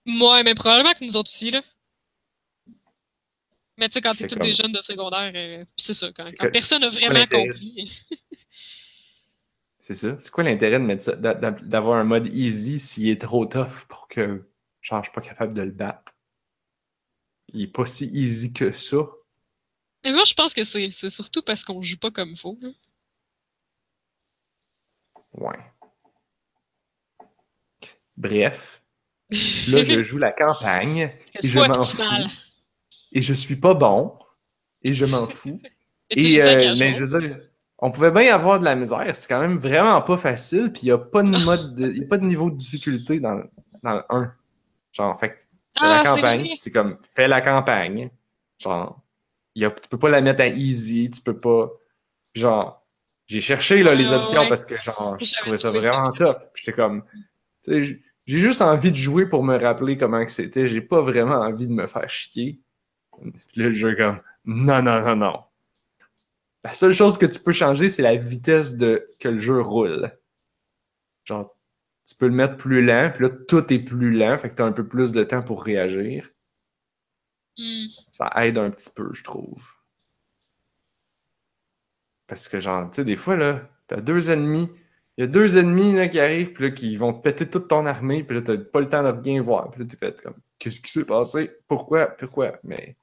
Ouais, 0.07 0.43
mais 0.45 0.55
probablement 0.55 0.93
que 0.93 1.03
nous 1.03 1.17
autres 1.17 1.31
aussi, 1.31 1.51
là. 1.51 1.63
Mais 3.79 3.89
tu 3.89 3.95
sais, 3.95 4.01
quand 4.03 4.13
t'es 4.15 4.27
tous 4.27 4.35
comme- 4.37 4.45
des 4.45 4.53
jeunes 4.53 4.73
de 4.73 4.81
secondaire, 4.83 5.33
euh, 5.35 5.65
c'est 5.79 5.95
ça, 5.95 6.13
quand, 6.13 6.27
C'est 6.27 6.37
quand 6.37 6.47
que- 6.47 6.53
personne 6.53 6.83
n'a 6.83 6.91
vraiment 6.91 7.27
compris. 7.27 7.91
C'est 9.79 9.95
ça. 9.95 10.19
C'est 10.19 10.31
quoi 10.31 10.45
l'intérêt 10.45 10.79
de 10.79 10.85
mettre 10.85 11.17
d'avoir 11.65 11.99
un 11.99 12.05
mode 12.05 12.33
easy 12.33 12.79
s'il 12.79 13.09
est 13.09 13.21
trop 13.21 13.47
tough 13.47 13.87
pour 13.89 14.09
que, 14.09 14.47
genre, 14.83 15.03
je 15.03 15.09
suis 15.11 15.15
pas 15.15 15.21
capable 15.21 15.55
de 15.55 15.63
le 15.63 15.71
battre? 15.73 16.13
Il 17.55 17.63
est 17.63 17.67
pas 17.69 17.87
si 17.87 18.05
easy 18.07 18.53
que 18.53 18.73
ça. 18.73 19.07
Mais 20.05 20.13
moi, 20.13 20.25
je 20.25 20.35
pense 20.35 20.53
que 20.53 20.65
c'est 20.65 20.91
surtout 20.91 21.43
parce 21.43 21.65
qu'on 21.65 21.83
joue 21.83 21.97
pas 21.97 22.11
comme 22.11 22.37
faut. 22.37 22.59
Ouais. 25.33 25.59
Bref. 28.17 28.83
Là, 29.69 29.83
je 29.85 30.03
joue 30.03 30.19
la 30.19 30.33
campagne 30.33 31.11
et 31.43 31.47
je 31.47 31.59
m'en 31.59 31.83
fous. 31.83 32.03
Et 33.13 33.23
je 33.23 33.35
suis 33.35 33.57
pas 33.57 33.75
bon. 33.75 34.19
Et 34.83 34.95
je 34.95 35.05
m'en 35.07 35.27
fous. 35.27 35.61
Et, 36.11 36.41
euh, 36.43 36.77
mais 36.79 36.93
je 36.93 37.03
veux 37.03 37.19
dire, 37.19 37.39
on 37.79 37.91
pouvait 37.91 38.11
bien 38.11 38.35
avoir 38.35 38.61
de 38.61 38.65
la 38.65 38.77
misère. 38.77 39.17
C'est 39.17 39.27
quand 39.27 39.41
même 39.41 39.57
vraiment 39.57 40.01
pas 40.03 40.19
facile. 40.19 40.71
Puis 40.71 40.83
il 40.83 40.87
n'y 40.87 40.91
a 40.93 40.99
pas 40.99 41.23
de 41.23 41.29
mode, 41.45 41.75
de, 41.75 41.91
il 41.91 41.99
y 41.99 42.05
a 42.05 42.07
pas 42.07 42.19
de 42.19 42.27
niveau 42.27 42.51
de 42.51 42.57
difficulté 42.57 43.21
dans, 43.21 43.43
dans 43.83 43.95
le 43.95 44.03
1. 44.11 44.35
Genre, 44.93 45.19
fait 45.19 45.49
t'as 45.75 45.89
la 45.89 46.01
Ah, 46.01 46.03
c'est 46.03 46.15
campagne. 46.15 46.55
C'est 46.61 46.71
comme, 46.71 46.99
fais 47.03 47.27
la 47.27 47.41
campagne. 47.41 48.11
Genre, 48.63 49.03
y 49.63 49.65
a, 49.65 49.71
tu 49.71 49.89
peux 49.89 49.99
pas 49.99 50.11
la 50.11 50.21
mettre 50.21 50.43
à 50.43 50.49
easy. 50.49 51.11
Tu 51.11 51.21
peux 51.21 51.39
pas. 51.39 51.71
Genre, 52.35 52.85
j'ai 53.27 53.41
cherché 53.41 53.83
là, 53.83 53.95
les 53.95 54.13
Ouais, 54.13 54.17
options 54.17 54.43
ouais. 54.43 54.49
parce 54.49 54.65
que 54.65 54.81
genre, 54.81 55.17
je 55.21 55.35
trouvais 55.39 55.59
ça 55.59 55.71
vraiment 55.71 56.13
tough. 56.13 56.37
J'étais 56.55 56.73
comme, 56.75 57.05
tu 57.65 58.05
j'ai 58.27 58.39
juste 58.39 58.63
envie 58.63 58.91
de 58.93 58.97
jouer 58.97 59.27
pour 59.27 59.45
me 59.45 59.57
rappeler 59.59 59.97
comment 59.99 60.25
que 60.25 60.31
c'était. 60.33 60.69
J'ai 60.69 60.81
pas 60.81 61.03
vraiment 61.03 61.37
envie 61.37 61.67
de 61.69 61.73
me 61.75 61.87
faire 61.87 62.09
chier. 62.09 62.61
Puis 63.21 63.63
là, 63.63 63.69
le 63.69 63.75
jeu 63.75 63.93
est 63.93 63.97
comme, 63.97 64.21
non, 64.45 64.83
non, 64.83 65.01
non, 65.03 65.17
non. 65.17 65.45
La 66.65 66.75
seule 66.75 66.93
chose 66.93 67.17
que 67.17 67.27
tu 67.27 67.39
peux 67.39 67.53
changer, 67.53 67.91
c'est 67.91 68.03
la 68.03 68.17
vitesse 68.17 68.75
de 68.77 69.07
que 69.21 69.29
le 69.29 69.39
jeu 69.39 69.61
roule. 69.61 70.11
Genre, 71.25 71.55
tu 72.07 72.15
peux 72.15 72.29
le 72.29 72.35
mettre 72.35 72.57
plus 72.57 72.83
lent, 72.85 73.11
puis 73.15 73.25
là, 73.25 73.31
tout 73.31 73.73
est 73.73 73.79
plus 73.79 74.13
lent, 74.13 74.39
fait 74.39 74.49
que 74.51 74.55
t'as 74.55 74.65
un 74.65 74.73
peu 74.73 74.87
plus 74.89 75.13
de 75.13 75.23
temps 75.25 75.43
pour 75.43 75.63
réagir. 75.65 76.31
Hmm. 77.59 77.87
Ça 78.13 78.31
aide 78.37 78.59
un 78.59 78.71
petit 78.71 78.91
peu, 78.91 79.13
je 79.13 79.23
trouve. 79.23 79.65
Parce 82.27 82.49
que, 82.49 82.61
genre, 82.61 82.91
tu 82.91 82.97
sais, 82.97 83.05
des 83.05 83.17
fois, 83.17 83.37
là, 83.37 83.69
t'as 83.87 84.01
deux 84.01 84.31
ennemis, 84.31 84.69
il 85.17 85.23
y 85.23 85.25
a 85.25 85.27
deux 85.27 85.59
ennemis 85.59 85.93
là, 85.93 86.09
qui 86.09 86.19
arrivent, 86.19 86.53
puis 86.53 86.65
là, 86.65 86.71
qui 86.71 86.97
vont 86.97 87.13
te 87.13 87.23
péter 87.23 87.49
toute 87.49 87.69
ton 87.69 87.87
armée, 87.87 88.25
puis 88.25 88.37
là, 88.37 88.43
t'as 88.43 88.57
pas 88.57 88.81
le 88.81 88.89
temps 88.89 89.03
de 89.03 89.21
rien 89.23 89.43
voir. 89.43 89.71
Puis 89.71 89.83
là, 89.83 89.87
t'es 89.89 89.97
fait 89.97 90.21
comme, 90.23 90.37
qu'est-ce 90.59 90.81
qui 90.81 90.91
s'est 90.91 91.05
passé? 91.05 91.53
Pourquoi? 91.69 92.07
Pourquoi? 92.09 92.59
Mais. 92.65 92.97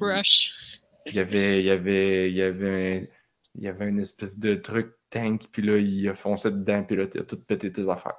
Rush. 0.00 0.80
il 1.06 1.14
y 1.14 1.20
avait, 1.20 1.60
il 1.60 1.66
y 1.66 1.70
avait, 1.70 2.30
il 2.30 2.36
y 2.36 2.42
avait, 2.42 3.10
il 3.54 3.62
y 3.62 3.68
avait 3.68 3.88
une 3.88 4.00
espèce 4.00 4.38
de 4.38 4.54
truc 4.54 4.94
tank, 5.10 5.48
puis 5.52 5.62
là, 5.62 5.78
il 5.78 6.08
a 6.08 6.14
foncé 6.14 6.50
dedans, 6.50 6.84
puis 6.84 6.96
là, 6.96 7.06
t'as 7.06 7.22
tout 7.22 7.40
pété 7.40 7.72
tes 7.72 7.88
affaires. 7.88 8.18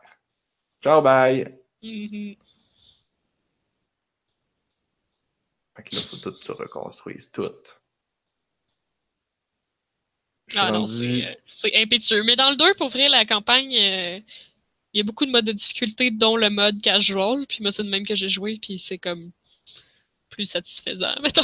Ciao, 0.82 1.02
bye! 1.02 1.60
Mhm. 1.82 2.36
Fait 5.76 5.84
que 5.84 5.96
là, 5.96 6.02
faut 6.02 6.18
tout 6.18 6.32
que 6.32 6.44
tu 6.44 6.52
reconstruises 6.52 7.32
tout. 7.32 7.52
Ah 10.56 10.72
non, 10.72 10.86
c'est 10.86 11.26
euh, 11.26 11.34
c'est 11.48 11.76
impétueux. 11.76 12.24
Mais 12.24 12.36
dans 12.36 12.52
le 12.52 12.58
2, 12.58 12.74
pour 12.76 12.90
vrai, 12.90 13.10
la 13.10 13.26
campagne, 13.26 13.74
euh, 13.76 14.20
il 14.94 14.98
y 14.98 15.00
a 15.00 15.04
beaucoup 15.04 15.26
de 15.26 15.32
modes 15.32 15.46
de 15.46 15.52
difficulté, 15.52 16.12
dont 16.12 16.36
le 16.38 16.50
mode 16.50 16.80
casual. 16.82 17.46
Puis 17.48 17.60
moi, 17.62 17.72
c'est 17.72 17.84
le 17.84 17.90
même 17.90 18.06
que 18.06 18.14
j'ai 18.16 18.30
joué, 18.30 18.60
puis 18.62 18.78
c'est 18.78 19.00
comme 19.00 19.32
plus 20.30 20.46
satisfaisant, 20.46 21.16
mettons. 21.24 21.42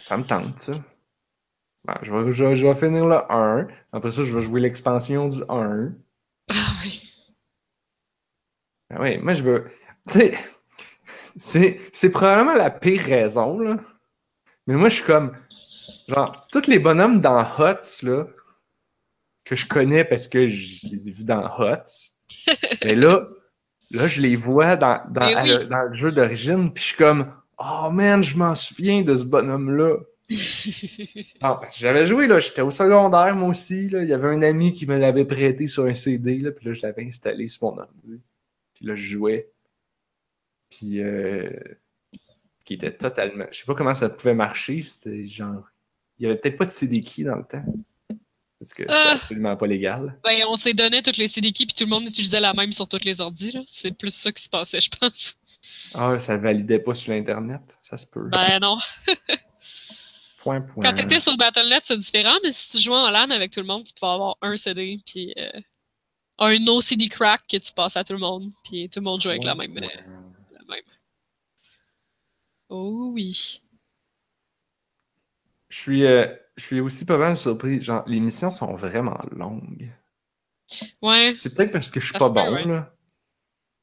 Ça 0.00 0.16
me 0.16 0.24
tente, 0.24 0.58
ça. 0.58 0.72
Ben, 1.84 1.98
je, 2.02 2.12
vais, 2.14 2.32
je, 2.32 2.44
vais- 2.44 2.56
je 2.56 2.66
vais 2.66 2.74
finir 2.74 3.06
le 3.06 3.18
1. 3.32 3.68
Après 3.92 4.12
ça, 4.12 4.24
je 4.24 4.34
vais 4.34 4.42
jouer 4.42 4.60
l'expansion 4.60 5.28
du 5.28 5.42
1. 5.48 5.92
Ah 6.48 6.54
oui. 6.82 7.02
Ben 8.90 9.00
oui, 9.00 9.18
moi 9.18 9.34
je 9.34 9.42
veux. 9.42 9.70
Tu 10.08 10.18
sais, 10.18 10.34
c'est, 11.36 12.10
probablement 12.10 12.54
la 12.54 12.70
pire 12.70 13.02
raison, 13.02 13.58
là. 13.58 13.76
Mais 14.66 14.74
moi 14.74 14.88
je 14.88 14.96
suis 14.96 15.04
comme. 15.04 15.32
Genre, 16.08 16.46
tous 16.50 16.66
les 16.66 16.78
bonhommes 16.78 17.20
dans 17.20 17.40
Hots, 17.40 18.02
là, 18.02 18.26
que 19.44 19.56
je 19.56 19.66
connais 19.66 20.04
parce 20.04 20.28
que 20.28 20.48
je 20.48 20.86
les 20.88 21.08
ai 21.08 21.12
vus 21.12 21.24
dans 21.24 21.44
Hots. 21.58 22.12
mais 22.84 22.94
là, 22.94 23.28
là, 23.90 24.08
je 24.08 24.20
les 24.20 24.36
vois 24.36 24.76
dans, 24.76 25.00
oui. 25.08 25.48
le, 25.48 25.64
dans 25.66 25.82
le 25.82 25.92
jeu 25.92 26.12
d'origine, 26.12 26.72
puis 26.72 26.82
je 26.82 26.88
suis 26.88 26.96
comme. 26.96 27.32
Oh 27.58 27.90
man, 27.90 28.24
je 28.24 28.36
m'en 28.36 28.54
souviens 28.54 29.02
de 29.02 29.16
ce 29.16 29.24
bonhomme-là. 29.24 29.96
Ah, 31.42 31.58
parce 31.60 31.74
que 31.74 31.80
j'avais 31.80 32.06
joué, 32.06 32.26
là, 32.26 32.38
j'étais 32.38 32.60
au 32.60 32.70
secondaire, 32.70 33.34
moi 33.34 33.48
aussi, 33.48 33.88
là. 33.88 34.02
Il 34.02 34.08
y 34.08 34.12
avait 34.12 34.28
un 34.28 34.42
ami 34.42 34.72
qui 34.72 34.86
me 34.86 34.96
l'avait 34.96 35.24
prêté 35.24 35.66
sur 35.66 35.86
un 35.86 35.94
CD, 35.94 36.38
là, 36.38 36.52
puis 36.52 36.66
là, 36.66 36.74
je 36.74 36.82
l'avais 36.82 37.04
installé 37.04 37.48
sur 37.48 37.64
mon 37.64 37.78
ordi. 37.78 38.20
Puis 38.74 38.86
là, 38.86 38.94
je 38.94 39.02
jouais. 39.02 39.50
Puis, 40.70 41.00
euh, 41.02 41.50
qui 42.64 42.74
était 42.74 42.92
totalement... 42.92 43.46
Je 43.50 43.58
sais 43.58 43.64
pas 43.66 43.74
comment 43.74 43.94
ça 43.94 44.08
pouvait 44.08 44.34
marcher, 44.34 44.82
c'était 44.82 45.26
genre... 45.26 45.64
Il 46.18 46.24
y 46.24 46.26
avait 46.26 46.36
peut-être 46.38 46.56
pas 46.58 46.66
de 46.66 46.70
CD 46.70 47.00
key 47.00 47.24
dans 47.24 47.36
le 47.36 47.44
temps. 47.44 47.64
Parce 48.58 48.74
que 48.74 48.82
c'était 48.82 48.92
Ah. 48.94 49.12
absolument 49.12 49.56
pas 49.56 49.66
légal. 49.66 50.18
Ben, 50.22 50.44
on 50.48 50.54
s'est 50.56 50.74
donné 50.74 51.02
toutes 51.02 51.16
les 51.16 51.28
CDK 51.28 51.56
puis 51.56 51.66
tout 51.68 51.84
le 51.84 51.90
monde 51.90 52.04
utilisait 52.04 52.40
la 52.40 52.52
même 52.52 52.72
sur 52.72 52.86
toutes 52.86 53.06
les 53.06 53.22
ordis. 53.22 53.56
C'est 53.66 53.96
plus 53.96 54.14
ça 54.14 54.30
qui 54.30 54.42
se 54.42 54.50
passait, 54.50 54.80
je 54.82 54.90
pense. 54.90 55.36
Ah, 55.94 56.18
ça 56.18 56.36
validait 56.36 56.78
pas 56.78 56.94
sur 56.94 57.12
l'Internet, 57.12 57.62
ça 57.80 57.96
se 57.96 58.06
peut. 58.06 58.28
Ben 58.30 58.58
non. 58.60 58.76
Point, 60.38 60.62
point. 60.62 60.82
Quand 60.82 60.94
t'étais 60.94 61.20
sur 61.20 61.36
Battle.net, 61.36 61.80
c'est 61.84 61.98
différent, 61.98 62.36
mais 62.42 62.52
si 62.52 62.70
tu 62.76 62.82
jouais 62.82 62.96
en 62.96 63.10
LAN 63.10 63.30
avec 63.30 63.50
tout 63.52 63.60
le 63.60 63.66
monde, 63.66 63.84
tu 63.84 63.92
pouvais 63.92 64.12
avoir 64.12 64.36
un 64.40 64.56
CD, 64.56 64.98
puis 65.06 65.34
euh, 65.36 65.50
un 66.38 66.58
no 66.60 66.80
CD 66.80 67.08
crack 67.08 67.42
que 67.46 67.58
tu 67.58 67.72
passes 67.74 67.96
à 67.98 68.04
tout 68.04 68.14
le 68.14 68.20
monde, 68.20 68.50
puis 68.64 68.88
tout 68.88 69.00
le 69.00 69.04
monde 69.04 69.20
joue 69.20 69.28
avec 69.28 69.44
la 69.44 69.54
même. 69.54 69.72
même. 69.72 69.88
Oh 72.70 73.10
oui. 73.12 73.60
Je 75.68 75.78
suis, 75.78 76.04
euh, 76.06 76.26
je 76.56 76.64
suis 76.64 76.80
aussi 76.80 77.04
pas 77.04 77.18
mal 77.18 77.36
surpris. 77.36 77.82
Genre, 77.82 78.02
les 78.06 78.20
missions 78.20 78.52
sont 78.52 78.74
vraiment 78.74 79.18
longues. 79.32 79.90
Ouais. 81.02 81.34
C'est 81.36 81.54
peut-être 81.54 81.72
parce 81.72 81.90
que 81.90 82.00
je 82.00 82.06
suis 82.06 82.18
pas 82.18 82.30
bon, 82.30 82.52
ouais. 82.52 82.64
là. 82.64 82.92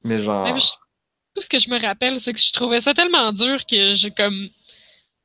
Mais 0.03 0.19
genre. 0.19 0.57
Je- 0.57 0.71
Tout 1.35 1.41
ce 1.41 1.49
que 1.49 1.59
je 1.59 1.69
me 1.69 1.79
rappelle, 1.79 2.19
c'est 2.19 2.33
que 2.33 2.39
je 2.39 2.51
trouvais 2.51 2.79
ça 2.79 2.93
tellement 2.93 3.31
dur 3.31 3.65
que 3.65 3.93
j'ai 3.93 4.11
comme. 4.11 4.47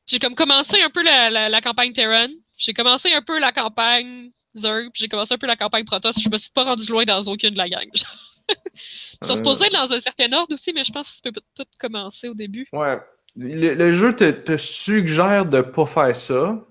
J'ai 0.06 0.18
comme 0.18 0.34
commencé 0.34 0.80
un 0.82 0.90
peu 0.90 1.02
la, 1.02 1.30
la, 1.30 1.48
la 1.48 1.60
campagne 1.60 1.92
Terran. 1.92 2.28
J'ai 2.56 2.74
commencé 2.74 3.12
un 3.12 3.22
peu 3.22 3.38
la 3.38 3.52
campagne 3.52 4.30
Zerg, 4.54 4.90
puis 4.92 5.02
j'ai 5.02 5.08
commencé 5.08 5.34
un 5.34 5.38
peu 5.38 5.46
la 5.46 5.56
campagne 5.56 5.84
Protoss. 5.84 6.20
Je 6.20 6.28
me 6.28 6.36
suis 6.36 6.50
pas 6.50 6.64
rendu 6.64 6.90
loin 6.90 7.04
dans 7.04 7.20
aucune 7.22 7.50
de 7.50 7.58
la 7.58 7.68
gang. 7.68 7.88
Ils 7.94 9.26
sont 9.26 9.34
Euh. 9.34 9.36
supposés 9.36 9.66
être 9.66 9.72
dans 9.72 9.92
un 9.92 10.00
certain 10.00 10.32
ordre 10.32 10.52
aussi, 10.52 10.72
mais 10.72 10.82
je 10.84 10.92
pense 10.92 11.20
que 11.20 11.28
tu 11.28 11.32
peux 11.32 11.40
tout 11.56 11.64
commencer 11.78 12.28
au 12.28 12.34
début. 12.34 12.66
Ouais. 12.72 12.98
Le, 13.36 13.74
le 13.74 13.92
jeu 13.92 14.14
te, 14.14 14.30
te 14.30 14.56
suggère 14.56 15.46
de 15.46 15.60
pas 15.62 15.86
faire 15.86 16.14
ça, 16.16 16.64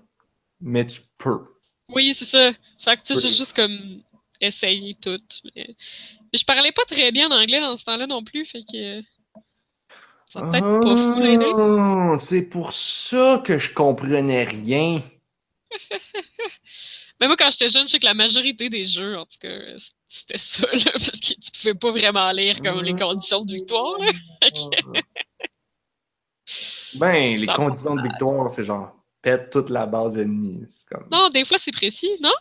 mais 0.60 0.86
tu 0.86 1.00
peux. 1.18 1.40
Oui, 1.88 2.14
c'est 2.14 2.24
ça. 2.24 2.52
Fait 2.78 2.96
que 2.96 3.02
tu 3.02 3.14
sais, 3.14 3.20
Oui. 3.20 3.28
j'ai 3.28 3.34
juste 3.34 3.54
comme 3.56 4.02
essayé 4.40 4.94
tout. 4.94 5.18
Mais... 5.56 5.66
mais 6.32 6.38
je 6.38 6.44
parlais 6.44 6.72
pas 6.72 6.84
très 6.84 7.12
bien 7.12 7.30
anglais 7.30 7.60
dans 7.60 7.76
ce 7.76 7.84
temps-là 7.84 8.06
non 8.06 8.22
plus, 8.24 8.44
fait 8.46 8.62
que. 8.70 9.02
Ça 10.28 10.40
peut-être 10.40 10.80
pas 10.80 10.96
fou 10.96 11.20
l'aider. 11.20 11.52
Ah, 11.54 12.14
C'est 12.16 12.48
pour 12.48 12.72
ça 12.72 13.42
que 13.44 13.58
je 13.58 13.72
comprenais 13.74 14.44
rien. 14.44 15.02
Mais 17.20 17.28
moi, 17.28 17.36
quand 17.36 17.50
j'étais 17.50 17.68
jeune, 17.68 17.86
je 17.86 17.92
sais 17.92 17.98
que 18.00 18.04
la 18.04 18.14
majorité 18.14 18.68
des 18.68 18.84
jeux, 18.84 19.16
en 19.16 19.24
tout 19.26 19.38
cas, 19.40 19.56
c'était 20.06 20.38
ça, 20.38 20.66
là, 20.72 20.90
parce 20.92 21.10
que 21.10 21.34
tu 21.34 21.50
pouvais 21.60 21.74
pas 21.74 21.90
vraiment 21.92 22.32
lire 22.32 22.60
comme 22.62 22.82
les 22.82 22.94
conditions 22.94 23.44
de 23.44 23.52
victoire, 23.52 23.96
là. 23.98 24.10
Ben, 26.98 27.28
les 27.28 27.46
conditions 27.46 27.94
de 27.94 28.02
victoire, 28.02 28.50
c'est 28.50 28.64
genre 28.64 28.96
pète 29.22 29.50
toute 29.50 29.70
la 29.70 29.86
base 29.86 30.18
ennemie. 30.18 30.66
Comme... 30.90 31.06
Non, 31.10 31.30
des 31.30 31.44
fois, 31.44 31.58
c'est 31.58 31.70
précis, 31.70 32.10
non? 32.20 32.34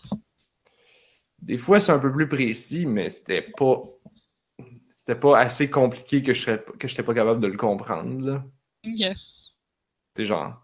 Des 1.39 1.57
fois, 1.57 1.79
c'est 1.79 1.91
un 1.91 1.99
peu 1.99 2.11
plus 2.11 2.27
précis, 2.27 2.85
mais 2.85 3.09
c'était 3.09 3.41
pas. 3.41 3.83
C'était 4.89 5.19
pas 5.19 5.39
assez 5.39 5.69
compliqué 5.69 6.21
que 6.21 6.33
je 6.33 6.41
serais 6.41 6.63
que 6.77 6.87
j'étais 6.87 7.01
pas 7.01 7.15
capable 7.15 7.39
de 7.39 7.47
le 7.47 7.57
comprendre. 7.57 8.23
Là. 8.23 8.43
Ok. 8.85 9.17
C'est 10.15 10.25
genre. 10.25 10.63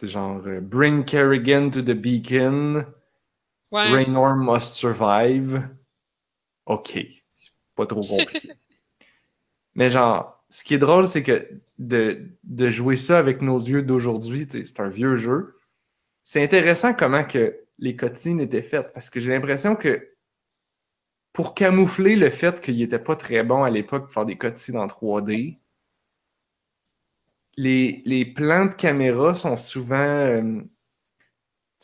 C'est 0.00 0.08
genre 0.08 0.40
euh, 0.46 0.60
Bring 0.60 1.04
Kerrigan 1.04 1.70
to 1.70 1.82
the 1.82 1.92
beacon. 1.92 2.86
Ouais. 3.70 3.90
Raynor 3.90 4.36
must 4.36 4.74
survive. 4.74 5.68
Ok. 6.64 6.98
C'est 7.32 7.50
pas 7.74 7.86
trop 7.86 8.00
compliqué. 8.08 8.52
Mais 9.74 9.90
genre, 9.90 10.35
ce 10.56 10.64
qui 10.64 10.72
est 10.72 10.78
drôle, 10.78 11.06
c'est 11.06 11.22
que 11.22 11.46
de, 11.78 12.30
de 12.44 12.70
jouer 12.70 12.96
ça 12.96 13.18
avec 13.18 13.42
nos 13.42 13.58
yeux 13.58 13.82
d'aujourd'hui, 13.82 14.48
c'est 14.50 14.80
un 14.80 14.88
vieux 14.88 15.16
jeu. 15.16 15.58
C'est 16.24 16.42
intéressant 16.42 16.94
comment 16.94 17.24
que 17.24 17.60
les 17.78 17.94
cutscenes 17.94 18.40
étaient 18.40 18.62
faites, 18.62 18.90
parce 18.94 19.10
que 19.10 19.20
j'ai 19.20 19.32
l'impression 19.32 19.76
que 19.76 20.14
pour 21.34 21.52
camoufler 21.52 22.16
le 22.16 22.30
fait 22.30 22.62
qu'il 22.62 22.80
était 22.80 22.98
pas 22.98 23.16
très 23.16 23.42
bon 23.42 23.64
à 23.64 23.68
l'époque 23.68 24.04
pour 24.04 24.14
faire 24.14 24.24
des 24.24 24.38
cutscenes 24.38 24.78
en 24.78 24.86
3D, 24.86 25.58
les, 27.58 28.02
les 28.06 28.24
plans 28.24 28.64
de 28.64 28.74
caméra 28.74 29.34
sont 29.34 29.58
souvent... 29.58 29.98
euh, 29.98 30.62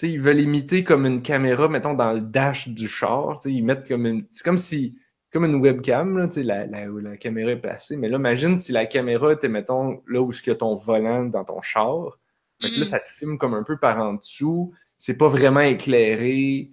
ils 0.00 0.18
veulent 0.18 0.40
imiter 0.40 0.82
comme 0.82 1.04
une 1.04 1.20
caméra, 1.20 1.68
mettons, 1.68 1.92
dans 1.92 2.14
le 2.14 2.22
dash 2.22 2.68
du 2.68 2.88
char. 2.88 3.38
Ils 3.44 3.62
mettent 3.62 3.86
comme 3.86 4.06
une. 4.06 4.26
C'est 4.30 4.42
comme 4.42 4.56
si. 4.56 4.98
Comme 5.32 5.44
une 5.46 5.56
webcam, 5.56 6.18
là, 6.18 6.26
tu 6.28 6.34
sais, 6.34 6.42
la, 6.42 6.66
la, 6.66 6.90
où 6.90 6.98
la 6.98 7.16
caméra 7.16 7.50
est 7.52 7.56
placée. 7.60 7.96
Mais 7.96 8.08
là, 8.08 8.18
imagine 8.18 8.56
si 8.58 8.70
la 8.72 8.84
caméra 8.86 9.32
était, 9.32 9.48
mettons, 9.48 10.02
là 10.06 10.20
où 10.20 10.30
il 10.32 10.46
y 10.48 10.50
a 10.50 10.54
ton 10.54 10.74
volant 10.74 11.24
dans 11.24 11.44
ton 11.44 11.62
char. 11.62 12.18
Fait 12.60 12.68
que 12.68 12.74
là, 12.74 12.78
Mhm. 12.80 12.84
ça 12.84 13.00
te 13.00 13.08
filme 13.08 13.38
comme 13.38 13.54
un 13.54 13.62
peu 13.62 13.78
par 13.78 13.98
en 13.98 14.14
dessous. 14.14 14.72
C'est 14.98 15.16
pas 15.16 15.28
vraiment 15.28 15.60
éclairé. 15.60 16.70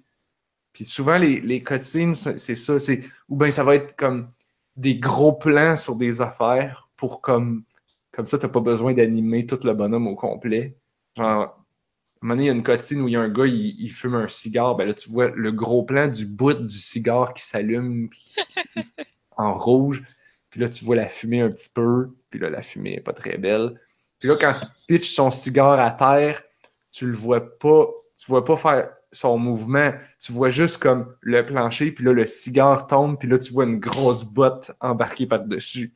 Puis 0.74 0.86
souvent, 0.86 1.18
les, 1.18 1.40
les 1.42 1.64
cutscenes, 1.64 2.14
c'est 2.14 2.56
ça. 2.56 2.80
C'est, 2.80 3.02
ou 3.30 3.38
bien 3.38 3.50
ça 3.52 3.64
va 3.64 3.76
être 3.76 3.96
comme 3.96 4.30
des 4.76 4.96
gros 5.00 5.34
plans 5.34 5.76
sur 5.78 5.96
des 5.96 6.22
affaires 6.22 6.90
pour 6.96 7.22
comme. 7.22 7.64
Comme 8.12 8.28
ça, 8.28 8.38
t'as 8.38 8.50
pas 8.50 8.60
besoin 8.60 8.94
d'animer 8.94 9.46
tout 9.46 9.60
le 9.64 9.74
bonhomme 9.74 10.08
au 10.08 10.16
complet. 10.16 10.76
Genre, 11.16 11.59
un 12.22 12.28
moment 12.28 12.36
donné, 12.36 12.44
il 12.44 12.48
y 12.48 12.50
a 12.50 12.54
une 12.54 12.64
cutscene 12.64 13.02
où 13.02 13.08
il 13.08 13.14
y 13.14 13.16
a 13.16 13.22
un 13.22 13.30
gars, 13.30 13.46
il, 13.46 13.80
il 13.80 13.90
fume 13.92 14.16
un 14.16 14.28
cigare. 14.28 14.76
Ben 14.76 14.86
là, 14.86 14.94
tu 14.94 15.10
vois 15.10 15.30
le 15.30 15.52
gros 15.52 15.84
plan 15.84 16.08
du 16.08 16.26
bout 16.26 16.54
du 16.54 16.78
cigare 16.78 17.34
qui 17.34 17.46
s'allume 17.46 18.10
en 19.38 19.58
rouge. 19.58 20.04
Puis 20.50 20.60
là, 20.60 20.68
tu 20.68 20.84
vois 20.84 20.98
la 20.98 21.08
fumée 21.08 21.42
un 21.42 21.50
petit 21.50 21.70
peu. 21.70 22.10
Puis 22.30 22.40
là, 22.40 22.50
la 22.50 22.62
fumée 22.62 22.96
est 22.96 23.02
pas 23.02 23.14
très 23.14 23.38
belle. 23.38 23.80
Puis 24.20 24.28
là, 24.28 24.36
quand 24.36 24.54
il 24.62 24.68
pitch 24.88 25.14
son 25.14 25.32
cigare 25.32 25.80
à 25.80 25.92
terre, 25.92 26.44
tu 26.92 27.06
le 27.06 27.16
vois 27.16 27.58
pas. 27.58 27.88
Tu 28.18 28.26
vois 28.28 28.44
pas 28.44 28.58
faire 28.58 28.90
son 29.14 29.38
mouvement. 29.38 29.94
Tu 30.20 30.34
vois 30.34 30.50
juste 30.50 30.78
comme 30.78 31.16
le 31.22 31.46
plancher. 31.46 31.92
Puis 31.92 32.04
là, 32.04 32.12
le 32.12 32.26
cigare 32.26 32.86
tombe. 32.88 33.18
Puis 33.18 33.30
là, 33.30 33.38
tu 33.38 33.54
vois 33.54 33.64
une 33.64 33.80
grosse 33.80 34.26
botte 34.26 34.72
embarquée 34.82 35.26
par-dessus. 35.26 35.94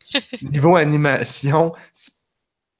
Niveau 0.42 0.76
animation, 0.76 1.72
c'est 1.92 2.14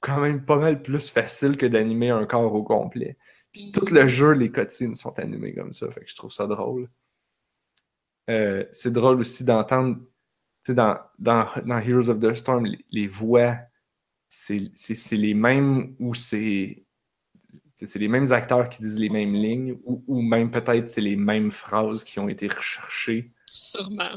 quand 0.07 0.21
même 0.21 0.45
pas 0.45 0.59
mal 0.59 0.83
plus 0.83 1.11
facile 1.11 1.57
que 1.57 1.67
d'animer 1.67 2.11
un 2.11 2.27
corps 2.27 2.55
au 2.55 2.63
complet. 2.63 3.19
Puis 3.53 3.73
tout 3.73 3.87
le 3.93 4.07
jeu, 4.07 4.33
les 4.33 4.53
cutscenes 4.53 4.95
sont 4.95 5.19
animées 5.19 5.53
comme 5.53 5.73
ça, 5.73 5.91
fait 5.91 6.05
que 6.05 6.11
je 6.11 6.15
trouve 6.15 6.31
ça 6.31 6.47
drôle. 6.47 6.89
Euh, 8.31 8.65
c'est 8.71 8.93
drôle 8.93 9.19
aussi 9.21 9.45
d'entendre, 9.45 9.97
tu 10.65 10.73
sais, 10.73 10.75
dans, 10.75 10.97
dans, 11.19 11.47
dans 11.65 11.79
Heroes 11.79 12.09
of 12.09 12.21
the 12.21 12.33
Storm, 12.35 12.67
les, 12.67 12.85
les 12.91 13.07
voix, 13.09 13.57
c'est 14.29 14.71
les 15.13 15.35
mêmes 15.35 15.97
ou 15.99 16.15
c'est 16.15 16.85
c'est 17.75 17.99
les 17.99 18.09
mêmes 18.09 18.33
acteurs 18.33 18.71
qui 18.71 18.79
disent 18.81 18.99
les 18.99 19.11
mêmes 19.11 19.35
lignes 19.35 19.79
ou, 19.85 20.03
ou 20.07 20.23
même 20.23 20.51
peut-être 20.51 20.89
c'est 20.89 21.03
les 21.03 21.17
mêmes 21.17 21.51
phrases 21.51 22.05
qui 22.05 22.19
ont 22.19 22.29
été 22.29 22.49
recherchées. 22.49 23.33
Sûrement. 23.53 24.17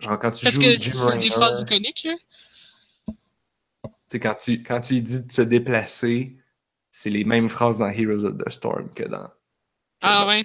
Genre 0.00 0.18
quand 0.18 0.30
tu 0.30 0.44
Parce 0.44 0.54
joues 0.54 0.60
que 0.60 0.76
c'est 0.76 1.18
des 1.18 1.30
phrases 1.30 1.62
iconiques, 1.62 2.04
là. 2.04 2.14
Sais, 4.10 4.20
quand 4.20 4.34
tu, 4.34 4.62
quand 4.62 4.80
tu 4.80 5.00
dis 5.00 5.24
de 5.24 5.32
se 5.32 5.42
déplacer, 5.42 6.36
c'est 6.90 7.10
les 7.10 7.24
mêmes 7.24 7.48
phrases 7.48 7.78
dans 7.78 7.88
Heroes 7.88 8.24
of 8.24 8.38
the 8.38 8.48
Storm 8.50 8.90
que 8.94 9.04
dans, 9.04 9.28
que 10.00 10.06
Ah 10.06 10.20
dans 10.20 10.28
ouais? 10.28 10.44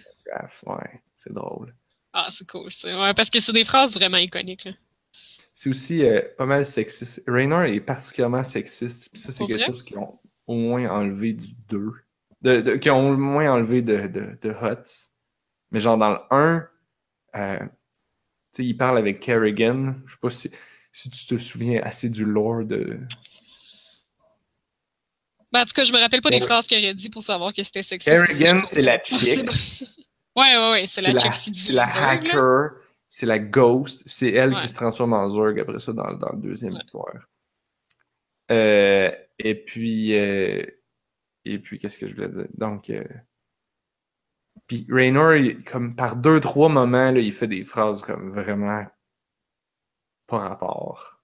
Ouais, 0.68 1.02
c'est 1.16 1.34
drôle. 1.34 1.74
Ah, 2.14 2.30
c'est 2.32 2.48
cool. 2.48 2.72
ça. 2.72 2.88
Ouais, 3.00 3.14
parce 3.14 3.30
que 3.30 3.40
c'est 3.40 3.54
des 3.54 3.64
phrases 3.66 3.96
vraiment 3.96 4.18
iconiques. 4.18 4.70
C'est 5.54 5.70
aussi 5.70 6.04
euh, 6.04 6.22
pas 6.38 6.46
mal 6.46 6.66
sexiste. 6.66 7.24
Raynor 7.28 7.64
est 7.64 7.80
particulièrement 7.80 8.44
sexiste. 8.44 9.10
Puis 9.12 9.22
ça, 9.22 9.32
c'est 9.32 9.46
quelque 9.48 9.64
vrai? 9.64 9.66
chose 9.66 9.84
qu'ils 9.84 9.98
ont 9.98 10.20
au 10.48 10.56
moins 10.56 10.90
enlevé 10.90 11.34
du 11.34 11.54
2. 11.70 11.94
De, 12.42 12.62
de- 12.62 12.76
qu'ils 12.76 12.92
ont 12.92 13.12
au 13.12 13.18
moins 13.18 13.52
enlevé 13.52 13.82
de, 13.82 14.08
de, 14.08 14.38
de. 14.42 14.54
Mais 15.72 15.80
genre 15.80 15.98
dans 15.98 16.12
le 16.12 16.20
1, 16.32 16.68
euh, 17.36 17.60
il 18.58 18.78
parle 18.78 18.98
avec 18.98 19.20
Kerrigan. 19.20 19.96
Je 20.06 20.14
sais 20.14 20.20
pas 20.22 20.30
si, 20.30 20.52
si 20.92 21.10
tu 21.10 21.26
te 21.26 21.38
souviens 21.38 21.82
assez 21.84 22.10
du 22.10 22.26
lore 22.26 22.66
de. 22.66 23.00
Ben, 25.56 25.62
en 25.62 25.66
tout 25.66 25.72
cas, 25.74 25.86
je 25.86 25.94
me 25.94 26.00
rappelle 26.00 26.20
pas 26.20 26.32
des 26.32 26.42
phrases 26.42 26.68
qu'il 26.68 26.78
aurait 26.84 26.94
dit 26.94 27.10
pour 27.10 27.24
savoir 27.24 27.54
que 27.54 27.64
c'était 27.64 27.82
sexy. 27.82 28.10
Kerrigan, 28.10 28.64
c'est 28.68 28.82
la 28.82 29.02
chick. 29.02 29.50
Ouais, 30.36 30.58
ouais, 30.58 30.72
ouais, 30.72 30.86
c'est 30.86 31.00
la 31.00 31.14
la, 31.14 31.32
chick. 31.34 31.56
c'est 31.56 31.72
la 31.72 31.86
hacker, 31.86 32.72
c'est 33.08 33.26
la 33.26 33.40
ghost, 33.40 34.04
c'est 34.06 34.32
elle 34.34 34.54
Ouais. 34.54 34.60
qui 34.60 34.68
se 34.68 34.74
transforme 34.74 35.14
en 35.14 35.30
Zurg 35.30 35.58
après 35.58 35.80
ça 35.80 35.94
dans, 35.94 36.12
dans 36.12 36.28
la 36.28 36.36
deuxième 36.36 36.74
Ouais. 36.74 36.80
histoire. 36.80 37.26
Euh, 38.52 39.10
et 39.40 39.56
puis, 39.56 40.14
euh, 40.18 40.62
et 41.46 41.58
puis 41.60 41.80
qu'est-ce 41.80 42.00
que 42.00 42.08
je 42.10 42.16
voulais 42.16 42.28
dire? 42.28 42.48
Donc, 42.58 42.90
euh, 42.90 43.06
puis 44.68 44.86
Raynor, 44.90 45.36
il- 45.36 45.64
comme 45.64 45.96
par 45.96 46.18
deux, 46.18 46.42
trois 46.42 46.68
moments, 46.68 47.12
là, 47.12 47.20
il 47.22 47.32
fait 47.32 47.48
des 47.48 47.64
phrases 47.64 48.02
comme 48.02 48.34
vraiment 48.34 48.86
pas 50.28 50.40
rapport. 50.40 51.22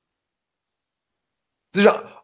C'est 1.76 1.82
genre, 1.82 2.21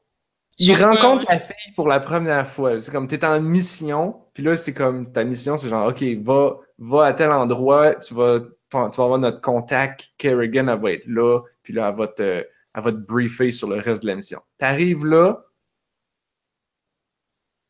il 0.60 0.74
rencontre 0.76 1.28
ouais. 1.28 1.36
la 1.36 1.40
fille 1.40 1.74
pour 1.76 1.88
la 1.88 2.00
première 2.00 2.48
fois. 2.48 2.80
C'est 2.80 2.92
comme 2.92 3.08
t'es 3.08 3.24
en 3.26 3.40
mission, 3.42 4.26
puis 4.34 4.44
là 4.44 4.56
c'est 4.56 4.74
comme 4.74 5.12
ta 5.12 5.24
mission, 5.24 5.58
c'est 5.58 5.70
genre 5.70 5.88
ok, 5.88 6.04
va, 6.24 6.58
va 6.80 7.06
à 7.06 7.14
tel 7.14 7.32
endroit, 7.32 7.96
tu 7.96 8.14
vas, 8.14 8.40
ton- 8.70 8.90
tu 8.90 8.98
vas 8.98 9.04
avoir 9.04 9.20
notre 9.20 9.42
contact, 9.42 10.12
Kerrigan, 10.18 10.68
elle 10.68 10.80
va 10.82 10.92
être 10.92 11.06
là, 11.08 11.42
puis 11.64 11.74
là 11.74 11.90
elle 11.90 11.96
va 11.96 12.08
te, 12.08 12.22
elle 12.22 12.84
va 12.84 12.92
te 12.92 12.98
briefer 12.98 13.52
sur 13.52 13.70
le 13.70 13.76
reste 13.80 14.04
de 14.04 14.08
la 14.08 14.16
mission. 14.16 14.42
T'arrives 14.58 15.06
là, 15.06 15.44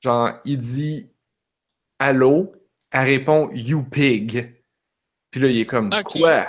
genre 0.02 0.34
il 0.46 0.58
dit 0.58 1.10
allô, 2.00 2.54
elle 2.92 3.06
répond 3.06 3.50
you 3.54 3.84
pig, 3.84 4.62
puis 5.32 5.42
là 5.42 5.48
il 5.50 5.60
est 5.60 5.66
comme 5.66 5.90
quoi, 5.90 6.48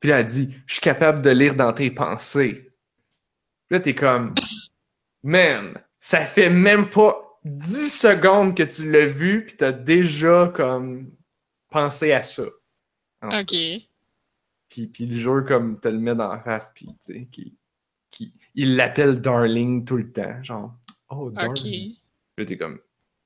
puis 0.00 0.10
là 0.10 0.20
elle 0.20 0.26
dit 0.26 0.54
je 0.66 0.74
suis 0.74 0.80
capable 0.82 1.22
de 1.22 1.30
lire 1.30 1.54
dans 1.54 1.72
tes 1.72 1.90
pensées. 1.92 2.72
Puis 3.68 3.78
là 3.78 3.80
t'es 3.80 3.94
comme 3.94 4.34
Man, 5.26 5.82
ça 5.98 6.20
fait 6.24 6.50
même 6.50 6.88
pas 6.88 7.40
10 7.44 7.90
secondes 8.00 8.56
que 8.56 8.62
tu 8.62 8.88
l'as 8.88 9.08
vu, 9.08 9.44
puis 9.44 9.56
t'as 9.56 9.72
déjà 9.72 10.52
comme 10.54 11.10
pensé 11.68 12.12
à 12.12 12.22
ça. 12.22 12.44
Ok. 13.22 13.50
Puis, 14.68 14.86
puis 14.86 15.06
le 15.06 15.14
jeu 15.14 15.42
comme 15.42 15.80
te 15.80 15.88
le 15.88 15.98
met 15.98 16.14
dans 16.14 16.28
la 16.32 16.38
face, 16.38 16.70
puis 16.72 16.86
tu 17.04 17.12
sais, 17.12 17.28
qui, 17.32 17.56
qui, 18.10 18.32
il 18.54 18.76
l'appelle 18.76 19.20
Darling 19.20 19.84
tout 19.84 19.96
le 19.96 20.12
temps, 20.12 20.40
genre 20.44 20.78
oh 21.08 21.26
Ok. 21.26 21.34
Darling. 21.34 21.96
Là 22.38 22.44
t'es 22.44 22.56
comme 22.56 22.78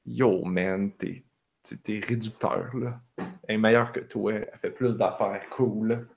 yo 0.07 0.43
man, 0.47 0.93
t'es 0.97 1.23
t'es- 1.63 1.77
t'es 1.77 2.01
réducteur 2.01 2.75
là. 2.79 2.99
Elle 3.47 3.57
est 3.57 3.59
meilleure 3.59 3.93
que 3.93 4.01
toi, 4.01 4.33
elle 4.33 4.59
fait 4.59 4.71
plus 4.71 4.97
d'affaires 4.97 5.47
cool. 5.51 6.09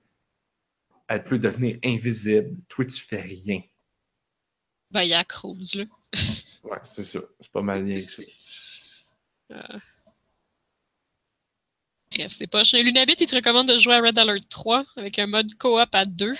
Elle 1.09 1.25
peut 1.25 1.39
devenir 1.39 1.77
invisible. 1.83 2.55
Toi 2.69 2.85
tu 2.85 3.03
fais 3.03 3.19
rien. 3.21 3.61
Ben, 4.93 5.01
il 5.03 5.09
y 5.09 5.13
a 5.13 5.23
Cruz, 5.23 5.75
là. 5.75 5.85
Ouais, 6.63 6.77
c'est 6.83 7.03
ça. 7.03 7.19
C'est 7.39 7.51
pas 7.51 7.61
mal 7.61 7.83
lié 7.83 7.95
avec 7.95 8.09
ça. 8.09 8.21
Bref, 12.11 12.31
c'est 12.37 12.47
pas. 12.47 12.61
Lunabit, 12.73 13.15
il 13.19 13.27
te 13.27 13.35
recommande 13.35 13.67
de 13.67 13.77
jouer 13.77 13.95
à 13.95 14.01
Red 14.01 14.17
Alert 14.17 14.47
3 14.47 14.85
avec 14.95 15.17
un 15.17 15.27
mode 15.27 15.53
coop 15.55 15.89
à 15.93 16.05
2. 16.05 16.33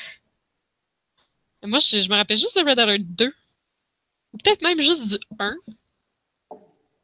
Et 1.63 1.67
Moi, 1.67 1.80
je, 1.80 1.99
je 1.99 2.09
me 2.09 2.15
rappelle 2.15 2.38
juste 2.38 2.57
de 2.57 2.63
Red 2.63 2.80
Alert 2.80 3.03
2. 3.03 3.34
Ou 4.34 4.38
peut-être 4.38 4.61
même 4.61 4.80
juste 4.80 5.07
du 5.09 5.17
1. 5.39 5.55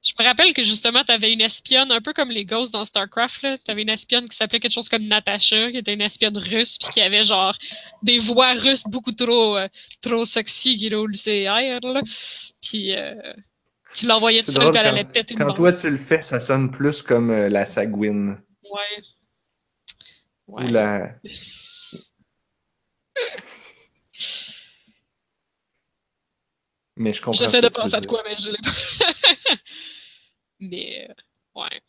Je 0.02 0.14
me 0.18 0.24
rappelle 0.24 0.54
que 0.54 0.64
justement, 0.64 1.04
t'avais 1.04 1.34
une 1.34 1.42
espionne, 1.42 1.92
un 1.92 2.00
peu 2.00 2.14
comme 2.14 2.30
les 2.32 2.46
Ghosts 2.46 2.72
dans 2.72 2.86
StarCraft, 2.86 3.42
là. 3.44 3.58
T'avais 3.58 3.82
une 3.82 3.90
espionne 3.90 4.30
qui 4.30 4.36
s'appelait 4.38 4.62
quelque 4.62 4.72
chose 4.72 4.88
comme 4.88 5.04
Natasha, 5.06 5.72
qui 5.72 5.78
était 5.78 5.94
une 5.94 6.02
espionne 6.02 6.38
russe, 6.38 6.78
puis 6.78 6.90
qui 6.90 7.02
avait 7.02 7.26
genre 7.26 7.54
des 8.02 8.18
voix 8.18 8.54
russes 8.54 8.84
beaucoup 8.86 9.12
trop, 9.12 9.58
euh, 9.58 9.68
trop 10.02 10.24
sexy 10.24 10.78
qui 10.78 10.94
roulent 10.94 11.18
ses 11.18 11.42
airs, 11.42 11.80
là. 11.84 12.02
Puis, 12.62 12.96
euh, 12.96 13.14
tu 13.94 14.06
l'envoyais 14.08 14.40
dessus, 14.42 14.54
puis 14.58 14.68
elle 14.68 14.72
quand- 14.74 14.80
allait 14.80 15.04
péter 15.04 15.36
Quand 15.36 15.48
bande. 15.48 15.56
toi 15.58 15.74
tu 15.74 15.90
le 15.90 15.98
fais, 15.98 16.22
ça 16.22 16.40
sonne 16.40 16.72
plus 16.72 17.02
comme 17.02 17.32
euh, 17.32 17.50
la 17.50 17.66
Sagouine. 17.66 18.38
Ouais. 18.72 19.04
Ou 20.48 20.60
la. 20.60 21.12
Mais 27.00 27.14
je 27.14 27.22
comprends. 27.22 27.40
J'essaie 27.40 27.62
de 27.62 27.70
penser 27.70 27.96
à 27.96 28.02
de 28.02 28.06
quoi, 28.06 28.22
mais 28.26 28.36
je 28.38 28.50
l'ai 28.50 28.58
pas. 28.62 29.56
mais, 30.60 31.08
euh, 31.10 31.62
ouais. 31.62 31.82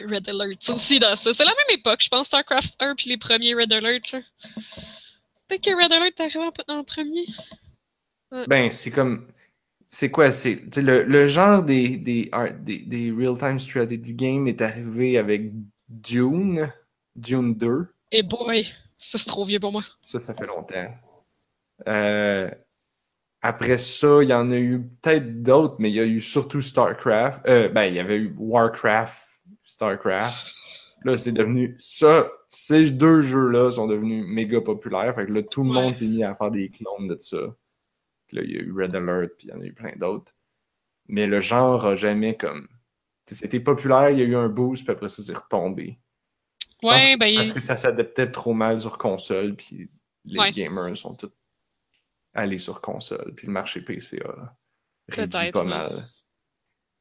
Red 0.00 0.28
Alert, 0.28 0.58
c'est 0.60 0.72
aussi 0.72 0.98
dans 1.00 1.16
ça. 1.16 1.32
C'est 1.32 1.44
la 1.44 1.50
même 1.50 1.78
époque, 1.78 2.02
je 2.02 2.08
pense, 2.08 2.26
StarCraft 2.26 2.76
1 2.78 2.94
puis 2.94 3.08
les 3.08 3.16
premiers 3.16 3.54
Red 3.54 3.72
Alert, 3.72 4.12
là. 4.12 4.20
Peut-être 5.48 5.64
que 5.64 5.82
Red 5.82 5.92
Alert 5.92 6.20
est 6.20 6.20
arrivé 6.20 6.50
en, 6.68 6.74
en 6.74 6.84
premier. 6.84 7.24
Ben, 8.46 8.70
c'est 8.70 8.90
comme. 8.90 9.28
C'est 9.90 10.10
quoi? 10.10 10.30
C'est 10.30 10.60
le, 10.76 11.02
le 11.02 11.26
genre 11.26 11.62
des, 11.62 11.96
des, 11.96 12.30
des, 12.60 12.78
des 12.78 13.10
real-time 13.10 13.58
strategy 13.58 14.14
games 14.14 14.46
est 14.46 14.62
arrivé 14.62 15.18
avec 15.18 15.52
Dune, 15.88 16.72
Dune 17.16 17.54
2. 17.54 17.86
Et 18.10 18.22
boy, 18.22 18.66
ça 18.98 19.18
c'est 19.18 19.26
trop 19.26 19.44
vieux 19.44 19.60
pour 19.60 19.72
moi. 19.72 19.84
Ça, 20.02 20.20
ça 20.20 20.34
fait 20.34 20.46
longtemps. 20.46 20.94
Euh, 21.88 22.50
après 23.42 23.78
ça, 23.78 24.22
il 24.22 24.28
y 24.28 24.34
en 24.34 24.50
a 24.50 24.56
eu 24.58 24.80
peut-être 25.02 25.42
d'autres, 25.42 25.76
mais 25.78 25.90
il 25.90 25.96
y 25.96 26.00
a 26.00 26.06
eu 26.06 26.20
surtout 26.20 26.60
StarCraft. 26.60 27.40
Euh, 27.48 27.68
ben, 27.68 27.84
il 27.84 27.94
y 27.94 27.98
avait 27.98 28.16
eu 28.16 28.34
Warcraft, 28.38 29.40
StarCraft. 29.64 30.46
Là, 31.04 31.18
c'est 31.18 31.32
devenu 31.32 31.74
ça. 31.78 32.30
Ces 32.48 32.90
deux 32.92 33.22
jeux-là 33.22 33.72
sont 33.72 33.88
devenus 33.88 34.24
méga 34.28 34.60
populaires. 34.60 35.14
Fait 35.16 35.26
que 35.26 35.32
là, 35.32 35.42
tout 35.42 35.64
le 35.64 35.70
Ouais. 35.70 35.74
monde 35.82 35.94
s'est 35.94 36.06
mis 36.06 36.22
à 36.22 36.34
faire 36.34 36.50
des 36.52 36.68
clones 36.70 37.08
de 37.08 37.16
ça. 37.18 37.38
Puis 38.28 38.36
là, 38.36 38.42
il 38.44 38.52
y 38.52 38.56
a 38.56 38.60
eu 38.60 38.72
Red 38.72 38.94
Alert, 38.94 39.30
puis 39.36 39.48
il 39.48 39.50
y 39.50 39.52
en 39.52 39.60
a 39.60 39.64
eu 39.64 39.72
plein 39.74 39.92
d'autres. 39.96 40.32
Mais 41.08 41.26
le 41.26 41.40
genre 41.40 41.84
a 41.84 41.96
jamais 41.96 42.36
comme. 42.36 42.68
C'était 43.26 43.58
populaire, 43.60 44.10
il 44.10 44.18
y 44.18 44.22
a 44.22 44.24
eu 44.24 44.36
un 44.36 44.48
boost, 44.48 44.84
puis 44.84 44.92
après 44.92 45.08
ça, 45.08 45.22
c'est 45.22 45.36
retombé. 45.36 45.98
Ouais, 46.82 46.90
Parce- 46.90 47.18
ben, 47.18 47.34
Parce 47.36 47.52
que 47.52 47.60
ça 47.60 47.76
s'adaptait 47.76 48.30
trop 48.30 48.52
mal 48.54 48.78
sur 48.80 48.98
console, 48.98 49.56
puis 49.56 49.90
les 50.24 50.38
Ouais. 50.38 50.50
gamers 50.52 50.96
sont 50.96 51.14
tous 51.16 51.30
allés 52.34 52.58
sur 52.58 52.80
console, 52.80 53.34
puis 53.34 53.46
le 53.46 53.52
marché 53.52 53.80
PC 53.82 54.20
a 54.24 54.56
réduit 55.08 55.50
pas 55.52 55.64
mal. 55.64 56.08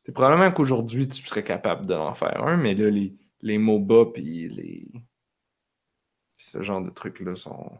C'est 0.05 0.11
probablement 0.13 0.51
qu'aujourd'hui, 0.51 1.07
tu 1.07 1.23
serais 1.25 1.43
capable 1.43 1.85
de 1.85 1.93
faire 2.15 2.43
un, 2.43 2.57
mais 2.57 2.73
là, 2.73 2.89
les, 2.89 3.13
les 3.41 3.57
MOBA 3.57 4.11
puis 4.13 4.49
les... 4.49 4.87
ce 6.37 6.61
genre 6.63 6.81
de 6.81 6.89
trucs-là 6.89 7.35
sont, 7.35 7.71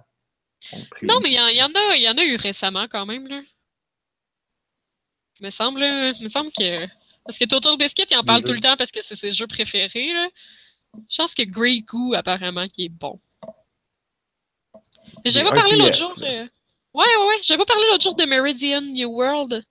sont 0.62 0.86
pris. 0.92 1.08
non, 1.08 1.20
mais 1.22 1.30
il 1.30 1.34
y, 1.36 1.40
en- 1.40 1.48
il 1.48 1.58
y 1.58 1.64
en 1.64 1.74
a, 1.74 1.96
y 1.98 2.08
en 2.10 2.18
a 2.18 2.24
eu 2.24 2.36
récemment 2.36 2.88
quand 2.88 3.06
même, 3.08 3.28
là. 3.28 3.42
Il 5.40 5.46
me 5.46 5.50
semble, 5.50 5.80
me 5.80 6.28
semble 6.28 6.52
que. 6.52 6.86
Parce 7.26 7.40
que 7.40 7.46
Total 7.46 7.76
Biscuit, 7.78 8.06
il 8.12 8.18
en 8.18 8.24
parle 8.24 8.44
tout 8.44 8.54
le 8.54 8.62
temps 8.62 8.78
parce 8.78 8.92
que 8.92 9.02
c'est 9.02 9.16
ses 9.16 9.32
jeux 9.32 9.48
préférés, 9.48 10.14
là. 10.14 10.30
Je 11.10 11.18
pense 11.18 11.34
que 11.34 11.44
Grey 11.44 11.80
Goo, 11.80 12.14
apparemment, 12.14 12.68
qui 12.68 12.86
est 12.86 12.90
bon. 12.90 13.20
J'avais 15.26 15.50
parlé 15.50 15.78
l'autre 15.78 15.92
RTS, 15.94 15.98
jour. 15.98 16.16
euh, 16.24 16.48
Ouais, 16.94 17.06
ouais, 17.06 17.28
ouais. 17.28 17.36
J'avais 17.44 17.60
pas 17.60 17.66
parlé 17.66 17.84
l'autre 17.92 18.04
jour 18.04 18.16
de 18.16 18.26
Meridian 18.26 18.82
New 18.82 19.10
World. 19.10 19.64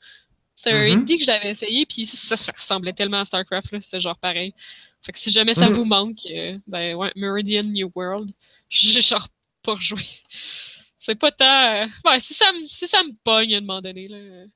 C'était 0.54 0.72
un 0.72 0.84
Mhm. 0.86 1.02
indie 1.02 1.18
que 1.18 1.24
j'avais 1.24 1.50
essayé, 1.50 1.86
puis 1.86 2.06
ça, 2.06 2.36
ça 2.36 2.52
ressemblait 2.56 2.92
tellement 2.92 3.20
à 3.20 3.24
StarCraft, 3.24 3.72
là. 3.72 3.80
C'était 3.80 4.00
genre 4.00 4.18
pareil. 4.18 4.54
Fait 5.02 5.12
que 5.12 5.18
si 5.18 5.30
jamais 5.30 5.54
ça 5.54 5.68
Mhm. 5.68 5.74
vous 5.74 5.84
manque, 5.84 6.18
euh, 6.30 6.58
ben 6.66 6.94
ouais, 6.96 7.12
Meridian 7.16 7.62
New 7.64 7.90
World. 7.94 8.30
J'ai 8.68 9.00
genre 9.00 9.28
pas 9.62 9.72
rejoué. 9.74 10.02
C'est 10.98 11.14
pas 11.18 11.32
tant. 11.32 11.44
euh, 11.82 11.86
Ouais, 12.04 12.20
si 12.20 12.34
ça 12.34 12.52
me, 12.52 12.66
si 12.66 12.86
ça 12.88 13.02
me 13.02 13.12
pogne 13.24 13.54
à 13.54 13.58
un 13.58 13.60
moment 13.62 13.80
donné, 13.80 14.08
là. 14.08 14.16
euh, 14.16 14.46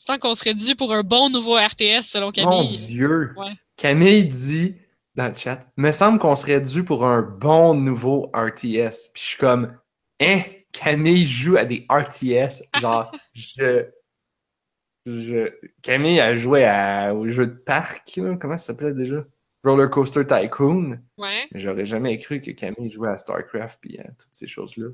Je 0.00 0.06
sens 0.06 0.18
qu'on 0.18 0.34
serait 0.34 0.54
dû 0.54 0.74
pour 0.76 0.94
un 0.94 1.02
bon 1.02 1.28
nouveau 1.30 1.54
RTS 1.56 2.02
selon 2.10 2.26
Mon 2.28 2.32
Camille. 2.32 2.78
Dieu! 2.78 3.32
Ouais. 3.36 3.52
Camille 3.76 4.24
dit 4.26 4.74
dans 5.14 5.28
le 5.28 5.34
chat, 5.36 5.60
me 5.76 5.92
semble 5.92 6.18
qu'on 6.18 6.36
serait 6.36 6.60
dû 6.62 6.84
pour 6.84 7.04
un 7.04 7.20
bon 7.22 7.74
nouveau 7.74 8.30
RTS. 8.34 9.10
Puis 9.12 9.22
je 9.22 9.28
suis 9.28 9.36
comme, 9.38 9.76
hein? 10.20 10.40
Camille 10.72 11.26
joue 11.26 11.56
à 11.56 11.64
des 11.64 11.86
RTS. 11.90 12.62
Genre, 12.80 13.14
je. 13.34 13.86
je... 15.06 15.52
Camille 15.82 16.20
a 16.20 16.34
joué 16.36 16.64
à... 16.64 17.14
au 17.14 17.28
jeu 17.28 17.46
de 17.46 17.54
parc, 17.54 18.16
là. 18.16 18.36
comment 18.36 18.56
ça 18.56 18.66
s'appelait 18.66 18.94
déjà? 18.94 19.24
Roller 19.64 19.90
Coaster 19.90 20.26
Tycoon. 20.26 20.98
Ouais. 21.18 21.46
J'aurais 21.54 21.86
jamais 21.86 22.18
cru 22.18 22.40
que 22.40 22.50
Camille 22.52 22.90
jouait 22.90 23.10
à 23.10 23.18
StarCraft 23.18 23.78
puis 23.80 23.98
à 23.98 24.04
toutes 24.04 24.32
ces 24.32 24.46
choses-là. 24.46 24.88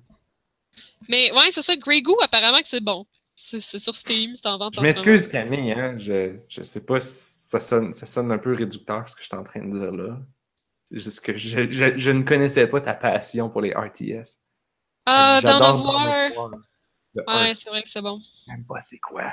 Mais 1.09 1.33
ouais, 1.33 1.51
c'est 1.53 1.63
ça, 1.63 1.77
Grey 1.77 2.03
Goo, 2.03 2.17
apparemment 2.21 2.61
que 2.61 2.69
c'est 2.69 2.83
bon. 2.83 3.07
C'est 3.39 3.61
sur 3.61 3.95
Steam, 3.95 4.35
c'est 4.35 4.47
en 4.47 4.59
vente 4.59 4.75
Je 4.77 4.81
m'excuse, 4.81 5.29
Camille, 5.29 5.73
hein. 5.73 5.97
Je, 5.99 6.37
je 6.49 6.63
sais 6.63 6.85
pas 6.85 6.99
si 7.01 7.35
ça 7.39 7.61
sonne, 7.61 7.93
ça 7.93 8.07
sonne 8.07 8.33
un 8.33 8.39
peu 8.39 8.55
réducteur 8.55 9.09
ce 9.09 9.15
que 9.15 9.23
je 9.23 9.27
suis 9.27 9.37
en 9.37 9.45
train 9.45 9.63
de 9.63 9.71
dire 9.71 9.93
là. 9.93 10.19
C'est 10.87 10.99
juste 10.99 11.21
que 11.21 11.37
je, 11.37 11.71
je, 11.71 11.99
je 11.99 12.11
ne 12.11 12.23
connaissais 12.23 12.67
pas 12.67 12.81
ta 12.81 12.95
passion 12.95 13.51
pour 13.51 13.61
les 13.61 13.73
RTS. 13.73 14.39
Ah, 15.07 15.41
Dawn 15.41 15.61
J'adore 15.63 15.75
of 15.75 15.85
War. 15.87 16.61
Ouais, 17.29 17.55
c'est 17.55 17.69
vrai 17.71 17.83
que 17.83 17.89
c'est 17.89 18.03
bon. 18.03 18.21
Même 18.49 18.67
pas 18.67 18.81
c'est 18.81 18.99
quoi? 18.99 19.33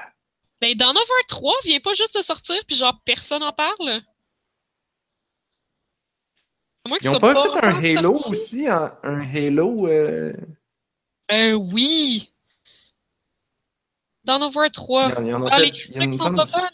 Ben, 0.62 0.76
Dawn 0.78 0.95
of 0.95 1.10
War 1.10 1.26
3 1.28 1.54
vient 1.66 1.80
pas 1.80 1.94
juste 1.94 2.16
de 2.18 2.22
sortir, 2.22 2.64
puis 2.66 2.76
genre, 2.76 2.98
personne 3.04 3.44
en 3.44 3.52
parle. 3.52 4.02
À 6.86 6.90
moins 6.90 6.98
Ils 7.02 7.10
ont 7.10 7.20
pas 7.20 7.41
fait 7.44 7.66
un 7.66 7.98
Halo 7.98 8.22
aussi? 8.28 8.68
Un, 8.68 8.98
un 9.04 9.22
Halo. 9.22 9.88
euh, 9.88 10.34
Euh, 11.32 11.54
oui! 11.54 12.30
Dawn 14.26 14.44
of 14.44 14.56
War 14.56 14.70
3. 14.72 15.10
Il 15.10 15.12
y 15.12 15.18
en, 15.18 15.22
il 15.24 15.28
y 15.30 15.34
en 15.34 15.45
a 15.45 15.50
Ah, 15.52 15.58
fait- 15.58 15.64
les 15.66 15.72
critiques 15.72 15.98
a- 15.98 16.24
sont 16.24 16.34
pas 16.36 16.45
bonnes. 16.45 16.70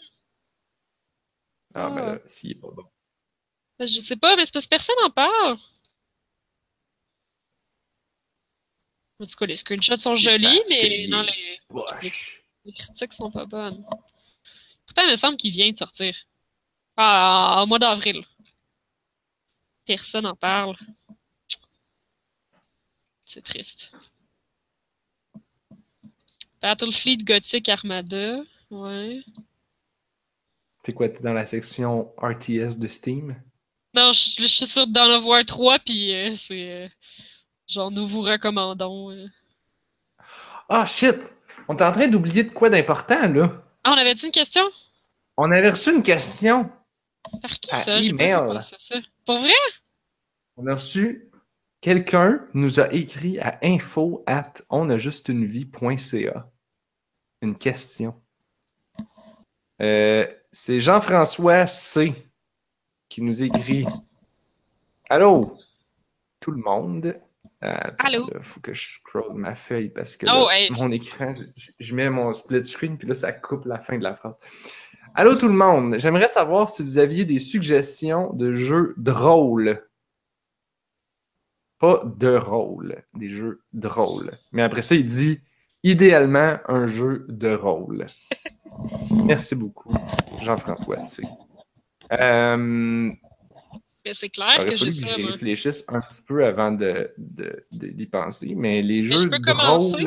Ah, 1.74 1.90
mais 1.90 2.00
Ah. 2.02 2.12
là, 2.14 2.18
s'il 2.26 2.50
est 2.52 2.54
pas 2.56 2.68
bon. 2.70 2.84
Ben, 3.78 3.88
Je 3.88 3.98
sais 3.98 4.16
pas, 4.16 4.36
mais 4.36 4.44
c'est 4.44 4.52
parce 4.52 4.66
que 4.66 4.70
personne 4.70 4.96
n'en 5.02 5.10
parle. 5.10 5.56
En 9.20 9.26
tout 9.26 9.36
cas, 9.36 9.46
les 9.46 9.56
screenshots 9.56 9.96
sont 9.96 10.16
jolis, 10.16 10.60
mais 10.70 11.06
non, 11.08 11.22
les, 11.22 11.60
les 12.64 12.72
critiques 12.72 13.12
sont 13.12 13.30
pas 13.30 13.44
bonnes. 13.44 13.84
Pourtant, 14.86 15.02
il 15.02 15.10
me 15.10 15.16
semble 15.16 15.36
qu'il 15.36 15.52
vient 15.52 15.70
de 15.70 15.76
sortir. 15.76 16.16
Ah, 16.96 17.60
au 17.62 17.66
mois 17.66 17.78
d'avril. 17.78 18.24
Personne 19.84 20.24
n'en 20.24 20.36
parle. 20.36 20.74
C'est 23.24 23.42
triste. 23.42 23.92
Battlefleet 26.62 27.18
Gothic 27.18 27.68
Armada. 27.68 28.42
Ouais. 28.70 29.22
C'est 30.82 30.94
quoi, 30.94 31.08
t'es 31.10 31.22
dans 31.22 31.34
la 31.34 31.46
section 31.46 32.12
RTS 32.16 32.78
de 32.78 32.88
Steam? 32.88 33.40
Non, 33.94 34.12
je, 34.12 34.42
je 34.42 34.46
suis 34.46 34.66
sur 34.66 34.86
Dawn 34.86 35.10
of 35.10 35.24
War 35.26 35.44
3, 35.44 35.78
puis 35.80 36.14
euh, 36.14 36.34
c'est 36.34 36.70
euh, 36.70 36.88
genre 37.70 37.90
nous 37.90 38.06
vous 38.06 38.22
recommandons. 38.22 39.10
euh. 39.12 39.26
Ah, 40.68 40.86
shit! 40.86 41.16
On 41.68 41.76
est 41.76 41.82
en 41.82 41.92
train 41.92 42.08
d'oublier 42.08 42.44
de 42.44 42.50
quoi 42.50 42.70
d'important, 42.70 43.28
là. 43.28 43.62
Ah, 43.84 43.92
on 43.92 43.96
avait-tu 43.98 44.26
une 44.26 44.32
question? 44.32 44.62
On 45.36 45.50
avait 45.50 45.70
reçu 45.70 45.94
une 45.94 46.02
question. 46.02 46.70
Par 47.42 47.50
qui 47.52 47.70
Par 47.70 47.80
ça? 47.84 48.00
J'ai 48.00 48.12
pas 48.12 48.24
vu 48.24 48.30
email. 48.30 48.54
passer 48.54 48.76
ça. 48.78 48.96
Pour 49.24 49.38
vrai? 49.38 49.52
On 50.56 50.66
a 50.66 50.72
reçu. 50.74 51.26
Quelqu'un 51.80 52.46
nous 52.52 52.78
a 52.78 52.92
écrit 52.92 53.38
à 53.38 53.58
info 53.62 54.22
at 54.26 54.52
onajustunevie.ca 54.68 56.50
une 57.42 57.56
question. 57.56 58.20
Euh, 59.80 60.26
c'est 60.52 60.78
Jean-François 60.78 61.66
C. 61.66 62.12
qui 63.08 63.22
nous 63.22 63.42
écrit 63.42 63.86
Allô, 65.08 65.56
tout 66.38 66.50
le 66.50 66.60
monde? 66.62 67.18
Euh, 67.62 67.74
Allô? 67.98 68.26
là, 68.32 68.40
faut 68.40 68.60
que 68.60 68.72
je 68.72 68.92
scroll 68.94 69.34
ma 69.34 69.54
feuille 69.54 69.90
parce 69.90 70.16
que 70.16 70.26
Oh, 70.30 70.48
là, 70.48 70.58
hey. 70.58 70.70
mon 70.70 70.90
écran, 70.90 71.34
je, 71.56 71.70
je 71.78 71.94
mets 71.94 72.08
mon 72.08 72.32
split 72.32 72.64
screen 72.64 72.96
puis 72.96 73.06
là, 73.06 73.14
ça 73.14 73.32
coupe 73.32 73.66
la 73.66 73.78
fin 73.78 73.98
de 73.98 74.02
la 74.02 74.14
phrase. 74.14 74.38
Allô 75.14 75.34
tout 75.36 75.48
le 75.48 75.54
monde, 75.54 75.96
j'aimerais 75.98 76.28
savoir 76.28 76.68
si 76.68 76.82
vous 76.82 76.96
aviez 76.98 77.24
des 77.24 77.38
suggestions 77.38 78.32
de 78.32 78.52
jeux 78.52 78.94
drôles. 78.96 79.84
Pas 81.78 82.02
de 82.04 82.36
rôle, 82.36 83.02
des 83.14 83.28
jeux 83.28 83.62
drôles. 83.72 84.30
Mais 84.52 84.62
après 84.62 84.82
ça, 84.82 84.94
il 84.94 85.06
dit 85.06 85.40
idéalement 85.82 86.58
un 86.68 86.86
jeu 86.86 87.26
de 87.28 87.52
rôle. 87.54 88.06
Merci 89.24 89.54
beaucoup, 89.54 89.94
Jean-François 90.40 91.02
C. 91.04 91.22
Euh, 92.12 93.10
C'est 94.12 94.28
clair 94.30 94.64
que 94.64 94.76
j'ai 94.76 94.86
que 94.86 95.06
ça, 95.06 95.18
moi. 95.18 95.32
réfléchisse 95.32 95.84
un 95.88 96.00
petit 96.00 96.22
peu 96.26 96.44
avant 96.44 96.72
de, 96.72 97.10
de- 97.18 97.64
de- 97.72 97.88
d'y 97.88 98.06
penser. 98.06 98.54
Mais 98.56 98.82
les 98.82 99.02
je 99.02 99.16
jeux 99.16 99.28
peux 99.28 99.38
commencer? 99.40 100.06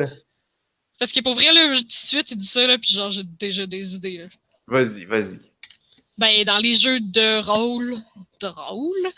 Parce 0.98 1.12
que 1.12 1.20
pour 1.20 1.34
vrai, 1.34 1.52
là, 1.52 1.74
tout 1.76 1.82
de 1.84 1.90
suite, 1.90 2.30
il 2.30 2.36
dit 2.36 2.46
ça, 2.46 2.66
là, 2.66 2.78
puis 2.78 2.90
genre, 2.90 3.10
j'ai 3.10 3.24
déjà 3.24 3.66
des 3.66 3.94
idées, 3.94 4.18
là. 4.18 4.26
Vas-y, 4.66 5.04
vas-y. 5.04 5.40
Ben, 6.18 6.44
dans 6.44 6.58
les 6.58 6.74
jeux 6.74 7.00
de 7.00 7.42
rôle, 7.42 7.96
drôle, 8.40 9.08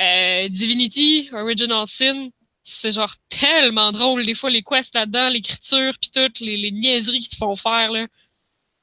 euh, 0.00 0.48
Divinity, 0.48 1.28
Original 1.32 1.86
Sin, 1.86 2.30
c'est 2.62 2.92
genre 2.92 3.12
tellement 3.28 3.90
drôle, 3.92 4.24
des 4.24 4.34
fois, 4.34 4.50
les 4.50 4.62
quests 4.62 4.94
là-dedans, 4.94 5.28
l'écriture, 5.28 5.92
puis 6.00 6.10
toutes 6.14 6.40
les, 6.40 6.56
les 6.56 6.70
niaiseries 6.70 7.18
qu'ils 7.20 7.30
te 7.30 7.36
font 7.36 7.56
faire, 7.56 7.90
là. 7.90 8.06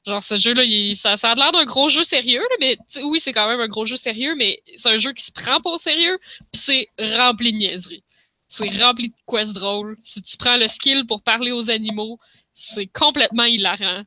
Genre, 0.06 0.22
ce 0.22 0.36
jeu-là, 0.36 0.64
il- 0.64 0.96
ça, 0.96 1.16
ça 1.16 1.30
a 1.30 1.34
l'air 1.34 1.50
d'un 1.52 1.64
gros 1.64 1.88
jeu 1.88 2.02
sérieux, 2.04 2.40
là, 2.40 2.56
mais 2.60 2.76
oui, 3.04 3.20
c'est 3.20 3.32
quand 3.32 3.48
même 3.48 3.60
un 3.60 3.68
gros 3.68 3.86
jeu 3.86 3.96
sérieux, 3.96 4.34
mais 4.36 4.60
c'est 4.76 4.88
un 4.90 4.98
jeu 4.98 5.12
qui 5.14 5.24
se 5.24 5.32
prend 5.32 5.60
pas 5.60 5.70
au 5.70 5.78
sérieux, 5.78 6.18
puis 6.52 6.60
c'est 6.62 6.88
rempli 6.98 7.52
de 7.52 7.58
niaiseries. 7.58 8.04
C'est 8.46 8.68
rempli 8.82 9.08
de 9.08 9.14
quests 9.26 9.54
drôles. 9.54 9.96
Si 10.02 10.22
tu 10.22 10.36
prends 10.36 10.56
le 10.58 10.68
skill 10.68 11.06
pour 11.06 11.22
parler 11.22 11.52
aux 11.52 11.70
animaux, 11.70 12.18
c'est 12.54 12.86
complètement 12.86 13.44
hilarant. 13.44 14.04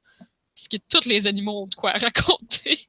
Parce 0.55 0.67
que 0.69 0.77
tous 0.89 1.05
les 1.07 1.27
animaux 1.27 1.63
ont 1.63 1.65
de 1.65 1.75
quoi 1.75 1.93
raconter. 2.37 2.87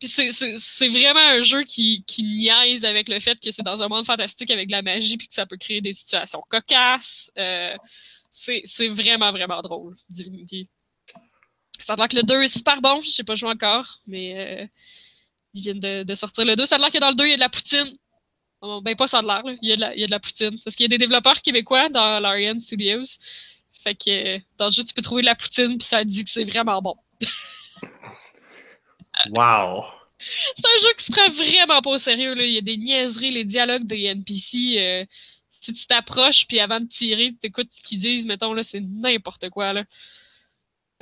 Puis 0.00 0.08
c'est- 0.08 0.32
c'est 0.32 0.56
c'est 0.60 0.88
vraiment 0.88 1.20
un 1.20 1.40
jeu 1.40 1.62
qui, 1.62 2.04
qui 2.06 2.22
niaise 2.22 2.84
avec 2.84 3.08
le 3.08 3.18
fait 3.20 3.40
que 3.40 3.50
c'est 3.50 3.62
dans 3.62 3.82
un 3.82 3.88
monde 3.88 4.04
fantastique 4.06 4.50
avec 4.50 4.66
de 4.68 4.72
la 4.72 4.82
magie 4.82 5.16
puis 5.16 5.28
que 5.28 5.34
ça 5.34 5.46
peut 5.46 5.56
créer 5.56 5.80
des 5.80 5.92
situations 5.94 6.42
cocasses. 6.50 7.30
Euh, 7.38 7.74
c'est 8.30 8.60
c'est 8.64 8.88
vraiment, 8.88 9.30
vraiment 9.32 9.62
drôle, 9.62 9.96
Divinity. 10.10 10.68
Ça 11.78 11.94
a 11.94 11.96
l'air 11.96 12.08
que 12.08 12.16
le 12.16 12.22
2 12.22 12.42
est 12.42 12.48
super 12.48 12.80
bon, 12.80 13.00
je 13.00 13.10
sais 13.10 13.24
pas 13.24 13.34
joué 13.34 13.50
encore, 13.50 13.98
mais 14.06 14.62
euh, 14.62 14.66
ils 15.54 15.62
viennent 15.62 15.80
de, 15.80 16.02
de 16.02 16.14
sortir 16.14 16.44
le 16.44 16.56
2. 16.56 16.66
Ça 16.66 16.76
a 16.76 16.78
l'air 16.78 16.90
que 16.90 16.98
dans 16.98 17.10
le 17.10 17.14
2, 17.14 17.24
il 17.26 17.30
y 17.30 17.32
a 17.32 17.36
de 17.36 17.40
la 17.40 17.48
poutine. 17.48 17.96
Oh, 18.60 18.80
ben 18.80 18.96
pas 18.96 19.06
ça 19.06 19.18
a 19.18 19.22
l'air. 19.22 19.42
Il 19.60 19.68
y, 19.68 19.72
a 19.72 19.76
de 19.76 19.80
la, 19.80 19.94
il 19.94 20.00
y 20.00 20.04
a 20.04 20.06
de 20.06 20.10
la 20.10 20.20
poutine. 20.20 20.58
Parce 20.64 20.74
qu'il 20.76 20.84
y 20.84 20.86
a 20.86 20.88
des 20.88 20.98
développeurs 20.98 21.42
québécois 21.42 21.88
dans 21.90 22.18
Larian 22.18 22.58
Studios. 22.58 23.18
Fait 23.72 23.94
que 23.94 24.38
dans 24.56 24.66
le 24.66 24.72
jeu, 24.72 24.82
tu 24.84 24.94
peux 24.94 25.02
trouver 25.02 25.20
de 25.20 25.26
la 25.26 25.34
poutine 25.34 25.76
puis 25.76 25.86
ça 25.86 26.02
dit 26.04 26.24
que 26.24 26.30
c'est 26.30 26.44
vraiment 26.44 26.80
bon. 26.80 26.94
Wow! 29.30 29.84
C'est 30.18 30.66
un 30.66 30.82
jeu 30.82 30.92
qui 30.98 31.04
se 31.04 31.12
prend 31.12 31.28
vraiment 31.28 31.80
pas 31.80 31.90
au 31.90 31.98
sérieux. 31.98 32.34
Là. 32.34 32.44
Il 32.44 32.52
y 32.52 32.58
a 32.58 32.62
des 32.62 32.76
niaiseries, 32.76 33.30
les 33.30 33.44
dialogues 33.44 33.86
des 33.86 34.04
NPC. 34.04 34.78
euh, 34.78 35.04
si 35.60 35.72
tu 35.72 35.86
t'approches, 35.86 36.46
puis 36.46 36.60
avant 36.60 36.80
de 36.80 36.86
tirer, 36.86 37.32
tu 37.40 37.46
écoutes 37.46 37.72
ce 37.72 37.80
qu'ils 37.80 37.98
disent, 37.98 38.26
mettons, 38.26 38.52
là, 38.52 38.62
c'est 38.62 38.80
n'importe 38.80 39.48
quoi. 39.50 39.72
Là. 39.72 39.84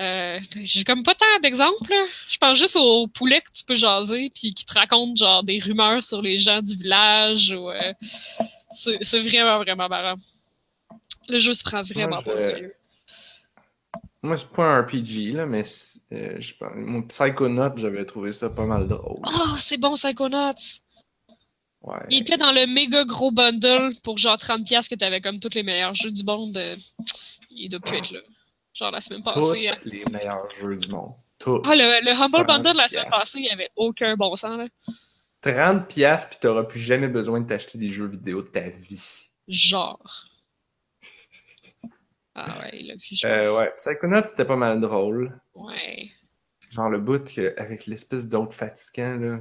Euh, 0.03 0.41
J'ai 0.65 0.85
comme 0.85 1.03
pas 1.05 1.15
tant 1.15 1.25
d'exemples. 1.43 1.93
Je 2.29 2.37
pense 2.39 2.59
juste 2.59 2.77
aux 2.77 3.07
poulets 3.07 3.41
que 3.41 3.53
tu 3.53 3.65
peux 3.65 3.75
jaser, 3.77 4.31
puis 4.35 4.53
qui 4.53 4.65
te 4.65 4.75
racontent 4.75 5.15
genre 5.17 5.43
des 5.45 5.59
rumeurs 5.59 6.03
sur 6.03 6.21
les 6.23 6.37
gens 6.39 6.61
du 6.61 6.75
village. 6.75 7.53
Ou, 7.53 7.71
euh, 7.71 7.93
c'est 8.73 9.21
vraiment, 9.21 9.59
vraiment 9.59 9.89
marrant. 9.89 10.17
Le 11.29 11.39
jeu 11.39 11.53
se 11.53 11.63
prend 11.63 11.83
vraiment 11.83 12.09
Moi, 12.17 12.23
pas 12.25 12.35
au 12.35 12.39
sérieux. 12.39 12.75
Moi, 14.23 14.37
c'est 14.37 14.51
pas 14.53 14.65
un 14.65 14.83
RPG, 14.83 15.33
là, 15.35 15.47
mais 15.47 15.63
euh, 16.13 16.37
je 16.41 16.53
mon 16.77 17.03
Psychonaut, 17.03 17.77
j'avais 17.77 18.05
trouvé 18.05 18.33
ça 18.33 18.51
pas 18.51 18.67
mal 18.67 18.89
drôle. 18.89 19.21
Oh, 19.25 19.57
c'est 19.59 19.79
bon, 19.79 19.95
Psychonauts! 19.95 20.81
Ouais. 21.83 21.97
Il 22.11 22.21
était 22.23 22.37
dans 22.37 22.53
le 22.53 22.67
méga 22.67 23.05
gros 23.05 23.33
bundle 23.33 23.93
pour 24.05 24.17
genre 24.19 24.37
30$ 24.37 24.89
que 24.89 24.95
t'avais 24.95 25.21
comme 25.21 25.41
tous 25.41 25.55
les 25.55 25.65
meilleurs 25.65 25.95
jeux 25.95 26.13
du 26.13 26.23
monde. 26.23 26.57
euh, 26.57 26.77
Il 27.51 27.69
doit 27.69 27.81
plus 27.81 27.99
être 27.99 28.11
là. 28.13 28.21
Genre 28.75 28.91
la 28.91 29.01
semaine 29.01 29.23
passée. 29.23 29.69
hein. 29.69 29.77
les 29.85 30.05
meilleurs 30.11 30.51
jeux 30.53 30.77
du 30.77 30.89
monde. 30.89 31.15
Tous. 31.39 31.61
Ah, 31.65 31.75
le, 31.75 32.05
le 32.05 32.13
Humble 32.13 32.45
30 32.45 32.47
Bundle 32.47 32.77
la 32.77 32.89
semaine 32.89 33.11
passée, 33.11 33.39
il 33.41 33.47
y 33.47 33.51
avait 33.51 33.71
aucun 33.77 34.17
bon 34.17 34.37
sens, 34.37 34.57
là. 34.59 34.67
30 35.41 35.89
piastres, 35.89 36.31
puis 36.31 36.39
t'auras 36.41 36.63
plus 36.65 36.79
jamais 36.81 37.09
besoin 37.09 37.41
de 37.41 37.47
t'acheter 37.49 37.77
des 37.79 37.89
jeux 37.91 38.07
vidéo 38.07 38.43
de 38.43 38.49
ta 38.49 38.61
vie. 38.69 39.29
Genre. 39.49 40.27
Ah 42.35 42.61
ouais, 42.61 42.71
il 42.81 42.91
a 42.91 42.95
vu, 42.95 43.15
Euh, 43.27 43.59
ouais, 43.59 43.75
c'était 44.25 44.47
pas 44.47 44.57
mal 44.57 44.81
drôle. 44.81 45.39
Ouais. 45.55 46.11
Genre 46.71 46.89
le 46.89 46.99
bout 46.99 47.31
que, 47.31 47.55
avec 47.61 47.85
l'espèce 47.85 48.27
d'autre 48.27 48.55
fatigant, 48.55 49.17
là, 49.19 49.41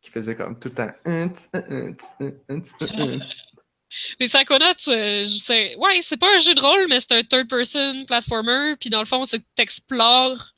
qui 0.00 0.10
faisait 0.10 0.34
comme 0.34 0.58
tout 0.58 0.70
le 0.70 0.74
temps... 0.74 0.90
Les 4.20 4.26
Psychonauts, 4.26 4.88
euh, 4.88 5.24
je 5.24 5.36
sais. 5.38 5.76
Ouais, 5.76 6.00
c'est 6.02 6.16
pas 6.16 6.34
un 6.34 6.38
jeu 6.38 6.54
de 6.54 6.60
rôle, 6.60 6.86
mais 6.88 7.00
c'est 7.00 7.12
un 7.12 7.22
third-person 7.22 8.04
platformer. 8.06 8.74
Puis 8.80 8.90
dans 8.90 9.00
le 9.00 9.06
fond, 9.06 9.24
c'est 9.24 9.38
que 9.38 9.44
t'explores 9.54 10.52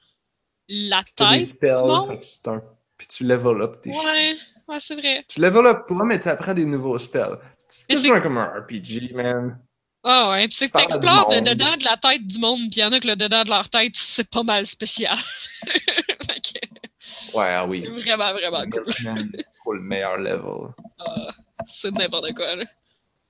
la 0.68 1.02
Puis 1.02 1.12
tête 1.14 1.38
du 1.38 1.44
spells, 1.44 1.84
monde. 1.86 2.18
c'est 2.22 2.48
un... 2.48 2.62
Puis 2.96 3.06
tu 3.06 3.24
level 3.24 3.62
up 3.62 3.80
tes 3.82 3.90
Ouais, 3.90 4.36
ouais, 4.68 4.80
c'est 4.80 4.94
vrai. 4.96 5.24
Tu 5.28 5.40
level 5.40 5.66
up 5.66 5.86
pas, 5.86 6.04
mais 6.04 6.18
tu 6.20 6.28
apprends 6.28 6.54
des 6.54 6.66
nouveaux 6.66 6.98
spells. 6.98 7.38
C'est 7.58 7.84
Mais 7.88 7.94
quasiment 7.94 8.20
comme 8.20 8.38
un 8.38 8.46
RPG, 8.46 9.12
man. 9.14 9.58
Ah 10.04 10.30
ouais, 10.30 10.48
pis 10.48 10.56
c'est 10.56 10.68
que 10.70 10.78
du 10.78 10.84
t'explores 10.84 11.30
le 11.30 11.36
monde. 11.36 11.44
dedans 11.46 11.76
de 11.76 11.84
la 11.84 11.96
tête 11.96 12.26
du 12.26 12.38
monde, 12.38 12.70
pis 12.70 12.78
y 12.80 12.84
en 12.84 12.92
a 12.92 13.00
que 13.00 13.06
le 13.06 13.16
dedans 13.16 13.44
de 13.44 13.50
leur 13.50 13.68
tête, 13.68 13.94
c'est 13.94 14.28
pas 14.28 14.42
mal 14.42 14.64
spécial. 14.66 15.16
fait 15.66 16.40
que 16.40 17.36
Ouais, 17.36 17.46
ah 17.50 17.66
oui. 17.66 17.82
c'est 17.84 17.90
vraiment, 18.00 18.32
vraiment 18.32 18.70
cool. 18.70 18.84
C'est 18.92 19.46
pour 19.62 19.74
le 19.74 19.80
meilleur 19.80 20.16
level. 20.18 20.72
Ah, 20.98 21.28
c'est 21.68 21.90
n'importe 21.90 22.32
quoi, 22.34 22.56
là. 22.56 22.64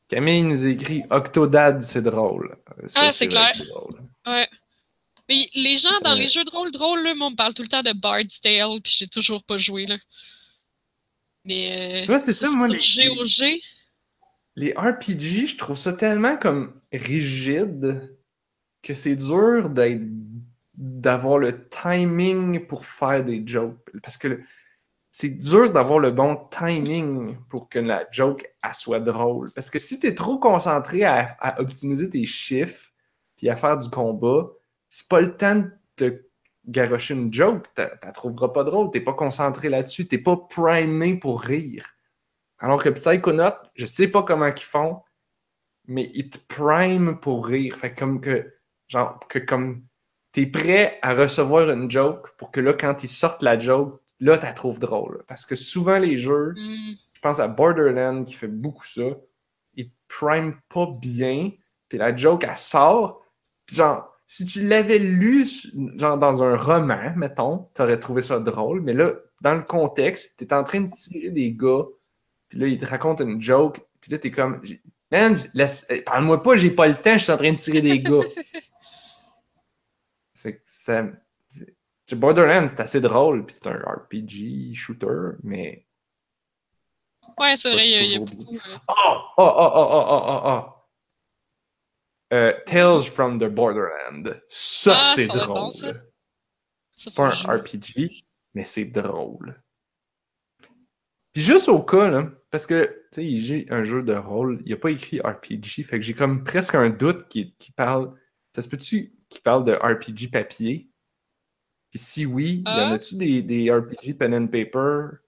Camille 0.09 0.43
nous 0.43 0.67
écrit 0.67 1.03
Octodad, 1.11 1.83
c'est 1.83 2.03
drôle. 2.03 2.57
Ça, 2.87 3.01
Ah, 3.03 3.13
c'est 3.13 3.29
clair. 3.29 3.53
drôle. 3.69 4.01
Ouais. 4.27 4.49
Mais 5.29 5.47
les 5.55 5.77
gens 5.77 6.01
dans 6.03 6.15
les 6.15 6.27
jeux 6.27 6.45
de 6.45 6.51
rôle 6.51 6.71
drôles, 6.71 7.03
là, 7.03 7.15
moi, 7.15 7.27
on 7.27 7.31
me 7.33 7.37
parle 7.37 7.53
tout 7.53 7.63
le 7.63 7.69
temps 7.69 7.83
de 7.83 7.93
Bard's 7.93 8.41
Tale, 8.41 8.81
pis 8.83 8.97
j'ai 8.99 9.07
toujours 9.09 9.43
pas 9.45 9.59
joué, 9.59 9.85
là. 9.85 9.99
Mais, 11.45 11.99
euh, 11.99 12.03
Tu 12.03 12.07
vois, 12.09 12.19
c'est 12.19 12.33
ça, 12.33 12.51
moi, 12.51 12.69
les, 12.69 12.79
GOG, 12.79 13.61
les 14.57 14.73
RPG, 14.73 15.47
je 15.47 15.57
trouve 15.57 15.77
ça 15.77 15.93
tellement 15.93 16.37
comme 16.39 16.81
rigide 16.93 18.17
que 18.83 18.95
c'est 18.95 19.17
dur 19.17 19.69
d'être 19.71 20.03
d'avoir 20.75 21.39
le 21.39 21.69
timing 21.69 22.65
pour 22.67 22.87
faire 22.87 23.25
des 23.25 23.43
jokes. 23.45 23.91
Parce 24.03 24.17
que 24.17 24.29
le- 24.29 24.45
c'est 25.21 25.31
dur 25.31 25.73
d'avoir 25.73 25.99
le 25.99 26.13
bon 26.13 26.37
timing 26.49 27.37
pour 27.49 27.69
que 27.69 27.81
la 27.81 28.07
joke 28.13 28.55
soit 28.73 29.01
drôle. 29.01 29.51
Parce 29.53 29.69
que 29.69 29.81
si 29.81 29.99
tu 29.99 30.15
trop 30.15 30.39
concentré 30.39 31.03
à, 31.03 31.37
optimiser 31.59 32.09
tes 32.09 32.25
chiffres 32.25 32.93
puis 33.37 33.49
à 33.49 33.57
faire 33.57 33.77
du 33.77 33.91
combat, 33.91 34.49
c'est 34.89 35.09
pas 35.09 35.21
le 35.21 35.37
temps 35.37 35.57
de 35.57 35.71
te, 35.97 36.23
garocher 36.69 37.15
une 37.15 37.33
joke, 37.33 37.67
t'as 37.75 37.89
t'as 37.97 38.13
trouveras 38.13 38.51
pas 38.51 38.63
drôle, 38.63 38.93
t'es 38.93 39.01
pas 39.01 39.13
concentré 39.13 39.69
là-dessus, 39.69 40.07
t'es 40.07 40.19
pas 40.19 40.37
primé 40.37 41.17
pour 41.17 41.43
rire. 41.43 41.95
Alors 42.61 42.81
que 42.81 42.91
Psychonaut, 42.91 43.57
je 43.75 43.87
sais 43.87 44.07
pas 44.07 44.23
comment 44.23 44.47
ils 44.47 44.63
font, 44.63 45.03
mais 45.87 46.13
ils 46.15 46.31
te 46.31 46.39
prime 46.47 47.19
pour 47.19 47.45
rire. 47.45 47.75
Fait 47.75 47.93
comme 47.93 48.21
que, 48.21 48.55
genre, 48.87 49.19
que 49.29 49.41
comme 49.41 49.83
t'es 50.31 50.47
prêt 50.47 51.01
à 51.03 51.13
recevoir 51.15 51.71
une 51.71 51.91
joke 51.91 52.37
pour 52.37 52.53
que 52.53 52.61
là, 52.61 52.73
quand 52.73 53.03
ils 53.03 53.09
sortent 53.09 53.43
la 53.43 53.59
joke, 53.59 54.01
là, 54.21 54.39
t'as 54.39 54.53
trouves 54.53 54.79
drôle. 54.79 55.25
Parce 55.27 55.47
que 55.47 55.55
souvent, 55.57 55.99
les 55.99 56.19
jeux, 56.19 56.55
Hmm. 56.57 56.95
je 57.15 57.21
pense 57.21 57.39
à 57.41 57.49
Borderlands 57.49 58.25
qui 58.25 58.35
fait 58.35 58.49
beaucoup 58.49 58.85
ça, 58.87 59.03
ils 59.75 59.89
te 59.91 59.95
prime 60.09 60.57
pas 60.69 60.89
bien, 61.01 61.51
puis 61.89 61.99
la 61.99 62.15
joke, 62.15 62.45
elle 62.49 62.57
sort, 62.59 63.23
puis 63.67 63.77
genre, 63.77 64.13
si 64.27 64.45
tu 64.45 64.67
l'avais 64.67 64.99
lu, 64.99 65.47
genre, 65.97 66.19
dans 66.19 66.43
un 66.43 66.57
roman, 66.57 67.13
mettons, 67.17 67.69
t'aurais 67.75 67.99
trouvé 67.99 68.23
ça 68.23 68.41
drôle, 68.41 68.83
mais 68.83 68.93
là, 68.93 69.13
dans 69.41 69.55
le 69.55 69.63
contexte, 69.63 70.33
t'es 70.37 70.53
en 70.53 70.65
train 70.65 70.81
de 70.83 70.91
tirer 70.93 71.31
des 71.31 71.53
gars, 71.53 71.85
puis 72.49 72.59
là, 72.59 72.67
ils 72.67 72.79
te 72.79 72.87
racontent 72.87 73.25
une 73.27 73.41
joke, 73.41 73.81
puis 74.01 74.11
là, 74.13 74.19
t'es 74.19 74.31
comme, 74.31 74.61
man, 75.11 75.37
laisse- 75.55 75.87
eh, 75.89 76.03
parle-moi 76.03 76.43
pas, 76.43 76.57
j'ai 76.57 76.71
pas 76.71 76.87
le 76.89 76.95
temps, 77.01 77.17
je 77.17 77.23
suis 77.25 77.33
en 77.33 77.37
train 77.39 77.53
de 77.53 77.59
tirer 77.59 77.81
des 77.81 78.01
gars. 78.01 78.21
c'est 80.33 80.55
que 80.57 80.63
ça... 80.65 81.05
c'est 82.09 82.19
Borderlands, 82.19 82.71
c'est 82.71 82.81
assez 82.81 83.03
drôle, 83.03 83.45
puis 83.45 83.55
c'est 83.55 83.67
un 83.69 83.77
RPG 83.77 84.75
shooter, 84.75 85.37
mais... 85.43 85.87
Ouais, 87.39 87.55
c'est 87.55 87.71
vrai, 87.71 87.87
il 87.87 88.13
y 88.13 88.17
a, 88.17 88.19
beaucoup. 88.19 88.59
Oh, 88.89 88.95
oh, 89.37 89.53
oh, 89.59 89.71
oh, 89.75 89.89
oh, 89.93 90.07
oh, 90.09 90.23
oh, 90.27 90.41
oh. 90.47 90.75
Euh, 92.33 92.55
Tales 92.65 93.03
from 93.03 93.39
the 93.39 93.45
Borderland. 93.45 94.41
Ça, 94.49 94.97
Ah, 94.99 95.13
c'est 95.15 95.27
drôle. 95.27 95.71
c'est 96.97 97.15
pas 97.15 97.27
un. 97.27 97.57
RPG, 97.59 98.25
mais 98.55 98.65
c'est 98.65 98.87
drôle. 98.87 99.63
Puis 101.35 101.43
juste 101.43 101.69
au 101.69 101.83
cas, 101.83 102.09
là, 102.09 102.27
parce 102.51 102.65
que, 102.65 103.07
tu 103.13 103.21
sais, 103.21 103.35
j'ai 103.35 103.67
un 103.69 103.85
jeu 103.85 104.03
de 104.03 104.15
rôle, 104.15 104.63
il 104.65 104.73
a 104.73 104.79
pas 104.79 104.91
écrit 104.91 105.21
RPG, 105.21 105.85
fait 105.85 105.99
que 105.99 106.07
j'ai 106.07 106.15
comme 106.15 106.43
presque 106.43 106.75
un 106.75 106.89
doute 106.89 107.29
qui, 107.29 107.55
qui 107.59 107.71
parle... 107.71 108.19
Ça 108.55 108.63
se 108.63 108.69
peut-tu 108.71 109.15
qu'il 109.29 109.43
parle 109.43 109.65
de 109.65 109.75
RPG 109.75 110.31
papier? 110.33 110.89
Puis 111.91 111.99
si 111.99 112.27
oui, 112.27 112.63
y 112.67 112.69
en 112.69 112.93
Ah. 112.93 112.93
a-tu 112.95 113.17
des, 113.17 113.43
des 113.43 113.71
RPG 113.73 114.15
pen 114.19 114.35
and 114.35 114.47
paper? 114.49 115.19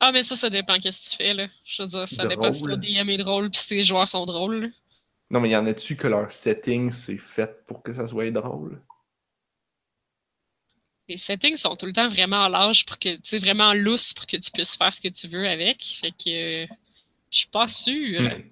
Ah, 0.00 0.12
mais 0.12 0.22
ça, 0.22 0.36
ça 0.36 0.50
dépend 0.50 0.78
qu'est-ce 0.78 1.00
que 1.02 1.10
tu 1.10 1.16
fais, 1.16 1.34
là. 1.34 1.48
Je 1.66 1.82
veux 1.82 1.88
dire, 1.88 2.08
ça 2.08 2.26
dépend 2.26 2.52
si 2.52 2.62
ton. 2.62 2.76
DM 2.76 3.08
est 3.10 3.16
drôle 3.18 3.50
pis 3.50 3.58
si 3.58 3.68
tes 3.68 3.82
joueurs 3.82 4.08
sont 4.08 4.26
drôles. 4.26 4.56
là. 4.62 4.68
Non, 5.30 5.40
mais 5.40 5.50
y 5.50 5.56
en 5.56 5.66
a-tu 5.66 5.96
que 5.96 6.06
leur 6.06 6.30
setting, 6.30 6.90
c'est 6.92 7.18
fait 7.18 7.64
pour 7.66 7.82
que 7.82 7.92
ça 7.92 8.06
soit 8.06 8.30
drôle? 8.30 8.80
Les 11.08 11.18
settings 11.18 11.56
sont 11.56 11.76
tout 11.76 11.86
le 11.86 11.92
temps 11.92 12.08
vraiment 12.08 12.48
larges 12.48 12.84
pour 12.84 12.98
que, 12.98 13.14
tu 13.16 13.20
sais, 13.24 13.38
vraiment 13.38 13.72
loose 13.74 14.12
pour 14.12 14.26
que 14.26 14.36
tu 14.36 14.50
puisses 14.50 14.76
faire 14.76 14.92
ce 14.92 15.00
que 15.00 15.08
tu 15.08 15.28
veux 15.28 15.48
avec. 15.48 15.82
Fait 16.00 16.10
que, 16.10 16.64
euh, 16.64 16.66
je 17.30 17.38
suis 17.38 17.48
pas 17.48 17.68
sûre. 17.68 18.22
Hmm. 18.22 18.42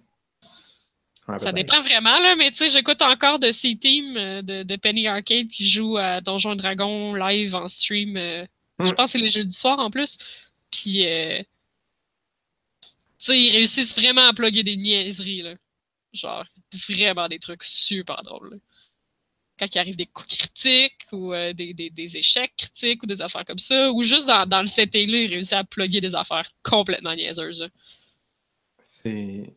Ouais, 1.28 1.38
Ça 1.38 1.52
dépend 1.52 1.80
vraiment, 1.80 2.18
là, 2.18 2.36
mais 2.36 2.50
tu 2.50 2.58
sais, 2.58 2.68
j'écoute 2.68 3.00
encore 3.00 3.38
de 3.38 3.50
ces 3.50 3.76
teams 3.76 4.16
euh, 4.16 4.42
de, 4.42 4.62
de 4.62 4.76
Penny 4.76 5.06
Arcade 5.08 5.48
qui 5.48 5.68
jouent 5.68 5.96
à 5.96 6.20
Donjons 6.20 6.52
et 6.52 6.56
Dragons 6.56 7.14
live 7.14 7.54
en 7.54 7.66
stream. 7.68 8.16
euh, 8.16 8.44
Je 8.78 8.90
pense 8.92 9.12
que 9.12 9.18
c'est 9.18 9.24
les 9.24 9.28
jeudis 9.30 9.56
soirs 9.56 9.78
en 9.78 9.90
plus. 9.90 10.18
Puis, 10.70 11.06
euh, 11.06 11.42
tu 12.82 12.88
sais, 13.18 13.40
ils 13.40 13.52
réussissent 13.52 13.94
vraiment 13.96 14.26
à 14.28 14.32
plugger 14.34 14.62
des 14.64 14.76
niaiseries, 14.76 15.42
là. 15.42 15.54
Genre, 16.12 16.44
vraiment 16.88 17.28
des 17.28 17.38
trucs 17.38 17.64
super 17.64 18.22
drôles. 18.22 18.50
là. 18.52 18.56
Quand 19.58 19.72
il 19.74 19.78
arrive 19.78 19.96
des 19.96 20.06
coups 20.06 20.36
critiques 20.36 21.06
ou 21.12 21.32
euh, 21.32 21.52
des, 21.52 21.72
des, 21.74 21.88
des 21.88 22.16
échecs 22.16 22.54
critiques 22.56 23.02
ou 23.02 23.06
des 23.06 23.22
affaires 23.22 23.44
comme 23.44 23.58
ça, 23.58 23.90
ou 23.92 24.02
juste 24.02 24.26
dans, 24.26 24.46
dans 24.46 24.60
le 24.60 24.66
setting-là, 24.66 25.18
ils 25.22 25.30
réussissent 25.30 25.52
à 25.54 25.64
plugger 25.64 26.00
des 26.00 26.14
affaires 26.14 26.48
complètement 26.62 27.14
niaiseuses. 27.14 27.68
C'est. 28.78 29.54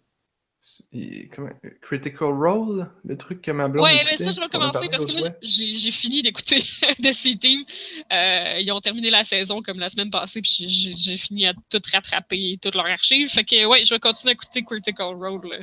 Comment... 1.34 1.50
Critical 1.82 2.30
Role, 2.30 2.88
le 3.06 3.18
truc 3.18 3.42
que 3.42 3.52
ma 3.52 3.68
blonde. 3.68 3.86
Ouais, 3.86 3.96
mais 4.04 4.12
écoutait, 4.14 4.24
ça, 4.26 4.32
je 4.32 4.40
vais 4.42 4.48
commencer 4.50 4.88
parce 4.90 5.06
que 5.06 5.12
là, 5.12 5.36
j'ai 5.42 5.92
fini 5.92 6.22
d'écouter 6.22 6.64
de 7.00 7.12
ces 7.12 7.38
teams. 7.38 7.64
Euh, 8.12 8.60
ils 8.60 8.72
ont 8.72 8.82
terminé 8.82 9.10
la 9.10 9.24
saison 9.24 9.62
comme 9.62 9.80
la 9.80 9.90
semaine 9.90 10.10
passée, 10.12 10.42
puis 10.42 10.68
j'ai- 10.68 11.18
fini 11.18 11.46
à 11.48 11.54
tout 11.70 11.82
rattraper, 11.92 12.58
toute 12.62 12.76
leur 12.76 12.86
archive. 12.86 13.30
Fait 13.30 13.44
que, 13.44 13.66
ouais, 13.66 13.86
je 13.86 13.94
vais 13.94 14.00
continuer 14.00 14.32
à 14.32 14.34
écouter 14.34 14.64
Critical 14.64 15.16
Role, 15.16 15.50
là, 15.50 15.60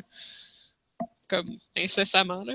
comme 1.28 1.56
incessamment, 1.76 2.44
là. 2.44 2.54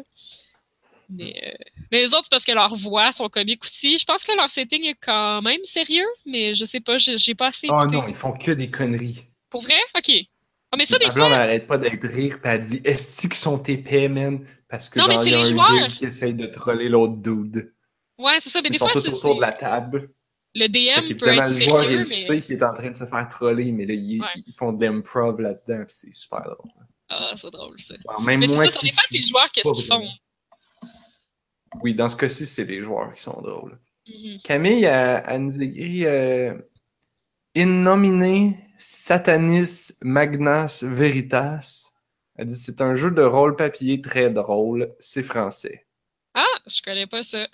Mais, 1.12 1.42
euh, 1.44 1.52
mais 1.92 2.02
les 2.02 2.14
autres, 2.14 2.26
c'est 2.26 2.30
parce 2.32 2.46
que 2.46 2.52
leurs 2.52 2.76
voix 2.76 3.12
sont 3.12 3.30
comiques 3.30 3.64
aussi. 3.64 3.98
Je 3.98 4.06
pense 4.06 4.24
que 4.24 4.32
leur 4.36 4.50
setting 4.50 4.86
est 4.86 4.98
quand 5.02 5.42
même 5.42 5.64
sérieux, 5.64 6.06
mais 6.28 6.54
je 6.54 6.66
sais 6.66 6.80
pas, 6.82 6.98
j'ai 7.00 7.34
pas 7.36 7.48
assez 7.48 7.68
Oh 7.70 7.80
écouté. 7.80 7.96
non, 7.96 8.08
ils 8.08 8.14
font 8.14 8.34
que 8.34 8.52
des 8.52 8.70
conneries. 8.70 9.26
Pour 9.50 9.62
vrai? 9.64 9.80
Ok. 9.98 10.12
Ah, 10.72 10.78
mais 10.78 10.86
ça, 10.86 10.98
des 11.00 11.10
fois, 11.12 11.28
elle 11.28 11.34
arrête 11.34 11.68
pas 11.68 11.78
d'être 11.80 12.08
rire, 12.08 12.40
pis 12.42 12.48
elle 12.48 12.62
dit 12.62 12.82
Est-ce 12.84 13.22
qu'ils 13.24 13.34
sont 13.34 13.62
épais, 13.64 14.08
man? 14.08 14.46
Parce 14.68 14.88
que 14.90 15.00
Non, 15.00 15.06
genre, 15.10 15.24
il 15.26 15.32
y 15.32 15.34
a 15.34 15.38
les 15.38 15.44
un 15.50 15.52
joueurs. 15.52 15.88
dude 15.88 15.98
qui 15.98 16.06
essaye 16.06 16.34
de 16.36 16.46
troller 16.46 16.90
l'autre 16.90 17.16
dude. 17.18 17.74
ouais, 18.20 18.38
c'est 18.40 18.50
ça, 18.52 18.62
mais 18.62 18.70
Ils 18.70 18.74
des 18.74 18.78
sont 18.78 18.88
fois, 18.88 19.02
tous 19.02 19.08
autour 19.10 19.36
de 19.38 19.42
la 19.42 19.52
table. 19.54 20.12
le 20.54 20.62
Fait 20.66 20.70
DM 20.70 21.16
peut 21.18 21.28
être 21.28 21.50
le 21.54 21.60
joueur, 21.60 21.82
sérieux, 21.84 22.04
il 22.06 22.10
mais... 22.10 22.16
sait 22.16 22.42
qu'il 22.42 22.56
est 22.56 22.64
en 22.64 22.74
train 22.74 22.92
de 22.92 22.96
se 22.98 23.06
faire 23.06 23.28
troller, 23.30 23.72
mais 23.72 23.86
là, 23.88 23.94
ils, 23.96 24.22
Ouais. 24.22 24.28
ils 24.46 24.54
font 24.54 24.72
de 24.72 24.86
l'improv 24.86 25.40
là-dedans, 25.42 25.86
c'est 25.88 26.14
super 26.14 26.44
drôle. 26.44 26.70
Ah, 27.10 27.34
c'est 27.36 27.50
drôle, 27.50 27.80
ça. 27.80 27.96
Alors, 28.08 28.22
même 28.22 28.40
Mais 28.42 28.46
c'est 28.48 28.54
moi 28.56 28.66
ça, 28.68 28.72
ça 28.74 28.80
dépend 28.84 29.02
des 29.12 29.22
joueurs, 29.24 29.52
qu'est-ce 29.52 29.72
qu'ils 29.72 29.86
font. 29.86 30.08
Oui, 31.82 31.94
dans 31.96 32.10
ce 32.10 32.16
cas-ci, 32.16 32.46
c'est 32.46 32.66
les 32.66 32.84
joueurs 32.84 33.14
qui 33.14 33.22
sont 33.24 33.40
drôles. 33.42 33.80
Mhm. 34.08 34.40
Camille, 34.44 34.84
elle, 34.86 35.24
elle 35.28 35.42
nous 35.44 35.62
écrit 35.62 36.06
euh, 36.06 36.54
In 37.56 37.66
nomine 37.68 38.56
Satanis 38.80 39.92
Magnas 40.02 40.84
Veritas. 40.84 41.92
Elle 42.36 42.48
dit 42.48 42.56
c'est 42.56 42.80
un 42.80 42.96
jeu 42.96 43.12
de 43.12 43.22
rôle 43.22 43.58
papier 43.58 44.00
très 44.00 44.30
drôle, 44.30 44.96
c'est 45.00 45.22
français. 45.22 45.86
Ah, 46.34 46.46
je 46.66 46.82
connais 46.82 47.06
pas 47.06 47.22
ça. 47.22 47.46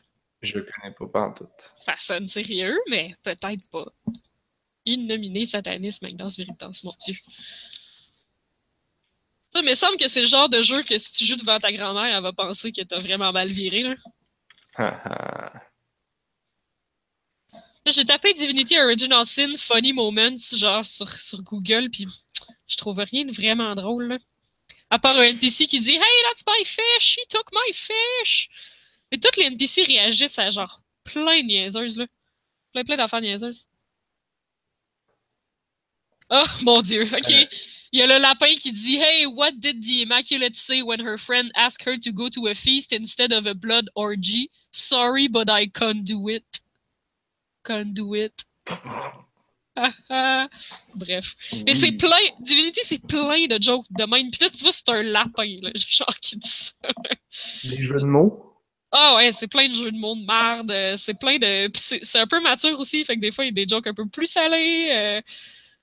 Je 0.43 0.60
connais 0.60 0.93
pas 0.93 1.07
pantoute. 1.07 1.72
Ça 1.76 1.95
sonne 1.97 2.27
sérieux, 2.27 2.77
mais 2.91 3.15
peut-être 3.23 3.68
pas. 3.72 3.88
Innominé 4.85 5.47
Satanis 5.47 5.97
Magnus 6.03 6.38
Veritas, 6.38 6.81
mon 6.84 6.93
Dieu. 6.99 7.15
Ça, 9.49 9.64
mais 9.64 9.72
il 9.72 9.77
semble 9.77 9.97
que 9.97 10.07
c'est 10.07 10.22
le 10.22 10.27
genre 10.27 10.49
de 10.49 10.61
jeu 10.61 10.84
que 10.84 10.99
si 10.99 11.11
tu 11.11 11.26
joues 11.26 11.38
devant 11.38 11.60
ta 11.60 11.72
grand-mère, 11.72 12.15
elle 12.15 12.22
va 12.22 12.34
penser 12.34 12.72
que 12.72 12.84
t'as 12.84 12.99
vraiment 12.99 13.31
mal 13.31 13.49
viré, 13.49 13.81
là. 13.81 13.95
J'ai 17.87 18.05
tapé 18.05 18.33
Divinity 18.33 18.79
Original 18.79 19.25
Sin 19.27 19.55
Funny 19.57 19.93
Moments, 19.93 20.35
genre, 20.53 20.85
sur, 20.85 21.07
sur 21.07 21.43
Google, 21.43 21.89
puis 21.91 22.07
je 22.67 22.77
trouve 22.77 22.97
rien 22.97 23.25
de 23.25 23.31
vraiment 23.31 23.75
drôle, 23.75 24.07
là. 24.07 24.17
À 24.89 24.97
part 24.97 25.17
un 25.17 25.23
NPC 25.23 25.67
qui 25.67 25.79
dit 25.79 25.91
«Hey, 25.95 26.23
that's 26.23 26.43
my 26.47 26.65
fish! 26.65 27.17
He 27.17 27.27
took 27.29 27.51
my 27.51 27.73
fish!» 27.73 28.49
Et 29.11 29.19
toutes 29.19 29.37
les 29.37 29.45
NPC 29.45 29.83
réagissent 29.83 30.39
à, 30.39 30.49
genre, 30.49 30.81
plein 31.03 31.41
de 31.41 31.45
niaiseuses, 31.45 31.97
là. 31.97 32.07
Plein, 32.73 32.83
plein 32.83 32.95
d'affaires 32.95 33.21
niaiseuses. 33.21 33.67
Oh, 36.31 36.43
mon 36.63 36.81
Dieu, 36.81 37.03
ok. 37.03 37.31
Euh. 37.31 37.45
Il 37.91 37.99
y 37.99 38.01
a 38.01 38.07
le 38.07 38.17
lapin 38.17 38.55
qui 38.55 38.71
dit 38.71 38.97
Hey, 38.97 39.25
what 39.25 39.51
did 39.53 39.81
the 39.81 40.01
Immaculate 40.01 40.55
say 40.55 40.81
when 40.81 40.99
her 40.99 41.17
friend 41.17 41.49
asked 41.55 41.87
her 41.87 41.97
to 41.97 42.11
go 42.11 42.27
to 42.29 42.47
a 42.47 42.55
feast 42.55 42.91
instead 42.91 43.31
of 43.31 43.45
a 43.45 43.53
blood 43.53 43.89
orgy? 43.95 44.49
Sorry, 44.71 45.27
but 45.27 45.49
I 45.49 45.67
can't 45.67 46.03
do 46.03 46.27
it. 46.27 46.43
Can't 47.65 47.93
do 47.93 48.15
it. 48.15 48.33
Ah. 50.09 50.47
Bref. 50.95 51.35
Mais 51.65 51.73
c'est 51.73 51.91
plein, 51.93 52.15
Divinity, 52.39 52.79
c'est 52.83 53.05
plein 53.05 53.47
de 53.47 53.61
jokes 53.61 53.85
de 53.91 54.05
même. 54.05 54.31
Pis 54.31 54.39
là, 54.41 54.49
tu 54.49 54.63
vois, 54.63 54.71
c'est 54.71 54.89
un 54.89 55.03
lapin, 55.03 55.57
là, 55.61 55.71
genre, 55.75 56.15
qui 56.21 56.37
dit 56.37 56.49
ça. 56.49 56.89
Les 57.63 57.81
jeux 57.81 57.99
de 57.99 58.05
mots? 58.05 58.53
Ah 58.91 59.15
ouais, 59.15 59.33
c'est 59.33 59.47
plein 59.47 59.67
de 59.67 59.75
jeux 59.75 59.91
de 59.91 59.97
mots 59.97 60.15
de 60.15 60.25
merde, 60.25 60.71
euh, 60.71 60.95
c'est 60.97 61.15
plein 61.15 61.37
de... 61.37 61.69
c'est 61.75 62.17
un 62.19 62.27
peu 62.27 62.39
mature 62.39 62.79
aussi, 62.79 63.03
fait 63.03 63.15
que 63.15 63.21
des 63.21 63.31
fois, 63.31 63.43
il 63.43 63.47
y 63.47 63.49
a 63.49 63.65
des 63.65 63.67
jokes 63.67 63.87
un 63.87 63.93
peu 63.93 64.07
plus 64.07 64.27
salés. 64.27 64.89
Euh... 64.91 65.21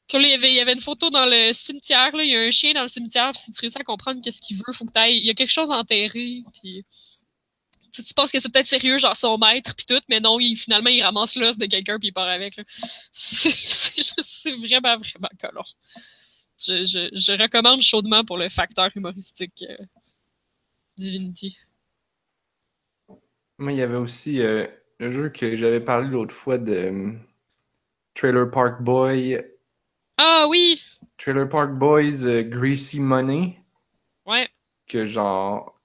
Puis 0.09 0.19
là, 0.19 0.29
il 0.29 0.31
y, 0.31 0.35
avait, 0.35 0.51
il 0.51 0.55
y 0.55 0.61
avait 0.61 0.73
une 0.73 0.81
photo 0.81 1.11
dans 1.11 1.27
le 1.27 1.53
cimetière, 1.53 2.17
là, 2.17 2.25
il 2.25 2.31
y 2.31 2.37
a 2.37 2.41
un 2.41 2.51
chien 2.51 2.73
dans 2.73 2.83
le 2.83 2.89
cimetière, 2.89 3.33
pis 3.33 3.41
si 3.41 3.53
tu 3.53 3.61
réussis 3.61 3.79
à 3.79 3.85
comprendre 3.85 4.23
qu'est-ce 4.23 4.41
qu'il 4.41 4.57
veut, 4.57 4.73
faut 4.73 4.87
que 4.87 4.93
t'ailles... 4.93 5.19
Il 5.19 5.27
y 5.27 5.31
a 5.31 5.35
quelque 5.35 5.51
chose 5.51 5.71
enterré, 5.71 6.43
puis... 6.55 6.85
Tu, 7.93 8.03
tu 8.03 8.15
penses 8.15 8.33
que 8.33 8.41
c'est 8.41 8.51
peut-être 8.51 8.67
sérieux, 8.67 8.99
genre 8.99 9.17
son 9.17 9.39
maître 9.39 9.75
pis 9.75 9.87
tout, 9.87 10.01
mais 10.09 10.21
non, 10.21 10.41
il, 10.41 10.57
finalement, 10.57 10.91
il 10.91 11.03
ramasse 11.03 11.37
l'os 11.37 11.59
de 11.59 11.67
quelqu'un 11.67 11.99
puis 11.99 12.09
il 12.09 12.13
part 12.13 12.29
avec, 12.29 12.59
c'est 13.13 14.53
vraiment, 14.53 14.97
vraiment 14.97 15.29
colon. 15.41 15.63
Je, 16.59 16.87
je, 16.87 17.09
je 17.13 17.43
recommande 17.43 17.83
chaudement 17.83 18.25
pour 18.25 18.39
le 18.39 18.49
facteur 18.49 18.91
humoristique 18.95 19.65
euh, 19.69 19.77
Divinity. 20.97 21.59
Moi, 23.59 23.73
il 23.73 23.79
y 23.79 23.83
avait 23.83 23.97
aussi 23.97 24.41
euh, 24.41 24.67
le 24.99 25.11
jeu 25.11 25.29
que 25.29 25.57
j'avais 25.57 25.81
parlé 25.81 26.09
l'autre 26.09 26.35
fois 26.35 26.59
de 26.59 26.73
euh, 26.73 27.13
Trailer 28.15 28.51
Park 28.51 28.83
Boy. 28.83 29.45
Ah 30.17 30.47
oui! 30.49 30.81
Trailer 31.17 31.49
Park 31.49 31.75
Boys 31.79 32.27
euh, 32.27 32.43
Greasy 32.43 33.01
Money. 33.01 33.59
Ouais. 34.27 34.49
que 34.87 35.05
genre 35.05 35.81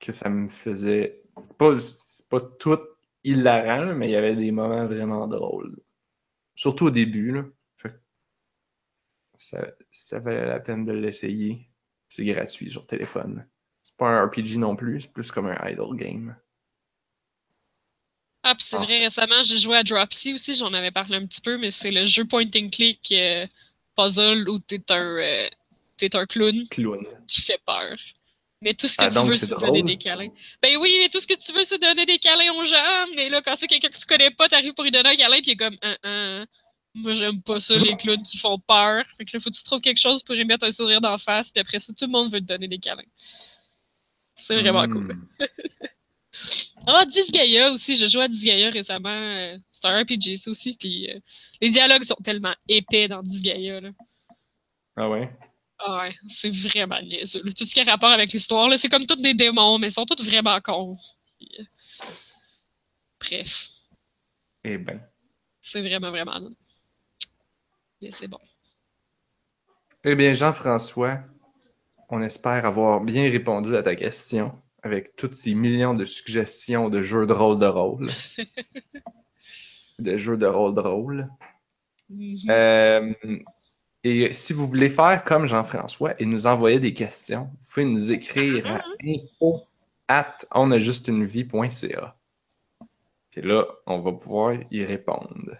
que 0.00 0.12
ça 0.12 0.30
me 0.30 0.48
faisait 0.48 1.21
c'est 1.44 1.56
pas 1.58 1.74
pas 2.30 2.40
tout 2.58 2.78
hilarant, 3.24 3.94
mais 3.94 4.08
il 4.08 4.12
y 4.12 4.16
avait 4.16 4.36
des 4.36 4.50
moments 4.52 4.86
vraiment 4.86 5.26
drôles. 5.28 5.78
Surtout 6.54 6.86
au 6.86 6.90
début, 6.90 7.32
là. 7.32 7.44
Fait 7.76 7.94
ça, 9.36 9.66
ça 9.90 10.18
valait 10.20 10.46
la 10.46 10.60
peine 10.60 10.84
de 10.84 10.92
l'essayer. 10.92 11.68
C'est 12.08 12.24
gratuit 12.24 12.70
sur 12.70 12.86
téléphone. 12.86 13.46
C'est 13.82 13.96
pas 13.96 14.08
un 14.08 14.26
RPG 14.26 14.58
non 14.58 14.76
plus, 14.76 15.02
c'est 15.02 15.12
plus 15.12 15.30
comme 15.32 15.46
un 15.46 15.68
idle 15.68 15.96
game. 15.96 16.36
Ah, 18.44 18.54
puis 18.54 18.64
c'est 18.64 18.76
Ah. 18.76 18.80
vrai, 18.84 18.98
récemment, 18.98 19.42
j'ai 19.42 19.58
joué 19.58 19.76
à 19.76 19.84
Dropsy 19.84 20.34
aussi, 20.34 20.54
j'en 20.54 20.72
avais 20.72 20.90
parlé 20.90 21.16
un 21.16 21.26
petit 21.26 21.40
peu, 21.40 21.58
mais 21.58 21.70
c'est 21.70 21.90
le 21.92 22.04
jeu 22.04 22.24
point 22.24 22.44
and 22.56 22.68
click 22.72 23.00
euh, 23.12 23.46
puzzle 23.96 24.48
où 24.48 24.58
t'es 24.58 24.82
un, 24.90 25.16
euh, 25.16 25.48
un 26.14 26.26
clown 26.26 26.66
Clown. 26.68 27.06
qui 27.28 27.40
fait 27.42 27.60
peur. 27.64 27.96
Mais 28.62 28.74
tout 28.74 28.86
ce 28.88 28.96
que 28.96 29.04
Ah, 29.04 29.08
tu 29.10 29.26
veux, 29.26 29.34
c'est 29.34 29.48
donner 29.50 29.82
des 29.82 29.96
câlins. 29.98 30.28
Ben 30.62 30.76
oui, 30.78 30.96
mais 31.00 31.08
tout 31.08 31.18
ce 31.20 31.26
que 31.26 31.34
tu 31.34 31.52
veux, 31.52 31.64
c'est 31.64 31.78
donner 31.80 32.06
des 32.06 32.18
câlins 32.18 32.52
aux 32.54 32.64
gens. 32.64 33.04
Mais 33.16 33.28
là, 33.28 33.42
quand 33.42 33.56
c'est 33.56 33.66
quelqu'un 33.66 33.88
que 33.88 33.98
tu 33.98 34.06
connais 34.06 34.30
pas, 34.30 34.48
t'arrives 34.48 34.72
pour 34.74 34.84
lui 34.84 34.90
donner 34.90 35.10
un 35.10 35.16
câlin, 35.16 35.36
pis 35.40 35.50
il 35.50 35.52
est 35.52 35.56
comme, 35.56 35.76
Hein, 35.82 35.96
hein. 36.04 36.46
moi 36.94 37.12
j'aime 37.12 37.42
pas 37.42 37.58
ça, 37.60 37.74
les 37.76 37.96
clowns 37.96 38.22
qui 38.22 38.38
font 38.38 38.58
peur. 38.58 39.04
Fait 39.18 39.24
que 39.24 39.36
là, 39.36 39.40
faut 39.40 39.50
que 39.50 39.56
tu 39.56 39.64
trouves 39.64 39.80
quelque 39.80 40.00
chose 40.00 40.22
pour 40.22 40.34
y 40.36 40.44
mettre 40.44 40.64
un 40.64 40.70
sourire 40.70 41.00
d'en 41.00 41.18
face, 41.18 41.50
puis 41.50 41.60
après 41.60 41.80
ça, 41.80 41.92
tout 41.92 42.06
le 42.06 42.12
monde 42.12 42.32
veut 42.32 42.40
te 42.40 42.46
donner 42.46 42.68
des 42.68 42.78
câlins. 42.78 43.02
C'est 44.36 44.60
vraiment 44.60 44.86
cool. 44.88 45.14
Hmm. 45.14 45.26
Ah, 46.86 47.04
Disgaea 47.04 47.70
aussi, 47.70 47.94
j'ai 47.94 48.08
joué 48.08 48.22
à 48.24 48.28
Disgaea 48.28 48.70
récemment. 48.70 49.10
euh, 49.10 49.56
C'est 49.70 49.84
un 49.84 50.00
RPG, 50.02 50.36
ça 50.36 50.50
aussi, 50.50 50.74
puis 50.78 51.10
euh, 51.10 51.18
les 51.60 51.68
dialogues 51.70 52.02
sont 52.04 52.16
tellement 52.24 52.54
épais 52.68 53.06
dans 53.06 53.22
Disgaea, 53.22 53.80
là. 53.82 53.90
Ah 54.96 55.08
ouais? 55.10 55.30
Ah 55.84 55.98
ouais, 56.02 56.12
c'est 56.28 56.50
vraiment 56.50 57.00
niaiseux. 57.00 57.42
Tout 57.56 57.64
ce 57.64 57.74
qui 57.74 57.80
a 57.80 57.84
rapport 57.84 58.10
avec 58.10 58.32
l'histoire, 58.32 58.72
c'est 58.78 58.88
comme 58.88 59.06
tous 59.06 59.16
des 59.16 59.34
démons, 59.34 59.78
mais 59.78 59.88
ils 59.88 59.92
sont 59.92 60.06
tous 60.06 60.22
vraiment 60.24 60.60
cons. 60.60 60.96
Bref, 63.20 63.68
Eh 64.64 64.78
ben. 64.78 65.00
c'est 65.60 65.80
vraiment, 65.80 66.10
vraiment... 66.10 66.40
Mais 68.00 68.12
c'est 68.12 68.28
bon. 68.28 68.38
Eh 70.04 70.14
bien, 70.14 70.32
Jean-François, 70.34 71.20
on 72.10 72.22
espère 72.22 72.64
avoir 72.66 73.00
bien 73.00 73.30
répondu 73.30 73.76
à 73.76 73.82
ta 73.82 73.96
question 73.96 74.60
avec 74.82 75.16
toutes 75.16 75.34
ces 75.34 75.54
millions 75.54 75.94
de 75.94 76.04
suggestions 76.04 76.88
de 76.90 77.02
jeux 77.02 77.26
de 77.26 77.32
rôle 77.32 77.58
de 77.58 77.66
rôle. 77.66 78.10
de 79.98 80.16
jeux 80.16 80.36
de 80.36 80.46
rôle 80.46 80.74
de 80.74 80.80
rôle. 80.80 81.28
Mhm. 82.08 82.50
Euh, 82.50 83.12
et 84.04 84.32
si 84.32 84.52
vous 84.52 84.66
voulez 84.66 84.90
faire 84.90 85.22
comme 85.24 85.46
Jean-François 85.46 86.20
et 86.20 86.26
nous 86.26 86.46
envoyer 86.46 86.80
des 86.80 86.92
questions, 86.94 87.50
vous 87.60 87.66
pouvez 87.72 87.86
nous 87.86 88.10
écrire 88.10 88.66
à 88.66 88.82
info 89.04 89.60
at 90.08 90.38
onajustunevie.ca. 90.52 92.16
Puis 93.30 93.42
là, 93.42 93.64
on 93.86 94.00
va 94.00 94.12
pouvoir 94.12 94.56
y 94.70 94.84
répondre. 94.84 95.56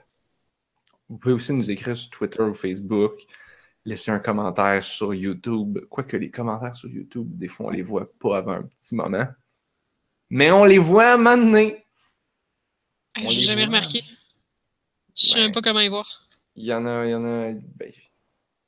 Vous 1.09 1.19
pouvez 1.19 1.35
aussi 1.35 1.53
nous 1.53 1.71
écrire 1.71 1.97
sur 1.97 2.11
Twitter 2.11 2.43
ou 2.43 2.53
Facebook, 2.53 3.21
laisser 3.85 4.11
un 4.11 4.19
commentaire 4.19 4.83
sur 4.83 5.15
YouTube. 5.15 5.79
Quoique 5.89 6.17
les 6.17 6.31
commentaires 6.31 6.75
sur 6.77 6.89
YouTube, 6.89 7.29
des 7.39 7.49
fois, 7.49 7.67
on 7.67 7.71
les 7.71 7.83
voit 7.83 8.11
pas 8.19 8.39
avant 8.39 8.53
un 8.53 8.63
petit 8.63 8.95
moment. 8.95 9.27
Mais 10.31 10.51
on 10.51 10.65
les 10.65 10.79
voit 10.79 11.17
maintenant. 11.17 11.59
Hey, 11.59 11.81
on 13.17 13.29
J'ai 13.29 13.37
les 13.37 13.41
jamais 13.43 13.67
voit. 13.67 13.77
remarqué. 13.77 14.03
Je 15.15 15.27
sais 15.27 15.39
même 15.39 15.53
pas 15.53 15.61
comment 15.63 15.81
y 15.81 15.89
voir. 15.89 16.29
Il 16.57 16.65
y 16.67 16.73
en 16.75 16.85
a, 16.87 17.05
il 17.07 17.11
y 17.11 17.15
en 17.15 17.25
a. 17.25 17.53
ben, 17.53 17.93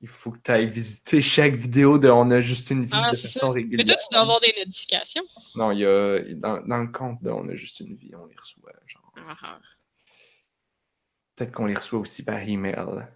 il 0.05 0.09
faut 0.09 0.33
que 0.33 0.39
tu 0.45 0.51
ailles 0.51 0.67
visiter 0.67 1.23
chaque 1.23 1.55
vidéo 1.55 1.99
de 1.99 2.11
On 2.11 2.31
a 2.31 2.43
juste 2.43 2.69
une 2.69 2.85
vie 2.85 2.91
Ah, 2.93 3.13
de 3.13 3.17
façon 3.17 3.51
régulière. 3.51 3.79
Mais 3.79 3.85
toi, 3.85 3.97
tu 3.97 4.07
dois 4.11 4.21
avoir 4.21 4.39
des 4.41 4.53
notifications. 4.59 5.23
Non, 5.55 5.73
il 5.73 5.79
y 5.79 5.87
a. 5.87 6.21
Dans, 6.35 6.61
dans 6.61 6.77
le 6.77 6.89
compte 6.89 7.23
de 7.23 7.31
On 7.31 7.49
a 7.49 7.57
juste 7.57 7.81
une 7.81 7.97
vie, 7.97 8.15
on 8.15 8.27
les 8.27 8.37
reçoit. 8.37 8.71
Genre. 8.87 9.15
Ah, 9.17 9.35
ah. 9.43 9.59
Peut-être 11.35 11.53
qu'on 11.53 11.65
les 11.65 11.75
reçoit 11.75 12.01
aussi 12.01 12.23
par 12.23 12.39
email. 12.39 13.07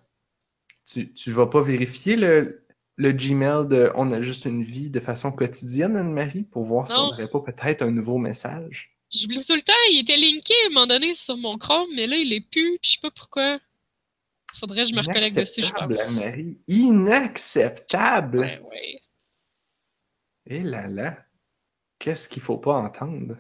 Tu, 0.91 1.13
tu 1.13 1.31
vas 1.31 1.47
pas 1.47 1.61
vérifier 1.61 2.17
le, 2.17 2.67
le 2.97 3.13
Gmail 3.13 3.69
de 3.69 3.93
On 3.95 4.11
a 4.11 4.23
juste 4.23 4.47
une 4.47 4.65
vie 4.65 4.89
de 4.89 4.99
façon 5.01 5.31
quotidienne, 5.31 5.95
Anne-Marie, 5.95 6.45
pour 6.45 6.65
voir 6.65 6.87
si 6.89 6.95
on 6.95 7.09
n'aurait 7.09 7.29
pas 7.29 7.41
peut-être 7.41 7.83
un 7.83 7.91
nouveau 7.91 8.17
message? 8.17 8.97
J'oublie 9.13 9.45
tout 9.45 9.55
le 9.55 9.61
temps, 9.61 9.75
il 9.93 10.01
était 10.01 10.17
linké 10.17 10.55
à 10.65 10.67
un 10.67 10.71
moment 10.71 10.87
donné 10.87 11.13
sur 11.13 11.37
mon 11.37 11.59
Chrome, 11.59 11.89
mais 11.95 12.07
là, 12.07 12.17
il 12.17 12.33
est 12.33 12.41
plus, 12.41 12.79
puis 12.79 12.81
je 12.83 12.91
sais 12.93 13.01
pas 13.03 13.11
pourquoi. 13.15 13.59
Faudrait 14.55 14.83
que 14.83 14.89
je 14.89 14.95
me 14.95 15.01
reconnecte 15.03 15.37
dessus, 15.37 15.63
je 15.63 15.69
Inacceptable, 15.69 15.97
pense. 15.97 16.07
Anne-Marie. 16.07 16.61
Inacceptable! 16.69 18.39
Ouais, 18.41 18.61
ouais. 18.61 19.03
Et 20.47 20.61
là 20.61 20.87
là. 20.89 21.19
Qu'est-ce 21.99 22.29
qu'il 22.29 22.43
faut 22.43 22.59
pas 22.59 22.75
entendre? 22.75 23.37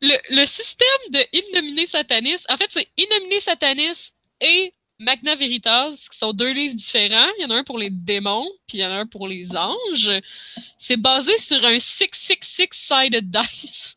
Le, 0.00 0.16
le 0.30 0.46
système 0.46 1.10
de 1.10 1.20
Innominé 1.32 1.86
Satanis, 1.86 2.44
en 2.48 2.56
fait, 2.56 2.70
c'est 2.70 2.88
Innominé 2.96 3.40
Satanis 3.40 4.12
et 4.40 4.74
Magna 4.98 5.34
Veritas, 5.34 6.08
qui 6.10 6.18
sont 6.18 6.32
deux 6.32 6.52
livres 6.52 6.74
différents. 6.74 7.30
Il 7.38 7.42
y 7.42 7.44
en 7.44 7.50
a 7.50 7.56
un 7.56 7.64
pour 7.64 7.78
les 7.78 7.90
démons, 7.90 8.48
puis 8.66 8.78
il 8.78 8.80
y 8.80 8.86
en 8.86 8.90
a 8.90 8.96
un 8.96 9.06
pour 9.06 9.28
les 9.28 9.56
anges. 9.56 10.10
C'est 10.78 10.96
basé 10.96 11.36
sur 11.38 11.64
un 11.64 11.76
666-sided 11.76 13.30
dice. 13.30 13.96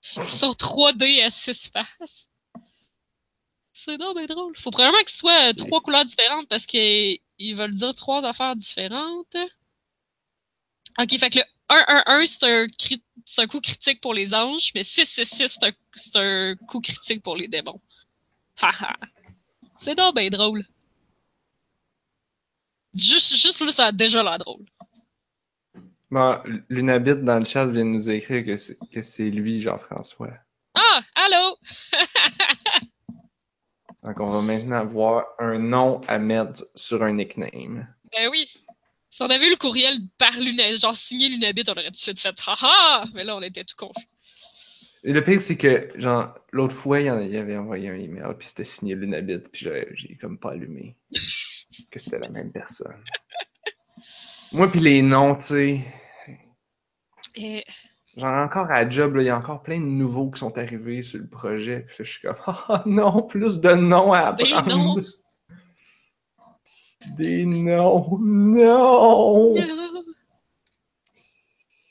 sur 0.00 0.52
3D 0.54 1.22
à 1.24 1.30
6 1.30 1.70
faces. 1.72 2.28
C'est 3.84 3.98
donc 3.98 4.16
bien 4.16 4.26
drôle. 4.26 4.56
Faut 4.56 4.70
probablement 4.70 5.02
qu'il 5.02 5.10
soit 5.16 5.50
euh, 5.50 5.52
trois 5.54 5.80
couleurs 5.80 6.04
différentes 6.04 6.48
parce 6.48 6.66
qu'ils 6.66 7.18
ils 7.38 7.54
veulent 7.56 7.74
dire 7.74 7.92
trois 7.94 8.24
affaires 8.24 8.54
différentes. 8.54 9.36
Ok, 11.00 11.18
fait 11.18 11.30
que 11.30 11.38
le 11.38 11.44
1-1-1, 11.74 12.26
c'est 12.26 12.44
un, 12.46 12.66
crit- 12.66 13.02
c'est 13.24 13.42
un 13.42 13.46
coup 13.48 13.60
critique 13.60 14.00
pour 14.00 14.14
les 14.14 14.34
anges, 14.34 14.70
mais 14.74 14.82
6-6-6, 14.82 15.48
c'est 15.48 15.64
un, 15.66 15.72
c'est 15.94 16.16
un 16.16 16.54
coup 16.68 16.80
critique 16.80 17.22
pour 17.22 17.34
les 17.36 17.48
démons. 17.48 17.80
Haha. 18.60 18.94
c'est 19.78 19.94
donc 19.96 20.14
bien 20.14 20.28
drôle. 20.28 20.62
Juste, 22.94 23.34
juste 23.36 23.60
là, 23.62 23.72
ça 23.72 23.86
a 23.86 23.92
déjà 23.92 24.22
l'air 24.22 24.38
drôle. 24.38 24.64
Bon, 26.10 26.38
Lunabit 26.68 27.16
dans 27.16 27.38
le 27.38 27.44
chat 27.46 27.66
vient 27.66 27.86
de 27.86 27.90
nous 27.90 28.10
écrire 28.10 28.44
que 28.44 28.56
c'est, 28.58 28.78
que 28.92 29.00
c'est 29.00 29.30
lui, 29.30 29.60
Jean-François. 29.62 30.34
Ah, 30.74 31.02
allô? 31.14 31.56
Donc, 34.04 34.20
on 34.20 34.30
va 34.30 34.42
maintenant 34.42 34.76
avoir 34.76 35.26
un 35.38 35.58
nom 35.58 36.00
à 36.08 36.18
mettre 36.18 36.66
sur 36.74 37.02
un 37.02 37.12
nickname. 37.12 37.86
Ben 38.12 38.28
oui. 38.30 38.48
Si 39.10 39.22
on 39.22 39.26
avait 39.26 39.46
eu 39.46 39.50
le 39.50 39.56
courriel 39.56 39.98
par 40.18 40.32
Lunabit, 40.38 40.78
genre 40.78 40.94
signé 40.94 41.28
Lunabit, 41.28 41.64
on 41.68 41.72
aurait 41.72 41.84
tout 41.84 41.90
de 41.90 41.96
suite 41.96 42.18
fait 42.18 42.34
haha! 42.46 43.04
Mais 43.14 43.24
là, 43.24 43.36
on 43.36 43.42
était 43.42 43.64
tout 43.64 43.76
confus. 43.76 44.06
Et 45.04 45.12
le 45.12 45.22
pire, 45.22 45.40
c'est 45.42 45.56
que, 45.56 45.88
genre, 45.96 46.34
l'autre 46.52 46.74
fois, 46.74 47.00
il, 47.00 47.06
y 47.06 47.36
avait 47.36 47.56
envoyé 47.56 47.90
un 47.90 47.98
email, 47.98 48.34
puis 48.38 48.48
c'était 48.48 48.64
signé 48.64 48.94
Lunabit, 48.94 49.40
puis 49.52 49.64
j'ai, 49.64 49.88
j'ai 49.94 50.16
comme 50.16 50.38
pas 50.38 50.52
allumé 50.52 50.96
que 51.90 51.98
c'était 51.98 52.18
la 52.18 52.28
même 52.28 52.52
personne. 52.52 53.02
Moi, 54.52 54.70
puis 54.70 54.80
les 54.80 55.02
noms, 55.02 55.34
tu 55.34 55.42
sais, 55.42 55.80
Et, 57.34 57.64
genre, 58.16 58.34
encore 58.44 58.70
à 58.70 58.84
la 58.84 58.90
job, 58.90 59.16
il 59.20 59.24
y 59.26 59.28
a 59.30 59.36
encore 59.36 59.62
plein 59.62 59.80
de 59.80 59.84
nouveaux 59.86 60.30
qui 60.30 60.40
sont 60.40 60.56
arrivés 60.58 61.02
sur 61.02 61.20
le 61.20 61.28
projet, 61.28 61.80
puis 61.80 61.96
je 62.04 62.04
suis 62.04 62.20
comme, 62.22 62.36
ah 62.46 62.82
non, 62.86 63.22
plus 63.22 63.60
de 63.60 63.74
noms 63.74 64.12
à 64.12 64.32
Des 64.32 64.52
apprendre. 64.52 64.96
noms. 64.96 65.04
Des 67.16 67.44
noms, 67.46 68.18
non! 68.20 69.54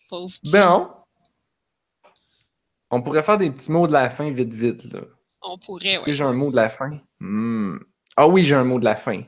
Pauvre 0.10 0.28
petit. 0.28 0.52
Bon. 0.52 0.90
On 2.92 3.02
pourrait 3.02 3.24
faire 3.24 3.38
des 3.38 3.50
petits 3.50 3.72
mots 3.72 3.88
de 3.88 3.94
la 3.94 4.10
fin 4.10 4.30
vite 4.32 4.54
vite 4.54 4.84
là. 4.92 5.02
On 5.42 5.58
pourrait, 5.58 5.88
Est-ce 5.90 6.04
que 6.04 6.14
j'ai 6.14 6.24
un 6.24 6.34
mot 6.34 6.52
de 6.52 6.56
la 6.56 6.70
fin? 6.70 7.00
Hmm. 7.20 7.78
Ah 8.18 8.28
oui, 8.28 8.44
j'ai 8.44 8.56
un 8.56 8.64
mot 8.66 8.80
de 8.80 8.86
la 8.86 8.96
fin. 8.96 9.22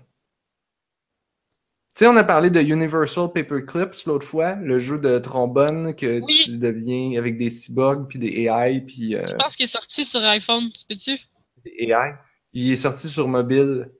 Tu 1.95 1.99
sais, 2.05 2.07
on 2.07 2.15
a 2.15 2.23
parlé 2.23 2.49
de 2.49 2.59
Universal 2.59 3.31
Paperclips 3.31 4.05
l'autre 4.07 4.25
fois, 4.25 4.53
le 4.55 4.79
jeu 4.79 4.97
de 4.97 5.19
trombone 5.19 5.93
que 5.95 6.21
Oui. 6.21 6.41
tu 6.45 6.57
deviens 6.57 7.19
avec 7.19 7.37
des 7.37 7.51
cyborgs 7.51 8.07
puis 8.07 8.17
des 8.17 8.47
AI 8.47 8.81
puis 8.81 9.15
euh, 9.15 9.27
Je 9.27 9.35
pense 9.35 9.55
qu'il 9.55 9.65
est 9.65 9.67
sorti 9.67 10.03
sur 10.03 10.19
iPhone, 10.21 10.63
tu 10.71 10.85
peux-tu? 10.89 11.19
des 11.63 11.71
AI. 11.91 12.15
Il 12.51 12.71
est 12.71 12.75
sorti 12.77 13.07
sur 13.09 13.27
mobile. 13.27 13.91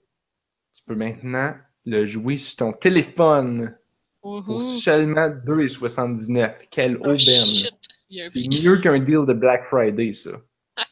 Tu 0.74 0.82
peux 0.86 0.96
maintenant 0.96 1.54
le 1.84 2.04
jouer 2.04 2.36
sur 2.36 2.56
ton 2.56 2.72
téléphone 2.72 3.78
pour 4.20 4.60
seulement 4.62 5.28
2,79. 5.28 6.52
Quelle 6.70 6.96
Oh, 7.00 7.10
aubaine! 7.10 7.18
C'est 7.20 8.48
mieux 8.62 8.78
qu'un 8.78 8.98
deal 8.98 9.24
de 9.26 9.32
Black 9.34 9.64
Friday, 9.64 10.12
ça. 10.12 10.32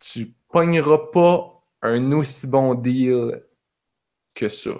tu 0.00 0.34
pogneras 0.48 1.10
pas 1.12 1.62
un 1.82 2.12
aussi 2.12 2.46
bon 2.46 2.74
deal 2.74 3.42
que 4.34 4.48
ça. 4.48 4.72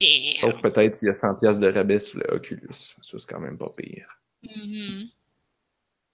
Damn. 0.00 0.36
Sauf 0.36 0.60
peut-être 0.62 0.96
s'il 0.96 1.06
y 1.06 1.10
a 1.10 1.14
100$ 1.14 1.38
piastres 1.38 1.60
de 1.60 1.68
rabais 1.70 1.98
sur 1.98 2.18
le 2.20 2.34
Oculus. 2.34 2.68
Ça, 2.72 3.18
c'est 3.18 3.26
quand 3.28 3.40
même 3.40 3.58
pas 3.58 3.70
pire. 3.76 4.08
Mhm. 4.42 5.08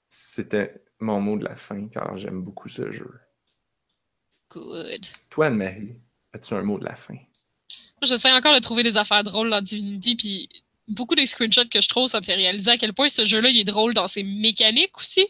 C'était 0.08 0.82
mon 0.98 1.20
mot 1.20 1.36
de 1.36 1.44
la 1.44 1.54
fin, 1.54 1.88
car 1.88 2.16
j'aime 2.16 2.42
beaucoup 2.42 2.68
ce 2.68 2.90
jeu. 2.90 3.10
Good. 4.50 5.06
Toi, 5.30 5.46
Anne-Marie, 5.46 5.96
as-tu 6.32 6.54
un 6.54 6.62
mot 6.62 6.78
de 6.78 6.84
la 6.84 6.94
fin? 6.96 7.16
J'essaie 8.02 8.32
encore 8.32 8.54
de 8.54 8.60
trouver 8.60 8.82
des 8.82 8.96
affaires 8.96 9.22
drôles 9.24 9.50
dans 9.50 9.60
Divinity, 9.60 10.16
puis 10.16 10.48
beaucoup 10.88 11.14
des 11.14 11.26
screenshots 11.26 11.68
que 11.70 11.80
je 11.80 11.88
trouve, 11.88 12.08
ça 12.08 12.20
me 12.20 12.24
fait 12.24 12.34
réaliser 12.34 12.70
à 12.70 12.76
quel 12.76 12.92
point 12.92 13.08
ce 13.08 13.24
jeu-là, 13.24 13.48
il 13.50 13.58
est 13.58 13.64
drôle 13.64 13.94
dans 13.94 14.06
ses 14.08 14.22
mécaniques 14.22 14.96
aussi. 14.98 15.26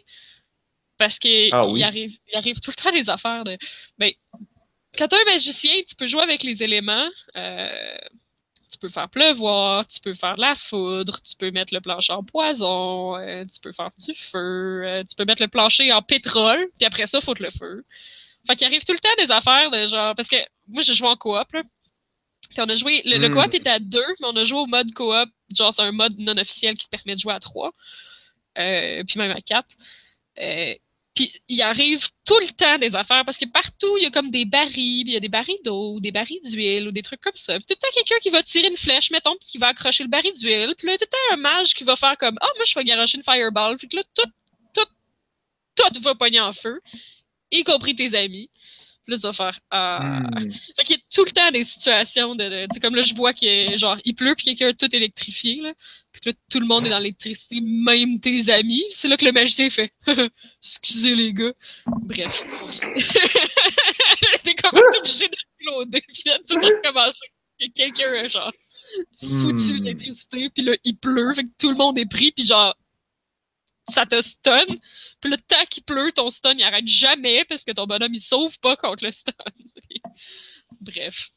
Parce 0.97 1.19
que 1.19 1.51
Ah 1.51 1.67
oui. 1.67 1.79
il, 1.79 1.83
arrive, 1.83 2.17
il 2.31 2.35
arrive 2.37 2.59
tout 2.59 2.71
le 2.71 2.75
temps 2.81 2.91
des 2.91 3.09
affaires 3.09 3.43
de. 3.43 3.57
Ben, 3.97 4.11
quand 4.97 5.07
t'es 5.07 5.15
un 5.15 5.25
magicien, 5.31 5.71
tu 5.87 5.95
peux 5.95 6.07
jouer 6.07 6.21
avec 6.23 6.43
les 6.43 6.63
éléments. 6.63 7.09
Euh, 7.35 7.97
tu 8.71 8.77
peux 8.79 8.89
faire 8.89 9.09
pleuvoir, 9.09 9.85
tu 9.87 9.99
peux 9.99 10.13
faire 10.13 10.35
de 10.35 10.41
la 10.41 10.55
foudre, 10.55 11.21
tu 11.21 11.35
peux 11.37 11.51
mettre 11.51 11.73
le 11.73 11.81
plancher 11.81 12.13
en 12.13 12.23
poison, 12.23 13.15
euh, 13.17 13.45
tu 13.45 13.59
peux 13.61 13.71
faire 13.71 13.91
du 13.97 14.13
feu, 14.13 14.83
euh, 14.85 15.03
tu 15.03 15.15
peux 15.15 15.25
mettre 15.25 15.41
le 15.41 15.47
plancher 15.47 15.91
en 15.93 16.01
pétrole, 16.01 16.65
puis 16.77 16.85
après 16.85 17.05
ça, 17.05 17.21
foutre 17.21 17.41
le 17.41 17.49
feu. 17.49 17.83
Fait 18.45 18.55
qu'il 18.55 18.65
arrive 18.67 18.83
tout 18.85 18.93
le 18.93 18.99
temps 18.99 19.09
des 19.17 19.31
affaires 19.31 19.71
de 19.71 19.87
genre. 19.87 20.15
Parce 20.15 20.27
que 20.29 20.37
moi, 20.67 20.81
j'ai 20.81 20.93
joué 20.93 21.07
en 21.07 21.17
coop, 21.17 21.51
là. 21.53 21.63
Puis 22.49 22.59
on 22.61 22.69
a 22.69 22.75
joué. 22.75 23.01
Le, 23.05 23.17
le 23.17 23.29
Mm. 23.29 23.33
coop 23.33 23.53
était 23.53 23.69
à 23.69 23.79
deux, 23.79 24.05
mais 24.21 24.27
on 24.27 24.35
a 24.37 24.43
joué 24.45 24.59
au 24.59 24.67
mode 24.67 24.93
coop. 24.93 25.29
Genre, 25.53 25.73
c'est 25.73 25.81
un 25.81 25.91
mode 25.91 26.17
non 26.17 26.37
officiel 26.37 26.75
qui 26.77 26.85
te 26.85 26.91
permet 26.91 27.15
de 27.15 27.19
jouer 27.19 27.33
à 27.33 27.39
trois. 27.39 27.73
Euh, 28.57 29.03
puis 29.05 29.19
même 29.19 29.31
à 29.31 29.41
quatre. 29.41 29.75
Euh, 30.39 30.73
puis 31.17 31.33
il 31.47 31.63
arrive 31.63 32.07
tout 32.25 32.37
le 32.39 32.47
temps 32.49 32.77
des 32.77 32.93
affaires 32.93 33.25
parce 33.25 33.39
que 33.39 33.45
partout, 33.45 33.97
il 33.97 34.03
y 34.03 34.05
a 34.05 34.11
comme 34.11 34.29
des 34.29 34.45
barils, 34.45 35.07
il 35.07 35.13
y 35.13 35.15
a 35.15 35.19
des 35.19 35.29
barils 35.29 35.57
d'eau, 35.65 35.99
des 35.99 36.11
barils 36.11 36.39
d'huile, 36.43 36.87
ou 36.87 36.91
des 36.91 37.01
trucs 37.01 37.21
comme 37.21 37.35
ça. 37.35 37.55
Puis 37.55 37.65
tout 37.65 37.73
le 37.73 37.79
temps, 37.79 37.87
quelqu'un 37.95 38.19
qui 38.21 38.29
va 38.29 38.43
tirer 38.43 38.67
une 38.67 38.77
flèche, 38.77 39.09
mettons, 39.09 39.31
puis 39.31 39.49
qui 39.49 39.57
va 39.57 39.69
accrocher 39.69 40.03
le 40.03 40.09
baril 40.09 40.31
d'huile. 40.33 40.75
Puis 40.77 40.85
là, 40.85 40.95
tout 40.95 41.05
le 41.05 41.07
temps, 41.07 41.33
un 41.33 41.37
mage 41.37 41.73
qui 41.73 41.83
va 41.83 41.95
faire 41.95 42.15
comme 42.19 42.37
Ah, 42.39 42.49
moi, 42.55 42.65
je 42.67 42.75
vais 42.75 42.85
garocher 42.85 43.17
une 43.17 43.23
fireball. 43.23 43.77
Puis 43.77 43.89
là, 43.93 44.03
tout, 44.13 44.29
tout, 44.75 44.85
tout 45.75 46.01
va 46.01 46.13
pogner 46.13 46.39
en 46.39 46.53
feu, 46.53 46.79
y 47.49 47.63
compris 47.63 47.95
tes 47.95 48.13
amis. 48.15 48.51
Ça 49.15 49.29
va 49.29 49.33
faire 49.33 49.59
Ah. 49.71 50.19
Hmm. 50.19 50.51
Fait 50.75 50.83
qu'il 50.83 50.95
y 50.97 50.99
a 50.99 51.01
tout 51.13 51.23
le 51.23 51.31
temps 51.31 51.49
des 51.51 51.63
situations 51.63 52.35
de, 52.35 52.65
de- 52.67 52.79
comme 52.81 52.95
là, 52.95 53.03
je 53.03 53.13
vois 53.13 53.31
que, 53.33 53.77
genre, 53.77 53.97
il 54.03 54.13
pleut 54.15 54.35
puis 54.35 54.43
quelqu'un 54.43 54.67
est 54.67 54.79
tout 54.79 54.93
électrifié, 54.93 55.61
là. 55.61 55.73
Puis 56.11 56.21
que 56.21 56.29
là, 56.29 56.35
tout 56.51 56.59
le 56.59 56.65
monde 56.65 56.85
est 56.85 56.89
dans 56.89 56.97
l'électricité, 56.99 57.61
même 57.61 58.19
tes 58.19 58.51
amis. 58.51 58.83
C'est 58.89 59.07
là 59.07 59.15
que 59.15 59.23
le 59.25 59.31
magicien 59.31 59.69
fait, 59.69 59.91
excusez 60.61 61.15
les 61.15 61.31
gars. 61.33 61.53
Bref. 61.85 62.43
T'es 64.43 64.55
comme 64.55 64.79
obligé 64.99 65.27
de 65.29 65.37
cloner 65.59 66.01
puis 66.01 66.23
de 66.25 66.47
tout 66.47 66.55
recommencer. 66.65 67.17
A 67.59 67.65
quelqu'un, 67.73 68.27
genre, 68.27 68.51
foutu 69.19 69.73
Hmm. 69.73 69.83
l'électricité 69.83 70.49
puis 70.53 70.63
là, 70.63 70.73
il 70.83 70.95
pleut. 70.97 71.33
Fait 71.33 71.43
que 71.43 71.49
tout 71.59 71.69
le 71.69 71.75
monde 71.75 71.97
est 71.97 72.05
pris 72.05 72.31
puis 72.31 72.45
genre, 72.45 72.75
ça 73.89 74.05
te 74.05 74.21
stun. 74.21 74.65
Puis 75.21 75.29
le 75.31 75.37
temps 75.37 75.63
qu'il 75.69 75.83
pleut, 75.83 76.11
ton 76.11 76.29
stun, 76.29 76.53
il 76.57 76.63
arrête 76.63 76.87
jamais 76.87 77.45
parce 77.45 77.63
que 77.63 77.71
ton 77.71 77.85
bonhomme, 77.85 78.13
il 78.13 78.19
sauve 78.21 78.57
pas 78.59 78.75
contre 78.75 79.03
le 79.05 79.11
stun. 79.11 79.33
Bref. 80.81 81.29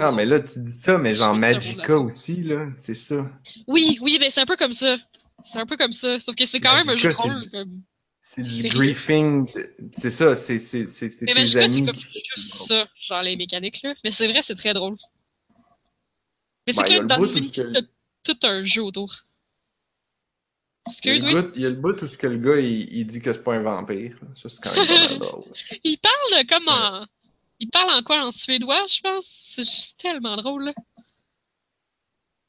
Ah, 0.00 0.10
mais 0.10 0.24
là, 0.24 0.40
tu 0.40 0.58
dis 0.60 0.72
ça, 0.72 0.96
mais 0.98 1.14
genre 1.14 1.34
Magica 1.34 1.98
aussi, 1.98 2.42
là, 2.42 2.66
c'est 2.76 2.94
ça. 2.94 3.30
Oui, 3.66 3.98
oui, 4.00 4.18
ben 4.18 4.30
c'est 4.30 4.40
un 4.40 4.46
peu 4.46 4.56
comme 4.56 4.72
ça. 4.72 4.96
C'est 5.44 5.58
un 5.58 5.66
peu 5.66 5.76
comme 5.76 5.92
ça. 5.92 6.18
Sauf 6.18 6.34
que 6.34 6.46
c'est 6.46 6.60
quand 6.60 6.74
même 6.76 6.88
un 6.88 6.96
jeu 6.96 7.10
c'est 7.10 7.16
drôle. 7.28 7.40
du- 7.42 7.50
Comme... 7.50 7.82
C'est 8.24 8.40
du 8.42 8.68
griefing. 8.68 9.52
de- 9.52 9.74
C'est 9.92 10.10
ça, 10.10 10.34
c'est 10.36 10.58
c'est- 10.60 10.86
c'est- 10.86 11.10
c'est 11.10 11.22
Mais 11.26 11.34
tes 11.34 11.40
Magica, 11.40 11.68
c'est 11.68 11.84
comme 11.84 11.94
juste 11.96 12.54
ça, 12.68 12.86
genre 13.00 13.22
les 13.22 13.36
mécaniques, 13.36 13.82
là. 13.82 13.94
Mais 14.04 14.12
c'est 14.12 14.28
vrai, 14.28 14.40
c'est 14.42 14.54
très 14.54 14.72
drôle. 14.72 14.96
Mais 16.66 16.72
c'est 16.72 16.82
Ben, 16.82 16.86
il 16.88 16.92
y 16.92 16.96
a 16.96 17.00
que- 17.02 17.72
t'as 17.72 17.82
tout 18.22 18.38
un 18.46 18.62
jeu 18.62 18.82
autour. 18.82 19.12
Il 21.04 21.06
y, 21.06 21.10
a 21.10 21.14
le 21.14 21.22
oui. 21.22 21.34
bout- 21.42 21.52
il 21.54 21.62
y 21.62 21.66
a 21.66 21.68
le 21.70 21.76
bout 21.76 22.02
où 22.02 22.06
ce 22.06 22.18
que 22.18 22.26
le 22.26 22.38
gars, 22.38 22.60
il, 22.60 22.92
il 22.92 23.06
dit 23.06 23.20
que 23.20 23.32
c'est 23.32 23.42
pas 23.42 23.54
un 23.54 23.62
vampire. 23.62 24.16
Ça, 24.34 24.48
c'est 24.48 24.60
quand 24.62 24.74
même 24.74 24.86
pas 24.86 25.08
mal 25.08 25.18
drôle. 25.18 25.44
Il 25.84 25.98
parle 25.98 26.46
comme 26.46 26.68
en... 26.68 27.06
Il 27.60 27.70
parle 27.70 27.90
en 27.90 28.02
quoi? 28.02 28.24
En 28.24 28.30
suédois, 28.32 28.84
je 28.88 29.00
pense? 29.00 29.26
C'est 29.26 29.62
juste 29.62 29.96
tellement 30.00 30.34
drôle, 30.36 30.64
là. 30.64 30.72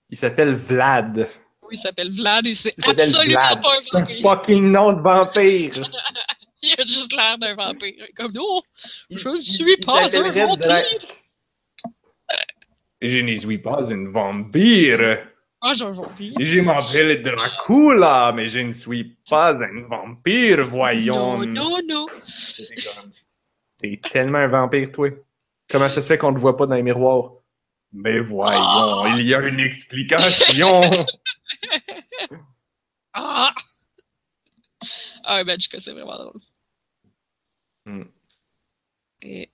Il 0.10 0.18
s'appelle 0.18 0.55
Vlad. 0.55 1.30
Oui, 1.61 1.69
il 1.73 1.77
s'appelle 1.77 2.11
Vlad 2.11 2.47
et 2.47 2.55
c'est 2.55 2.73
absolument 2.88 3.39
Vlad. 3.39 3.61
pas 3.61 3.77
un 3.77 3.81
C'est 3.81 3.95
un 3.95 3.99
vampire. 3.99 4.22
fucking 4.22 4.72
nom 4.72 4.93
de 4.93 5.01
vampire. 5.01 5.89
Il 6.64 6.72
a 6.80 6.85
juste 6.88 7.14
l'air 7.14 7.38
d'un 7.38 7.55
vampire. 7.55 8.05
Comme, 8.15 8.31
non, 8.34 8.61
Il- 9.10 9.18
je 9.19 9.30
ne 9.30 9.38
suis 9.41 9.64
il 9.73 9.85
pas 9.85 10.03
un 10.03 10.07
vampire. 10.07 10.88
Je 13.01 13.19
ne 13.19 13.35
suis 13.35 13.57
pas 13.60 13.93
un 13.93 14.10
vampire. 14.10 15.27
J'ai 15.72 15.85
un 15.85 15.91
vampire. 15.91 16.34
Je 16.40 16.60
m'appelle 16.60 17.23
Dracula, 17.23 18.34
mais 18.35 18.49
je 18.49 18.60
ne 18.60 18.72
suis 18.73 19.15
pas 19.30 19.64
un 19.64 19.81
vampire, 19.88 20.65
voyons. 20.65 21.38
Non, 21.45 21.45
non, 21.45 21.77
non. 21.88 22.06
T'es 23.80 23.99
tellement 24.11 24.40
un 24.40 24.48
vampire, 24.48 24.91
toi. 24.91 25.10
Comment 25.69 25.90
ça 25.90 26.02
se 26.02 26.07
fait 26.07 26.18
qu'on 26.18 26.34
te 26.34 26.40
voit 26.40 26.57
pas 26.57 26.68
dans 26.68 26.76
les 26.76 26.84
miroirs? 26.84 27.31
Mais 27.94 28.19
voyons, 28.19 28.60
Ah. 28.61 29.15
il 29.18 29.26
y 29.26 29.34
a 29.34 29.40
une 29.41 29.60
explication. 29.60 30.81
Ah! 33.15 33.53
Ah, 35.23 35.44
Magica, 35.44 35.80
c'est 35.80 35.91
vraiment 35.94 36.18
drôle. 36.18 36.41
Hmm. 37.85 38.03
Et... 39.22 39.49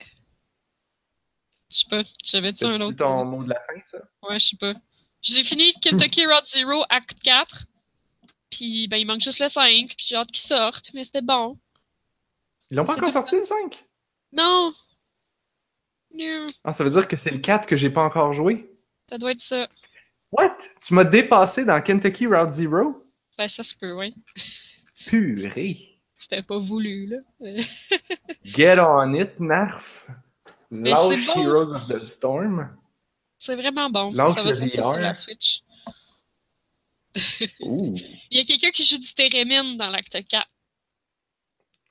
Je 1.69 1.77
sais 1.77 1.85
pas, 1.89 2.01
j'avais-tu 2.23 2.57
C'est 2.59 2.65
un 2.67 2.79
autre? 2.81 2.97
ton 2.97 3.25
mot 3.25 3.43
de 3.43 3.49
la 3.49 3.59
fin, 3.59 3.79
ça? 3.83 3.97
Ouais, 4.23 4.39
je 4.39 4.45
sais 4.47 4.55
pas. 4.57 4.73
J'ai 5.21 5.43
fini 5.43 5.73
Kentucky 5.81 6.25
Road 6.25 6.45
Zero, 6.45 6.83
acte 6.89 7.19
4. 7.23 7.65
Puis, 8.49 8.87
ben, 8.87 8.97
il 8.97 9.05
manque 9.05 9.21
juste 9.21 9.39
le 9.39 9.47
5, 9.49 9.63
puis 9.95 10.05
j'ai 10.07 10.15
hâte 10.15 10.31
qu'il 10.31 10.39
sorte, 10.47 10.91
mais 10.93 11.03
c'était 11.03 11.21
bon. 11.21 11.59
Ils 12.71 12.77
l'ont 12.77 12.85
pas 12.85 12.93
encore 12.93 13.11
sorti, 13.11 13.35
le 13.35 13.43
5? 13.43 13.85
Non! 14.33 14.73
Non, 16.11 16.47
Ah, 16.63 16.73
ça 16.73 16.83
veut 16.83 16.89
dire 16.89 17.07
que 17.07 17.15
c'est 17.15 17.29
le 17.31 17.37
4 17.37 17.67
que 17.67 17.75
j'ai 17.75 17.89
pas 17.89 18.01
encore 18.01 18.33
joué? 18.33 18.71
ça 19.09 19.17
doit 19.17 19.31
être 19.31 19.41
ça. 19.41 19.67
What? 20.31 20.57
Tu 20.81 20.93
m'as 20.93 21.03
dépassé 21.03 21.65
dans 21.65 21.81
Kentucky 21.81 22.27
Route 22.27 22.49
Zero? 22.51 23.03
Ben, 23.37 23.47
ça 23.47 23.63
se 23.63 23.75
peut, 23.75 23.93
ouais. 23.93 24.13
Purée. 25.07 25.77
C'était 26.13 26.43
pas 26.43 26.59
voulu, 26.59 27.07
là. 27.07 27.17
Get 28.43 28.79
on 28.79 29.13
it, 29.13 29.39
Narf. 29.39 30.07
C'est 30.71 30.77
bon. 30.77 31.11
Heroes 31.11 31.73
of 31.73 31.87
the 31.87 32.03
Storm. 32.03 32.75
C'est 33.39 33.55
vraiment 33.55 33.89
bon. 33.89 34.11
Lâche 34.11 34.33
ça 34.35 34.43
va 34.43 34.49
le 34.49 34.55
sortir 34.55 34.83
VR. 34.83 34.93
sur 34.93 35.01
la 35.01 35.13
Switch. 35.13 35.63
Ouh. 37.61 37.95
Il 38.29 38.37
y 38.37 38.41
a 38.41 38.43
quelqu'un 38.43 38.71
qui 38.71 38.85
joue 38.85 38.99
du 38.99 39.13
Térémine 39.13 39.77
dans 39.77 39.89
l'acte 39.89 40.17
4. 40.27 40.47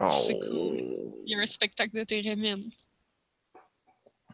Oh. 0.01 0.09
C'est 0.27 0.35
Il 0.35 1.33
y 1.33 1.35
a 1.35 1.39
un 1.39 1.47
spectacle 1.47 1.97
de 1.97 2.05
Térémine. 2.05 2.70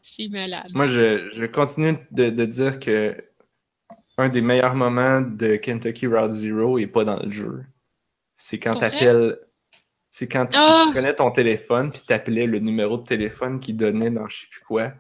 C'est 0.03 0.29
malade. 0.29 0.71
Moi, 0.75 0.87
je, 0.87 1.29
je 1.29 1.47
continue 1.47 1.97
de, 2.11 2.29
de 2.29 2.45
dire 2.45 2.79
que 2.79 3.17
un 4.19 4.29
des 4.29 4.43
meilleurs 4.43 4.75
moments 4.75 5.21
de 5.23 5.57
Kentucky 5.57 6.07
Route 6.07 6.33
Zero 6.33 6.79
est 6.79 6.87
pas 6.87 7.05
dans 7.05 7.19
le 7.19 7.31
jeu. 7.31 7.65
C'est 8.37 8.59
quand 8.59 8.75
t'appelles. 8.79 9.39
C'est 10.11 10.29
quand 10.29 10.47
tu 10.47 10.57
Ah! 10.61 10.89
prenais 10.93 11.15
ton 11.15 11.31
téléphone 11.33 11.91
puis 11.91 12.03
t'appelais 12.07 12.47
le 12.47 12.59
numéro 12.61 12.99
de 12.99 13.05
téléphone 13.05 13.59
qui 13.59 13.73
donnait 13.75 14.11
dans 14.11 14.29
je 14.29 14.43
sais 14.43 14.47
plus 14.51 14.61
quoi. 14.61 14.93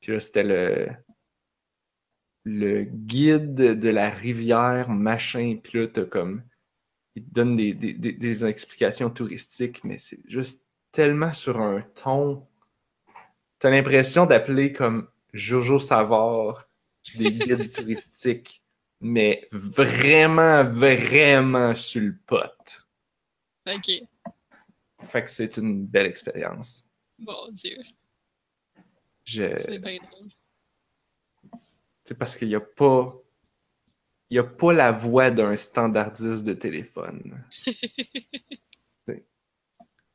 Puis 0.00 0.12
là, 0.12 0.20
c'était 0.20 0.42
le. 0.42 0.88
Le 2.44 2.82
guide 2.82 3.54
de 3.54 3.88
la 3.88 4.08
rivière, 4.10 4.90
machin. 4.90 5.58
Puis 5.62 5.78
là, 5.78 5.86
t'as 5.86 6.04
comme. 6.04 6.42
Il 7.14 7.24
te 7.24 7.30
donne 7.30 7.56
des, 7.56 7.74
des, 7.74 7.92
des, 7.92 8.12
des 8.12 8.44
explications 8.44 9.10
touristiques, 9.10 9.84
mais 9.84 9.98
c'est 9.98 10.20
juste 10.28 10.64
tellement 10.92 11.32
sur 11.32 11.60
un 11.60 11.82
ton. 11.94 12.46
T'as 13.58 13.70
l'impression 13.70 14.26
d'appeler 14.26 14.72
comme 14.72 15.08
Jojo 15.32 15.78
Savard 15.78 16.68
des 17.16 17.32
guides 17.32 17.72
touristiques, 17.72 18.62
mais 19.00 19.48
vraiment, 19.52 20.64
vraiment 20.64 21.74
sur 21.74 22.02
le 22.02 22.16
pot. 22.26 22.86
Ok. 23.68 23.90
Fait 25.04 25.24
que 25.24 25.30
c'est 25.30 25.56
une 25.56 25.86
belle 25.86 26.06
expérience. 26.06 26.84
Mon 27.18 27.50
Dieu. 27.50 27.76
Je... 29.24 29.56
C'est 29.58 29.78
bien 29.78 29.98
drôle. 29.98 30.28
C'est 32.12 32.18
parce 32.18 32.36
qu'il 32.36 32.48
n'y 32.48 32.54
a 32.54 32.60
pas. 32.60 33.18
Il 34.28 34.38
a 34.38 34.44
pas 34.44 34.74
la 34.74 34.92
voix 34.92 35.30
d'un 35.30 35.56
standardiste 35.56 36.44
de 36.44 36.52
téléphone. 36.52 37.42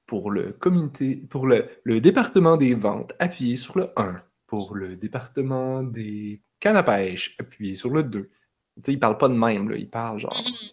Pour 0.05 0.29
le 0.29 0.53
comité, 0.53 1.17
pour 1.17 1.47
le, 1.47 1.67
le 1.83 1.99
département 1.99 2.55
des 2.55 2.75
ventes, 2.75 3.13
appuyez 3.17 3.57
sur 3.57 3.77
le 3.77 3.91
1. 3.97 4.23
Pour 4.45 4.75
le 4.75 4.95
département 4.95 5.81
des 5.83 6.41
cannes 6.61 6.77
à 6.77 6.83
pêche, 6.83 7.35
appuyez 7.39 7.75
sur 7.75 7.89
le 7.89 8.03
2. 8.03 8.21
Tu 8.21 8.29
sais, 8.85 8.93
il 8.93 8.99
parle 8.99 9.17
pas 9.17 9.27
de 9.27 9.33
même, 9.33 9.69
là. 9.69 9.75
Il 9.75 9.89
parle 9.89 10.19
genre. 10.19 10.37
Mhm. 10.37 10.69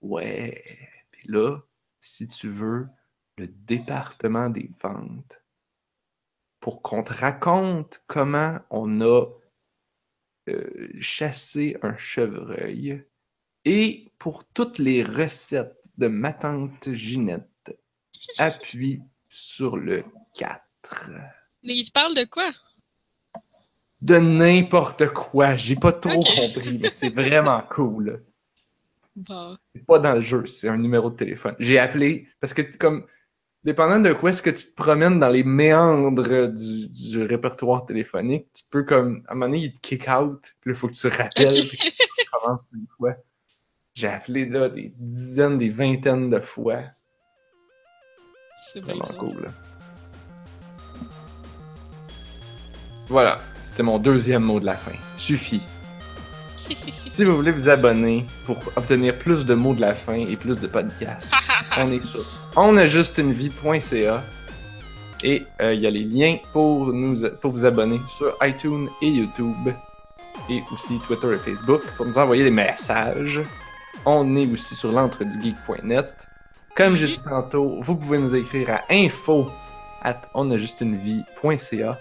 Ouais. 0.00 0.64
Puis 1.12 1.28
là, 1.28 1.58
si 2.00 2.26
tu 2.26 2.48
veux, 2.48 2.88
le 3.36 3.48
département 3.48 4.48
des 4.48 4.70
ventes, 4.82 5.44
pour 6.58 6.80
qu'on 6.80 7.04
te 7.04 7.12
raconte 7.12 8.02
comment 8.08 8.58
on 8.70 9.02
a 9.02 9.26
euh, 10.48 10.88
chassé 11.00 11.76
un 11.82 11.96
chevreuil, 11.96 13.04
et 13.64 14.12
pour 14.18 14.44
toutes 14.44 14.78
les 14.78 15.02
recettes 15.02 15.88
de 15.98 16.06
ma 16.06 16.32
tante 16.32 16.92
Ginette, 16.92 17.76
appuie 18.38 19.02
sur 19.28 19.76
le 19.76 20.04
4. 20.38 21.10
Mais 21.62 21.74
il 21.74 21.90
parle 21.90 22.14
de 22.14 22.24
quoi? 22.24 22.52
de 24.06 24.16
n'importe 24.16 25.08
quoi. 25.08 25.56
J'ai 25.56 25.76
pas 25.76 25.92
trop 25.92 26.20
compris, 26.22 26.78
mais 26.80 26.90
c'est 26.90 27.10
vraiment 27.10 27.62
cool. 27.70 28.22
Bon. 29.16 29.56
C'est 29.74 29.84
pas 29.84 29.98
dans 29.98 30.14
le 30.14 30.20
jeu, 30.20 30.44
c'est 30.46 30.68
un 30.68 30.76
numéro 30.76 31.10
de 31.10 31.16
téléphone. 31.16 31.56
J'ai 31.58 31.78
appelé 31.78 32.28
parce 32.40 32.52
que 32.52 32.62
comme 32.76 33.06
dépendant 33.66 33.98
de 33.98 34.12
quoi 34.12 34.30
est-ce 34.30 34.40
que 34.42 34.50
tu 34.50 34.64
te 34.64 34.74
promènes 34.76 35.18
dans 35.18 35.28
les 35.28 35.42
méandres 35.44 36.48
du, 36.48 36.88
du 36.88 37.22
répertoire 37.24 37.84
téléphonique, 37.84 38.46
tu 38.54 38.62
peux 38.70 38.84
comme 38.84 39.22
à 39.26 39.32
un 39.32 39.34
moment 39.34 39.46
donné 39.46 39.58
il 39.64 39.72
te 39.72 39.80
kick 39.80 40.08
out, 40.08 40.54
puis 40.60 40.70
là 40.70 40.74
il 40.74 40.78
faut 40.78 40.86
que 40.88 40.94
tu 40.94 41.08
rappelles 41.08 41.48
Ok. 41.62 41.68
puis 41.68 41.76
que 41.76 41.88
tu 41.90 42.02
recommences 42.32 42.62
une 42.72 42.86
fois. 42.96 43.16
J'ai 43.94 44.08
appelé 44.08 44.46
là 44.46 44.68
des 44.68 44.92
dizaines, 44.96 45.58
des 45.58 45.68
vingtaines 45.68 46.30
de 46.30 46.38
fois. 46.40 46.78
C'est 48.72 48.80
Vraiment 48.80 49.04
cool. 49.18 49.32
cool. 49.34 49.42
là. 49.42 49.50
Voilà, 53.08 53.38
c'était 53.60 53.82
mon 53.82 53.98
deuxième 53.98 54.42
mot 54.42 54.60
de 54.60 54.66
la 54.66 54.74
fin. 54.74 54.92
Suffit. 55.16 55.62
Si 57.10 57.24
vous 57.24 57.36
voulez 57.36 57.52
vous 57.52 57.68
abonner 57.68 58.26
pour 58.44 58.58
obtenir 58.76 59.14
plus 59.16 59.46
de 59.46 59.54
mots 59.54 59.74
de 59.74 59.80
la 59.80 59.94
fin 59.94 60.14
et 60.14 60.36
plus 60.36 60.60
de 60.60 60.66
podcasts, 60.66 61.32
on 61.78 61.90
est 61.90 62.04
sur 62.04 62.24
onajustunevie.ca 62.56 64.22
et 65.22 65.46
euh, 65.62 65.74
il 65.74 65.80
y 65.80 65.86
a 65.86 65.90
les 65.90 66.04
liens 66.04 66.36
pour, 66.52 66.92
nous, 66.92 67.28
pour 67.40 67.52
vous 67.52 67.64
abonner 67.64 68.00
sur 68.18 68.36
iTunes 68.42 68.88
et 69.00 69.08
YouTube 69.08 69.68
et 70.50 70.62
aussi 70.72 70.98
Twitter 71.06 71.34
et 71.34 71.38
Facebook 71.38 71.82
pour 71.96 72.06
nous 72.06 72.18
envoyer 72.18 72.44
des 72.44 72.50
messages. 72.50 73.40
On 74.04 74.36
est 74.36 74.46
aussi 74.46 74.74
sur 74.74 74.92
l'entredugeek.net. 74.92 76.28
Comme 76.76 76.96
j'ai 76.96 77.08
dit 77.08 77.20
tantôt, 77.22 77.78
vous 77.80 77.96
pouvez 77.96 78.18
nous 78.18 78.34
écrire 78.34 78.70
à 78.70 78.80
info 78.90 79.50
at 80.02 80.20
onajustunevie.ca 80.34 81.98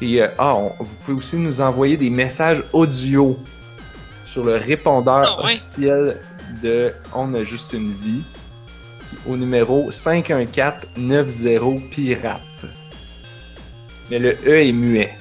et 0.00 0.22
euh, 0.22 0.28
ah, 0.38 0.54
on- 0.54 0.72
vous 0.78 0.94
pouvez 1.04 1.16
aussi 1.18 1.36
nous 1.36 1.60
envoyer 1.60 1.96
des 1.96 2.10
messages 2.10 2.62
audio 2.72 3.38
sur 4.26 4.44
le 4.44 4.56
répondeur 4.56 5.36
Ah 5.38 5.44
ouais. 5.44 5.52
officiel 5.54 6.20
de 6.62 6.92
On 7.14 7.32
a 7.34 7.44
juste 7.44 7.72
une 7.72 7.92
vie 7.94 8.22
au 9.26 9.36
numéro 9.36 9.90
514-90 9.90 11.88
pirate. 11.88 12.40
Mais 14.10 14.18
le 14.18 14.32
E 14.46 14.66
est 14.66 14.72
muet. 14.72 15.12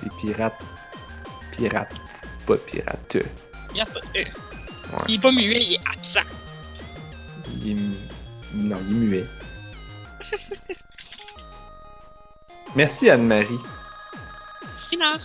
C'est 0.00 0.12
pirate. 0.20 0.54
Pirate, 1.52 1.88
pas 2.46 2.56
pirate. 2.56 3.16
Il 3.72 3.76
y 3.78 3.80
a 3.80 3.86
pas 3.86 4.00
de 4.00 4.20
E. 4.20 4.24
Il 5.08 5.14
est 5.14 5.18
pas 5.20 5.32
muet, 5.32 5.62
il 5.64 5.72
est 5.74 5.80
absent. 5.90 6.20
Il 7.56 7.70
est 7.70 7.74
mu- 7.74 7.96
Non, 8.54 8.76
il 8.88 8.96
est 8.96 8.98
muet. 8.98 9.24
Merci 12.76 13.08
Anne-Marie. 13.10 13.58
Ah, 15.00 15.18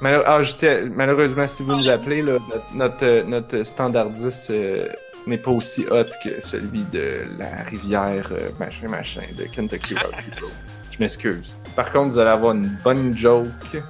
malheureusement, 0.00 1.48
si 1.48 1.62
vous 1.62 1.76
nous 1.76 1.88
appelez, 1.88 2.22
là, 2.22 2.38
notre, 2.74 3.26
notre, 3.26 3.62
standardiste 3.64 4.50
euh, 4.50 4.88
n'est 5.26 5.38
pas 5.38 5.50
aussi 5.50 5.84
hot 5.90 6.04
que 6.22 6.40
celui 6.40 6.84
de 6.84 7.26
la 7.38 7.64
rivière 7.64 8.28
euh, 8.32 8.50
machin 8.58 8.88
machin 8.88 9.22
de 9.36 9.44
Kentucky. 9.44 9.94
Je 10.90 10.98
m'excuse. 11.00 11.56
Par 11.76 11.92
contre, 11.92 12.12
vous 12.12 12.18
allez 12.18 12.30
avoir 12.30 12.54
une 12.54 12.76
bonne 12.82 13.16
joke 13.16 13.82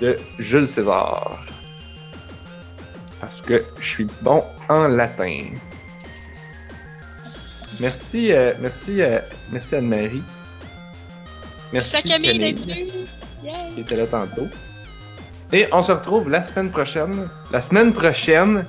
de 0.00 0.16
Jules 0.38 0.66
César. 0.66 1.42
Parce 3.20 3.40
que 3.40 3.64
je 3.80 3.88
suis 3.88 4.06
bon 4.20 4.44
en 4.68 4.88
latin. 4.88 5.44
Merci, 7.80 8.32
euh, 8.32 8.52
merci, 8.60 9.00
merci 9.50 9.76
Anne-Marie. 9.76 10.22
Merci 11.72 11.90
Merci 11.94 12.12
à 12.12 12.18
Camille 12.18 12.54
Camille. 12.54 13.06
Qui 13.74 13.80
était 13.80 13.96
là 13.96 14.06
tantôt. 14.06 14.48
Et 15.52 15.68
on 15.72 15.82
se 15.82 15.92
retrouve 15.92 16.28
la 16.30 16.42
semaine 16.42 16.70
prochaine. 16.70 17.28
La 17.52 17.60
semaine 17.60 17.92
prochaine, 17.92 18.66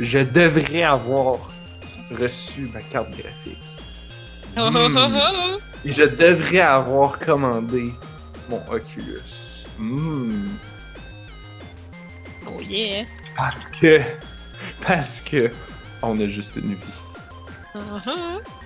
je 0.00 0.18
devrais 0.20 0.82
avoir 0.82 1.50
reçu 2.10 2.70
ma 2.72 2.80
carte 2.80 3.10
graphique. 3.10 3.58
Oh, 4.56 4.70
oh, 4.74 4.88
oh, 4.96 4.98
oh. 4.98 5.58
Et 5.84 5.92
je 5.92 6.04
devrais 6.04 6.60
avoir 6.60 7.18
commandé 7.18 7.92
mon 8.48 8.60
Oculus. 8.70 9.66
Hmm. 9.78 10.56
Oh 12.46 12.60
yeah. 12.60 13.04
Parce 13.36 13.66
que. 13.66 14.00
Parce 14.86 15.20
que. 15.20 15.50
On 16.02 16.20
a 16.20 16.26
juste 16.26 16.56
une 16.56 16.74
vie. 16.74 17.02
Uh-huh. 17.74 18.40
Mais 18.50 18.61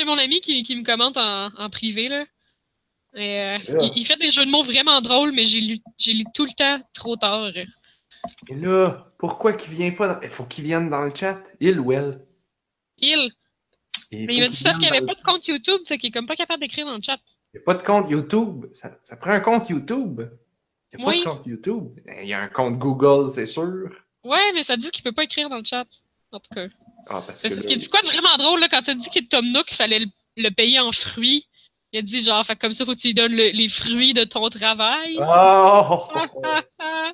j'ai 0.00 0.04
mon 0.06 0.18
ami 0.18 0.40
qui, 0.40 0.62
qui 0.62 0.76
me 0.76 0.84
commente 0.84 1.16
en, 1.16 1.46
en 1.56 1.70
privé, 1.70 2.08
là. 2.08 2.24
Et, 3.14 3.40
euh, 3.40 3.58
il, 3.80 3.92
il 3.96 4.04
fait 4.06 4.16
des 4.16 4.30
jeux 4.30 4.44
de 4.44 4.50
mots 4.50 4.62
vraiment 4.62 5.00
drôles, 5.00 5.32
mais 5.32 5.44
j'ai 5.44 5.60
lu, 5.60 5.78
tout 6.34 6.44
le 6.44 6.54
temps 6.56 6.80
trop 6.94 7.16
tard. 7.16 7.50
Et 7.56 8.54
là, 8.54 9.12
pourquoi 9.18 9.52
qu'il 9.52 9.72
vient 9.72 9.90
pas 9.92 10.14
dans... 10.14 10.20
Il 10.20 10.28
faut 10.28 10.44
qu'il 10.44 10.64
vienne 10.64 10.90
dans 10.90 11.02
le 11.02 11.12
chat? 11.14 11.40
Il 11.60 11.80
ou 11.80 11.92
elle? 11.92 12.24
Il, 12.98 13.30
Et 14.12 14.26
mais 14.26 14.36
il 14.36 14.42
m'a 14.42 14.48
dit 14.48 14.62
parce 14.62 14.78
qu'il 14.78 14.88
vienne 14.88 14.98
avait 14.98 15.06
pas 15.06 15.14
de 15.14 15.22
compte 15.22 15.46
YouTube, 15.46 15.80
fait 15.88 15.98
qu'il 15.98 16.08
est 16.08 16.12
comme 16.12 16.26
pas 16.26 16.36
capable 16.36 16.60
d'écrire 16.60 16.86
dans 16.86 16.96
le 16.96 17.02
chat. 17.02 17.18
Il 17.52 17.56
n'y 17.56 17.62
a 17.62 17.64
pas 17.64 17.74
de 17.74 17.82
compte 17.82 18.10
YouTube. 18.10 18.66
Ça, 18.72 18.96
ça 19.02 19.16
prend 19.16 19.32
un 19.32 19.40
compte 19.40 19.68
YouTube. 19.68 20.22
Il 20.92 20.98
n'y 20.98 21.04
a 21.04 21.08
Oui. 21.08 21.24
pas 21.24 21.30
de 21.30 21.36
compte 21.36 21.46
YouTube. 21.46 21.98
Il 22.22 22.28
y 22.28 22.34
a 22.34 22.40
un 22.40 22.48
compte 22.48 22.78
Google, 22.78 23.28
c'est 23.30 23.46
sûr. 23.46 23.90
Ouais, 24.22 24.52
mais 24.54 24.62
ça 24.62 24.76
dit 24.76 24.90
qu'il 24.90 25.02
peut 25.02 25.12
pas 25.12 25.24
écrire 25.24 25.48
dans 25.48 25.58
le 25.58 25.64
chat. 25.64 25.86
En 26.30 26.38
tout 26.38 26.54
cas. 26.54 26.68
Ah, 27.10 27.22
parce 27.26 27.42
que 27.42 27.48
que 27.48 27.54
ce 27.54 27.60
qui 27.60 27.74
est 27.74 27.88
quoi 27.90 28.00
de 28.02 28.06
vraiment 28.06 28.36
drôle, 28.38 28.60
là, 28.60 28.68
quand 28.68 28.82
t'as 28.82 28.94
dit 28.94 29.10
qu'il 29.10 29.26
Tom 29.28 29.44
Nook, 29.50 29.66
il 29.70 29.74
fallait 29.76 29.98
le, 29.98 30.06
le 30.36 30.50
payer 30.50 30.78
en 30.80 30.92
fruits. 30.92 31.46
Il 31.92 31.98
a 31.98 32.02
dit 32.02 32.22
genre, 32.22 32.44
fait 32.46 32.54
que 32.54 32.60
comme 32.60 32.72
ça, 32.72 32.84
faut 32.84 32.92
que 32.94 32.98
tu 33.00 33.08
lui 33.08 33.14
donnes 33.14 33.34
le- 33.34 33.50
les 33.50 33.66
fruits 33.68 34.14
de 34.14 34.22
ton 34.24 34.48
travail. 34.48 35.18
Oh! 35.20 36.04
Ah, 36.78 37.12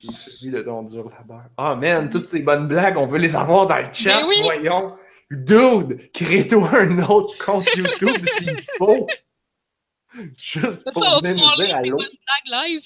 Il 0.00 0.14
fait 0.14 0.50
de 0.50 0.62
ton 0.62 0.82
dur 0.84 1.10
labeur. 1.10 1.42
Ah, 1.56 1.74
man, 1.74 2.08
toutes 2.08 2.24
ces 2.24 2.40
bonnes 2.40 2.68
blagues, 2.68 2.96
on 2.98 3.06
veut 3.06 3.18
les 3.18 3.34
avoir 3.34 3.66
dans 3.66 3.78
le 3.78 3.88
chat. 3.92 4.20
Ben 4.20 4.26
oui. 4.28 4.36
Voyons. 4.42 4.96
Dude, 5.30 6.12
crée-toi 6.12 6.70
un 6.72 6.98
autre 7.08 7.36
compte 7.44 7.66
YouTube 7.74 8.24
s'il 8.38 8.62
faut. 8.78 9.06
Juste 10.36 10.72
C'est 10.84 10.92
pour 10.92 11.02
ça, 11.02 11.10
on 11.18 11.20
va 11.20 11.28
venir 11.30 11.44
nous 11.56 11.64
dire 11.64 11.76
allô. 11.76 11.96
bonnes 11.96 12.06
blagues 12.06 12.68
live. 12.68 12.82